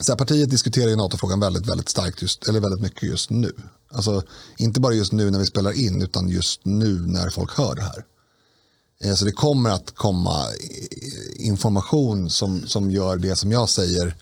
så 0.00 0.12
här, 0.12 0.16
partiet 0.16 0.50
diskuterar 0.50 0.88
ju 0.88 0.96
NATO-frågan 0.96 1.40
väldigt, 1.40 1.66
väldigt 1.66 1.88
starkt, 1.88 2.22
just, 2.22 2.48
eller 2.48 2.60
väldigt 2.60 2.80
mycket 2.80 3.02
just 3.02 3.30
nu. 3.30 3.52
Alltså, 3.90 4.22
inte 4.56 4.80
bara 4.80 4.94
just 4.94 5.12
nu 5.12 5.30
när 5.30 5.38
vi 5.38 5.46
spelar 5.46 5.72
in, 5.72 6.02
utan 6.02 6.28
just 6.28 6.64
nu 6.64 7.06
när 7.06 7.30
folk 7.30 7.58
hör 7.58 7.74
det 7.74 7.82
här. 7.82 8.04
Eh, 9.04 9.14
så 9.14 9.24
det 9.24 9.32
kommer 9.32 9.70
att 9.70 9.94
komma 9.94 10.46
information 11.36 12.30
som, 12.30 12.66
som 12.66 12.90
gör 12.90 13.16
det 13.16 13.36
som 13.36 13.52
jag 13.52 13.68
säger 13.68 14.16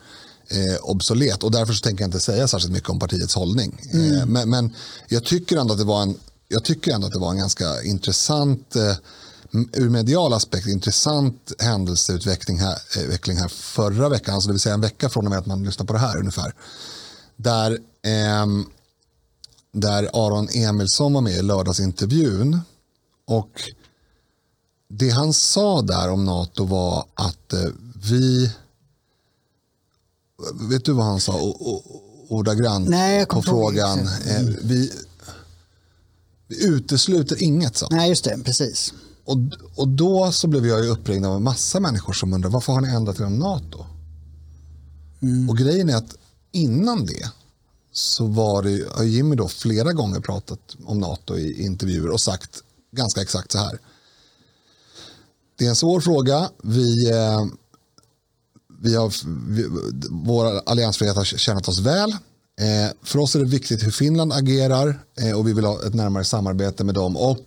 eh, 0.49 0.77
obsolet. 0.83 1.43
Och 1.43 1.51
därför 1.51 1.73
så 1.73 1.83
tänker 1.83 2.03
jag 2.03 2.09
inte 2.09 2.21
säga 2.21 2.49
särskilt 2.49 2.73
mycket 2.73 2.91
om 2.91 2.99
partiets 2.99 3.35
hållning. 3.35 3.81
Eh, 3.93 4.01
mm. 4.01 4.19
Eh, 4.19 4.27
men, 4.27 4.51
men, 4.51 4.75
jag 5.09 5.25
tycker 5.25 5.57
ändå 5.57 5.73
att 5.73 5.79
det 5.79 5.85
var 5.85 6.03
en, 6.03 6.17
jag 6.49 6.65
tycker 6.65 6.93
ändå 6.93 7.07
att 7.07 7.13
det 7.13 7.19
var 7.19 7.31
en 7.31 7.39
ganska 7.39 7.83
intressant 7.83 8.77
eh, 8.77 8.97
ur 9.73 9.89
medial 9.89 10.33
aspekt 10.33 10.67
intressant 10.67 11.53
händelseutveckling 11.59 12.59
här, 12.59 12.79
utveckling 12.99 13.37
här 13.37 13.49
förra 13.49 14.09
veckan, 14.09 14.35
alltså 14.35 14.49
det 14.49 14.53
vill 14.53 14.61
säga 14.61 14.75
en 14.75 14.81
vecka 14.81 15.09
från 15.09 15.25
och 15.27 15.31
med 15.31 15.39
att 15.39 15.47
man 15.47 15.65
lyssnar 15.65 15.87
på 15.87 15.93
det 15.93 15.99
här 15.99 16.19
ungefär. 16.19 16.55
Där, 17.37 17.79
ehm, 18.03 18.67
där 19.73 20.11
Aron 20.13 20.49
Emilsson 20.53 21.13
var 21.13 21.21
med 21.21 21.33
i 21.37 21.43
lördagsintervjun. 21.43 22.61
Och 23.27 23.63
det 24.89 25.11
han 25.11 25.33
sa 25.33 25.83
där 25.83 26.11
om 26.11 26.25
NATO 26.25 26.65
var 26.65 27.05
att 27.15 27.53
eh, 27.53 27.61
vi... 28.09 28.53
Vet 30.71 30.85
du 30.85 30.93
vad 30.93 31.07
han 31.07 31.21
sa 31.21 31.33
o- 31.41 31.57
o- 31.61 32.03
ordagrant 32.29 32.89
Nej, 32.89 33.27
på 33.27 33.43
frågan? 33.43 33.99
Eh, 33.99 34.43
vi, 34.63 34.93
vi 36.47 36.67
utesluter 36.67 37.43
inget, 37.43 37.81
han. 37.81 37.89
Nej, 37.93 38.09
just 38.09 38.25
det, 38.25 38.39
precis. 38.45 38.93
Och, 39.29 39.39
och 39.75 39.89
då 39.89 40.33
så 40.33 40.49
blev 40.49 40.67
jag 40.67 40.85
ju 40.85 40.91
uppringd 40.91 41.27
av 41.27 41.37
en 41.37 41.43
massa 41.43 41.81
människor 41.81 42.13
som 42.13 42.33
undrar 42.33 42.51
varför 42.51 42.73
har 42.73 42.81
ni 42.81 42.89
ändrat 42.89 43.21
er 43.21 43.25
om 43.25 43.39
NATO? 43.39 43.87
Och 45.49 45.59
grejen 45.59 45.89
är 45.89 45.97
att 45.97 46.15
innan 46.53 47.07
det 47.07 47.31
så 47.93 48.27
var 48.27 48.63
det, 48.63 48.89
har 48.93 49.05
Jimmy 49.05 49.37
då 49.37 49.49
flera 49.49 49.93
gånger 49.93 50.21
pratat 50.21 50.77
om 50.85 50.99
NATO 50.99 51.37
i 51.37 51.65
intervjuer 51.65 52.11
och 52.11 52.21
sagt 52.21 52.63
ganska 52.93 53.23
exakt 53.23 53.53
så 53.53 53.59
här. 53.59 53.79
Det 55.59 55.65
är 55.65 55.69
en 55.69 55.77
svår 55.77 56.01
fråga. 56.01 56.51
Vi, 56.63 57.11
eh, 57.11 57.47
vi 58.81 58.95
har, 58.95 59.13
vi, 59.49 59.67
vår 60.11 60.63
alliansfrihet 60.67 61.17
har 61.17 61.25
tjänat 61.25 61.69
oss 61.69 61.79
väl. 61.79 62.11
Eh, 62.61 62.93
för 63.03 63.19
oss 63.19 63.35
är 63.35 63.39
det 63.39 63.47
viktigt 63.47 63.87
hur 63.87 63.91
Finland 63.91 64.33
agerar 64.33 65.05
eh, 65.21 65.39
och 65.39 65.49
vi 65.49 65.53
vill 65.53 65.65
ha 65.65 65.87
ett 65.87 65.95
närmare 65.95 66.25
samarbete 66.25 66.85
med 66.85 66.95
dem. 66.95 67.17
Och 67.17 67.47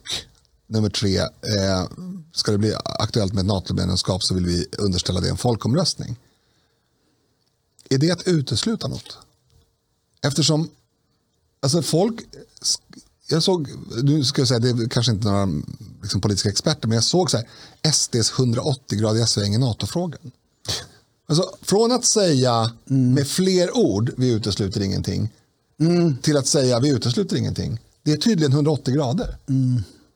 nummer 0.71 0.89
tre, 0.89 1.17
eh, 1.17 1.87
ska 2.33 2.51
det 2.51 2.57
bli 2.57 2.75
aktuellt 2.83 3.33
med 3.33 3.41
ett 3.41 3.47
NATO-medlemskap 3.47 4.23
så 4.23 4.33
vill 4.33 4.45
vi 4.45 4.65
underställa 4.77 5.19
det 5.19 5.29
en 5.29 5.37
folkomröstning. 5.37 6.19
Är 7.89 7.97
det 7.97 8.11
att 8.11 8.27
utesluta 8.27 8.87
något? 8.87 9.17
Eftersom 10.21 10.69
alltså 11.59 11.81
folk, 11.81 12.21
jag 13.27 13.43
såg, 13.43 13.69
nu 14.03 14.23
ska 14.23 14.41
jag 14.41 14.47
säga, 14.47 14.59
det 14.59 14.69
är 14.69 14.89
kanske 14.89 15.11
inte 15.11 15.27
några 15.27 15.63
liksom, 16.01 16.21
politiska 16.21 16.49
experter, 16.49 16.87
men 16.87 16.95
jag 16.95 17.03
såg 17.03 17.31
så 17.31 17.37
här, 17.37 17.47
SDs 17.91 18.33
180-gradiga 18.33 19.27
sväng 19.27 19.55
i 19.55 19.57
NATO-frågan. 19.57 20.31
Alltså, 21.25 21.55
från 21.61 21.91
att 21.91 22.05
säga 22.05 22.71
med 22.85 23.27
fler 23.27 23.77
ord, 23.77 24.11
vi 24.17 24.31
utesluter 24.31 24.81
ingenting, 24.81 25.29
till 26.21 26.37
att 26.37 26.47
säga 26.47 26.79
vi 26.79 26.89
utesluter 26.89 27.35
ingenting. 27.35 27.79
Det 28.03 28.11
är 28.11 28.17
tydligen 28.17 28.51
180 28.51 28.93
grader. 28.93 29.37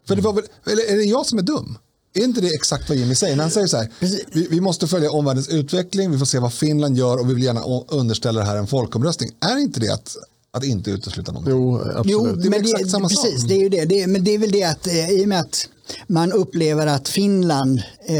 För 0.08 0.16
det 0.16 0.22
var 0.22 0.34
väl, 0.34 0.44
eller 0.66 0.84
är 0.94 0.98
det 0.98 1.04
jag 1.04 1.26
som 1.26 1.38
är 1.40 1.44
dum? 1.44 1.78
Är 2.14 2.24
inte 2.24 2.42
det 2.42 2.48
exakt 2.48 2.90
vad 2.90 2.98
Jimmy 2.98 3.16
säger? 3.16 3.36
När 3.36 3.44
han 3.44 3.52
säger 3.52 3.68
så 3.68 3.78
här, 3.78 3.90
vi, 4.34 4.48
vi 4.50 4.62
måste 4.62 4.88
följa 4.88 5.12
omvärldens 5.12 5.50
utveckling, 5.50 6.12
vi 6.12 6.18
får 6.18 6.26
se 6.26 6.40
vad 6.40 6.54
Finland 6.54 6.98
gör 6.98 7.18
och 7.20 7.30
vi 7.30 7.34
vill 7.34 7.44
gärna 7.44 7.64
underställa 7.90 8.40
det 8.40 8.46
här 8.46 8.56
en 8.58 8.68
folkomröstning. 8.68 9.30
Är 9.52 9.58
inte 9.58 9.80
det 9.80 9.94
att, 9.94 10.16
att 10.52 10.64
inte 10.64 10.92
utesluta 10.92 11.32
någonting? 11.32 11.54
Jo, 11.54 11.78
absolut. 11.82 12.06
Jo, 12.08 12.26
Det 12.36 12.48
är 12.48 12.50
men 12.50 12.62
exakt 12.62 12.84
det, 12.84 12.90
samma 12.90 13.10
sak. 13.10 13.26
precis, 13.26 13.44
det 13.48 13.54
är 13.56 13.60
ju 13.60 13.70
det. 13.70 13.86
det 13.86 14.02
är, 14.04 14.08
men 14.08 14.24
det 14.24 14.32
är 14.34 14.38
väl 14.40 14.52
det 14.52 14.64
att 14.64 14.88
eh, 14.88 15.10
i 15.10 15.24
och 15.24 15.28
med 15.28 15.40
att 15.40 15.68
man 16.08 16.32
upplever 16.32 16.88
att 16.88 17.10
Finland 17.10 17.82
eh, 18.06 18.16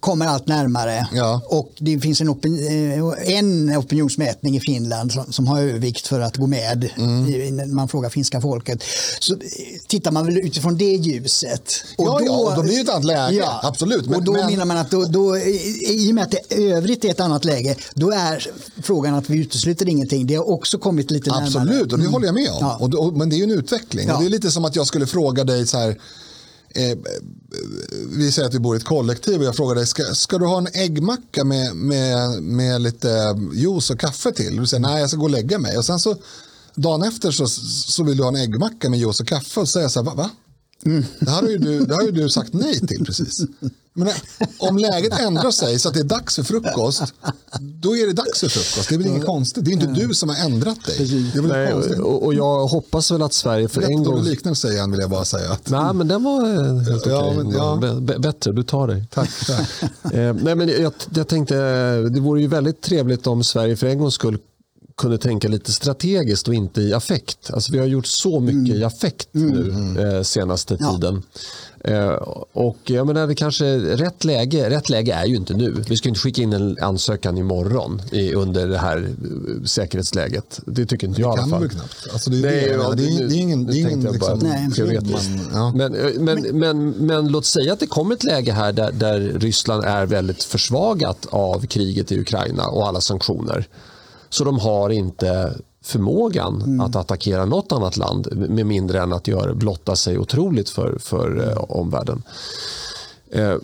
kommer 0.00 0.26
allt 0.26 0.46
närmare 0.46 1.08
Ja. 1.12 1.40
och 1.48 1.72
det 1.78 2.00
finns 2.00 2.20
en, 2.20 2.28
opin- 2.28 2.66
eh, 3.28 3.38
en 3.38 3.76
opinionsmätning 3.78 4.56
i 4.56 4.60
Finland 4.60 5.12
som, 5.12 5.32
som 5.32 5.46
har 5.46 5.60
övervikt 5.60 6.06
för 6.06 6.20
att 6.20 6.36
gå 6.36 6.46
med 6.46 6.90
Mm. 6.96 7.56
när 7.56 7.66
man 7.66 7.88
frågar 7.88 8.10
finska 8.10 8.40
folket. 8.40 8.82
Så 9.20 9.32
eh, 9.34 9.38
tittar 9.86 10.10
man 10.12 10.26
väl 10.26 10.38
utifrån 10.38 10.78
det 10.78 10.84
ljuset. 10.84 11.84
Ja, 11.98 12.20
ja, 12.26 12.32
och 12.32 12.56
då 12.56 12.62
blir 12.62 12.74
det 12.74 12.80
ett 12.80 12.88
annat 12.88 13.04
läge. 13.04 13.44
Absolut, 13.62 14.06
men- 14.06 14.14
och 14.14 14.24
då 14.24 14.32
men- 14.32 14.46
menar 14.46 14.64
man 14.64 14.76
att 14.76 14.90
då, 14.90 15.04
då, 15.04 15.36
i 15.38 16.10
och 16.10 16.14
med 16.14 16.24
att 16.24 16.30
det 16.48 16.54
övrigt 16.62 17.04
är 17.04 17.08
ett 17.10 17.20
annat 17.20 17.44
läge, 17.44 17.76
då 17.94 18.10
är 18.10 18.46
frågan 18.82 19.14
att 19.14 19.30
vi 19.30 19.38
utesluter 19.38 19.88
ingenting. 19.88 20.26
Det 20.26 20.34
har 20.34 20.50
också 20.50 20.78
kommit 20.78 21.10
lite 21.10 21.30
närmare. 21.30 21.46
Absolut, 21.46 21.92
och 21.92 21.98
det 21.98 22.06
håller 22.06 22.26
jag 22.26 22.34
med 22.34 22.50
om. 22.50 22.56
Ja. 22.60 22.76
Och, 22.80 22.94
och, 22.94 23.16
men 23.16 23.28
det 23.30 23.36
är 23.36 23.38
ju 23.38 23.44
en 23.44 23.50
utveckling. 23.50 24.08
Ja. 24.08 24.14
Och 24.14 24.20
det 24.22 24.26
är 24.28 24.30
lite 24.30 24.50
som 24.50 24.64
att 24.64 24.76
jag 24.76 24.86
skulle 24.86 25.06
fråga 25.06 25.44
dig 25.44 25.66
så 25.66 25.78
här. 25.78 25.98
Eh, 26.70 26.98
vi 28.08 28.32
säger 28.32 28.48
att 28.48 28.54
vi 28.54 28.58
bor 28.58 28.76
i 28.76 28.78
ett 28.78 28.84
kollektiv 28.84 29.40
och 29.40 29.46
jag 29.46 29.56
frågar 29.56 29.74
dig, 29.74 29.86
ska, 29.86 30.02
ska 30.02 30.38
du 30.38 30.46
ha 30.46 30.58
en 30.58 30.68
äggmacka 30.72 31.44
med, 31.44 31.76
med, 31.76 32.42
med 32.42 32.80
lite 32.80 33.38
juice 33.54 33.90
och 33.90 34.00
kaffe 34.00 34.32
till? 34.32 34.56
Du 34.56 34.66
säger 34.66 34.80
nej, 34.80 35.00
jag 35.00 35.10
ska 35.10 35.18
gå 35.18 35.24
och 35.24 35.30
lägga 35.30 35.58
mig. 35.58 35.78
Och 35.78 35.84
sen 35.84 35.98
så 35.98 36.16
dagen 36.74 37.02
efter 37.02 37.30
så, 37.30 37.46
så 37.46 38.04
vill 38.04 38.16
du 38.16 38.22
ha 38.22 38.28
en 38.28 38.36
äggmacka 38.36 38.90
med 38.90 38.98
juice 38.98 39.20
och 39.20 39.28
kaffe 39.28 39.60
och 39.60 39.68
så 39.68 39.72
säger 39.72 39.84
jag 39.84 39.92
så 39.92 40.00
här, 40.02 40.06
va? 40.06 40.14
va? 40.14 40.30
Det, 41.20 41.30
här 41.30 41.42
har 41.42 41.48
ju 41.48 41.58
du, 41.58 41.80
det 41.84 41.94
har 41.94 42.02
ju 42.02 42.10
du 42.10 42.28
sagt 42.28 42.52
nej 42.52 42.80
till 42.86 43.04
precis. 43.04 43.40
Men 43.92 44.08
om 44.58 44.78
läget 44.78 45.20
ändrar 45.20 45.50
sig 45.50 45.78
så 45.78 45.88
att 45.88 45.94
det 45.94 46.00
är 46.00 46.04
dags 46.04 46.36
för 46.36 46.42
frukost, 46.42 47.02
då 47.60 47.96
är 47.96 48.06
det 48.06 48.12
dags 48.12 48.40
för 48.40 48.48
frukost. 48.48 48.88
Det 48.88 48.94
är 48.94 48.98
väl 48.98 49.06
inget 49.06 49.24
konstigt. 49.26 49.64
Det 49.64 49.70
är 49.70 49.72
inte 49.72 49.86
du 49.86 50.14
som 50.14 50.28
har 50.28 50.36
ändrat 50.36 50.84
dig. 50.86 50.96
Det 51.32 51.38
är 51.38 51.42
väl 51.42 51.50
Nej, 51.50 51.72
konstigt. 51.72 51.98
och, 51.98 52.22
och 52.24 52.34
jag 52.34 52.66
hoppas 52.66 53.10
väl 53.10 53.22
att 53.22 53.34
Sverige 53.34 53.68
för 53.68 53.82
en 53.82 54.04
gång... 54.04 54.22
liknelse 54.22 54.68
igen 54.72 54.90
vill 54.90 55.00
jag 55.00 55.10
bara 55.10 55.24
säga. 55.24 55.58
Nej, 55.68 55.94
men 55.94 56.08
den 56.08 56.22
var 56.24 56.44
eh, 56.44 56.78
helt 56.78 57.02
okej. 57.02 57.12
Ja, 57.12 57.32
men- 57.36 57.50
ja. 57.50 57.78
B- 57.82 57.88
b- 58.00 58.18
bättre, 58.18 58.52
du 58.52 58.62
tar 58.62 58.86
dig. 58.88 59.04
Tack. 59.14 59.30
tack. 59.46 59.68
Eh, 60.12 60.34
nej, 60.42 60.54
men 60.54 60.68
jag, 60.68 60.92
jag 61.14 61.28
tänkte, 61.28 61.56
eh, 61.56 62.10
det 62.10 62.20
vore 62.20 62.40
ju 62.40 62.46
väldigt 62.46 62.80
trevligt 62.80 63.26
om 63.26 63.44
Sverige 63.44 63.76
för 63.76 63.86
en 63.86 63.98
gångs 63.98 64.14
skull 64.14 64.38
kunde 64.98 65.18
tänka 65.18 65.48
lite 65.48 65.72
strategiskt 65.72 66.48
och 66.48 66.54
inte 66.54 66.80
i 66.82 66.94
affekt. 66.94 67.50
Alltså, 67.52 67.72
vi 67.72 67.78
har 67.78 67.86
gjort 67.86 68.06
så 68.06 68.40
mycket 68.40 68.76
i 68.76 68.84
affekt 68.84 69.28
nu 69.32 69.72
eh, 69.98 70.22
senaste 70.22 70.76
tiden. 70.76 71.22
Eh, 71.84 72.08
och 72.52 72.76
jag 72.84 73.06
menar, 73.06 73.26
det 73.26 73.34
kanske 73.34 73.64
rätt 73.78 74.24
läge, 74.24 74.70
rätt 74.70 74.88
läge 74.90 75.12
är 75.14 75.24
ju 75.26 75.36
inte 75.36 75.54
nu. 75.54 75.84
Vi 75.88 75.96
ska 75.96 76.08
inte 76.08 76.20
skicka 76.20 76.42
in 76.42 76.52
en 76.52 76.76
ansökan 76.80 77.38
imorgon 77.38 78.02
i, 78.12 78.34
under 78.34 78.68
det 78.68 78.78
här 78.78 78.96
eh, 78.98 79.64
säkerhetsläget. 79.64 80.60
Det 80.66 80.86
tycker 80.86 81.06
inte 81.06 81.20
jag 81.20 81.38
i 81.38 81.40
alla 81.40 81.50
fall. 81.58 81.70
Alltså, 82.12 82.30
det 82.30 82.36
Nej, 82.40 82.60
det 82.60 82.72
ja. 82.72 82.90
Det 82.90 83.02
nu- 83.02 83.28
det 83.28 83.34
är 83.34 83.38
ingen- 83.38 83.66
det 83.66 83.72
är 83.72 83.80
ingen 83.90 84.00
liksom 84.12 84.38
Nej, 84.38 84.70
teoretiskt. 84.76 85.30
man- 85.30 85.48
ja. 85.52 85.72
Men, 85.74 85.92
men, 86.24 86.58
men, 86.58 86.90
men, 86.90 87.28
låt 87.28 87.44
säga 87.46 87.72
att 87.72 87.80
det 87.80 87.86
kommer 87.86 88.14
ett 88.14 88.24
läge 88.24 88.52
här 88.52 88.72
där, 88.72 88.92
där 88.92 89.20
Ryssland 89.20 89.84
är 89.84 90.06
väldigt 90.06 90.42
försvagat 90.42 91.26
av 91.30 91.66
kriget 91.66 92.12
i 92.12 92.20
Ukraina 92.20 92.66
och 92.66 92.86
alla 92.88 93.00
sanktioner. 93.00 93.68
Så 94.30 94.44
de 94.44 94.58
har 94.58 94.90
inte 94.90 95.54
förmågan 95.82 96.80
att 96.80 96.96
attackera 96.96 97.44
något 97.44 97.72
annat 97.72 97.96
land 97.96 98.28
med 98.48 98.66
mindre 98.66 99.02
än 99.02 99.12
att 99.12 99.28
göra, 99.28 99.54
blotta 99.54 99.96
sig 99.96 100.18
otroligt 100.18 100.68
för, 100.70 100.98
för 100.98 101.48
eh, 101.50 101.64
omvärlden. 101.70 102.22
Eh, 103.30 103.54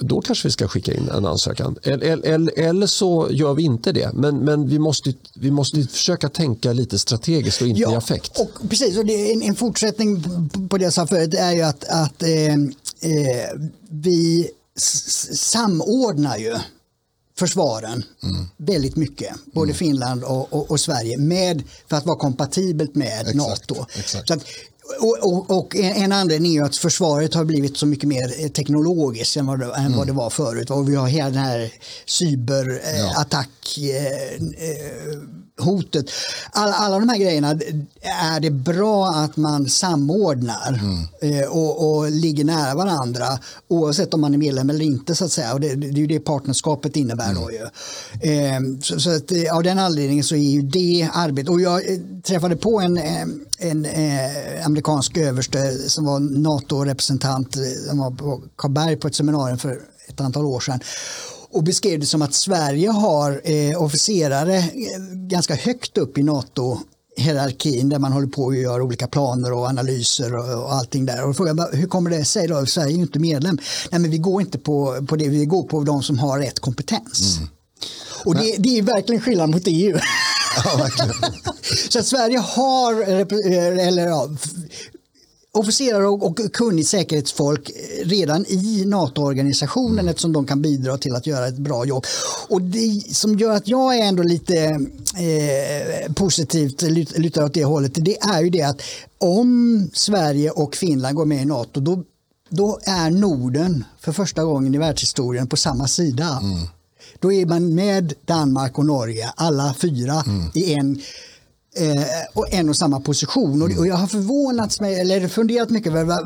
då 0.00 0.20
kanske 0.20 0.48
vi 0.48 0.52
ska 0.52 0.68
skicka 0.68 0.94
in 0.94 1.08
en 1.08 1.26
ansökan. 1.26 1.76
Eller, 1.82 2.26
eller, 2.26 2.58
eller 2.58 2.86
så 2.86 3.28
gör 3.30 3.54
vi 3.54 3.62
inte 3.62 3.92
det. 3.92 4.10
Men, 4.14 4.38
men 4.38 4.68
vi, 4.68 4.78
måste, 4.78 5.14
vi 5.34 5.50
måste 5.50 5.82
försöka 5.82 6.28
tänka 6.28 6.72
lite 6.72 6.98
strategiskt 6.98 7.62
och 7.62 7.68
inte 7.68 7.80
i 7.80 7.84
affekt. 7.84 8.38
Och 8.40 8.68
precis, 8.70 8.98
och 8.98 9.08
en, 9.08 9.42
en 9.42 9.54
fortsättning 9.54 10.22
på- 10.68 10.78
det 10.78 10.84
jag 10.84 10.92
sa 10.92 11.06
förut 11.06 11.34
är 11.34 11.52
ju 11.52 11.62
att, 11.62 11.84
att 11.84 12.22
eh, 12.22 12.54
eh, 12.54 13.60
vi 13.90 14.50
samordnar 15.32 16.36
ju 16.36 16.54
försvaren 17.38 18.04
Mm. 18.22 18.46
väldigt 18.56 18.96
mycket, 18.96 19.34
både 19.44 19.74
Finland 19.74 20.24
och, 20.24 20.52
och, 20.52 20.70
och 20.70 20.80
Sverige, 20.80 21.18
med, 21.18 21.62
för 21.88 21.96
att 21.96 22.06
vara 22.06 22.16
kompatibelt 22.18 22.94
med 22.94 23.20
Exakt, 23.20 23.34
NATO. 23.34 23.86
exakt. 23.98 24.28
Så 24.28 24.34
att, 24.34 24.44
och, 25.00 25.50
och, 25.50 25.76
en 25.76 26.02
en 26.02 26.12
anledning 26.12 26.56
är 26.56 26.62
att 26.62 26.76
försvaret 26.76 27.34
har 27.34 27.44
blivit 27.44 27.76
så 27.76 27.86
mycket 27.86 28.08
mer 28.08 28.44
eh, 28.44 28.48
teknologiskt 28.48 29.36
än 29.36 29.46
vad 29.46 29.58
det, 29.60 29.74
än 29.74 29.96
vad 29.96 30.06
det 30.06 30.12
var 30.12 30.30
förut. 30.30 30.70
Och 30.70 30.88
vi 30.88 30.94
har 30.94 31.08
hela 31.08 31.30
den 31.30 31.38
här 31.38 31.72
cyberattack 32.06 33.78
eh, 33.78 34.32
eh, 34.68 35.18
hotet. 35.60 36.10
Alla, 36.50 36.74
alla 36.74 36.98
de 36.98 37.08
här 37.08 37.18
grejerna 37.18 37.50
är 38.02 38.40
det 38.40 38.50
bra 38.50 39.06
att 39.06 39.36
man 39.36 39.68
samordnar 39.68 40.80
eh, 41.22 41.48
och, 41.48 41.96
och 41.96 42.10
ligger 42.10 42.44
nära 42.44 42.74
varandra 42.74 43.38
oavsett 43.68 44.14
om 44.14 44.20
man 44.20 44.34
är 44.34 44.38
medlem 44.38 44.70
eller 44.70 44.84
inte 44.84 45.14
så 45.14 45.24
att 45.24 45.32
säga. 45.32 45.54
Och 45.54 45.60
det, 45.60 45.74
det 45.74 45.86
är 45.86 45.92
ju 45.92 46.06
det 46.06 46.20
partnerskapet 46.20 46.96
innebär 46.96 47.34
då 47.34 47.50
ju. 47.52 47.62
Eh, 48.30 48.60
så, 48.82 49.00
så 49.00 49.10
att, 49.10 49.32
eh, 49.32 49.56
av 49.56 49.62
den 49.62 49.78
anledningen 49.78 50.24
så 50.24 50.34
är 50.34 50.50
ju 50.50 50.62
det 50.62 51.08
arbetet. 51.12 51.50
Och 51.50 51.60
jag 51.60 51.92
eh, 51.92 51.98
träffade 52.22 52.56
på 52.56 52.80
en, 52.80 52.98
en 53.58 53.84
eh, 53.84 54.66
amerikansk 54.66 55.16
överste 55.16 55.72
som 55.72 56.04
var 56.04 56.20
NATO-representant. 56.20 57.56
som 57.88 57.98
var 57.98 58.10
på 58.10 58.42
Karlberg 58.56 58.96
på 58.96 59.08
ett 59.08 59.14
seminarium 59.14 59.58
för 59.58 59.80
ett 60.08 60.20
antal 60.20 60.44
år 60.44 60.60
sedan 60.60 60.80
och 61.50 61.64
beskrev 61.64 62.00
det 62.00 62.06
som 62.06 62.22
att 62.22 62.34
Sverige 62.34 62.90
har 62.90 63.40
eh, 63.44 63.82
officerare 63.82 64.56
eh, 64.56 64.64
ganska 65.12 65.54
högt 65.54 65.98
upp 65.98 66.18
i 66.18 66.22
NATO 66.22 66.78
hierarkin 67.16 67.88
där 67.88 67.98
man 67.98 68.12
håller 68.12 68.26
på 68.26 68.48
att 68.48 68.56
göra 68.56 68.82
olika 68.82 69.06
planer 69.06 69.52
och 69.52 69.66
analyser 69.66 70.36
och, 70.36 70.64
och 70.64 70.72
allting 70.72 71.06
där. 71.06 71.24
Och 71.24 71.36
frågan 71.36 71.68
hur 71.72 71.86
kommer 71.86 72.10
det 72.10 72.24
sig 72.24 72.48
då? 72.48 72.66
Sverige 72.66 72.92
är 72.92 72.96
ju 72.96 73.02
inte 73.02 73.18
medlem. 73.18 73.58
Nej 73.90 74.00
men 74.00 74.10
vi 74.10 74.18
går 74.18 74.40
inte 74.40 74.58
på, 74.58 75.06
på 75.08 75.16
det, 75.16 75.28
vi 75.28 75.44
går 75.44 75.62
på 75.62 75.84
de 75.84 76.02
som 76.02 76.18
har 76.18 76.38
rätt 76.38 76.60
kompetens. 76.60 77.38
Och 78.24 78.34
det, 78.34 78.56
det 78.58 78.78
är 78.78 78.82
verkligen 78.82 79.22
skillnad 79.22 79.50
mot 79.50 79.62
EU. 79.66 79.98
Ja. 80.64 80.88
Så 81.90 81.98
att 81.98 82.06
Sverige 82.06 82.38
har, 82.38 83.02
eller 83.78 84.06
ja, 84.06 84.28
officerare 85.56 86.06
och, 86.06 86.26
och 86.26 86.52
kunnigt 86.52 86.88
säkerhetsfolk 86.88 87.70
redan 88.04 88.46
i 88.46 88.84
NATO-organisationen 88.86 89.98
mm. 89.98 90.08
eftersom 90.08 90.32
de 90.32 90.46
kan 90.46 90.62
bidra 90.62 90.98
till 90.98 91.14
att 91.14 91.26
göra 91.26 91.48
ett 91.48 91.58
bra 91.58 91.84
jobb. 91.84 92.04
Och 92.48 92.62
det 92.62 93.14
som 93.14 93.38
gör 93.38 93.56
att 93.56 93.68
jag 93.68 93.98
är 93.98 94.02
ändå 94.02 94.22
lite 94.22 94.64
eh, 95.16 96.12
positivt 96.14 96.82
lutar 97.18 97.44
åt 97.44 97.54
det 97.54 97.64
hållet 97.64 97.92
det 97.94 98.18
är 98.18 98.42
ju 98.42 98.50
det 98.50 98.62
att 98.62 98.82
om 99.18 99.90
Sverige 99.92 100.50
och 100.50 100.76
Finland 100.76 101.16
går 101.16 101.24
med 101.24 101.42
i 101.42 101.44
NATO 101.44 101.80
då, 101.80 102.02
då 102.48 102.78
är 102.82 103.10
Norden 103.10 103.84
för 104.00 104.12
första 104.12 104.44
gången 104.44 104.74
i 104.74 104.78
världshistorien 104.78 105.46
på 105.46 105.56
samma 105.56 105.88
sida. 105.88 106.40
Mm. 106.42 106.68
Då 107.20 107.32
är 107.32 107.46
man 107.46 107.74
med 107.74 108.14
Danmark 108.24 108.78
och 108.78 108.86
Norge, 108.86 109.32
alla 109.36 109.74
fyra 109.74 110.22
mm. 110.26 110.50
i 110.54 110.74
en 110.74 111.02
och 112.32 112.52
en 112.52 112.68
och 112.68 112.76
samma 112.76 113.00
position. 113.00 113.62
Och, 113.62 113.78
och 113.78 113.86
jag 113.86 113.94
har 113.94 114.06
förvånats 114.06 114.80
mig, 114.80 115.00
eller 115.00 115.28
funderat 115.28 115.70
mycket 115.70 115.92
över, 115.92 116.18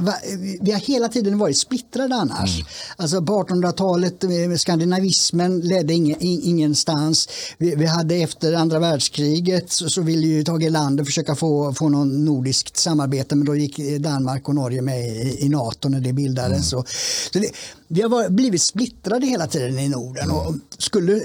vi 0.65 0.73
har 0.73 0.79
hela 0.79 1.09
tiden 1.09 1.39
varit 1.39 1.59
splittrade 1.59 2.15
annars. 2.15 2.55
Mm. 2.55 2.67
Alltså 2.97 3.23
på 3.23 3.45
1800-talet, 3.45 4.25
eh, 4.25 4.31
skandinavismen 4.57 5.61
ledde 5.61 5.95
ingen, 5.95 6.17
ingenstans. 6.21 7.29
Vi, 7.59 7.75
vi, 7.75 7.87
hade 7.87 8.15
efter 8.15 8.53
andra 8.53 8.79
världskriget 8.79 9.73
så, 9.73 9.89
så 9.89 10.03
ville 10.03 10.27
ju 10.27 10.45
Tage 10.45 10.63
Erlander 10.63 11.05
försöka 11.05 11.35
få, 11.35 11.75
få 11.75 11.89
någon 11.89 12.25
nordiskt 12.25 12.77
samarbete 12.77 13.37
men 13.37 13.47
då 13.47 13.57
gick 13.57 13.99
Danmark 13.99 14.49
och 14.49 14.55
Norge 14.55 14.83
med 14.83 15.09
i, 15.09 15.45
i 15.45 15.49
NATO 15.49 15.89
när 15.89 16.01
det 16.01 16.13
bildades. 16.13 16.51
Mm. 16.51 16.63
Så, 16.63 16.85
så 17.33 17.39
det, 17.39 17.51
vi 17.89 18.03
har 18.03 18.31
blivit 18.31 18.63
splittrade 18.63 19.27
hela 19.27 19.47
tiden 19.47 19.79
i 19.79 19.89
Norden. 19.89 20.25
Mm. 20.25 20.37
Och 20.37 20.55
skulle 20.79 21.23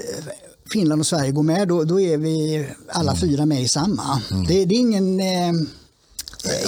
Finland 0.70 1.00
och 1.00 1.06
Sverige 1.06 1.30
går 1.30 1.42
med, 1.42 1.68
då, 1.68 1.84
då 1.84 2.00
är 2.00 2.18
vi 2.18 2.66
alla 2.88 3.12
mm. 3.12 3.20
fyra 3.20 3.46
med 3.46 3.62
i 3.62 3.68
samma. 3.68 4.22
Mm. 4.30 4.46
Det, 4.46 4.64
det, 4.64 4.74
är 4.74 4.78
ingen, 4.78 5.20
eh, 5.20 5.48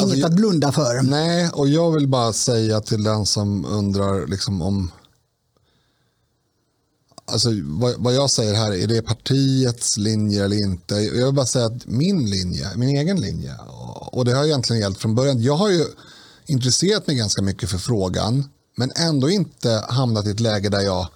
alltså, 0.01 0.15
inget 0.15 0.27
att 0.27 0.35
blunda 0.35 0.73
för. 0.73 1.03
Nej, 1.03 1.51
och 1.53 1.69
jag 1.69 1.93
vill 1.93 2.09
bara 2.09 2.33
säga 2.33 2.81
till 2.81 3.03
den 3.03 3.27
som 3.27 3.65
undrar 3.65 4.27
liksom 4.27 4.63
om 4.63 4.91
Alltså, 7.31 7.49
vad, 7.63 7.95
vad, 7.99 8.15
jag 8.15 8.31
säger 8.31 8.55
här, 8.55 8.73
är 8.73 8.87
det 8.87 9.03
partiets 9.03 9.97
linje 9.97 10.45
eller 10.45 10.57
inte? 10.57 10.95
Jag 10.95 11.25
vill 11.27 11.35
bara 11.35 11.47
säga 11.47 11.67
att 11.67 11.87
min 11.87 12.31
linje, 12.31 12.67
min 12.77 12.97
egen 12.97 13.21
linje, 13.21 13.55
och 14.13 14.25
det 14.25 14.33
har 14.33 14.45
egentligen 14.45 14.83
gällt 14.83 14.99
från 14.99 15.15
början. 15.15 15.43
Jag 15.43 15.57
har 15.57 15.71
ju 15.71 15.85
intresserat 16.47 17.07
mig 17.07 17.17
ganska 17.17 17.43
mycket 17.43 17.71
för 17.71 17.79
frågan, 17.79 18.45
men 18.77 18.93
ändå 18.97 19.31
inte 19.31 19.85
hamnat 19.89 20.27
i 20.27 20.31
ett 20.31 20.41
läge 20.41 20.69
där 20.69 20.81
jag 20.81 21.09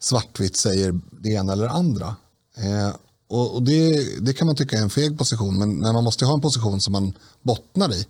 svartvitt 0.00 0.56
säger 0.56 1.00
det 1.22 1.28
ena 1.28 1.52
eller 1.52 1.64
det 1.64 1.70
andra. 1.70 2.16
Eh, 2.56 2.94
och, 3.28 3.54
och 3.54 3.62
det, 3.62 4.04
det, 4.20 4.32
kan 4.32 4.46
man 4.46 4.56
tycka 4.56 4.78
är 4.78 4.82
en 4.82 4.90
feg 4.90 5.18
position, 5.18 5.58
men, 5.58 5.78
men 5.78 5.94
man 5.94 6.04
måste 6.04 6.24
ha 6.24 6.34
en 6.34 6.40
position 6.40 6.80
som 6.80 6.92
man 6.92 7.12
bottnar 7.42 7.94
i. 7.94 8.06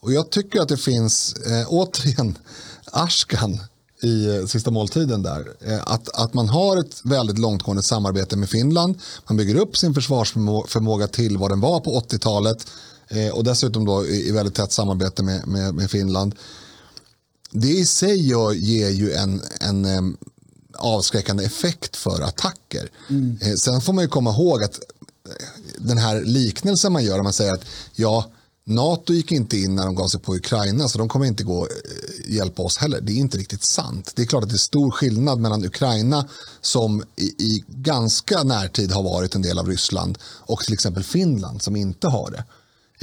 Och 0.00 0.12
jag 0.12 0.30
tycker 0.30 0.60
att 0.60 0.68
det 0.68 0.76
finns, 0.76 1.34
eh, 1.34 1.66
återigen, 1.68 2.38
Ashkan 2.84 3.60
i 4.02 4.36
eh, 4.36 4.46
sista 4.46 4.70
måltiden 4.70 5.22
där. 5.22 5.52
Eh, 5.60 5.80
att, 5.84 6.08
att 6.08 6.34
man 6.34 6.48
har 6.48 6.76
ett 6.76 7.00
väldigt 7.04 7.38
långtgående 7.38 7.82
samarbete 7.82 8.36
med 8.36 8.50
Finland. 8.50 9.00
Man 9.28 9.36
bygger 9.36 9.54
upp 9.54 9.76
sin 9.76 9.94
försvarsförmåga 9.94 11.06
till 11.06 11.38
vad 11.38 11.50
den 11.50 11.60
var 11.60 11.80
på 11.80 12.00
80-talet. 12.00 12.66
Eh, 13.08 13.28
och 13.28 13.44
dessutom 13.44 13.84
då 13.84 14.06
i, 14.06 14.28
i 14.28 14.32
väldigt 14.32 14.54
tätt 14.54 14.72
samarbete 14.72 15.22
med, 15.22 15.46
med, 15.46 15.74
med 15.74 15.90
Finland. 15.90 16.34
Det 17.50 17.68
i 17.68 17.86
sig 17.86 18.28
ger 18.54 18.90
ju 18.90 19.12
en, 19.12 19.42
en 19.60 19.84
eh, 19.84 20.02
avskräckande 20.82 21.44
effekt 21.44 21.96
för 21.96 22.20
attacker. 22.20 22.90
Mm. 23.10 23.38
Eh, 23.42 23.54
sen 23.54 23.80
får 23.80 23.92
man 23.92 24.04
ju 24.04 24.08
komma 24.08 24.30
ihåg 24.30 24.62
att 24.62 24.74
eh, 24.74 25.34
den 25.78 25.98
här 25.98 26.22
liknelsen 26.22 26.92
man 26.92 27.04
gör, 27.04 27.22
man 27.22 27.32
säger 27.32 27.52
att 27.52 27.64
ja, 27.94 28.30
NATO 28.64 29.12
gick 29.12 29.32
inte 29.32 29.56
in 29.56 29.74
när 29.74 29.86
de 29.86 29.94
gav 29.94 30.08
sig 30.08 30.20
på 30.20 30.34
Ukraina 30.34 30.88
så 30.88 30.98
de 30.98 31.08
kommer 31.08 31.26
inte 31.26 31.44
gå 31.44 31.66
eh, 31.66 32.34
hjälpa 32.34 32.62
oss 32.62 32.76
heller. 32.78 33.00
Det 33.00 33.12
är 33.12 33.16
inte 33.16 33.38
riktigt 33.38 33.64
sant. 33.64 34.12
Det 34.14 34.22
är 34.22 34.26
klart 34.26 34.42
att 34.42 34.48
det 34.48 34.56
är 34.56 34.58
stor 34.58 34.90
skillnad 34.90 35.40
mellan 35.40 35.64
Ukraina 35.64 36.28
som 36.60 37.02
i, 37.16 37.24
i 37.24 37.64
ganska 37.68 38.42
närtid 38.42 38.92
har 38.92 39.02
varit 39.02 39.34
en 39.34 39.42
del 39.42 39.58
av 39.58 39.68
Ryssland 39.68 40.18
och 40.24 40.60
till 40.60 40.74
exempel 40.74 41.02
Finland 41.02 41.62
som 41.62 41.76
inte 41.76 42.08
har 42.08 42.30
det. 42.30 42.44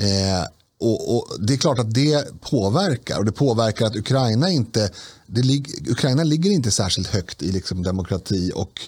Eh, 0.04 0.46
och, 0.80 1.16
och, 1.16 1.28
Det 1.40 1.54
är 1.54 1.58
klart 1.58 1.80
att 1.80 1.94
det 1.94 2.42
påverkar 2.42 3.18
och 3.18 3.26
det 3.26 3.32
påverkar 3.32 3.86
att 3.86 3.96
Ukraina 3.96 4.50
inte 4.50 4.92
det 5.28 5.42
lig, 5.42 5.90
Ukraina 5.90 6.24
ligger 6.24 6.52
inte 6.52 6.72
särskilt 6.72 7.08
högt 7.08 7.44
i 7.44 7.52
liksom 7.52 7.84
demokrati 7.84 8.52
och 8.56 8.82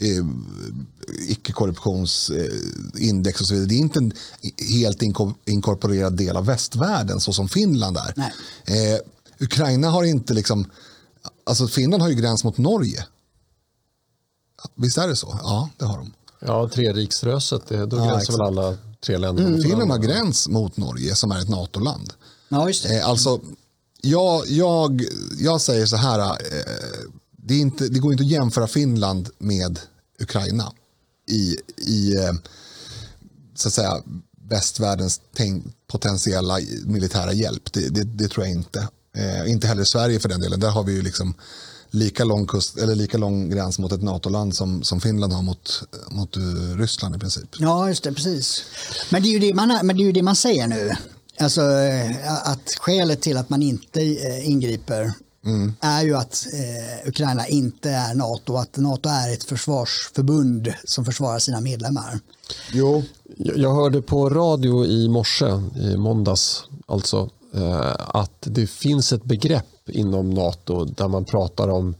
eh, 0.00 0.24
icke-korruptionsindex 1.28 3.40
och 3.40 3.46
så 3.46 3.54
vidare. 3.54 3.68
Det 3.68 3.74
är 3.74 3.78
inte 3.78 3.98
en 3.98 4.12
helt 4.70 5.02
inkorporerad 5.44 6.16
del 6.16 6.36
av 6.36 6.46
västvärlden 6.46 7.20
så 7.20 7.32
som 7.32 7.48
Finland 7.48 7.96
är. 7.96 8.14
Eh, 8.64 8.98
Ukraina 9.40 9.90
har 9.90 10.04
inte 10.04 10.34
liksom, 10.34 10.70
alltså 11.44 11.68
Finland 11.68 12.02
har 12.02 12.10
ju 12.10 12.14
gräns 12.14 12.44
mot 12.44 12.58
Norge. 12.58 13.06
Visst 14.74 14.98
är 14.98 15.08
det 15.08 15.16
så? 15.16 15.38
Ja, 15.42 15.70
det 15.76 15.84
har 15.84 15.98
de. 15.98 16.12
Ja, 16.40 16.68
treriksröset, 16.68 17.68
då 17.68 17.96
ja, 17.96 18.04
gränsar 18.04 18.32
väl 18.32 18.40
alla 18.40 18.76
tre 19.06 19.18
länder 19.18 19.44
mm. 19.44 19.62
Finland 19.62 19.90
har 19.90 19.98
gräns 19.98 20.48
mot 20.48 20.76
Norge 20.76 21.14
som 21.14 21.30
är 21.30 21.38
ett 21.38 21.48
NATO-land. 21.48 22.12
Ja, 22.48 22.68
just 22.68 22.82
det. 22.82 22.98
Eh, 22.98 23.08
alltså, 23.08 23.40
jag, 24.02 24.46
jag, 24.46 25.04
jag 25.38 25.60
säger 25.60 25.86
så 25.86 25.96
här, 25.96 26.18
eh, 26.30 26.36
det, 27.30 27.54
är 27.54 27.58
inte, 27.58 27.88
det 27.88 27.98
går 27.98 28.12
inte 28.12 28.24
att 28.24 28.30
jämföra 28.30 28.66
Finland 28.66 29.28
med 29.38 29.80
Ukraina 30.20 30.72
i, 31.30 31.56
i 31.76 32.16
eh, 32.16 32.32
så 33.54 33.68
att 33.68 33.74
säga, 33.74 34.02
västvärldens 34.48 35.20
potentiella 35.86 36.58
militära 36.84 37.32
hjälp. 37.32 37.72
Det, 37.72 37.88
det, 37.88 38.04
det 38.04 38.28
tror 38.28 38.46
jag 38.46 38.54
inte. 38.54 38.88
Eh, 39.16 39.50
inte 39.50 39.66
heller 39.66 39.84
Sverige 39.84 40.20
för 40.20 40.28
den 40.28 40.40
delen. 40.40 40.60
Där 40.60 40.70
har 40.70 40.82
vi 40.82 40.92
ju 40.92 41.02
liksom 41.02 41.34
lika 41.90 42.24
lång, 42.24 42.46
kust, 42.46 42.78
eller 42.78 42.94
lika 42.94 43.18
lång 43.18 43.50
gräns 43.50 43.78
mot 43.78 43.92
ett 43.92 44.02
NATO-land 44.02 44.56
som, 44.56 44.82
som 44.82 45.00
Finland 45.00 45.32
har 45.32 45.42
mot, 45.42 45.82
mot 46.10 46.36
Ryssland 46.76 47.16
i 47.16 47.18
princip. 47.18 47.56
Ja, 47.58 47.88
just 47.88 48.04
det, 48.04 48.12
precis. 48.12 48.64
Men 49.10 49.22
det 49.22 49.28
är 49.28 49.32
ju 49.32 49.38
det 49.38 49.54
man, 49.54 49.78
men 49.82 49.96
det 49.96 50.02
är 50.02 50.06
ju 50.06 50.12
det 50.12 50.22
man 50.22 50.36
säger 50.36 50.66
nu. 50.66 50.90
Alltså 51.40 51.62
eh, 51.62 52.50
att 52.50 52.76
skälet 52.78 53.20
till 53.20 53.36
att 53.36 53.50
man 53.50 53.62
inte 53.62 54.00
eh, 54.00 54.48
ingriper 54.48 55.12
mm. 55.44 55.72
är 55.80 56.02
ju 56.02 56.16
att 56.16 56.46
eh, 56.52 57.08
Ukraina 57.08 57.46
inte 57.46 57.90
är 57.90 58.14
NATO, 58.14 58.56
att 58.56 58.76
NATO 58.76 59.08
är 59.08 59.32
ett 59.32 59.44
försvarsförbund 59.44 60.72
som 60.84 61.04
försvarar 61.04 61.38
sina 61.38 61.60
medlemmar. 61.60 62.20
Jo, 62.72 63.02
jag 63.36 63.74
hörde 63.74 64.02
på 64.02 64.30
radio 64.30 64.84
i 64.86 65.08
morse, 65.08 65.46
i 65.76 65.96
måndags 65.96 66.64
alltså, 66.86 67.16
eh, 67.18 67.28
att 67.96 68.38
det 68.40 68.66
finns 68.66 69.12
ett 69.12 69.24
begrepp 69.24 69.90
inom 69.90 70.30
NATO 70.30 70.84
där 70.84 71.08
man 71.08 71.24
pratar 71.24 71.68
om 71.68 71.94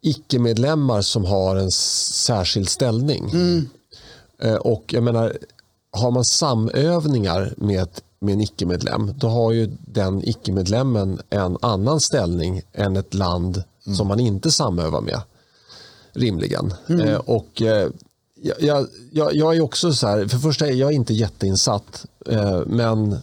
icke-medlemmar 0.00 1.02
som 1.02 1.24
har 1.24 1.56
en 1.56 1.70
särskild 1.70 2.68
ställning. 2.68 3.30
Mm. 3.30 3.68
Eh, 4.38 4.54
och 4.54 4.84
jag 4.92 5.02
menar, 5.02 5.38
har 5.90 6.10
man 6.10 6.24
samövningar 6.24 7.54
med 7.56 7.88
med 8.22 8.32
en 8.32 8.40
icke-medlem, 8.40 9.14
då 9.16 9.28
har 9.28 9.52
ju 9.52 9.70
den 9.80 10.28
icke-medlemmen 10.28 11.20
en 11.30 11.56
annan 11.60 12.00
ställning 12.00 12.62
än 12.72 12.96
ett 12.96 13.14
land 13.14 13.62
mm. 13.86 13.96
som 13.96 14.08
man 14.08 14.20
inte 14.20 14.50
samövar 14.50 15.00
med. 15.00 15.20
Rimligen. 16.12 16.74
Mm. 16.88 17.08
Eh, 17.08 17.16
och 17.16 17.62
eh, 17.62 17.88
jag, 18.42 18.86
jag, 19.12 19.34
jag, 19.34 19.56
är 19.56 19.60
också 19.60 19.92
så 19.92 20.06
här, 20.06 20.28
för 20.28 20.38
första 20.38 20.66
är 20.66 20.72
jag 20.72 20.92
inte 20.92 21.14
jätteinsatt, 21.14 22.06
eh, 22.26 22.60
men 22.66 23.18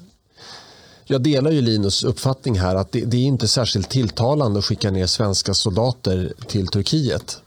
jag 1.12 1.22
delar 1.22 1.52
ju 1.52 1.62
Linus 1.62 2.04
uppfattning 2.04 2.60
här 2.60 2.76
att 2.76 2.92
det, 2.92 3.06
det, 3.06 3.18
är 3.18 3.22
inte 3.22 3.48
särskilt 3.48 3.90
tilltalande 3.90 4.60
att 4.60 4.66
skicka 4.66 4.92
ner 4.92 5.08
svenska 5.08 5.54
soldater 5.54 6.34
till 6.48 6.68
Turkiet. 6.68 7.38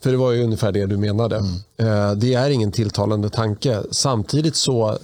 För 0.00 0.10
det 0.10 0.16
var 0.16 0.32
ju 0.32 0.44
ungefär 0.44 0.72
det 0.72 0.86
du 0.86 0.96
menade. 0.96 1.36
Mm. 1.36 1.52
Eh, 1.76 2.14
det 2.14 2.34
är 2.34 2.50
ingen 2.50 2.72
tilltalande 2.72 3.30
tanke. 3.30 3.82
Samtidigt 3.90 4.56
så 4.56 4.98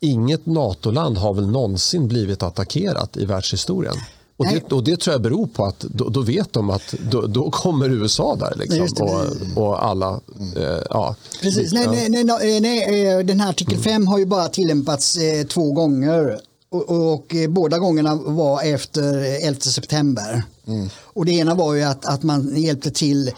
inget 0.00 0.46
NATO-land 0.46 1.18
har 1.18 1.34
väl 1.34 1.46
någonsin 1.46 2.08
blivit 2.08 2.42
attackerat 2.42 3.16
i 3.16 3.24
världshistorien. 3.24 3.96
Och 4.36 4.46
det, 4.46 4.72
och 4.72 4.84
det 4.84 5.00
tror 5.00 5.14
jag 5.14 5.22
beror 5.22 5.46
på 5.46 5.64
att 5.64 5.80
då, 5.80 6.08
då 6.08 6.20
vet 6.20 6.52
de 6.52 6.70
att 6.70 6.94
då, 7.10 7.26
då, 7.26 7.50
kommer 7.50 7.90
USA 7.90 8.36
där. 8.36 8.54
Liksom, 8.56 9.06
och, 9.06 9.62
och, 9.62 9.84
alla... 9.84 10.20
Eh, 10.56 10.82
ja. 10.90 11.16
Precis. 11.42 11.72
Nej, 11.72 12.08
nej, 12.08 12.24
nej, 12.24 12.60
nej, 12.60 13.06
eh, 13.06 13.18
den 13.18 13.40
här 13.40 13.50
artikel 13.50 13.78
5 13.78 14.06
har 14.06 14.18
ju 14.18 14.26
bara 14.26 14.48
tillämpats 14.48 15.16
eh, 15.16 15.46
två 15.46 15.72
gånger. 15.72 16.40
Och, 16.68 16.88
och, 16.88 17.14
och, 17.14 17.34
eh, 17.34 17.50
båda 17.50 17.78
gångerna 17.78 18.14
var 18.14 18.62
efter 18.62 19.14
11 19.46 19.60
september. 19.60 20.42
Mm. 20.66 20.88
Och 21.02 21.24
det 21.24 21.32
ena 21.32 21.54
var 21.54 21.74
ju 21.74 21.82
att, 21.82 22.04
att 22.04 22.22
man 22.22 22.56
hjälpte 22.56 22.90
till 22.90 23.28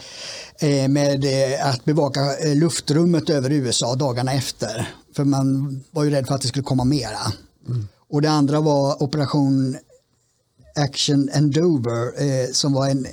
eh, 0.59 0.87
med 0.87 1.25
eh, 1.25 1.67
att 1.67 1.85
bevaka 1.85 2.21
luftrummet 2.55 3.29
över 3.29 3.51
USA 3.51 3.95
dagarna 3.95 4.33
efter. 4.33 4.93
För 5.15 5.23
man 5.23 5.79
var 5.91 6.03
ju 6.03 6.09
rädd 6.09 6.27
för 6.27 6.35
att 6.35 6.41
det 6.41 6.47
skulle 6.47 6.63
komma 6.63 6.83
mera. 6.83 7.33
Mm. 7.67 7.87
Och 8.09 8.21
det 8.21 8.29
andra 8.29 8.61
var 8.61 9.03
operation 9.03 9.77
Action 10.75 11.29
Endover 11.33 12.21
eh, 12.23 12.51
som 12.51 12.73
var 12.73 12.87
en 12.89 13.05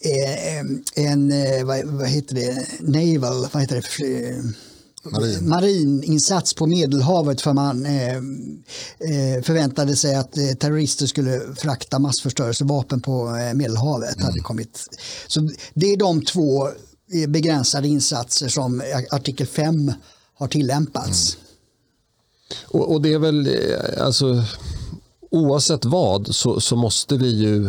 eh, 0.00 0.60
en, 0.94 1.32
eh, 1.32 1.64
vad, 1.64 1.84
vad 1.84 2.08
heter 2.08 2.34
det, 2.34 2.66
naval, 2.80 3.48
vad 3.52 3.62
heter 3.62 3.76
det, 3.76 4.42
Marin. 5.10 5.48
marininsats 5.48 6.54
på 6.54 6.66
Medelhavet 6.66 7.40
för 7.40 7.52
man 7.52 7.86
eh, 7.86 8.16
eh, 8.16 9.42
förväntade 9.42 9.96
sig 9.96 10.16
att 10.16 10.36
eh, 10.36 10.44
terrorister 10.44 11.06
skulle 11.06 11.40
frakta 11.56 11.98
massförstörelsevapen 11.98 13.00
på 13.00 13.36
eh, 13.36 13.54
Medelhavet. 13.54 14.22
Hade 14.22 14.40
kommit. 14.40 14.98
Så 15.26 15.50
det 15.74 15.86
är 15.86 15.96
de 15.96 16.22
två 16.22 16.68
begränsade 17.28 17.88
insatser 17.88 18.48
som 18.48 18.82
artikel 19.10 19.46
5 19.46 19.92
har 20.34 20.48
tillämpats. 20.48 21.38
Och, 22.64 22.92
och 22.92 23.02
det 23.02 23.12
är 23.12 23.18
väl, 23.18 23.50
alltså, 23.98 24.44
oavsett 25.30 25.84
vad 25.84 26.34
så, 26.34 26.60
så 26.60 26.76
måste 26.76 27.16
vi 27.16 27.28
ju 27.28 27.66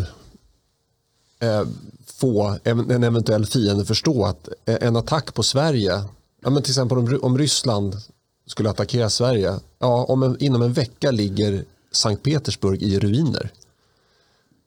eh, 1.39 1.63
få 2.05 2.57
en, 2.63 2.91
en 2.91 3.03
eventuell 3.03 3.45
fiende 3.45 3.85
förstå 3.85 4.25
att 4.25 4.49
en 4.65 4.95
attack 4.95 5.33
på 5.33 5.43
Sverige, 5.43 6.03
ja, 6.47 6.51
men 6.51 6.63
till 6.63 6.71
exempel 6.71 6.97
om, 6.97 7.19
om 7.21 7.37
Ryssland 7.37 7.97
skulle 8.45 8.69
attackera 8.69 9.09
Sverige, 9.09 9.59
ja, 9.79 10.05
om 10.05 10.23
en, 10.23 10.43
inom 10.43 10.61
en 10.61 10.73
vecka 10.73 11.11
ligger 11.11 11.65
Sankt 11.91 12.23
Petersburg 12.23 12.83
i 12.83 12.99
ruiner. 12.99 13.51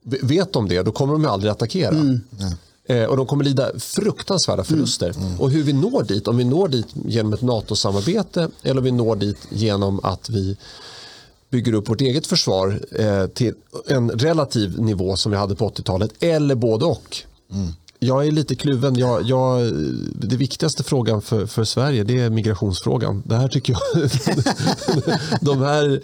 Vet 0.03 0.53
de 0.53 0.69
det, 0.69 0.83
då 0.83 0.93
kommer 0.93 1.13
de 1.13 1.25
aldrig 1.25 1.51
attackera. 1.51 1.95
Eh, 2.85 3.05
och 3.05 3.17
de 3.17 3.27
kommer 3.27 3.45
lida 3.45 3.79
fruktansvärda 3.79 4.65
förluster. 4.65 5.15
Och 5.39 5.51
hur 5.51 5.63
vi 5.63 5.73
når 5.73 6.03
dit, 6.03 6.29
om 6.29 6.37
vi 6.37 6.45
når 6.45 6.69
dit 6.69 6.87
genom 7.07 7.33
ett 7.33 7.43
NATO-samarbete 7.43 8.49
eller 8.63 8.79
om 8.79 8.85
vi 8.85 8.91
når 8.91 9.17
dit 9.17 9.39
genom 9.51 10.01
att 10.03 10.31
vi 10.31 10.57
bygger 11.51 11.73
upp 11.73 11.89
vårt 11.89 12.01
eget 12.01 12.27
försvar 12.27 12.81
eh, 12.93 13.27
till 13.27 13.55
en 13.87 14.11
relativ 14.11 14.81
nivå 14.81 15.17
som 15.17 15.33
vi 15.33 15.39
hade 15.39 15.55
på 15.55 15.69
80-talet 15.69 16.11
eller 16.21 16.55
både 16.55 16.85
och. 16.85 17.25
Jag 18.03 18.27
är 18.27 18.31
lite 18.31 18.55
kluven. 18.55 18.95
Jag, 18.99 19.23
jag, 19.23 19.73
det 20.15 20.37
viktigaste 20.37 20.83
frågan 20.83 21.23
för, 21.23 21.47
för 21.47 21.65
Sverige 21.65 22.05
det 22.05 22.21
är 22.21 22.31
migrationsfrågan. 22.31 23.23
Det 23.27 23.37
här 23.37 23.49
tycker 23.49 23.73
jag, 23.73 24.11
de 25.41 25.63
här 25.63 26.01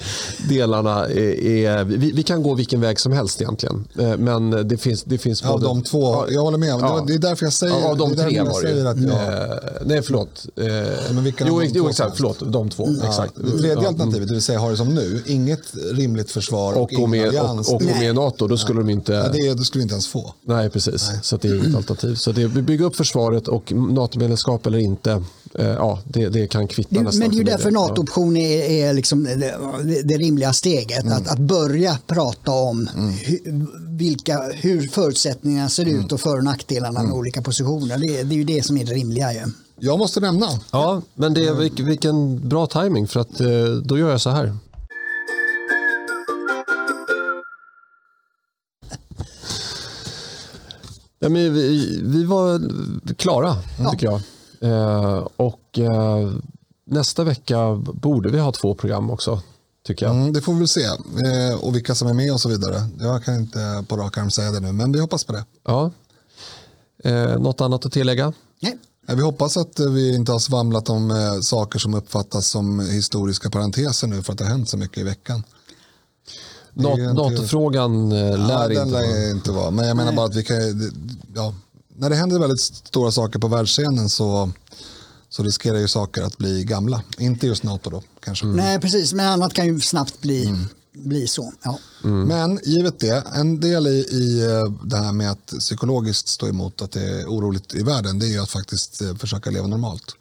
delarna 0.48 1.06
är, 1.06 1.44
är 1.44 1.84
vi, 1.84 2.12
vi 2.12 2.22
kan 2.22 2.42
gå 2.42 2.54
vilken 2.54 2.80
väg 2.80 3.00
som 3.00 3.12
helst 3.12 3.40
egentligen. 3.40 3.88
Eh, 3.98 4.16
Men 4.16 4.68
det 4.68 4.76
finns, 4.76 5.04
det 5.04 5.18
finns 5.18 5.42
Av 5.42 5.52
både... 5.52 5.66
de 5.66 5.82
två, 5.82 6.24
jag 6.30 6.42
håller 6.42 6.58
med. 6.58 6.68
Det, 6.68 6.82
var, 6.82 7.06
det 7.06 7.14
är 7.14 7.18
därför 7.18 7.46
jag 7.46 7.52
säger, 7.52 7.80
Ja, 7.80 7.90
av 7.90 7.96
de 7.96 8.10
det 8.10 8.22
tre 8.22 8.42
var 8.42 8.62
det 8.62 8.90
att 8.90 9.00
jag, 9.02 9.16
Eh, 9.16 9.54
nej, 9.84 10.02
förlåt. 10.02 10.46
Eh, 10.56 10.64
men 11.08 11.18
av 11.18 11.32
jo, 11.46 11.60
de 11.60 11.66
jo, 11.74 11.88
exakt. 11.88 12.16
Förlåt, 12.16 12.52
de 12.52 12.70
två. 12.70 12.88
Exakt. 13.04 13.34
Det 13.34 13.42
tredje 13.42 13.66
Ja, 13.68 13.72
mm. 13.72 13.86
alternativet, 13.86 14.28
det 14.28 14.34
vill 14.34 14.42
säga 14.42 14.58
ha 14.58 14.70
det 14.70 14.76
som 14.76 14.94
nu, 14.94 15.22
inget 15.26 15.62
rimligt 15.92 16.30
försvar 16.30 16.72
och, 16.72 16.82
och 16.82 16.92
ingen 16.92 17.10
med, 17.10 17.28
allians. 17.28 17.68
och, 17.68 17.74
och 17.74 17.80
gå 17.80 17.86
Nej. 17.86 17.98
med 18.00 18.10
i 18.10 18.12
NATO, 18.12 18.46
då 18.46 18.56
skulle 18.56 18.80
de 18.80 18.90
inte... 18.90 19.12
ja, 19.12 19.28
det, 19.28 19.54
det 19.54 19.64
skulle 19.64 19.80
vi 19.80 19.82
inte 19.82 19.94
ens 19.94 20.08
få. 20.08 20.34
Nej, 20.44 20.70
precis. 20.70 21.10
Så 21.22 21.36
att 21.36 21.42
det 21.42 21.48
är 21.48 21.54
inget 21.54 21.85
alternativ. 21.90 22.14
Så 22.14 22.32
det, 22.32 22.46
vi 22.46 22.62
bygger 22.62 22.84
upp 22.84 22.96
försvaret 22.96 23.48
och 23.48 23.72
NATO-medlemskap 23.72 24.66
eller 24.66 24.78
inte, 24.78 25.10
eh, 25.54 25.66
ja, 25.66 25.98
det, 26.04 26.28
det 26.28 26.46
kan 26.46 26.68
kvitta 26.68 26.94
Det, 26.94 27.02
nästan. 27.02 27.18
men 27.20 27.30
det 27.30 27.34
är 27.36 27.38
ju 27.38 27.44
därför. 27.44 27.70
NATO-option 27.70 28.36
är, 28.36 28.62
är 28.62 28.92
liksom 28.92 29.24
det, 29.24 30.02
det 30.04 30.16
rimliga 30.16 30.52
steget. 30.52 31.06
Att, 31.12 31.28
att 31.28 31.38
börja 31.38 31.98
prata 32.06 32.52
om 32.52 32.88
hur, 33.24 33.38
vilka, 33.96 34.42
hur 34.54 34.88
förutsättningarna 34.88 35.68
ser 35.68 35.84
ut 35.88 36.12
och 36.12 36.20
för 36.20 36.36
och 36.38 36.44
nackdelarna 36.44 37.02
med 37.02 37.12
olika 37.12 37.42
positioner. 37.42 37.98
Det, 37.98 38.22
det 38.22 38.34
är 38.34 38.38
ju 38.38 38.44
det 38.44 38.66
som 38.66 38.76
är 38.78 38.84
det 38.84 38.92
rimliga. 38.94 39.32
Ju. 39.32 39.40
Jag 39.80 39.98
måste 39.98 40.20
nämna, 40.20 40.46
Ja, 40.72 41.02
men 41.14 41.34
det 41.34 41.46
är, 41.46 41.54
vilk- 41.54 41.84
vilken 41.84 42.48
bra 42.48 42.66
timing 42.66 43.06
för 43.08 43.20
att 43.20 43.40
eh, 43.40 43.46
då 43.84 43.98
gör 43.98 44.10
jag 44.10 44.20
så 44.20 44.30
här. 44.30 44.56
Ja, 51.18 51.28
men 51.28 51.54
vi, 51.54 52.00
vi 52.02 52.24
var 52.24 52.60
klara, 53.14 53.56
tycker 53.92 54.06
jag. 54.06 54.20
Eh, 54.60 55.26
och 55.36 55.78
eh, 55.78 56.32
nästa 56.86 57.24
vecka 57.24 57.82
borde 57.92 58.30
vi 58.30 58.38
ha 58.38 58.52
två 58.52 58.74
program 58.74 59.10
också, 59.10 59.42
tycker 59.86 60.06
jag. 60.06 60.14
mm, 60.14 60.32
det 60.32 60.40
får 60.40 60.52
vi 60.52 60.58
väl 60.58 60.68
se. 60.68 60.84
Eh, 60.84 61.54
och 61.60 61.74
vilka 61.76 61.94
som 61.94 62.08
är 62.08 62.14
med 62.14 62.32
och 62.32 62.40
så 62.40 62.48
vidare. 62.48 62.88
Jag 63.00 63.24
kan 63.24 63.34
inte 63.34 63.84
på 63.88 63.96
rak 63.96 64.18
arm 64.18 64.30
säga 64.30 64.50
det 64.50 64.60
nu, 64.60 64.72
men 64.72 64.92
vi 64.92 65.00
hoppas 65.00 65.24
på 65.24 65.32
det. 65.32 65.44
Ja. 65.64 65.90
Eh, 67.04 67.38
något 67.38 67.60
annat 67.60 67.86
att 67.86 67.92
tillägga? 67.92 68.32
Nej. 68.60 68.78
Vi 69.08 69.22
hoppas 69.22 69.56
att 69.56 69.80
vi 69.80 70.14
inte 70.14 70.32
har 70.32 70.38
svamlat 70.38 70.88
om 70.88 71.10
eh, 71.10 71.40
saker 71.40 71.78
som 71.78 71.94
uppfattas 71.94 72.48
som 72.48 72.80
historiska 72.80 73.50
parenteser 73.50 74.06
nu 74.06 74.22
för 74.22 74.32
att 74.32 74.38
det 74.38 74.44
har 74.44 74.50
hänt 74.50 74.68
så 74.68 74.76
mycket 74.76 74.98
i 74.98 75.02
veckan. 75.02 75.42
Inte- 76.78 77.12
NATO-frågan 77.12 78.12
eh, 78.12 78.18
Ja, 78.18 78.36
lär 78.36 78.68
den 78.68 78.70
inte 78.70 78.84
lär 78.84 79.06
vara- 79.08 79.24
ju 79.24 79.30
inte 79.30 79.50
vara. 79.52 79.70
Men 79.70 79.88
jag 79.88 79.96
menar 79.96 80.12
bara 80.12 80.26
att 80.26 80.34
vi 80.36 80.44
kan, 80.44 80.56
ja, 81.34 81.54
när 81.96 82.10
det 82.10 82.16
händer 82.16 82.38
väldigt 82.38 82.60
stora 82.60 83.10
saker 83.10 83.38
på 83.38 83.48
världsscenen 83.48 84.08
så, 84.10 84.50
så 85.28 85.42
riskerar 85.42 85.78
ju 85.78 85.88
saker 85.88 86.22
att 86.22 86.38
bli 86.38 86.64
gamla. 86.64 87.02
Inte 87.18 87.46
just 87.46 87.62
NATO 87.62 87.90
då 87.90 88.02
kanske. 88.24 88.46
Nej, 88.46 88.80
precis. 88.80 89.12
Men 89.12 89.26
annat 89.26 89.52
kan 89.54 89.66
ju 89.66 89.80
snabbt 89.80 90.20
bli, 90.20 90.54
bli 90.92 91.26
så. 91.26 91.52
Ja. 91.62 91.78
Men 92.02 92.60
givet 92.64 93.00
det, 93.00 93.24
en 93.34 93.60
del 93.60 93.86
i, 93.86 93.90
i 94.10 94.44
eh, 94.46 94.72
det 94.84 94.96
här 94.96 95.12
med 95.12 95.30
att 95.30 95.46
psykologiskt 95.46 96.28
stå 96.28 96.48
emot 96.48 96.82
att 96.82 96.92
det 96.92 97.02
är 97.20 97.24
oroligt 97.26 97.74
i 97.74 97.82
världen, 97.82 98.18
det 98.18 98.26
är 98.26 98.30
ju 98.30 98.38
att 98.42 98.50
faktiskt 98.50 99.02
eh, 99.02 99.14
försöka 99.16 99.50
leva 99.50 99.66
normalt. 99.66 100.14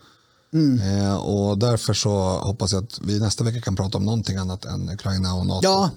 Eh, 0.82 1.15
och 1.15 1.57
därför 1.57 1.94
så 1.94 2.10
hoppas 2.40 2.73
jag 2.73 2.84
att 2.84 2.99
vi 3.03 3.19
nästa 3.19 3.44
vecka 3.44 3.61
kan 3.61 3.76
prata 3.76 3.98
om 3.98 4.06
någonting 4.06 4.38
annat 4.38 4.65
än 4.65 4.90
Ukraina 4.90 5.34
och 5.36 5.45
NATO. 5.45 5.60
Ja. 5.68 5.90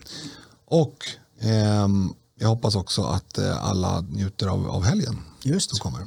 Och 0.70 1.04
ehm, 1.40 2.12
jag 2.38 2.48
hoppas 2.48 2.76
också 2.76 3.02
att 3.02 3.38
eh, 3.38 3.64
alla 3.64 4.00
njuter 4.00 4.46
av, 4.46 4.70
av 4.70 4.84
helgen 4.84 5.18
Just. 5.42 5.70
som 5.70 5.78
kommer. 5.78 6.06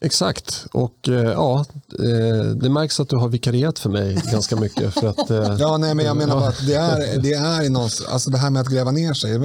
Exakt. 0.00 0.66
Och 0.72 1.08
eh, 1.08 1.14
ja, 1.14 1.64
eh, 1.98 2.46
det 2.46 2.68
märks 2.68 3.00
att 3.00 3.08
du 3.08 3.16
har 3.16 3.28
vikarierat 3.28 3.78
för 3.78 3.90
mig 3.90 4.22
ganska 4.32 4.56
mycket. 4.56 4.94
För 4.94 5.06
att, 5.06 5.30
eh, 5.30 5.56
Ja, 5.58 5.76
nej, 5.76 5.94
men 5.94 6.06
jag 6.06 6.16
menar 6.16 6.34
bara 6.40 6.48
att 6.48 6.66
det 6.66 6.74
är, 6.74 7.18
det 7.18 7.32
är 7.32 7.70
någons, 7.70 8.06
alltså 8.08 8.30
det 8.30 8.38
här 8.38 8.50
med 8.50 8.62
att 8.62 8.68
gräva 8.68 8.90
ner 8.90 9.14
sig. 9.14 9.30
Jag 9.30 9.40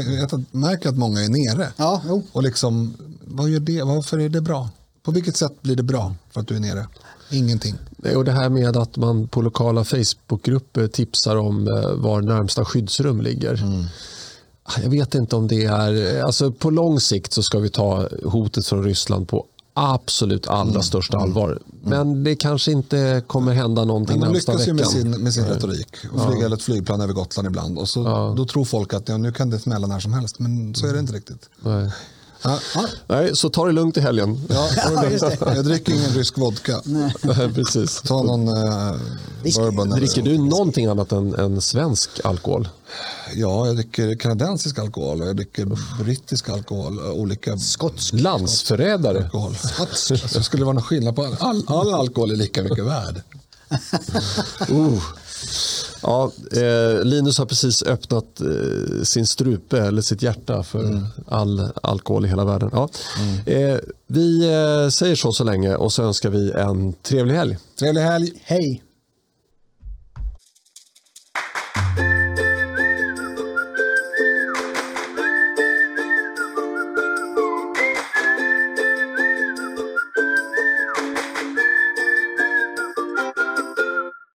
märker 0.52 0.90
att 0.90 0.98
många 0.98 1.22
är 1.22 1.30
nere. 1.30 1.72
Ja, 1.78 2.02
jo. 2.08 2.24
Och 2.32 2.44
liksom, 2.44 2.94
vad 3.26 3.50
gör 3.50 3.60
det? 3.60 3.84
Varför 3.84 4.20
är 4.20 4.30
det 4.30 4.42
bra? 4.42 4.70
På 5.04 5.12
vilket 5.12 5.38
sätt 5.38 5.62
blir 5.62 5.76
det 5.76 5.84
bra 5.84 6.16
för 6.32 6.42
att 6.42 6.48
du 6.48 6.56
är 6.56 6.60
nere? 6.60 6.88
Ingenting. 7.32 7.76
Och 8.16 8.26
det 8.26 8.32
här 8.32 8.50
med 8.50 8.78
att 8.78 8.98
man 8.98 9.28
på 9.28 9.42
lokala 9.42 9.84
Facebookgrupper 9.84 10.88
tipsar 10.88 11.36
om 11.36 11.68
eh, 11.68 11.92
var 11.94 12.22
närmsta 12.22 12.66
skyddsrum 12.66 13.22
ligger. 13.22 13.54
Ah, 13.54 13.90
Jag 14.84 14.90
vet 14.90 15.16
inte 15.16 15.36
om 15.36 15.48
det 15.48 15.66
är... 15.66 16.24
Alltså 16.24 16.52
på 16.52 16.70
lång 16.70 17.00
sikt 17.00 17.34
så 17.34 17.44
ska 17.44 17.60
vi 17.60 17.70
ta 17.70 18.08
hotet 18.24 18.66
från 18.66 18.84
Ryssland 18.84 19.28
på 19.28 19.46
absolut 19.74 20.48
allra 20.48 20.82
största 20.82 21.18
allvar. 21.18 21.60
Men 21.84 22.24
det 22.24 22.36
kanske 22.36 22.72
inte 22.72 23.24
kommer 23.28 23.54
hända 23.54 23.86
någonting 23.86 24.20
Men 24.20 24.28
de 24.28 24.34
närmsta 24.34 24.52
lyckas 24.52 24.68
ju 24.68 24.74
med 24.74 24.88
sin, 24.88 25.12
med 25.12 25.34
sin 25.34 25.46
retorik. 25.46 25.96
Och 26.12 26.32
flyga 26.32 26.54
ett 26.54 26.62
flygplan 26.62 27.02
över 27.02 27.14
Gotland 27.14 27.48
ibland. 27.48 27.78
Och 27.78 27.90
så, 27.90 28.34
Då 28.38 28.46
tror 28.46 28.66
folk 28.66 28.94
att 28.94 29.10
ja, 29.10 29.18
nu 29.18 29.32
kan 29.32 29.50
det 29.50 29.60
smälla 29.60 29.88
när 29.88 30.00
som 30.00 30.14
helst. 30.14 30.40
Men 30.40 30.76
så 30.76 30.88
är 30.88 30.94
det 30.94 31.00
inte 31.00 31.14
riktigt. 31.14 31.50
Nej. 31.60 31.92
Ja, 32.44 32.60
ja, 32.76 32.86
Nej, 33.08 33.36
så 33.36 33.50
ta 33.50 33.66
det 33.66 33.72
lugnt 33.72 33.98
i 33.98 34.02
helgen. 34.02 34.42
ja, 34.50 34.70
Ja, 34.94 35.06
just 35.10 35.24
det. 35.26 35.38
jag 35.56 35.66
dricker 35.66 35.94
ingen 35.94 36.10
rysk 36.14 36.38
vodka. 36.38 36.82
Nej, 36.86 37.14
Precis. 37.56 38.02
Ta 38.02 38.24
någon 38.24 38.48
uh, 38.48 38.96
bourbon. 39.44 39.88
eller- 39.88 39.98
Dricker 40.02 40.22
du 40.22 40.38
någonting 40.38 40.86
annat 40.86 41.12
än, 41.12 41.36
än 41.36 41.62
svensk 41.62 42.10
alkohol? 42.24 42.68
Ja, 43.36 43.68
jag 43.68 43.76
dricker 43.76 44.16
kanadensisk 44.16 44.80
alkohol 44.80 45.22
och 45.22 45.28
jag 45.28 45.36
dricker 45.36 45.68
brittisk 46.04 46.50
alkohol. 46.50 46.98
eh, 47.00 47.12
Olika 47.12 47.58
Skotsk. 47.58 48.14
Landsförrädare. 48.14 49.24
alkohol. 49.24 49.58
Alltså, 49.80 50.18
skulle 50.44 50.62
det 50.62 50.66
vara 50.66 50.74
någon 50.74 50.84
skillnad 50.84 51.16
på 51.16 51.24
all, 51.24 51.36
all, 51.40 51.64
all 51.68 51.94
alkohol 51.94 52.32
är 52.32 52.36
lika 52.36 52.64
mycket 52.64 52.86
värd. 52.86 53.22
Uh. 54.70 55.02
Ja, 56.04 56.32
eh, 56.52 57.04
Linus 57.04 57.38
har 57.38 57.46
precis 57.46 57.84
öppnat 57.84 58.42
eh, 58.42 59.04
sin 59.04 59.28
strupe 59.28 59.80
eller 59.80 60.02
sitt 60.02 60.22
hjärta 60.22 60.64
för 60.64 61.02
all 61.28 61.70
alkohol 61.84 62.26
i 62.26 62.28
hela 62.28 62.46
världen. 62.46 62.70
Ja. 62.74 62.90
Eh, 63.46 63.78
vi 64.08 64.46
eh, 64.46 64.90
säger 64.90 65.16
så 65.16 65.34
så 65.34 65.44
länge 65.44 65.76
och 65.76 65.94
så 65.94 66.04
önskar 66.04 66.30
vi 66.30 66.52
en 66.52 66.94
trevlig 66.94 67.36
helg. 67.36 67.58
Trevlig 67.80 68.02
helg. 68.02 68.32
Hej. 68.44 68.84